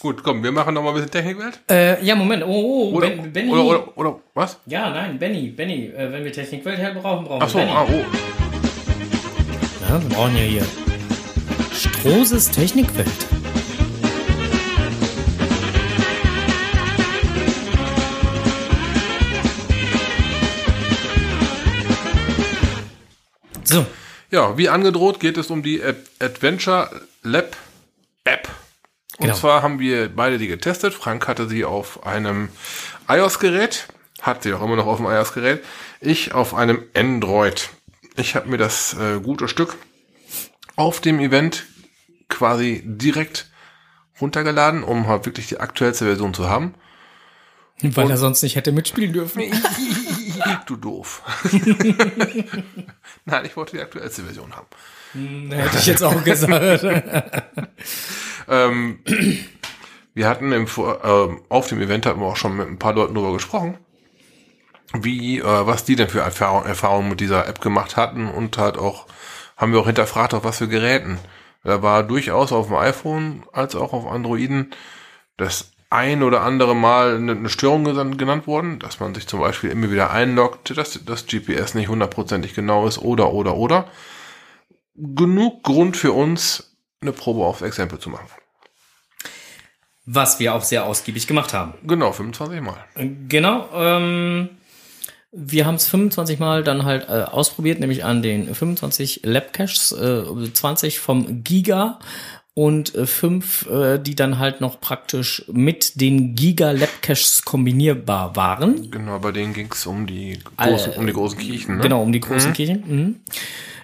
Gut, 0.00 0.24
komm, 0.24 0.42
wir 0.42 0.50
machen 0.50 0.74
noch 0.74 0.82
mal 0.82 0.88
ein 0.88 0.94
bisschen 0.94 1.10
Technikwelt. 1.10 1.60
äh, 1.70 2.02
ja, 2.04 2.16
Moment, 2.16 2.42
oh, 2.42 2.48
oh, 2.48 2.92
Oder, 2.96 3.10
ben, 3.10 3.32
Benny. 3.32 3.50
oder, 3.52 3.64
oder, 3.64 3.98
oder, 3.98 4.20
was? 4.34 4.58
Ja, 4.66 4.90
nein, 4.90 5.18
Benny, 5.18 5.48
Benny, 5.50 5.86
äh, 5.88 6.10
wenn 6.10 6.24
wir 6.24 6.32
Technikwelt 6.32 6.78
her 6.78 6.94
brauchen, 6.94 7.24
brauchen 7.26 7.42
Ach 7.42 7.48
so, 7.48 7.58
wir 7.58 7.66
Benny. 7.66 7.76
ah, 7.76 7.86
oh. 7.88 8.04
Ja, 9.88 10.02
wir 10.02 10.08
brauchen 10.08 10.36
ja 10.36 10.42
hier 10.42 10.66
Strohses 11.72 12.50
Technikwelt. 12.50 13.06
So, 23.70 23.86
Ja, 24.30 24.56
wie 24.58 24.68
angedroht 24.68 25.18
geht 25.20 25.36
es 25.38 25.50
um 25.50 25.62
die 25.62 25.82
Ad 25.82 25.98
Adventure 26.20 26.88
Lab 27.22 27.56
App. 28.24 28.48
Und 29.18 29.26
Genau. 29.26 29.36
zwar 29.36 29.62
haben 29.62 29.78
wir 29.78 30.08
beide 30.08 30.38
die 30.38 30.46
getestet. 30.48 30.94
Frank 30.94 31.26
hatte 31.28 31.48
sie 31.48 31.64
auf 31.64 32.06
einem 32.06 32.48
iOS-Gerät, 33.08 33.88
hat 34.22 34.42
sie 34.42 34.52
auch 34.54 34.62
immer 34.62 34.76
noch 34.76 34.86
auf 34.86 34.96
dem 34.98 35.06
iOS-Gerät. 35.06 35.62
Ich 36.00 36.32
auf 36.32 36.54
einem 36.54 36.84
Android. 36.94 37.70
Ich 38.16 38.34
habe 38.34 38.48
mir 38.48 38.56
das 38.58 38.94
äh, 38.94 39.20
gute 39.20 39.48
Stück 39.48 39.76
auf 40.76 41.00
dem 41.00 41.20
Event 41.20 41.64
quasi 42.28 42.82
direkt 42.84 43.50
runtergeladen, 44.20 44.82
um 44.84 45.08
halt 45.08 45.26
wirklich 45.26 45.48
die 45.48 45.58
aktuellste 45.60 46.04
Version 46.06 46.32
zu 46.34 46.48
haben. 46.48 46.74
weil 47.82 48.10
er 48.10 48.16
sonst 48.16 48.42
nicht 48.42 48.56
hätte 48.56 48.72
mitspielen 48.72 49.12
dürfen. 49.12 49.42
Du 50.66 50.76
doof. 50.76 51.22
Nein, 53.24 53.44
ich 53.44 53.56
wollte 53.56 53.76
die 53.76 53.82
aktuellste 53.82 54.22
Version 54.22 54.52
haben. 54.54 54.66
Hätte 55.50 55.78
ich 55.78 55.86
jetzt 55.86 56.02
auch 56.02 56.22
gesagt. 56.24 56.84
Ähm, 58.48 58.98
wir 60.12 60.28
hatten 60.28 60.50
im, 60.50 60.66
ähm, 61.04 61.40
auf 61.48 61.68
dem 61.68 61.80
Event 61.80 62.04
hatten 62.04 62.18
wir 62.18 62.26
auch 62.26 62.36
schon 62.36 62.56
mit 62.56 62.66
ein 62.66 62.80
paar 62.80 62.94
Leuten 62.94 63.14
darüber 63.14 63.34
gesprochen, 63.34 63.78
wie, 64.92 65.38
äh, 65.38 65.44
was 65.44 65.84
die 65.84 65.94
denn 65.94 66.08
für 66.08 66.20
Erfahrung, 66.20 66.64
Erfahrungen 66.64 67.10
mit 67.10 67.20
dieser 67.20 67.46
App 67.46 67.60
gemacht 67.60 67.96
hatten 67.96 68.26
und 68.28 68.58
halt 68.58 68.76
auch, 68.76 69.06
haben 69.56 69.72
wir 69.72 69.78
auch 69.78 69.86
hinterfragt, 69.86 70.34
auf 70.34 70.42
was 70.42 70.58
für 70.58 70.66
Geräten. 70.66 71.18
Da 71.62 71.80
war 71.80 72.02
durchaus 72.02 72.50
auf 72.50 72.66
dem 72.66 72.76
iPhone 72.76 73.44
als 73.52 73.76
auch 73.76 73.92
auf 73.92 74.06
Androiden 74.06 74.74
das 75.36 75.70
ein 75.90 76.22
oder 76.22 76.42
andere 76.42 76.76
Mal 76.76 77.16
eine, 77.16 77.48
Störung 77.48 77.84
genannt 78.16 78.46
worden, 78.46 78.78
dass 78.78 79.00
man 79.00 79.14
sich 79.14 79.26
zum 79.26 79.40
Beispiel 79.40 79.70
immer 79.70 79.90
wieder 79.90 80.10
einloggt, 80.10 80.76
dass 80.76 81.00
das 81.04 81.26
GPS 81.26 81.74
nicht 81.74 81.88
hundertprozentig 81.88 82.54
genau 82.54 82.86
ist 82.86 82.98
oder, 82.98 83.32
oder, 83.32 83.56
oder. 83.56 83.88
Genug 84.94 85.64
Grund 85.64 85.96
für 85.96 86.12
uns, 86.12 86.76
eine 87.00 87.12
Probe 87.12 87.44
aufs 87.44 87.62
Exempel 87.62 87.98
zu 87.98 88.08
machen. 88.08 88.26
Was 90.06 90.38
wir 90.38 90.54
auch 90.54 90.62
sehr 90.62 90.86
ausgiebig 90.86 91.26
gemacht 91.26 91.52
haben. 91.52 91.74
Genau, 91.82 92.12
25 92.12 92.60
Mal. 92.60 92.84
Genau. 93.28 93.68
Ähm, 93.74 94.50
wir 95.32 95.66
haben 95.66 95.76
es 95.76 95.88
25 95.88 96.38
Mal 96.38 96.64
dann 96.64 96.84
halt 96.84 97.08
äh, 97.08 97.22
ausprobiert, 97.22 97.80
nämlich 97.80 98.04
an 98.04 98.22
den 98.22 98.52
25 98.52 99.20
Labcaches, 99.24 99.92
äh, 99.92 100.52
20 100.52 101.00
vom 101.00 101.44
Giga 101.44 101.98
und 102.60 102.94
äh, 102.94 103.06
fünf, 103.06 103.66
äh, 103.70 103.98
die 103.98 104.14
dann 104.14 104.38
halt 104.38 104.60
noch 104.60 104.82
praktisch 104.82 105.46
mit 105.50 105.98
den 105.98 106.34
Giga 106.34 106.72
Labcaches 106.72 107.46
kombinierbar 107.46 108.36
waren. 108.36 108.90
Genau, 108.90 109.18
bei 109.18 109.32
denen 109.32 109.54
ging 109.54 109.70
es 109.72 109.86
um 109.86 110.06
die 110.06 110.38
großen, 110.58 110.92
um 110.92 111.06
die 111.06 111.14
großen 111.14 111.38
Kirchen. 111.38 111.76
Ne? 111.76 111.82
Genau, 111.82 112.02
um 112.02 112.12
die 112.12 112.20
großen 112.20 112.52
Kirchen. 112.52 112.84
Mhm. 112.86 113.16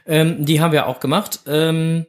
Ähm, 0.05 0.45
die 0.45 0.61
haben 0.61 0.73
wir 0.73 0.89
auch 0.89 1.01
gemacht. 1.01 1.41
Ähm, 1.47 2.05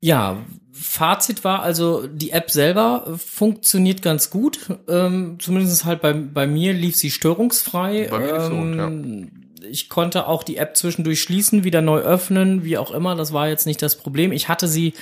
ja, 0.00 0.38
Fazit 0.72 1.44
war 1.44 1.62
also, 1.62 2.08
die 2.08 2.32
App 2.32 2.50
selber 2.50 3.04
äh, 3.06 3.18
funktioniert 3.18 4.02
ganz 4.02 4.30
gut. 4.30 4.66
Ähm, 4.88 5.36
zumindest 5.38 5.84
halt 5.84 6.00
bei, 6.00 6.12
bei 6.12 6.48
mir 6.48 6.72
lief 6.72 6.96
sie 6.96 7.12
störungsfrei. 7.12 8.08
Bei 8.10 8.18
mir 8.18 8.32
lief 8.32 8.42
sie 8.42 8.52
rund, 8.52 8.80
ähm, 8.80 9.41
Ich 9.68 9.88
konnte 9.88 10.26
auch 10.26 10.42
die 10.42 10.56
App 10.56 10.76
zwischendurch 10.76 11.20
schließen, 11.20 11.64
wieder 11.64 11.82
neu 11.82 11.98
öffnen, 11.98 12.64
wie 12.64 12.78
auch 12.78 12.90
immer. 12.90 13.14
Das 13.14 13.32
war 13.32 13.48
jetzt 13.48 13.66
nicht 13.66 13.82
das 13.82 13.96
Problem. 13.96 14.32
Ich 14.32 14.48
hatte 14.48 14.68
sie 14.68 14.94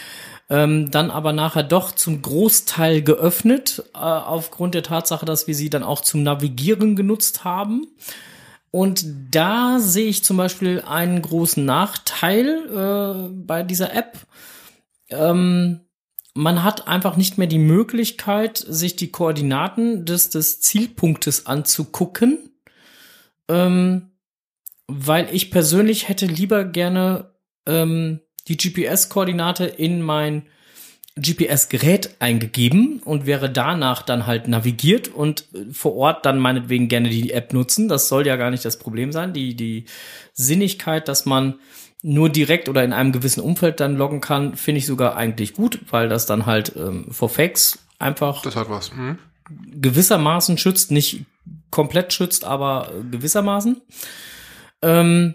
ähm, 0.49 0.91
dann 0.91 1.11
aber 1.11 1.33
nachher 1.33 1.63
doch 1.63 1.93
zum 1.93 2.23
Großteil 2.23 3.03
geöffnet, 3.03 3.85
äh, 3.95 3.99
aufgrund 3.99 4.75
der 4.75 4.83
Tatsache, 4.83 5.25
dass 5.25 5.47
wir 5.47 5.55
sie 5.55 5.71
dann 5.71 5.85
auch 5.85 6.01
zum 6.01 6.23
Navigieren 6.23 6.97
genutzt 6.97 7.45
haben. 7.45 7.87
Und 8.73 9.05
da 9.31 9.79
sehe 9.81 10.09
ich 10.09 10.25
zum 10.25 10.37
Beispiel 10.37 10.83
einen 10.87 11.23
großen 11.23 11.65
Nachteil 11.65 13.29
äh, 13.29 13.29
bei 13.33 13.63
dieser 13.63 13.95
App. 13.95 14.19
Ähm, 15.09 15.81
man 16.35 16.63
hat 16.63 16.87
einfach 16.87 17.17
nicht 17.17 17.39
mehr 17.39 17.49
die 17.49 17.59
Möglichkeit, 17.59 18.59
sich 18.59 18.97
die 18.97 19.11
Koordinaten 19.11 20.05
des, 20.05 20.31
des 20.31 20.61
Zielpunktes 20.61 21.47
anzugucken, 21.47 22.51
ähm, 23.49 24.10
weil 24.93 25.29
ich 25.33 25.51
persönlich 25.51 26.09
hätte 26.09 26.27
lieber 26.27 26.65
gerne 26.65 27.31
ähm, 27.67 28.21
die 28.49 28.57
GPS-Koordinate 28.57 29.65
in 29.65 30.03
mein 30.03 30.47
GPS-Gerät 31.17 32.17
eingegeben 32.19 33.01
und 33.05 33.27
wäre 33.27 33.51
danach 33.51 34.03
dann 34.03 34.27
halt 34.27 34.49
navigiert 34.49 35.09
und 35.09 35.45
äh, 35.55 35.73
vor 35.73 35.95
Ort 35.97 36.25
dann 36.25 36.39
meinetwegen 36.39 36.89
gerne 36.89 37.09
die 37.09 37.33
App 37.33 37.53
nutzen. 37.53 37.89
Das 37.89 38.09
soll 38.09 38.27
ja 38.27 38.37
gar 38.37 38.51
nicht 38.51 38.65
das 38.65 38.79
Problem 38.79 39.13
sein. 39.13 39.33
Die, 39.33 39.55
die 39.55 39.85
Sinnigkeit, 40.33 41.09
dass 41.09 41.27
man 41.27 41.59
nur 42.03 42.31
direkt 42.31 42.69
oder 42.69 42.83
in 42.83 42.93
einem 42.93 43.13
gewissen 43.13 43.43
Umfeld 43.43 43.81
dann 43.81 43.97
loggen 43.97 44.21
kann, 44.21 44.57
finde 44.57 44.79
ich 44.79 44.87
sogar 44.87 45.17
eigentlich 45.17 45.53
gut, 45.53 45.81
weil 45.91 46.09
das 46.09 46.27
dann 46.27 46.47
halt 46.47 46.75
ähm, 46.77 47.09
vor 47.11 47.29
Fakes 47.29 47.79
einfach 47.99 48.43
Das 48.43 48.57
hat 48.57 48.71
was. 48.71 48.93
Mhm. 48.95 49.19
gewissermaßen 49.81 50.57
schützt, 50.57 50.91
nicht 50.91 51.25
komplett 51.71 52.13
schützt, 52.13 52.45
aber 52.45 52.91
äh, 52.93 53.03
gewissermaßen. 53.11 53.81
Ähm, 54.83 55.35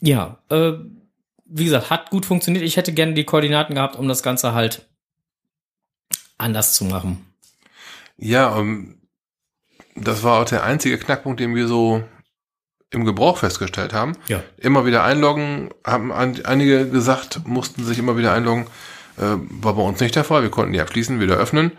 ja, 0.00 0.38
äh, 0.48 0.72
wie 1.44 1.64
gesagt, 1.64 1.90
hat 1.90 2.10
gut 2.10 2.26
funktioniert. 2.26 2.64
Ich 2.64 2.76
hätte 2.76 2.92
gerne 2.92 3.14
die 3.14 3.24
Koordinaten 3.24 3.74
gehabt, 3.74 3.96
um 3.96 4.08
das 4.08 4.22
Ganze 4.22 4.54
halt 4.54 4.88
anders 6.38 6.74
zu 6.74 6.84
machen. 6.84 7.26
Ja, 8.16 8.58
ähm, 8.58 9.00
das 9.94 10.22
war 10.22 10.40
auch 10.40 10.44
der 10.44 10.64
einzige 10.64 10.98
Knackpunkt, 10.98 11.40
den 11.40 11.54
wir 11.54 11.66
so 11.66 12.02
im 12.90 13.04
Gebrauch 13.04 13.38
festgestellt 13.38 13.92
haben. 13.92 14.16
Ja. 14.28 14.42
Immer 14.56 14.84
wieder 14.84 15.04
einloggen, 15.04 15.70
haben 15.84 16.12
ein, 16.12 16.44
einige 16.44 16.88
gesagt, 16.88 17.46
mussten 17.46 17.84
sich 17.84 17.98
immer 17.98 18.16
wieder 18.16 18.32
einloggen. 18.32 18.66
Äh, 19.16 19.36
war 19.62 19.74
bei 19.74 19.82
uns 19.82 20.00
nicht 20.00 20.16
der 20.16 20.24
Fall. 20.24 20.42
Wir 20.42 20.50
konnten 20.50 20.72
die 20.72 20.80
abschließen, 20.80 21.20
wieder 21.20 21.36
öffnen. 21.36 21.72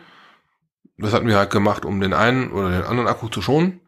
Das 0.98 1.14
hatten 1.14 1.28
wir 1.28 1.38
halt 1.38 1.50
gemacht, 1.50 1.84
um 1.84 2.00
den 2.00 2.14
einen 2.14 2.52
oder 2.52 2.70
den 2.70 2.84
anderen 2.84 3.10
Akku 3.10 3.28
zu 3.28 3.42
schonen. 3.42 3.81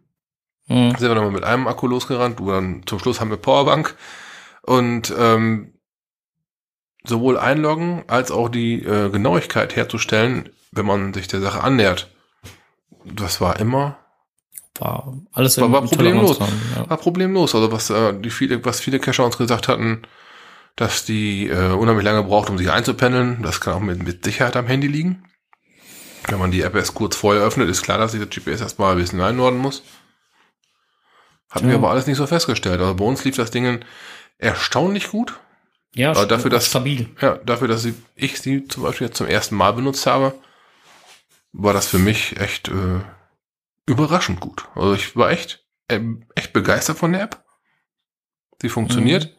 Mhm. 0.68 0.92
Sind 0.98 1.02
wir 1.10 1.16
nochmal 1.16 1.32
mit 1.32 1.44
einem 1.44 1.68
Akku 1.68 1.88
losgerannt. 1.88 2.40
Dann 2.40 2.84
zum 2.86 3.00
Schluss 3.00 3.20
haben 3.20 3.30
wir 3.30 3.38
Powerbank. 3.38 3.96
Und 4.62 5.14
ähm, 5.18 5.74
sowohl 7.04 7.38
einloggen 7.38 8.04
als 8.08 8.32
auch 8.32 8.50
die 8.50 8.82
äh, 8.84 9.10
Genauigkeit 9.10 9.76
herzustellen, 9.76 10.50
wenn 10.72 10.86
man 10.86 11.14
sich 11.14 11.28
der 11.28 11.42
Sache 11.42 11.62
annähert. 11.64 12.10
Das 13.04 13.42
war 13.42 13.60
immer 13.60 13.98
War 14.80 15.14
alles 15.34 15.60
War- 15.60 15.72
war 15.72 15.82
problemlos. 15.82 16.38
Toleranzrahmen, 16.38 16.62
Ja. 16.78 16.90
war 16.90 16.98
problemlos. 16.98 17.56
Also 17.56 17.72
was 17.74 17.90
äh, 17.90 18.14
die 18.18 18.30
viele, 18.30 18.64
was 18.64 18.80
viele 18.80 19.00
Cacher 19.00 19.26
uns 19.26 19.38
gesagt 19.38 19.68
hatten, 19.68 20.04
dass 20.78 21.04
die 21.04 21.50
äh, 21.50 21.74
unheimlich 21.74 22.06
lange 22.06 22.24
braucht, 22.24 22.50
um 22.50 22.58
sich 22.58 22.72
einzupendeln. 22.72 23.44
Das 23.44 23.60
kann 23.60 23.74
auch 23.74 23.80
mit, 23.82 24.02
mit 24.02 24.24
Sicherheit 24.24 24.56
am 24.56 24.66
Handy 24.68 24.88
liegen. 24.88 25.24
Wenn 26.30 26.40
man 26.40 26.52
die 26.52 26.62
App 26.62 26.74
erst 26.74 26.94
kurz 26.94 27.18
vorher 27.18 27.44
öffnet, 27.44 27.70
ist 27.70 27.82
klar, 27.84 27.98
dass 27.98 28.14
sich 28.14 28.22
das 28.26 28.30
GPS 28.30 28.62
erstmal 28.62 28.94
ein 28.94 28.98
bisschen 28.98 29.20
einordnen 29.20 29.62
muss. 29.62 29.84
Hatten 31.54 31.66
wir 31.68 31.74
Ja. 31.74 31.78
aber 31.80 31.92
alles 31.92 32.08
nicht 32.08 32.18
so 32.18 32.26
festgestellt. 32.28 32.82
Also 32.82 32.96
bei 32.96 33.06
uns 33.06 33.24
lief 33.24 33.36
das 33.36 33.52
Ding 33.52 33.80
erstaunlich 34.40 35.10
gut. 35.10 35.40
Ja, 35.96 36.10
Aber 36.12 36.26
dafür, 36.26 36.50
dass- 36.50 36.66
stabil. 36.68 37.10
Ja, 37.22 37.38
dafür, 37.38 37.68
dass 37.68 37.88
ich, 38.16 38.42
sie 38.42 38.68
zum 38.68 38.82
Beispiel 38.84 39.08
jetzt 39.08 39.18
zum 39.18 39.28
ersten 39.28 39.56
Mal 39.56 39.74
benutzt 39.74 40.08
habe, 40.08 40.34
war 41.52 41.74
das 41.74 41.86
für 41.88 42.00
mich 42.00 42.38
echt 42.40 42.70
äh, 42.70 43.02
überraschend 43.86 44.40
gut. 44.40 44.68
Also 44.74 44.96
ich 44.96 45.16
war 45.16 45.30
echt, 45.30 45.64
äh, 45.90 46.00
echt 46.34 46.52
begeistert 46.54 46.98
von 46.98 47.12
der 47.14 47.22
App. 47.22 47.44
Sie 48.60 48.70
funktioniert. 48.70 49.38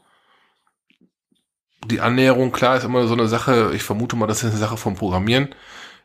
Die 1.87 2.01
Annäherung, 2.01 2.53
klar, 2.53 2.77
ist 2.77 2.85
immer 2.85 3.07
so 3.09 3.15
eine 3.15 3.27
Sache, 3.29 3.73
ich 3.75 3.83
vermute 3.83 4.17
mal, 4.17 4.27
das 4.27 4.43
ist 4.43 4.51
eine 4.51 4.59
Sache 4.59 4.77
vom 4.77 4.95
Programmieren, 4.95 5.55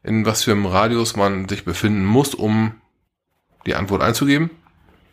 in 0.03 0.25
was 0.25 0.43
für 0.43 0.51
einem 0.51 0.65
Radius 0.65 1.15
man 1.15 1.47
sich 1.47 1.63
befinden 1.63 2.05
muss, 2.05 2.33
um 2.33 2.81
die 3.65 3.75
Antwort 3.75 4.01
einzugeben. 4.01 4.49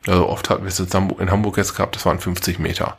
Also 0.07 0.29
oft 0.29 0.51
hatten 0.51 0.63
wir 0.63 0.69
es 0.69 0.79
in 0.81 1.31
Hamburg 1.31 1.57
jetzt 1.57 1.75
gehabt, 1.75 1.97
das 1.97 2.07
waren 2.07 2.21
50 2.21 2.59
Meter. 2.59 2.99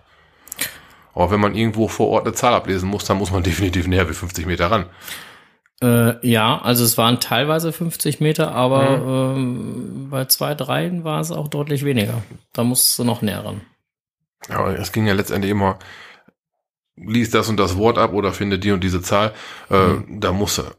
Aber 1.14 1.32
wenn 1.32 1.40
man 1.40 1.56
irgendwo 1.56 1.88
vor 1.88 2.10
Ort 2.10 2.26
eine 2.28 2.36
Zahl 2.36 2.54
ablesen 2.54 2.90
muss, 2.90 3.06
dann 3.06 3.18
muss 3.18 3.32
man 3.32 3.44
definitiv 3.52 3.88
näher 3.88 4.10
wie 4.10 4.14
50 4.14 4.46
Meter 4.46 4.70
ran. 4.70 4.86
Äh, 5.82 6.28
ja, 6.28 6.60
also 6.60 6.84
es 6.84 6.98
waren 6.98 7.20
teilweise 7.20 7.72
50 7.72 8.20
Meter, 8.20 8.52
aber 8.52 8.98
Mhm. 9.36 9.38
ähm, 9.38 10.08
bei 10.10 10.26
zwei, 10.26 10.56
dreien 10.56 11.04
war 11.04 11.22
es 11.22 11.32
auch 11.32 11.48
deutlich 11.48 11.86
weniger. 11.86 12.24
Da 12.54 12.64
musst 12.64 12.98
du 12.98 13.04
noch 13.04 13.22
näher 13.22 13.46
ran. 13.46 13.62
Ja, 14.50 14.58
aber 14.60 14.78
es 14.80 14.92
ging 14.92 15.06
ja 15.08 15.14
letztendlich 15.14 15.52
immer, 15.52 15.78
lies 16.96 17.30
das 17.30 17.48
und 17.50 17.58
das 17.58 17.78
Wort 17.78 17.98
ab 17.98 18.14
oder 18.14 18.34
finde 18.34 18.58
die 18.60 18.72
und 18.72 18.84
diese 18.84 19.02
Zahl. 19.02 19.34
Äh, 19.70 19.96
Da 20.10 20.32
muss 20.32 20.58
er 20.60 20.76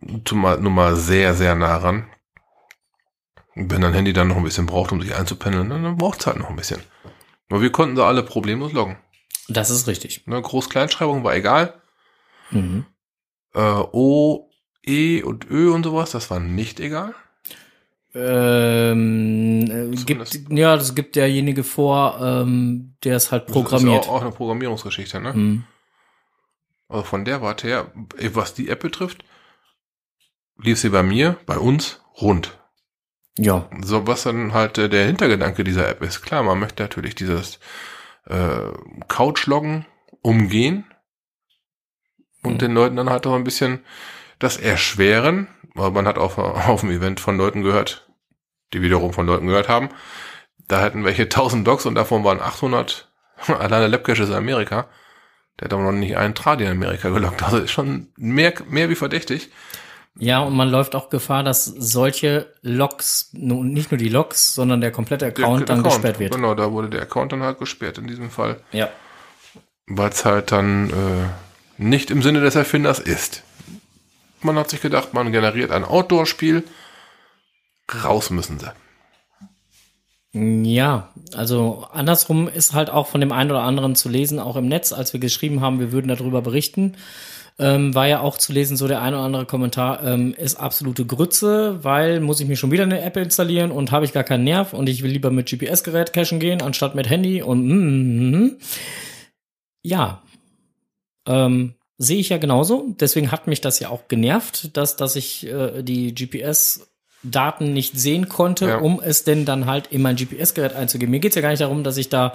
nun 0.00 0.40
mal, 0.40 0.60
nun 0.60 0.74
mal 0.74 0.94
sehr, 0.94 1.34
sehr 1.34 1.54
nah 1.56 1.76
ran. 1.78 2.06
Wenn 3.62 3.82
dein 3.82 3.92
Handy 3.92 4.12
dann 4.12 4.28
noch 4.28 4.36
ein 4.36 4.44
bisschen 4.44 4.66
braucht, 4.66 4.90
um 4.92 5.02
sich 5.02 5.14
einzupendeln, 5.14 5.68
dann, 5.68 5.96
braucht 5.96 6.20
es 6.20 6.26
halt 6.26 6.38
noch 6.38 6.48
ein 6.48 6.56
bisschen. 6.56 6.80
Aber 7.50 7.60
wir 7.60 7.70
konnten 7.70 7.96
sie 7.96 8.04
alle 8.04 8.22
problemlos 8.22 8.72
loggen. 8.72 8.96
Das 9.48 9.68
ist 9.70 9.86
richtig. 9.86 10.26
Ne, 10.26 10.40
Groß-Kleinschreibung 10.40 11.24
war 11.24 11.34
egal. 11.34 11.74
Mhm. 12.50 12.86
Äh, 13.54 13.60
O, 13.92 14.48
E 14.86 15.22
und 15.22 15.50
Ö 15.50 15.72
und 15.72 15.82
sowas, 15.84 16.10
das 16.12 16.30
war 16.30 16.40
nicht 16.40 16.80
egal. 16.80 17.14
Ähm, 18.14 19.62
äh, 19.70 19.96
gibt, 20.04 20.26
Zumindest- 20.26 20.50
ja, 20.58 20.76
das 20.76 20.94
gibt 20.94 21.16
derjenige 21.16 21.62
vor, 21.64 22.18
ähm, 22.20 22.94
der 23.04 23.16
es 23.16 23.30
halt 23.30 23.46
programmiert. 23.46 23.98
Das 23.98 24.06
ist 24.06 24.10
auch, 24.10 24.16
auch 24.16 24.22
eine 24.22 24.32
Programmierungsgeschichte, 24.32 25.20
ne? 25.20 25.32
Mhm. 25.32 25.64
Also 26.88 27.04
von 27.04 27.24
der 27.24 27.40
Warte 27.42 27.68
her, 27.68 27.92
was 28.34 28.54
die 28.54 28.68
App 28.68 28.80
betrifft, 28.80 29.24
lief 30.56 30.78
sie 30.80 30.88
bei 30.88 31.02
mir, 31.02 31.36
bei 31.46 31.58
uns, 31.58 32.00
rund. 32.20 32.58
Ja, 33.38 33.68
So, 33.82 34.06
was 34.06 34.24
dann 34.24 34.52
halt 34.52 34.78
äh, 34.78 34.88
der 34.88 35.06
Hintergedanke 35.06 35.64
dieser 35.64 35.88
App 35.88 36.02
ist. 36.02 36.22
Klar, 36.22 36.42
man 36.42 36.58
möchte 36.58 36.82
natürlich 36.82 37.14
dieses 37.14 37.58
äh, 38.26 38.72
Couch-Loggen 39.08 39.86
umgehen 40.22 40.84
und 42.42 42.54
Mhm. 42.54 42.58
den 42.58 42.74
Leuten 42.74 42.96
dann 42.96 43.10
halt 43.10 43.26
auch 43.26 43.34
ein 43.34 43.44
bisschen 43.44 43.80
das 44.38 44.56
erschweren, 44.56 45.48
weil 45.74 45.90
man 45.90 46.06
hat 46.06 46.18
auf, 46.18 46.38
auf 46.38 46.80
dem 46.80 46.90
Event 46.90 47.20
von 47.20 47.36
Leuten 47.36 47.62
gehört, 47.62 48.10
die 48.72 48.82
wiederum 48.82 49.12
von 49.12 49.26
Leuten 49.26 49.46
gehört 49.46 49.68
haben, 49.68 49.90
da 50.68 50.80
hatten 50.80 51.04
welche 51.04 51.28
1000 51.28 51.66
Docs 51.66 51.86
und 51.86 51.94
davon 51.94 52.24
waren 52.24 52.40
800 52.40 53.10
alleine 53.46 53.88
Labcaches 53.88 54.28
in 54.28 54.34
Amerika. 54.34 54.88
Der 55.58 55.66
hat 55.66 55.72
aber 55.72 55.82
noch 55.82 55.92
nicht 55.92 56.16
einen 56.16 56.34
Tradi 56.34 56.64
in 56.64 56.70
Amerika 56.70 57.10
gelockt. 57.10 57.42
Also 57.42 57.58
ist 57.58 57.70
schon 57.72 58.08
mehr, 58.16 58.54
mehr 58.68 58.88
wie 58.88 58.94
verdächtig. 58.94 59.50
Ja, 60.18 60.40
und 60.40 60.54
man 60.54 60.68
läuft 60.68 60.94
auch 60.94 61.08
Gefahr, 61.08 61.42
dass 61.44 61.64
solche 61.64 62.52
Logs, 62.62 63.30
nicht 63.32 63.90
nur 63.90 63.98
die 63.98 64.08
Logs, 64.08 64.54
sondern 64.54 64.80
der 64.80 64.90
komplette 64.90 65.26
Account 65.26 65.60
Der 65.60 65.66
dann 65.66 65.78
Account, 65.80 65.94
gesperrt 65.94 66.18
wird. 66.18 66.34
Genau, 66.34 66.54
da 66.54 66.70
wurde 66.72 66.90
der 66.90 67.02
Account 67.02 67.32
dann 67.32 67.42
halt 67.42 67.58
gesperrt 67.58 67.96
in 67.98 68.06
diesem 68.06 68.30
Fall. 68.30 68.60
Ja. 68.72 68.88
weil 69.86 70.10
es 70.10 70.24
halt 70.24 70.52
dann 70.52 70.90
äh, 70.90 71.28
nicht 71.78 72.10
im 72.10 72.22
Sinne 72.22 72.40
des 72.40 72.54
Erfinders 72.54 72.98
ist. 72.98 73.42
Man 74.42 74.56
hat 74.56 74.70
sich 74.70 74.80
gedacht, 74.80 75.14
man 75.14 75.32
generiert 75.32 75.70
ein 75.70 75.84
Outdoor-Spiel. 75.84 76.64
Raus 78.04 78.30
müssen 78.30 78.58
sie. 78.58 78.72
Ja, 80.32 81.08
also 81.34 81.88
andersrum 81.92 82.46
ist 82.48 82.72
halt 82.72 82.88
auch 82.88 83.08
von 83.08 83.20
dem 83.20 83.32
einen 83.32 83.50
oder 83.50 83.62
anderen 83.62 83.96
zu 83.96 84.08
lesen, 84.08 84.38
auch 84.38 84.54
im 84.54 84.68
Netz, 84.68 84.92
als 84.92 85.12
wir 85.12 85.18
geschrieben 85.18 85.60
haben, 85.60 85.80
wir 85.80 85.90
würden 85.90 86.06
darüber 86.06 86.40
berichten, 86.40 86.96
ähm, 87.60 87.94
war 87.94 88.08
ja 88.08 88.20
auch 88.20 88.38
zu 88.38 88.52
lesen, 88.52 88.76
so 88.76 88.88
der 88.88 89.02
ein 89.02 89.12
oder 89.12 89.22
andere 89.22 89.44
Kommentar, 89.44 90.02
ähm, 90.02 90.32
ist 90.34 90.56
absolute 90.58 91.04
Grütze, 91.04 91.84
weil 91.84 92.20
muss 92.20 92.40
ich 92.40 92.48
mir 92.48 92.56
schon 92.56 92.70
wieder 92.70 92.84
eine 92.84 93.02
App 93.02 93.16
installieren 93.18 93.70
und 93.70 93.92
habe 93.92 94.06
ich 94.06 94.12
gar 94.12 94.24
keinen 94.24 94.44
Nerv 94.44 94.72
und 94.72 94.88
ich 94.88 95.02
will 95.02 95.10
lieber 95.10 95.30
mit 95.30 95.48
GPS-Gerät 95.48 96.12
cachen 96.14 96.40
gehen, 96.40 96.62
anstatt 96.62 96.94
mit 96.94 97.08
Handy 97.10 97.42
und 97.42 97.66
mm, 97.66 97.72
mm, 97.72 98.30
mm. 98.44 98.56
ja, 99.82 100.22
ähm, 101.28 101.74
sehe 101.98 102.18
ich 102.18 102.30
ja 102.30 102.38
genauso. 102.38 102.94
Deswegen 102.98 103.30
hat 103.30 103.46
mich 103.46 103.60
das 103.60 103.78
ja 103.78 103.90
auch 103.90 104.08
genervt, 104.08 104.74
dass, 104.76 104.96
dass 104.96 105.16
ich 105.16 105.46
äh, 105.46 105.82
die 105.82 106.14
GPS 106.14 106.86
Daten 107.22 107.74
nicht 107.74 107.98
sehen 108.00 108.28
konnte, 108.30 108.66
Ja. 108.66 108.78
um 108.78 109.00
es 109.02 109.24
denn 109.24 109.44
dann 109.44 109.66
halt 109.66 109.88
in 109.88 110.00
mein 110.00 110.16
GPS-Gerät 110.16 110.74
einzugeben. 110.74 111.10
Mir 111.10 111.20
geht's 111.20 111.36
ja 111.36 111.42
gar 111.42 111.50
nicht 111.50 111.60
darum, 111.60 111.84
dass 111.84 111.98
ich 111.98 112.08
da, 112.08 112.32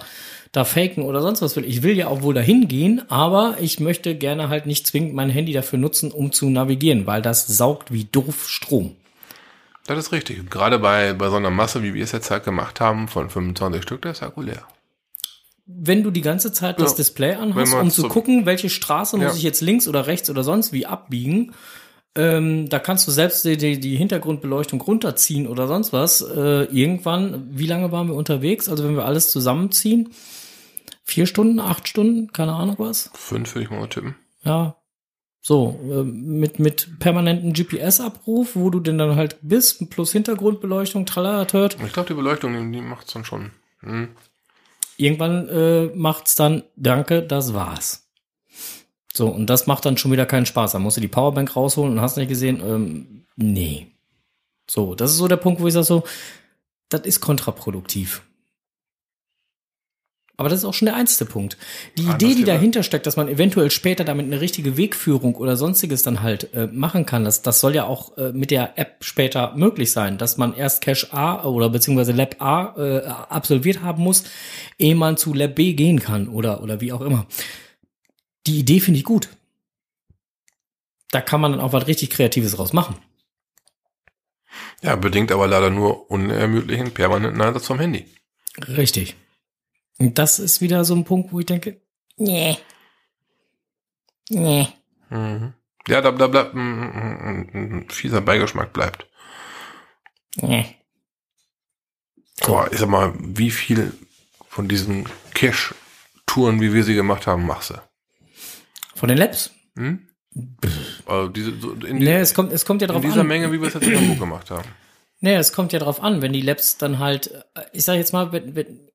da 0.56 0.64
faken 0.64 1.02
oder 1.04 1.20
sonst 1.20 1.42
was 1.42 1.54
will. 1.56 1.64
Ich 1.66 1.82
will 1.82 1.96
ja 1.98 2.06
auch 2.08 2.22
wohl 2.22 2.32
dahin 2.32 2.66
gehen, 2.66 3.02
aber 3.10 3.56
ich 3.60 3.78
möchte 3.78 4.14
gerne 4.14 4.48
halt 4.48 4.64
nicht 4.64 4.86
zwingend 4.86 5.12
mein 5.14 5.28
Handy 5.28 5.52
dafür 5.52 5.78
nutzen, 5.78 6.10
um 6.10 6.32
zu 6.32 6.48
navigieren, 6.48 7.06
weil 7.06 7.20
das 7.20 7.46
saugt 7.46 7.92
wie 7.92 8.04
doof 8.04 8.48
Strom. 8.48 8.96
Das 9.86 9.98
ist 9.98 10.12
richtig. 10.12 10.40
Und 10.40 10.50
Gerade 10.50 10.78
bei, 10.78 11.12
bei 11.12 11.28
so 11.28 11.36
einer 11.36 11.50
Masse, 11.50 11.82
wie 11.82 11.92
wir 11.92 12.02
es 12.02 12.12
jetzt 12.12 12.30
halt 12.30 12.44
gemacht 12.44 12.80
haben, 12.80 13.06
von 13.06 13.28
25 13.28 13.82
Stück, 13.82 14.02
der 14.02 14.12
ist 14.12 14.22
Akku 14.22 14.40
leer. 14.40 14.62
Wenn 15.66 16.02
du 16.02 16.10
die 16.10 16.22
ganze 16.22 16.52
Zeit 16.52 16.80
das 16.80 16.92
Ja. 16.92 16.96
Display 16.96 17.30
Wenn 17.32 17.38
anhast, 17.52 17.74
um 17.74 17.90
zu 17.90 18.02
so- 18.02 18.08
gucken, 18.08 18.46
welche 18.46 18.70
Straße 18.70 19.16
muss 19.18 19.26
Ja. 19.32 19.34
ich 19.36 19.42
jetzt 19.42 19.60
links 19.60 19.86
oder 19.88 20.06
rechts 20.06 20.30
oder 20.30 20.42
sonst 20.42 20.72
wie 20.72 20.86
abbiegen, 20.86 21.52
ähm, 22.14 22.68
da 22.70 22.78
kannst 22.78 23.06
du 23.06 23.10
selbst 23.12 23.44
die, 23.44 23.58
die, 23.58 23.78
die 23.78 23.96
Hintergrundbeleuchtung 23.96 24.80
runterziehen 24.80 25.46
oder 25.46 25.66
sonst 25.68 25.92
was. 25.92 26.22
Äh, 26.22 26.62
irgendwann, 26.72 27.46
wie 27.50 27.66
lange 27.66 27.92
waren 27.92 28.08
wir 28.08 28.14
unterwegs? 28.14 28.68
Also 28.70 28.84
wenn 28.84 28.96
wir 28.96 29.04
alles 29.04 29.30
zusammenziehen, 29.30 30.08
vier 31.06 31.26
Stunden, 31.26 31.60
acht 31.60 31.88
Stunden, 31.88 32.32
keine 32.32 32.52
Ahnung 32.52 32.74
was. 32.78 33.10
Fünf 33.14 33.54
würde 33.54 33.64
ich 33.64 33.70
mal 33.70 33.88
tippen. 33.88 34.16
Ja, 34.42 34.76
So, 35.40 35.78
äh, 35.88 36.02
mit, 36.02 36.58
mit 36.58 36.98
permanentem 36.98 37.52
GPS-Abruf, 37.52 38.56
wo 38.56 38.68
du 38.70 38.80
denn 38.80 38.98
dann 38.98 39.14
halt 39.14 39.38
bist, 39.42 39.88
plus 39.90 40.10
Hintergrundbeleuchtung, 40.10 41.06
tralala, 41.06 41.44
tört. 41.44 41.76
Ich 41.86 41.92
glaube, 41.92 42.08
die 42.08 42.14
Beleuchtung, 42.14 42.72
die, 42.72 42.80
macht's 42.80 43.12
dann 43.12 43.24
schon. 43.24 43.52
Hm. 43.80 44.08
Irgendwann 44.96 45.48
äh, 45.48 45.86
macht's 45.94 46.34
dann, 46.34 46.64
danke, 46.74 47.22
das 47.22 47.54
war's. 47.54 48.08
So, 49.12 49.28
und 49.28 49.46
das 49.46 49.68
macht 49.68 49.84
dann 49.84 49.96
schon 49.96 50.10
wieder 50.10 50.26
keinen 50.26 50.46
Spaß. 50.46 50.72
Da 50.72 50.78
musst 50.80 50.96
du 50.96 51.00
die 51.00 51.08
Powerbank 51.08 51.54
rausholen 51.54 51.92
und 51.92 52.00
hast 52.00 52.16
nicht 52.16 52.28
gesehen, 52.28 52.60
ähm, 52.66 53.26
nee. 53.36 53.86
So, 54.68 54.96
das 54.96 55.12
ist 55.12 55.18
so 55.18 55.28
der 55.28 55.36
Punkt, 55.36 55.60
wo 55.60 55.68
ich 55.68 55.74
sage 55.74 55.86
so, 55.86 56.02
das 56.88 57.02
ist 57.02 57.20
kontraproduktiv. 57.20 58.22
Aber 60.38 60.50
das 60.50 60.58
ist 60.58 60.64
auch 60.66 60.74
schon 60.74 60.86
der 60.86 60.96
einzige 60.96 61.30
Punkt. 61.30 61.56
Die 61.96 62.02
Idee, 62.02 62.34
die 62.34 62.44
dahinter 62.44 62.82
steckt, 62.82 63.06
dass 63.06 63.16
man 63.16 63.28
eventuell 63.28 63.70
später 63.70 64.04
damit 64.04 64.26
eine 64.26 64.40
richtige 64.40 64.76
Wegführung 64.76 65.34
oder 65.34 65.56
sonstiges 65.56 66.02
dann 66.02 66.22
halt 66.22 66.52
äh, 66.52 66.66
machen 66.66 67.06
kann, 67.06 67.24
das, 67.24 67.40
das 67.40 67.60
soll 67.60 67.74
ja 67.74 67.84
auch 67.84 68.18
äh, 68.18 68.32
mit 68.32 68.50
der 68.50 68.78
App 68.78 68.96
später 69.00 69.54
möglich 69.56 69.92
sein, 69.92 70.18
dass 70.18 70.36
man 70.36 70.54
erst 70.54 70.82
Cache 70.82 71.10
A 71.12 71.44
oder 71.44 71.70
beziehungsweise 71.70 72.12
Lab 72.12 72.36
A 72.38 72.74
äh, 72.76 73.06
absolviert 73.06 73.80
haben 73.80 74.02
muss, 74.02 74.24
ehe 74.78 74.94
man 74.94 75.16
zu 75.16 75.32
Lab 75.32 75.54
B 75.54 75.72
gehen 75.72 76.00
kann 76.00 76.28
oder, 76.28 76.62
oder 76.62 76.82
wie 76.82 76.92
auch 76.92 77.00
immer. 77.00 77.26
Die 78.46 78.58
Idee 78.58 78.80
finde 78.80 78.98
ich 78.98 79.04
gut. 79.04 79.30
Da 81.12 81.22
kann 81.22 81.40
man 81.40 81.52
dann 81.52 81.60
auch 81.60 81.72
was 81.72 81.86
richtig 81.86 82.10
Kreatives 82.10 82.58
raus 82.58 82.74
machen. 82.74 82.96
Ja, 84.82 84.96
bedingt 84.96 85.32
aber 85.32 85.46
leider 85.46 85.70
nur 85.70 86.10
unermüdlichen 86.10 86.92
permanenten 86.92 87.40
Einsatz 87.40 87.66
vom 87.66 87.78
Handy. 87.78 88.04
Richtig. 88.68 89.16
Und 89.98 90.18
das 90.18 90.38
ist 90.38 90.60
wieder 90.60 90.84
so 90.84 90.94
ein 90.94 91.04
Punkt, 91.04 91.32
wo 91.32 91.40
ich 91.40 91.46
denke, 91.46 91.80
nee. 92.16 92.58
Nee. 94.28 94.68
Mhm. 95.10 95.54
Ja, 95.88 96.00
da, 96.00 96.10
da 96.10 96.26
bleibt 96.26 96.54
ein, 96.54 96.82
ein, 96.82 97.50
ein, 97.54 97.90
fieser 97.90 98.20
Beigeschmack 98.20 98.72
bleibt. 98.72 99.06
Nee. 100.36 100.66
Aber 102.42 102.72
ich 102.72 102.78
sag 102.78 102.88
mal, 102.88 103.14
wie 103.18 103.50
viel 103.50 103.92
von 104.48 104.68
diesen 104.68 105.08
Cash-Touren, 105.34 106.60
wie 106.60 106.72
wir 106.72 106.84
sie 106.84 106.94
gemacht 106.94 107.26
haben, 107.26 107.46
machst 107.46 107.70
du? 107.70 107.74
Von 108.94 109.08
den 109.08 109.18
Labs? 109.18 109.52
Hm? 109.76 110.08
Also 111.06 111.28
diese, 111.28 111.58
so 111.58 111.72
in, 111.72 111.98
Nee, 111.98 112.16
es 112.16 112.34
kommt, 112.34 112.52
es 112.52 112.66
kommt 112.66 112.82
ja 112.82 112.88
in 112.88 112.92
drauf 112.92 113.02
dieser 113.02 113.20
an. 113.20 113.26
Menge, 113.26 113.52
wie 113.52 113.60
wir 113.60 113.68
es 113.68 113.74
jetzt 113.74 113.86
in 113.86 113.96
Hamburg 113.96 114.18
gemacht 114.18 114.50
haben. 114.50 114.68
Nee, 115.20 115.34
es 115.36 115.52
kommt 115.52 115.72
ja 115.72 115.78
drauf 115.78 116.02
an, 116.02 116.20
wenn 116.20 116.32
die 116.32 116.42
Labs 116.42 116.76
dann 116.76 116.98
halt, 116.98 117.44
ich 117.72 117.84
sag 117.84 117.94
jetzt 117.94 118.12
mal, 118.12 118.32
wenn, 118.32 118.54
wenn, 118.54 118.85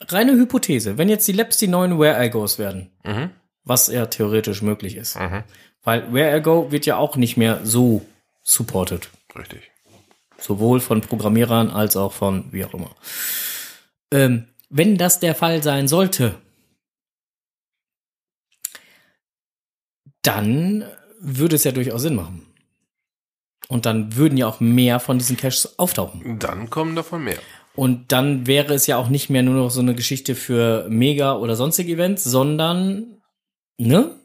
reine 0.00 0.32
Hypothese, 0.32 0.98
wenn 0.98 1.08
jetzt 1.08 1.26
die 1.28 1.32
Labs 1.32 1.56
die 1.58 1.68
neuen 1.68 1.98
Where 1.98 2.24
I 2.24 2.30
Goes 2.30 2.58
werden, 2.58 2.90
Mhm. 3.04 3.30
was 3.64 3.86
ja 3.88 4.06
theoretisch 4.06 4.62
möglich 4.62 4.96
ist. 4.96 5.18
Mhm. 5.18 5.42
Weil 5.82 6.12
Where 6.12 6.36
I 6.36 6.42
Go 6.42 6.70
wird 6.70 6.86
ja 6.86 6.96
auch 6.96 7.16
nicht 7.16 7.36
mehr 7.36 7.60
so 7.64 8.04
supported. 8.42 9.08
Richtig. 9.34 9.70
Sowohl 10.38 10.80
von 10.80 11.00
Programmierern 11.00 11.70
als 11.70 11.96
auch 11.96 12.12
von 12.12 12.52
wie 12.52 12.64
auch 12.64 12.74
immer. 12.74 12.94
Ähm, 14.12 14.46
wenn 14.68 14.98
das 14.98 15.20
der 15.20 15.34
Fall 15.34 15.62
sein 15.62 15.88
sollte, 15.88 16.34
dann 20.22 20.84
würde 21.20 21.56
es 21.56 21.64
ja 21.64 21.72
durchaus 21.72 22.02
Sinn 22.02 22.14
machen. 22.16 22.46
Und 23.68 23.86
dann 23.86 24.14
würden 24.16 24.38
ja 24.38 24.46
auch 24.46 24.60
mehr 24.60 25.00
von 25.00 25.18
diesen 25.18 25.36
Caches 25.36 25.78
auftauchen. 25.78 26.38
Dann 26.38 26.70
kommen 26.70 26.94
davon 26.94 27.24
mehr. 27.24 27.38
Und 27.76 28.10
dann 28.12 28.46
wäre 28.46 28.74
es 28.74 28.86
ja 28.86 28.96
auch 28.96 29.08
nicht 29.08 29.28
mehr 29.30 29.42
nur 29.42 29.54
noch 29.54 29.70
so 29.70 29.80
eine 29.80 29.94
Geschichte 29.94 30.34
für 30.34 30.86
Mega 30.88 31.36
oder 31.36 31.56
sonstige 31.56 31.92
Events, 31.92 32.24
sondern, 32.24 33.20
ne? 33.78 34.16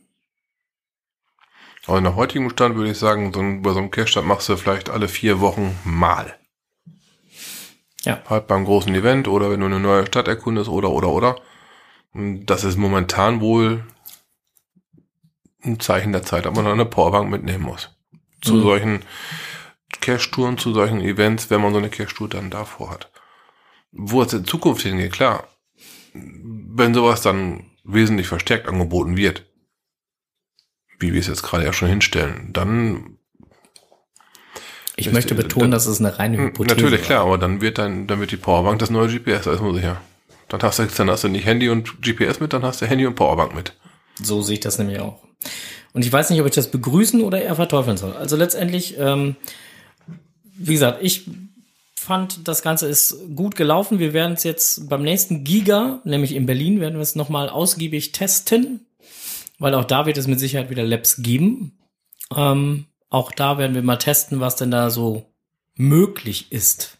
Aber 1.88 2.00
nach 2.00 2.16
heutigem 2.16 2.50
Stand 2.50 2.76
würde 2.76 2.92
ich 2.92 2.98
sagen, 2.98 3.34
so 3.34 3.40
ein, 3.42 3.62
bei 3.62 3.72
so 3.74 3.80
einem 3.80 3.92
Cash-Stand 3.92 4.28
machst 4.28 4.48
du 4.50 4.56
vielleicht 4.56 4.90
alle 4.90 5.08
vier 5.08 5.40
Wochen 5.42 5.78
mal. 5.84 6.36
Ja. 8.04 8.22
Halt 8.30 8.48
beim 8.48 8.66
großen 8.66 8.94
Event 8.96 9.28
oder 9.28 9.52
wenn 9.52 9.60
du 9.60 9.66
eine 9.66 9.80
neue 9.80 10.06
Stadt 10.08 10.28
erkundest 10.28 10.70
oder, 10.70 10.90
oder, 10.92 11.10
oder. 11.10 11.36
Und 12.14 12.46
das 12.46 12.64
ist 12.64 12.78
momentan 12.78 13.42
wohl 13.42 13.84
ein 15.64 15.80
Zeichen 15.80 16.12
der 16.12 16.24
Zeit, 16.24 16.48
ob 16.48 16.56
man 16.56 16.68
eine 16.68 16.86
Powerbank 16.86 17.30
mitnehmen 17.30 17.64
muss. 17.64 17.90
Zu 18.42 18.56
Mhm. 18.56 18.62
solchen 18.62 19.00
Cash-Touren, 20.00 20.58
zu 20.58 20.74
solchen 20.74 21.02
Events, 21.02 21.50
wenn 21.50 21.62
man 21.62 21.74
so 21.74 21.80
eine 21.80 21.90
Cash-Tour 21.90 22.30
dann 22.30 22.50
davor 22.50 22.90
hat. 22.92 23.11
Wo 23.92 24.22
es 24.22 24.34
in 24.34 24.46
Zukunft 24.46 24.84
hingeht, 24.84 25.12
klar. 25.14 25.48
Wenn 26.14 26.94
sowas 26.94 27.22
dann 27.22 27.66
wesentlich 27.84 28.28
verstärkt 28.28 28.68
angeboten 28.68 29.18
wird, 29.18 29.46
wie 31.00 31.14
wir 31.14 31.20
es 31.20 31.28
jetzt 31.28 31.44
gerade 31.44 31.66
ja 31.66 31.74
schon 31.74 31.90
hinstellen, 31.90 32.50
dann 32.54 33.18
Ich 34.98 35.08
Richtig, 35.08 35.14
möchte 35.14 35.36
betonen, 35.36 35.62
dann- 35.66 35.72
dass 35.72 35.88
es 35.88 36.00
eine 36.00 36.20
reine 36.20 36.38
hm, 36.38 36.46
Hypothese 36.48 36.76
natürlich 36.76 37.00
war. 37.02 37.06
klar, 37.08 37.22
aber 37.26 37.38
dann 37.38 37.60
wird 37.62 37.78
dann, 37.78 38.08
dann 38.08 38.20
wird 38.20 38.32
die 38.32 38.38
Powerbank 38.38 38.80
das 38.80 38.90
neue 38.92 39.08
GPS, 39.08 39.46
da 39.46 39.54
ist 39.54 39.62
man 39.62 39.74
sicher. 39.74 40.02
Dann 40.50 40.62
hast 40.62 40.80
du, 40.80 40.86
dann 40.86 41.10
hast 41.10 41.24
du 41.24 41.28
nicht 41.30 41.46
Handy 41.46 41.70
und 41.70 42.02
GPS 42.02 42.40
mit, 42.40 42.54
dann 42.54 42.64
hast 42.64 42.82
du 42.82 42.86
Handy 42.86 43.06
und 43.08 43.16
Powerbank 43.16 43.56
mit. 43.56 43.74
So 44.22 44.42
sehe 44.42 44.56
ich 44.56 44.60
das 44.60 44.78
nämlich 44.78 45.00
auch. 45.00 45.24
Und 45.94 46.06
ich 46.06 46.12
weiß 46.12 46.30
nicht, 46.30 46.40
ob 46.42 46.46
ich 46.48 46.54
das 46.54 46.70
begrüßen 46.70 47.22
oder 47.22 47.42
eher 47.42 47.56
verteufeln 47.56 47.98
soll. 47.98 48.14
Also 48.14 48.36
letztendlich, 48.36 48.96
ähm, 49.00 49.36
wie 50.58 50.74
gesagt, 50.74 51.00
ich 51.02 51.28
fand, 52.02 52.48
das 52.48 52.62
Ganze 52.64 52.88
ist 52.88 53.16
gut 53.36 53.56
gelaufen. 53.56 54.00
Wir 54.00 54.14
werden 54.14 54.34
es 54.34 54.44
jetzt 54.44 54.90
beim 54.90 55.04
nächsten 55.04 55.44
Giga, 55.44 56.02
nämlich 56.04 56.36
in 56.36 56.46
Berlin, 56.46 56.80
werden 56.80 56.96
wir 56.96 57.02
es 57.02 57.16
nochmal 57.16 57.48
ausgiebig 57.48 58.12
testen, 58.12 58.88
weil 59.60 59.76
auch 59.76 59.86
da 59.86 60.06
wird 60.06 60.18
es 60.18 60.28
mit 60.28 60.40
Sicherheit 60.40 60.70
wieder 60.70 60.84
Labs 60.84 61.22
geben. 61.22 61.78
Ähm, 62.36 62.88
auch 63.10 63.32
da 63.32 63.58
werden 63.58 63.76
wir 63.76 63.84
mal 63.84 63.98
testen, 63.98 64.40
was 64.40 64.56
denn 64.56 64.72
da 64.72 64.90
so 64.90 65.32
möglich 65.76 66.52
ist. 66.52 66.98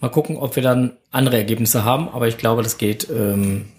Mal 0.00 0.10
gucken, 0.10 0.36
ob 0.36 0.56
wir 0.56 0.62
dann 0.62 0.98
andere 1.10 1.38
Ergebnisse 1.38 1.84
haben, 1.84 2.08
aber 2.08 2.28
ich 2.28 2.36
glaube, 2.36 2.62
das 2.62 2.76
geht 2.76 3.08
ähm, 3.08 3.70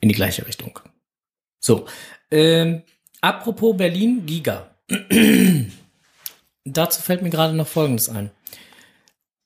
in 0.00 0.08
die 0.08 0.14
gleiche 0.14 0.46
Richtung. 0.46 0.78
So, 1.58 1.86
ähm, 2.30 2.82
apropos 3.20 3.76
Berlin 3.76 4.24
Giga. 4.24 4.70
Dazu 6.64 7.02
fällt 7.02 7.22
mir 7.22 7.30
gerade 7.30 7.54
noch 7.54 7.66
Folgendes 7.66 8.08
ein. 8.08 8.30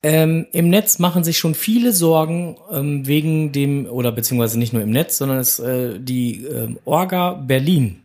Ähm, 0.03 0.47
Im 0.53 0.71
Netz 0.71 1.01
machen 1.01 1.25
sich 1.25 1.39
schon 1.39 1.57
viele 1.57 1.93
Sorgen 1.93 2.57
ähm, 2.71 3.07
wegen 3.07 3.51
dem, 3.51 3.87
oder 3.87 4.13
beziehungsweise 4.13 4.59
nicht 4.59 4.73
nur 4.73 4.83
im 4.83 4.91
Netz, 4.91 5.19
sondern 5.19 5.39
es, 5.39 5.59
äh, 5.59 5.99
die 5.99 6.45
ähm, 6.45 6.79
Orga 6.85 7.33
Berlin, 7.33 8.03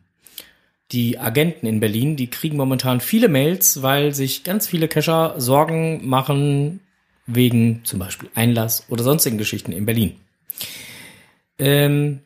die 0.91 1.19
Agenten 1.19 1.67
in 1.67 1.79
Berlin, 1.79 2.15
die 2.15 2.31
kriegen 2.31 2.57
momentan 2.57 2.99
viele 2.99 3.27
Mails, 3.27 3.83
weil 3.83 4.13
sich 4.15 4.43
ganz 4.43 4.65
viele 4.65 4.87
Cacher 4.87 5.35
Sorgen 5.37 6.07
machen 6.07 6.79
wegen 7.27 7.81
zum 7.83 7.99
Beispiel 7.99 8.29
Einlass 8.33 8.85
oder 8.89 9.03
sonstigen 9.03 9.37
Geschichten 9.37 9.71
in 9.71 9.85
Berlin. 9.85 10.15
Ähm, 11.59 12.21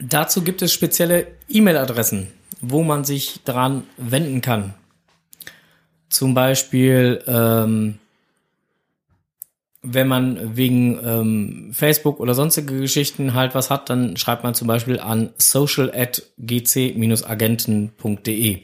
dazu 0.00 0.42
gibt 0.42 0.62
es 0.62 0.72
spezielle 0.72 1.28
E-Mail-Adressen, 1.48 2.26
wo 2.60 2.82
man 2.82 3.04
sich 3.04 3.40
daran 3.44 3.84
wenden 3.96 4.40
kann. 4.40 4.74
Zum 6.14 6.32
Beispiel, 6.32 7.22
ähm, 7.26 7.98
wenn 9.82 10.06
man 10.06 10.56
wegen 10.56 11.00
ähm, 11.04 11.70
Facebook 11.72 12.20
oder 12.20 12.34
sonstige 12.34 12.78
Geschichten 12.78 13.34
halt 13.34 13.56
was 13.56 13.68
hat, 13.68 13.90
dann 13.90 14.16
schreibt 14.16 14.44
man 14.44 14.54
zum 14.54 14.68
Beispiel 14.68 15.00
an 15.00 15.30
social 15.38 15.90
at 15.92 16.22
gc-agenten.de. 16.38 18.60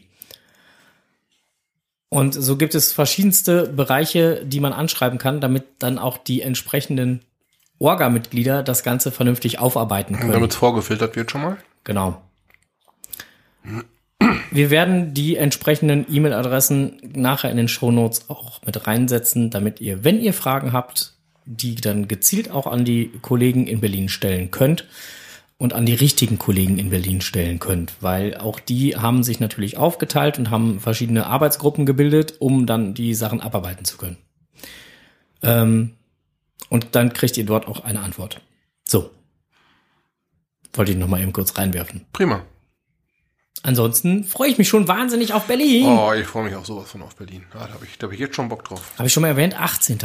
Und 2.09 2.35
so 2.35 2.57
gibt 2.57 2.77
es 2.77 2.93
verschiedenste 2.93 3.67
Bereiche, 3.67 4.47
die 4.47 4.61
man 4.61 4.73
anschreiben 4.73 5.19
kann, 5.19 5.41
damit 5.41 5.65
dann 5.81 5.99
auch 5.99 6.19
die 6.19 6.43
entsprechenden 6.43 7.23
Orga-Mitglieder 7.81 8.63
das 8.63 8.85
Ganze 8.85 9.11
vernünftig 9.11 9.59
aufarbeiten 9.59 10.15
können. 10.15 10.31
Damit 10.31 10.53
es 10.53 10.57
vorgefiltert 10.57 11.17
wird 11.17 11.33
schon 11.33 11.43
mal. 11.43 11.57
Genau. 11.83 12.23
Wir 14.51 14.71
werden 14.71 15.15
die 15.15 15.37
entsprechenden 15.37 16.07
E-Mail-Adressen 16.13 17.01
nachher 17.15 17.51
in 17.51 17.57
den 17.57 17.69
Shownotes 17.69 18.29
auch 18.29 18.61
mit 18.67 18.87
reinsetzen, 18.87 19.51
damit 19.51 19.81
ihr, 19.81 20.05
wenn 20.05 20.21
ihr 20.21 20.35
Fragen 20.35 20.73
habt, 20.73 21.15
die 21.47 21.77
dann 21.77 22.09
gezielt 22.09 22.51
auch 22.51 22.67
an 22.67 22.85
die 22.85 23.11
Kollegen 23.23 23.67
in 23.67 23.81
Berlin 23.81 24.09
stellen 24.09 24.51
könnt 24.51 24.87
und 25.59 25.73
an 25.73 25.87
die 25.87 25.95
richtigen 25.95 26.39
Kollegen 26.39 26.79
in 26.79 26.91
Berlin 26.91 27.21
stellen 27.21 27.59
könnt, 27.59 27.95
weil 28.01 28.37
auch 28.37 28.61
die 28.61 28.97
haben 28.97 29.23
sich 29.23 29.41
natürlich 29.41 29.77
aufgeteilt 29.77 30.39
und 30.39 30.51
haben 30.51 30.81
verschiedene 30.81 31.27
Arbeitsgruppen 31.27 31.87
gebildet, 31.87 32.35
um 32.39 32.67
dann 32.67 32.95
die 32.95 33.15
Sachen 33.15 33.41
abarbeiten 33.41 33.85
zu 33.85 33.97
können. 33.99 34.17
Ähm, 35.43 35.97
und 36.69 36.95
dann 36.95 37.13
kriegt 37.13 37.37
ihr 37.37 37.47
dort 37.47 37.69
auch 37.69 37.85
eine 37.85 38.01
Antwort. 38.01 38.41
So. 38.85 39.11
Wollte 40.73 40.93
ich 40.93 40.99
noch 40.99 41.09
mal 41.09 41.21
eben 41.21 41.33
kurz 41.33 41.57
reinwerfen. 41.59 42.07
Prima. 42.13 42.43
Ansonsten 43.63 44.25
freue 44.25 44.51
ich 44.51 44.59
mich 44.59 44.69
schon 44.69 44.89
wahnsinnig 44.89 45.35
auf 45.35 45.45
Berlin. 45.45 45.87
Oh, 45.87 46.13
ich 46.13 46.27
freue 46.27 46.45
mich 46.45 46.55
auch 46.55 46.65
sowas 46.65 46.91
von 46.91 47.03
auf 47.03 47.17
Berlin. 47.17 47.45
Ah, 47.53 47.67
da 47.67 47.75
habe 47.75 47.85
ich, 47.85 47.99
da 47.99 48.07
hab 48.07 48.15
ich 48.15 48.21
jetzt 48.21 48.35
schon 48.35 48.49
Bock 48.49 48.65
drauf. 48.65 48.93
Habe 48.97 49.07
ich 49.07 49.13
schon 49.13 49.21
mal 49.21 49.29
erwähnt, 49.29 49.61
18. 49.61 49.99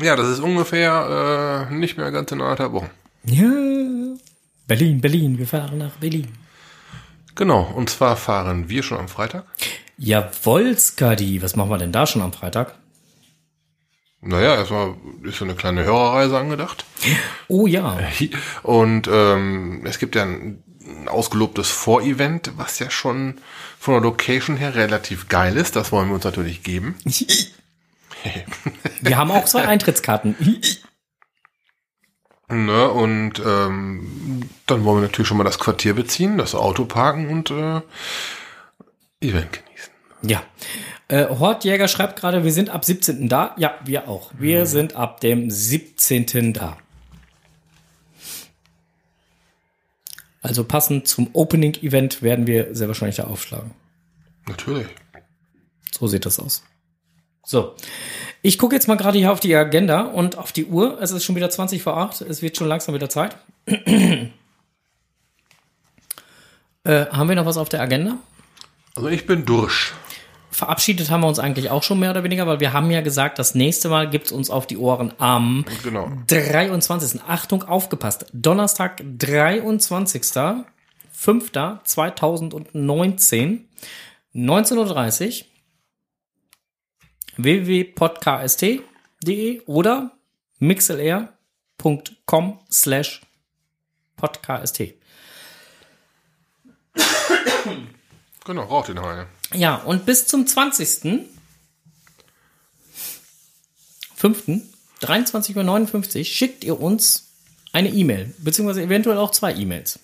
Ja, 0.00 0.16
das 0.16 0.28
ist 0.28 0.40
ungefähr 0.40 1.68
äh, 1.70 1.74
nicht 1.74 1.96
mehr 1.96 2.10
ganz 2.10 2.32
in 2.32 2.40
anderthalb 2.40 2.72
Wochen. 2.72 2.90
Ja. 3.24 3.50
Berlin, 4.66 5.00
Berlin, 5.00 5.38
wir 5.38 5.46
fahren 5.46 5.78
nach 5.78 5.96
Berlin. 5.96 6.28
Genau, 7.34 7.62
und 7.74 7.90
zwar 7.90 8.16
fahren 8.16 8.68
wir 8.68 8.82
schon 8.82 8.98
am 8.98 9.08
Freitag. 9.08 9.44
Jawohl, 9.98 10.76
Skadi. 10.78 11.42
Was 11.42 11.56
machen 11.56 11.70
wir 11.70 11.78
denn 11.78 11.92
da 11.92 12.06
schon 12.06 12.22
am 12.22 12.32
Freitag? 12.32 12.74
Naja, 14.22 14.56
erstmal 14.56 14.94
ist 15.22 15.38
so 15.38 15.44
eine 15.44 15.54
kleine 15.54 15.84
Hörerreise 15.84 16.36
angedacht. 16.36 16.84
Oh 17.48 17.66
ja. 17.66 17.98
Und 18.62 19.08
ähm, 19.10 19.82
es 19.84 19.98
gibt 19.98 20.14
ja 20.16 20.22
ein, 20.24 20.62
ein 20.86 21.08
ausgelobtes 21.08 21.70
Vorevent, 21.70 22.52
was 22.56 22.78
ja 22.78 22.90
schon 22.90 23.40
von 23.78 23.94
der 23.94 24.02
Location 24.02 24.56
her 24.56 24.74
relativ 24.74 25.28
geil 25.28 25.56
ist. 25.56 25.76
Das 25.76 25.92
wollen 25.92 26.08
wir 26.08 26.14
uns 26.14 26.24
natürlich 26.24 26.62
geben. 26.62 26.96
Wir 29.00 29.16
haben 29.16 29.30
auch 29.30 29.44
zwei 29.44 29.66
Eintrittskarten. 29.66 30.36
Ne, 32.48 32.88
und 32.88 33.42
ähm, 33.44 34.42
dann 34.66 34.84
wollen 34.84 34.98
wir 34.98 35.08
natürlich 35.08 35.26
schon 35.26 35.36
mal 35.36 35.44
das 35.44 35.58
Quartier 35.58 35.94
beziehen, 35.94 36.38
das 36.38 36.54
Auto 36.54 36.84
parken 36.84 37.28
und 37.28 37.50
äh, 37.50 37.80
Event 39.20 39.52
genießen. 39.52 39.92
Ja. 40.22 40.42
Äh, 41.08 41.26
Hortjäger 41.26 41.88
schreibt 41.88 42.20
gerade, 42.20 42.44
wir 42.44 42.52
sind 42.52 42.70
ab 42.70 42.84
17. 42.84 43.28
da. 43.28 43.54
Ja, 43.58 43.74
wir 43.84 44.08
auch. 44.08 44.30
Wir 44.38 44.66
sind 44.66 44.94
ab 44.94 45.20
dem 45.20 45.50
17. 45.50 46.52
da. 46.52 46.76
Also 50.46 50.62
passend 50.62 51.08
zum 51.08 51.28
Opening-Event 51.32 52.22
werden 52.22 52.46
wir 52.46 52.72
sehr 52.72 52.86
wahrscheinlich 52.86 53.16
da 53.16 53.24
aufschlagen. 53.24 53.72
Natürlich. 54.46 54.86
So 55.90 56.06
sieht 56.06 56.24
das 56.24 56.38
aus. 56.38 56.62
So. 57.44 57.74
Ich 58.42 58.56
gucke 58.56 58.76
jetzt 58.76 58.86
mal 58.86 58.94
gerade 58.94 59.18
hier 59.18 59.32
auf 59.32 59.40
die 59.40 59.56
Agenda 59.56 60.02
und 60.02 60.38
auf 60.38 60.52
die 60.52 60.66
Uhr. 60.66 61.02
Es 61.02 61.10
ist 61.10 61.24
schon 61.24 61.34
wieder 61.34 61.50
20 61.50 61.82
vor 61.82 61.96
8. 61.96 62.20
Es 62.20 62.42
wird 62.42 62.56
schon 62.56 62.68
langsam 62.68 62.94
wieder 62.94 63.08
Zeit. 63.08 63.36
äh, 63.66 64.30
haben 66.84 67.28
wir 67.28 67.34
noch 67.34 67.46
was 67.46 67.56
auf 67.56 67.68
der 67.68 67.80
Agenda? 67.80 68.18
Also 68.94 69.08
ich 69.08 69.26
bin 69.26 69.46
durch. 69.46 69.94
Verabschiedet 70.56 71.10
haben 71.10 71.20
wir 71.20 71.28
uns 71.28 71.38
eigentlich 71.38 71.68
auch 71.68 71.82
schon 71.82 72.00
mehr 72.00 72.12
oder 72.12 72.24
weniger, 72.24 72.46
weil 72.46 72.60
wir 72.60 72.72
haben 72.72 72.90
ja 72.90 73.02
gesagt, 73.02 73.38
das 73.38 73.54
nächste 73.54 73.90
Mal 73.90 74.08
gibt's 74.08 74.32
uns 74.32 74.48
auf 74.48 74.66
die 74.66 74.78
Ohren 74.78 75.12
am 75.18 75.66
Genau. 75.82 76.10
23. 76.28 77.20
Achtung, 77.28 77.64
aufgepasst. 77.64 78.24
Donnerstag, 78.32 79.02
23. 79.18 80.22
5. 81.12 81.52
2019, 81.84 83.68
19.30 84.34 85.40
Uhr, 85.40 85.46
www.podkst.de 87.36 89.60
oder 89.66 90.12
mixlr.com 90.58 92.58
slash 92.72 93.20
podcast. 94.16 94.82
Genau, 98.46 98.62
raucht 98.62 98.88
den 98.88 98.98
eine. 98.98 99.26
Ja, 99.54 99.76
und 99.76 100.06
bis 100.06 100.26
zum 100.26 100.46
20. 100.46 101.28
5. 104.16 104.62
23.59 105.02 106.18
Uhr 106.18 106.24
schickt 106.24 106.64
ihr 106.64 106.80
uns 106.80 107.28
eine 107.72 107.90
E-Mail, 107.90 108.34
beziehungsweise 108.38 108.82
eventuell 108.82 109.18
auch 109.18 109.30
zwei 109.30 109.54
E-Mails. 109.54 110.00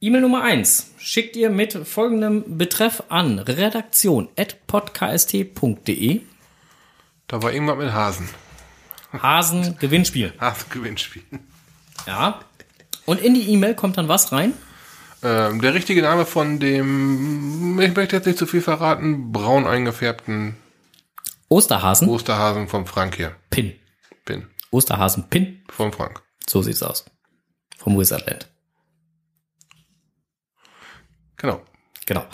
E-Mail 0.00 0.20
Nummer 0.22 0.42
1 0.42 0.90
schickt 0.98 1.36
ihr 1.36 1.50
mit 1.50 1.72
folgendem 1.86 2.58
Betreff 2.58 3.04
an 3.08 3.38
redaktion.podkst.de 3.38 6.20
Da 7.26 7.42
war 7.42 7.52
irgendwas 7.52 7.78
mit 7.78 7.92
Hasen. 7.92 8.28
Hasen 9.12 9.76
Gewinnspiel. 9.78 10.32
Hasen-Gewinnspiel. 10.40 11.22
Ja. 12.06 12.40
Und 13.06 13.20
in 13.20 13.34
die 13.34 13.48
E-Mail 13.50 13.74
kommt 13.74 13.96
dann 13.96 14.08
was 14.08 14.32
rein? 14.32 14.52
Ähm, 15.22 15.60
der 15.60 15.74
richtige 15.74 16.02
Name 16.02 16.26
von 16.26 16.60
dem, 16.60 17.80
ich 17.80 17.94
möchte 17.94 18.16
jetzt 18.16 18.26
nicht 18.26 18.38
zu 18.38 18.46
viel 18.46 18.62
verraten, 18.62 19.32
braun 19.32 19.66
eingefärbten 19.66 20.56
Osterhasen 21.48 22.08
Osterhasen 22.08 22.68
vom 22.68 22.86
Frank 22.86 23.16
hier. 23.16 23.34
Pin. 23.50 23.74
Bin. 24.24 24.46
Osterhasen 24.70 25.28
Pin. 25.30 25.62
Vom 25.68 25.92
Frank. 25.92 26.22
So 26.46 26.62
sieht's 26.62 26.82
aus. 26.82 27.04
Vom 27.78 27.98
Wizardland. 27.98 28.48
Genau. 31.36 31.60
Genau. 32.04 32.24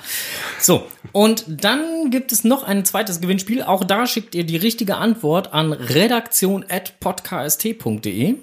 So, 0.61 0.89
und 1.12 1.44
dann 1.48 2.11
gibt 2.11 2.32
es 2.32 2.43
noch 2.44 2.65
ein 2.65 2.85
zweites 2.85 3.20
Gewinnspiel. 3.20 3.62
Auch 3.62 3.85
da 3.85 4.06
schickt 4.06 4.35
ihr 4.35 4.44
die 4.44 4.56
richtige 4.56 4.97
Antwort 4.97 5.52
an 5.52 5.73
redaktion.podkst.de 5.73 8.36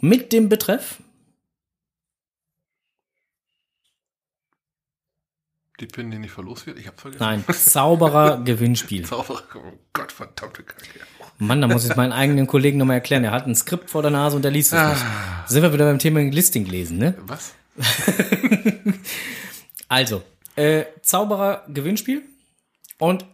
mit 0.00 0.32
dem 0.32 0.48
Betreff 0.48 0.98
Die 5.80 5.86
Pin, 5.86 6.10
die 6.10 6.18
nicht 6.18 6.32
verlost 6.32 6.66
wird, 6.66 6.78
ich 6.78 6.86
hab's 6.86 7.00
vergessen. 7.00 7.24
Nein, 7.24 7.44
Zauberer 7.48 8.40
Gewinnspiel. 8.44 9.06
Zauberer, 9.06 9.42
oh 9.56 9.78
Gott, 9.94 10.12
verdammte 10.12 10.62
Kacke. 10.62 11.00
Mann, 11.38 11.62
da 11.62 11.68
muss 11.68 11.88
ich 11.88 11.96
meinen 11.96 12.12
eigenen 12.12 12.46
Kollegen 12.46 12.76
nochmal 12.76 12.96
erklären. 12.96 13.24
Er 13.24 13.30
hat 13.30 13.46
ein 13.46 13.54
Skript 13.54 13.88
vor 13.88 14.02
der 14.02 14.10
Nase 14.10 14.36
und 14.36 14.42
der 14.42 14.50
liest 14.50 14.74
es 14.74 14.88
nicht. 14.90 15.04
Sind 15.46 15.62
wir 15.62 15.72
wieder 15.72 15.86
beim 15.86 15.98
Thema 15.98 16.20
Listing 16.20 16.66
lesen, 16.66 16.98
ne? 16.98 17.14
Was? 17.26 17.54
Also, 19.88 20.22
äh, 20.54 20.84
Zauberer 21.02 21.64
Gewinnspiel. 21.66 22.22
Und 22.98 23.26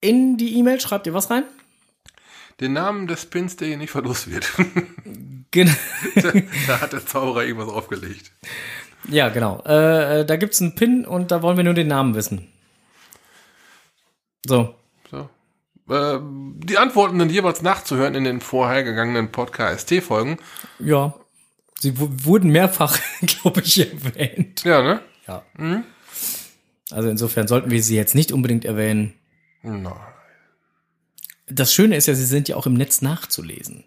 in 0.00 0.38
die 0.38 0.56
E-Mail 0.58 0.80
schreibt 0.80 1.06
ihr 1.06 1.12
was 1.12 1.30
rein? 1.30 1.44
Den 2.60 2.72
Namen 2.72 3.06
des 3.06 3.26
Pins, 3.26 3.56
der 3.56 3.68
hier 3.68 3.76
nicht 3.76 3.90
verlost 3.90 4.30
wird. 4.30 4.50
Genau. 5.50 5.72
da 6.66 6.80
hat 6.80 6.94
der 6.94 7.04
Zauberer 7.04 7.44
irgendwas 7.44 7.68
aufgelegt. 7.68 8.32
Ja, 9.08 9.28
genau. 9.30 9.62
Äh, 9.66 10.20
äh, 10.20 10.24
da 10.26 10.36
gibt's 10.36 10.60
einen 10.60 10.74
Pin 10.74 11.04
und 11.06 11.30
da 11.30 11.42
wollen 11.42 11.56
wir 11.56 11.64
nur 11.64 11.74
den 11.74 11.88
Namen 11.88 12.14
wissen. 12.14 12.48
So. 14.46 14.74
So. 15.10 15.28
Äh, 15.92 16.18
die 16.64 16.78
Antworten 16.78 17.18
sind 17.18 17.32
jeweils 17.32 17.62
nachzuhören 17.62 18.14
in 18.14 18.24
den 18.24 18.40
vorhergegangenen 18.40 19.32
Podcast-Folgen. 19.32 20.38
Ja. 20.78 21.14
Sie 21.80 21.98
wu- 21.98 22.08
wurden 22.24 22.50
mehrfach, 22.50 22.98
glaube 23.22 23.60
ich, 23.62 23.78
erwähnt. 23.80 24.64
Ja, 24.64 24.82
ne? 24.82 25.00
Ja. 25.26 25.42
Also 26.90 27.08
insofern 27.08 27.46
sollten 27.48 27.70
wir 27.70 27.82
sie 27.82 27.96
jetzt 27.96 28.14
nicht 28.14 28.32
unbedingt 28.32 28.64
erwähnen. 28.64 29.14
Nein. 29.62 29.92
Das 31.46 31.72
Schöne 31.72 31.96
ist 31.96 32.06
ja, 32.06 32.14
sie 32.14 32.24
sind 32.26 32.48
ja 32.48 32.56
auch 32.56 32.66
im 32.66 32.74
Netz 32.74 33.00
nachzulesen. 33.00 33.84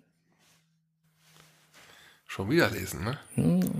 Schon 2.33 2.49
wieder 2.49 2.69
lesen, 2.69 3.03
ne? 3.03 3.17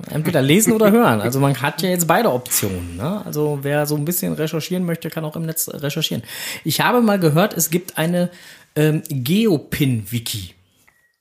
Entweder 0.09 0.41
lesen 0.41 0.73
oder 0.73 0.91
hören. 0.91 1.21
Also 1.21 1.39
man 1.39 1.61
hat 1.61 1.81
ja 1.83 1.89
jetzt 1.89 2.05
beide 2.05 2.33
Optionen. 2.33 2.97
Ne? 2.97 3.25
Also 3.25 3.59
wer 3.61 3.85
so 3.85 3.95
ein 3.95 4.03
bisschen 4.03 4.33
recherchieren 4.33 4.83
möchte, 4.83 5.09
kann 5.09 5.23
auch 5.23 5.37
im 5.37 5.43
Netz 5.43 5.69
recherchieren. 5.69 6.21
Ich 6.65 6.81
habe 6.81 6.99
mal 6.99 7.17
gehört, 7.17 7.53
es 7.55 7.69
gibt 7.69 7.97
eine 7.97 8.29
ähm, 8.75 9.03
Geopin-Wiki. 9.07 10.53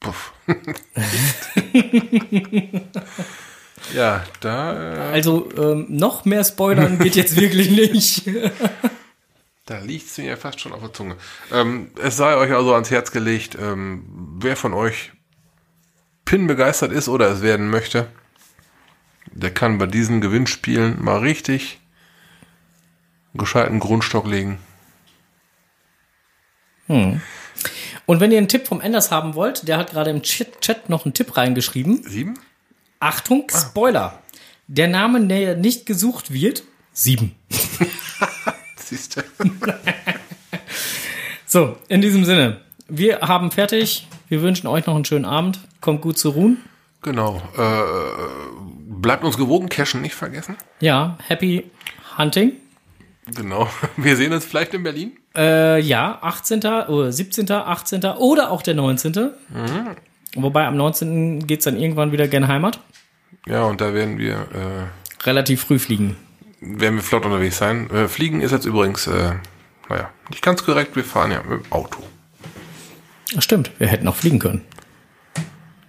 Puff. 0.01 0.33
ja, 3.95 4.25
da, 4.41 4.95
äh, 4.95 5.13
Also 5.13 5.49
ähm, 5.57 5.87
noch 5.89 6.25
mehr 6.25 6.43
Spoilern 6.43 6.99
geht 6.99 7.15
jetzt 7.15 7.41
wirklich 7.41 7.71
nicht. 7.71 8.29
da 9.67 9.79
liegt's 9.79 10.19
mir 10.19 10.31
ja 10.31 10.37
fast 10.37 10.59
schon 10.59 10.73
auf 10.73 10.81
der 10.81 10.93
Zunge. 10.93 11.15
Ähm, 11.53 11.93
es 12.03 12.17
sei 12.17 12.35
euch 12.35 12.53
also 12.53 12.75
ans 12.75 12.91
Herz 12.91 13.13
gelegt, 13.13 13.57
ähm, 13.57 14.37
wer 14.41 14.57
von 14.57 14.75
euch 14.75 15.13
Pin 16.25 16.47
begeistert 16.47 16.93
ist 16.93 17.09
oder 17.09 17.31
es 17.31 17.43
werden 17.43 17.71
möchte, 17.71 18.09
der 19.33 19.53
kann 19.53 19.79
bei 19.79 19.87
diesen 19.87 20.21
Gewinnspielen 20.21 21.03
mal 21.03 21.19
richtig 21.19 21.81
gescheiten 23.35 23.81
Grundstock 23.81 24.27
legen. 24.27 24.59
Und 26.89 27.21
wenn 28.21 28.33
ihr 28.33 28.39
einen 28.39 28.49
Tipp 28.49 28.67
vom 28.67 28.81
Enders 28.81 29.13
haben 29.13 29.35
wollt, 29.35 29.69
der 29.69 29.77
hat 29.77 29.91
gerade 29.91 30.11
im 30.11 30.23
Chat, 30.23 30.89
noch 30.89 31.05
einen 31.05 31.15
Tipp 31.15 31.37
reingeschrieben. 31.37 32.03
Sieben? 32.03 32.39
Achtung, 32.99 33.47
Spoiler. 33.49 34.21
Der 34.67 34.89
Name, 34.89 35.25
der 35.27 35.57
nicht 35.57 35.87
gesucht 35.87 36.33
wird, 36.33 36.65
sieben. 36.93 37.37
Siehst 38.77 39.17
du? 39.17 39.23
So, 41.47 41.77
in 41.89 42.01
diesem 42.01 42.25
Sinne, 42.25 42.61
wir 42.91 43.21
haben 43.21 43.51
fertig. 43.51 44.07
Wir 44.29 44.43
wünschen 44.43 44.67
euch 44.67 44.87
noch 44.87 44.95
einen 44.95 45.05
schönen 45.05 45.25
Abend. 45.25 45.59
Kommt 45.81 46.03
gut 46.03 46.19
zu 46.19 46.31
ruhen. 46.31 46.59
genau. 47.03 47.41
Äh, 47.57 47.63
bleibt 49.01 49.25
uns 49.25 49.37
gewogen, 49.39 49.69
Cashen 49.69 50.03
nicht 50.03 50.15
vergessen. 50.15 50.57
Ja, 50.81 51.17
happy 51.27 51.71
hunting. 52.19 52.53
Genau. 53.35 53.69
Wir 53.97 54.17
sehen 54.17 54.33
uns 54.33 54.45
vielleicht 54.45 54.75
in 54.75 54.83
Berlin. 54.83 55.13
Äh, 55.37 55.81
ja, 55.81 56.19
18., 56.21 56.59
oder 56.89 57.11
17., 57.13 57.51
18. 57.51 58.05
oder 58.05 58.51
auch 58.51 58.61
der 58.63 58.75
19. 58.75 59.31
Wobei 60.35 60.67
am 60.67 60.77
19. 60.77 61.47
geht's 61.47 61.65
dann 61.65 61.77
irgendwann 61.79 62.13
wieder 62.13 62.29
gen 62.29 62.47
Heimat. 62.49 62.81
Ja, 63.47 63.65
und 63.65 63.81
da 63.81 63.95
werden 63.95 64.19
wir, 64.19 64.35
äh, 64.35 65.25
Relativ 65.25 65.63
früh 65.63 65.79
fliegen. 65.79 66.17
werden 66.61 66.97
wir 66.97 67.03
flott 67.03 67.25
unterwegs 67.25 67.57
sein. 67.59 67.89
Äh, 67.91 68.09
Fliegen 68.09 68.41
ist 68.43 68.51
jetzt 68.51 68.67
übrigens, 68.67 69.07
äh, 69.07 69.33
naja, 69.89 70.11
nicht 70.29 70.43
ganz 70.43 70.65
korrekt. 70.65 70.95
Wir 70.97 71.05
fahren 71.05 71.31
ja 71.31 71.43
mit 71.43 71.65
dem 71.65 71.73
Auto. 71.73 72.03
Stimmt, 73.39 73.71
wir 73.79 73.87
hätten 73.87 74.09
auch 74.09 74.17
fliegen 74.17 74.39
können. 74.39 74.63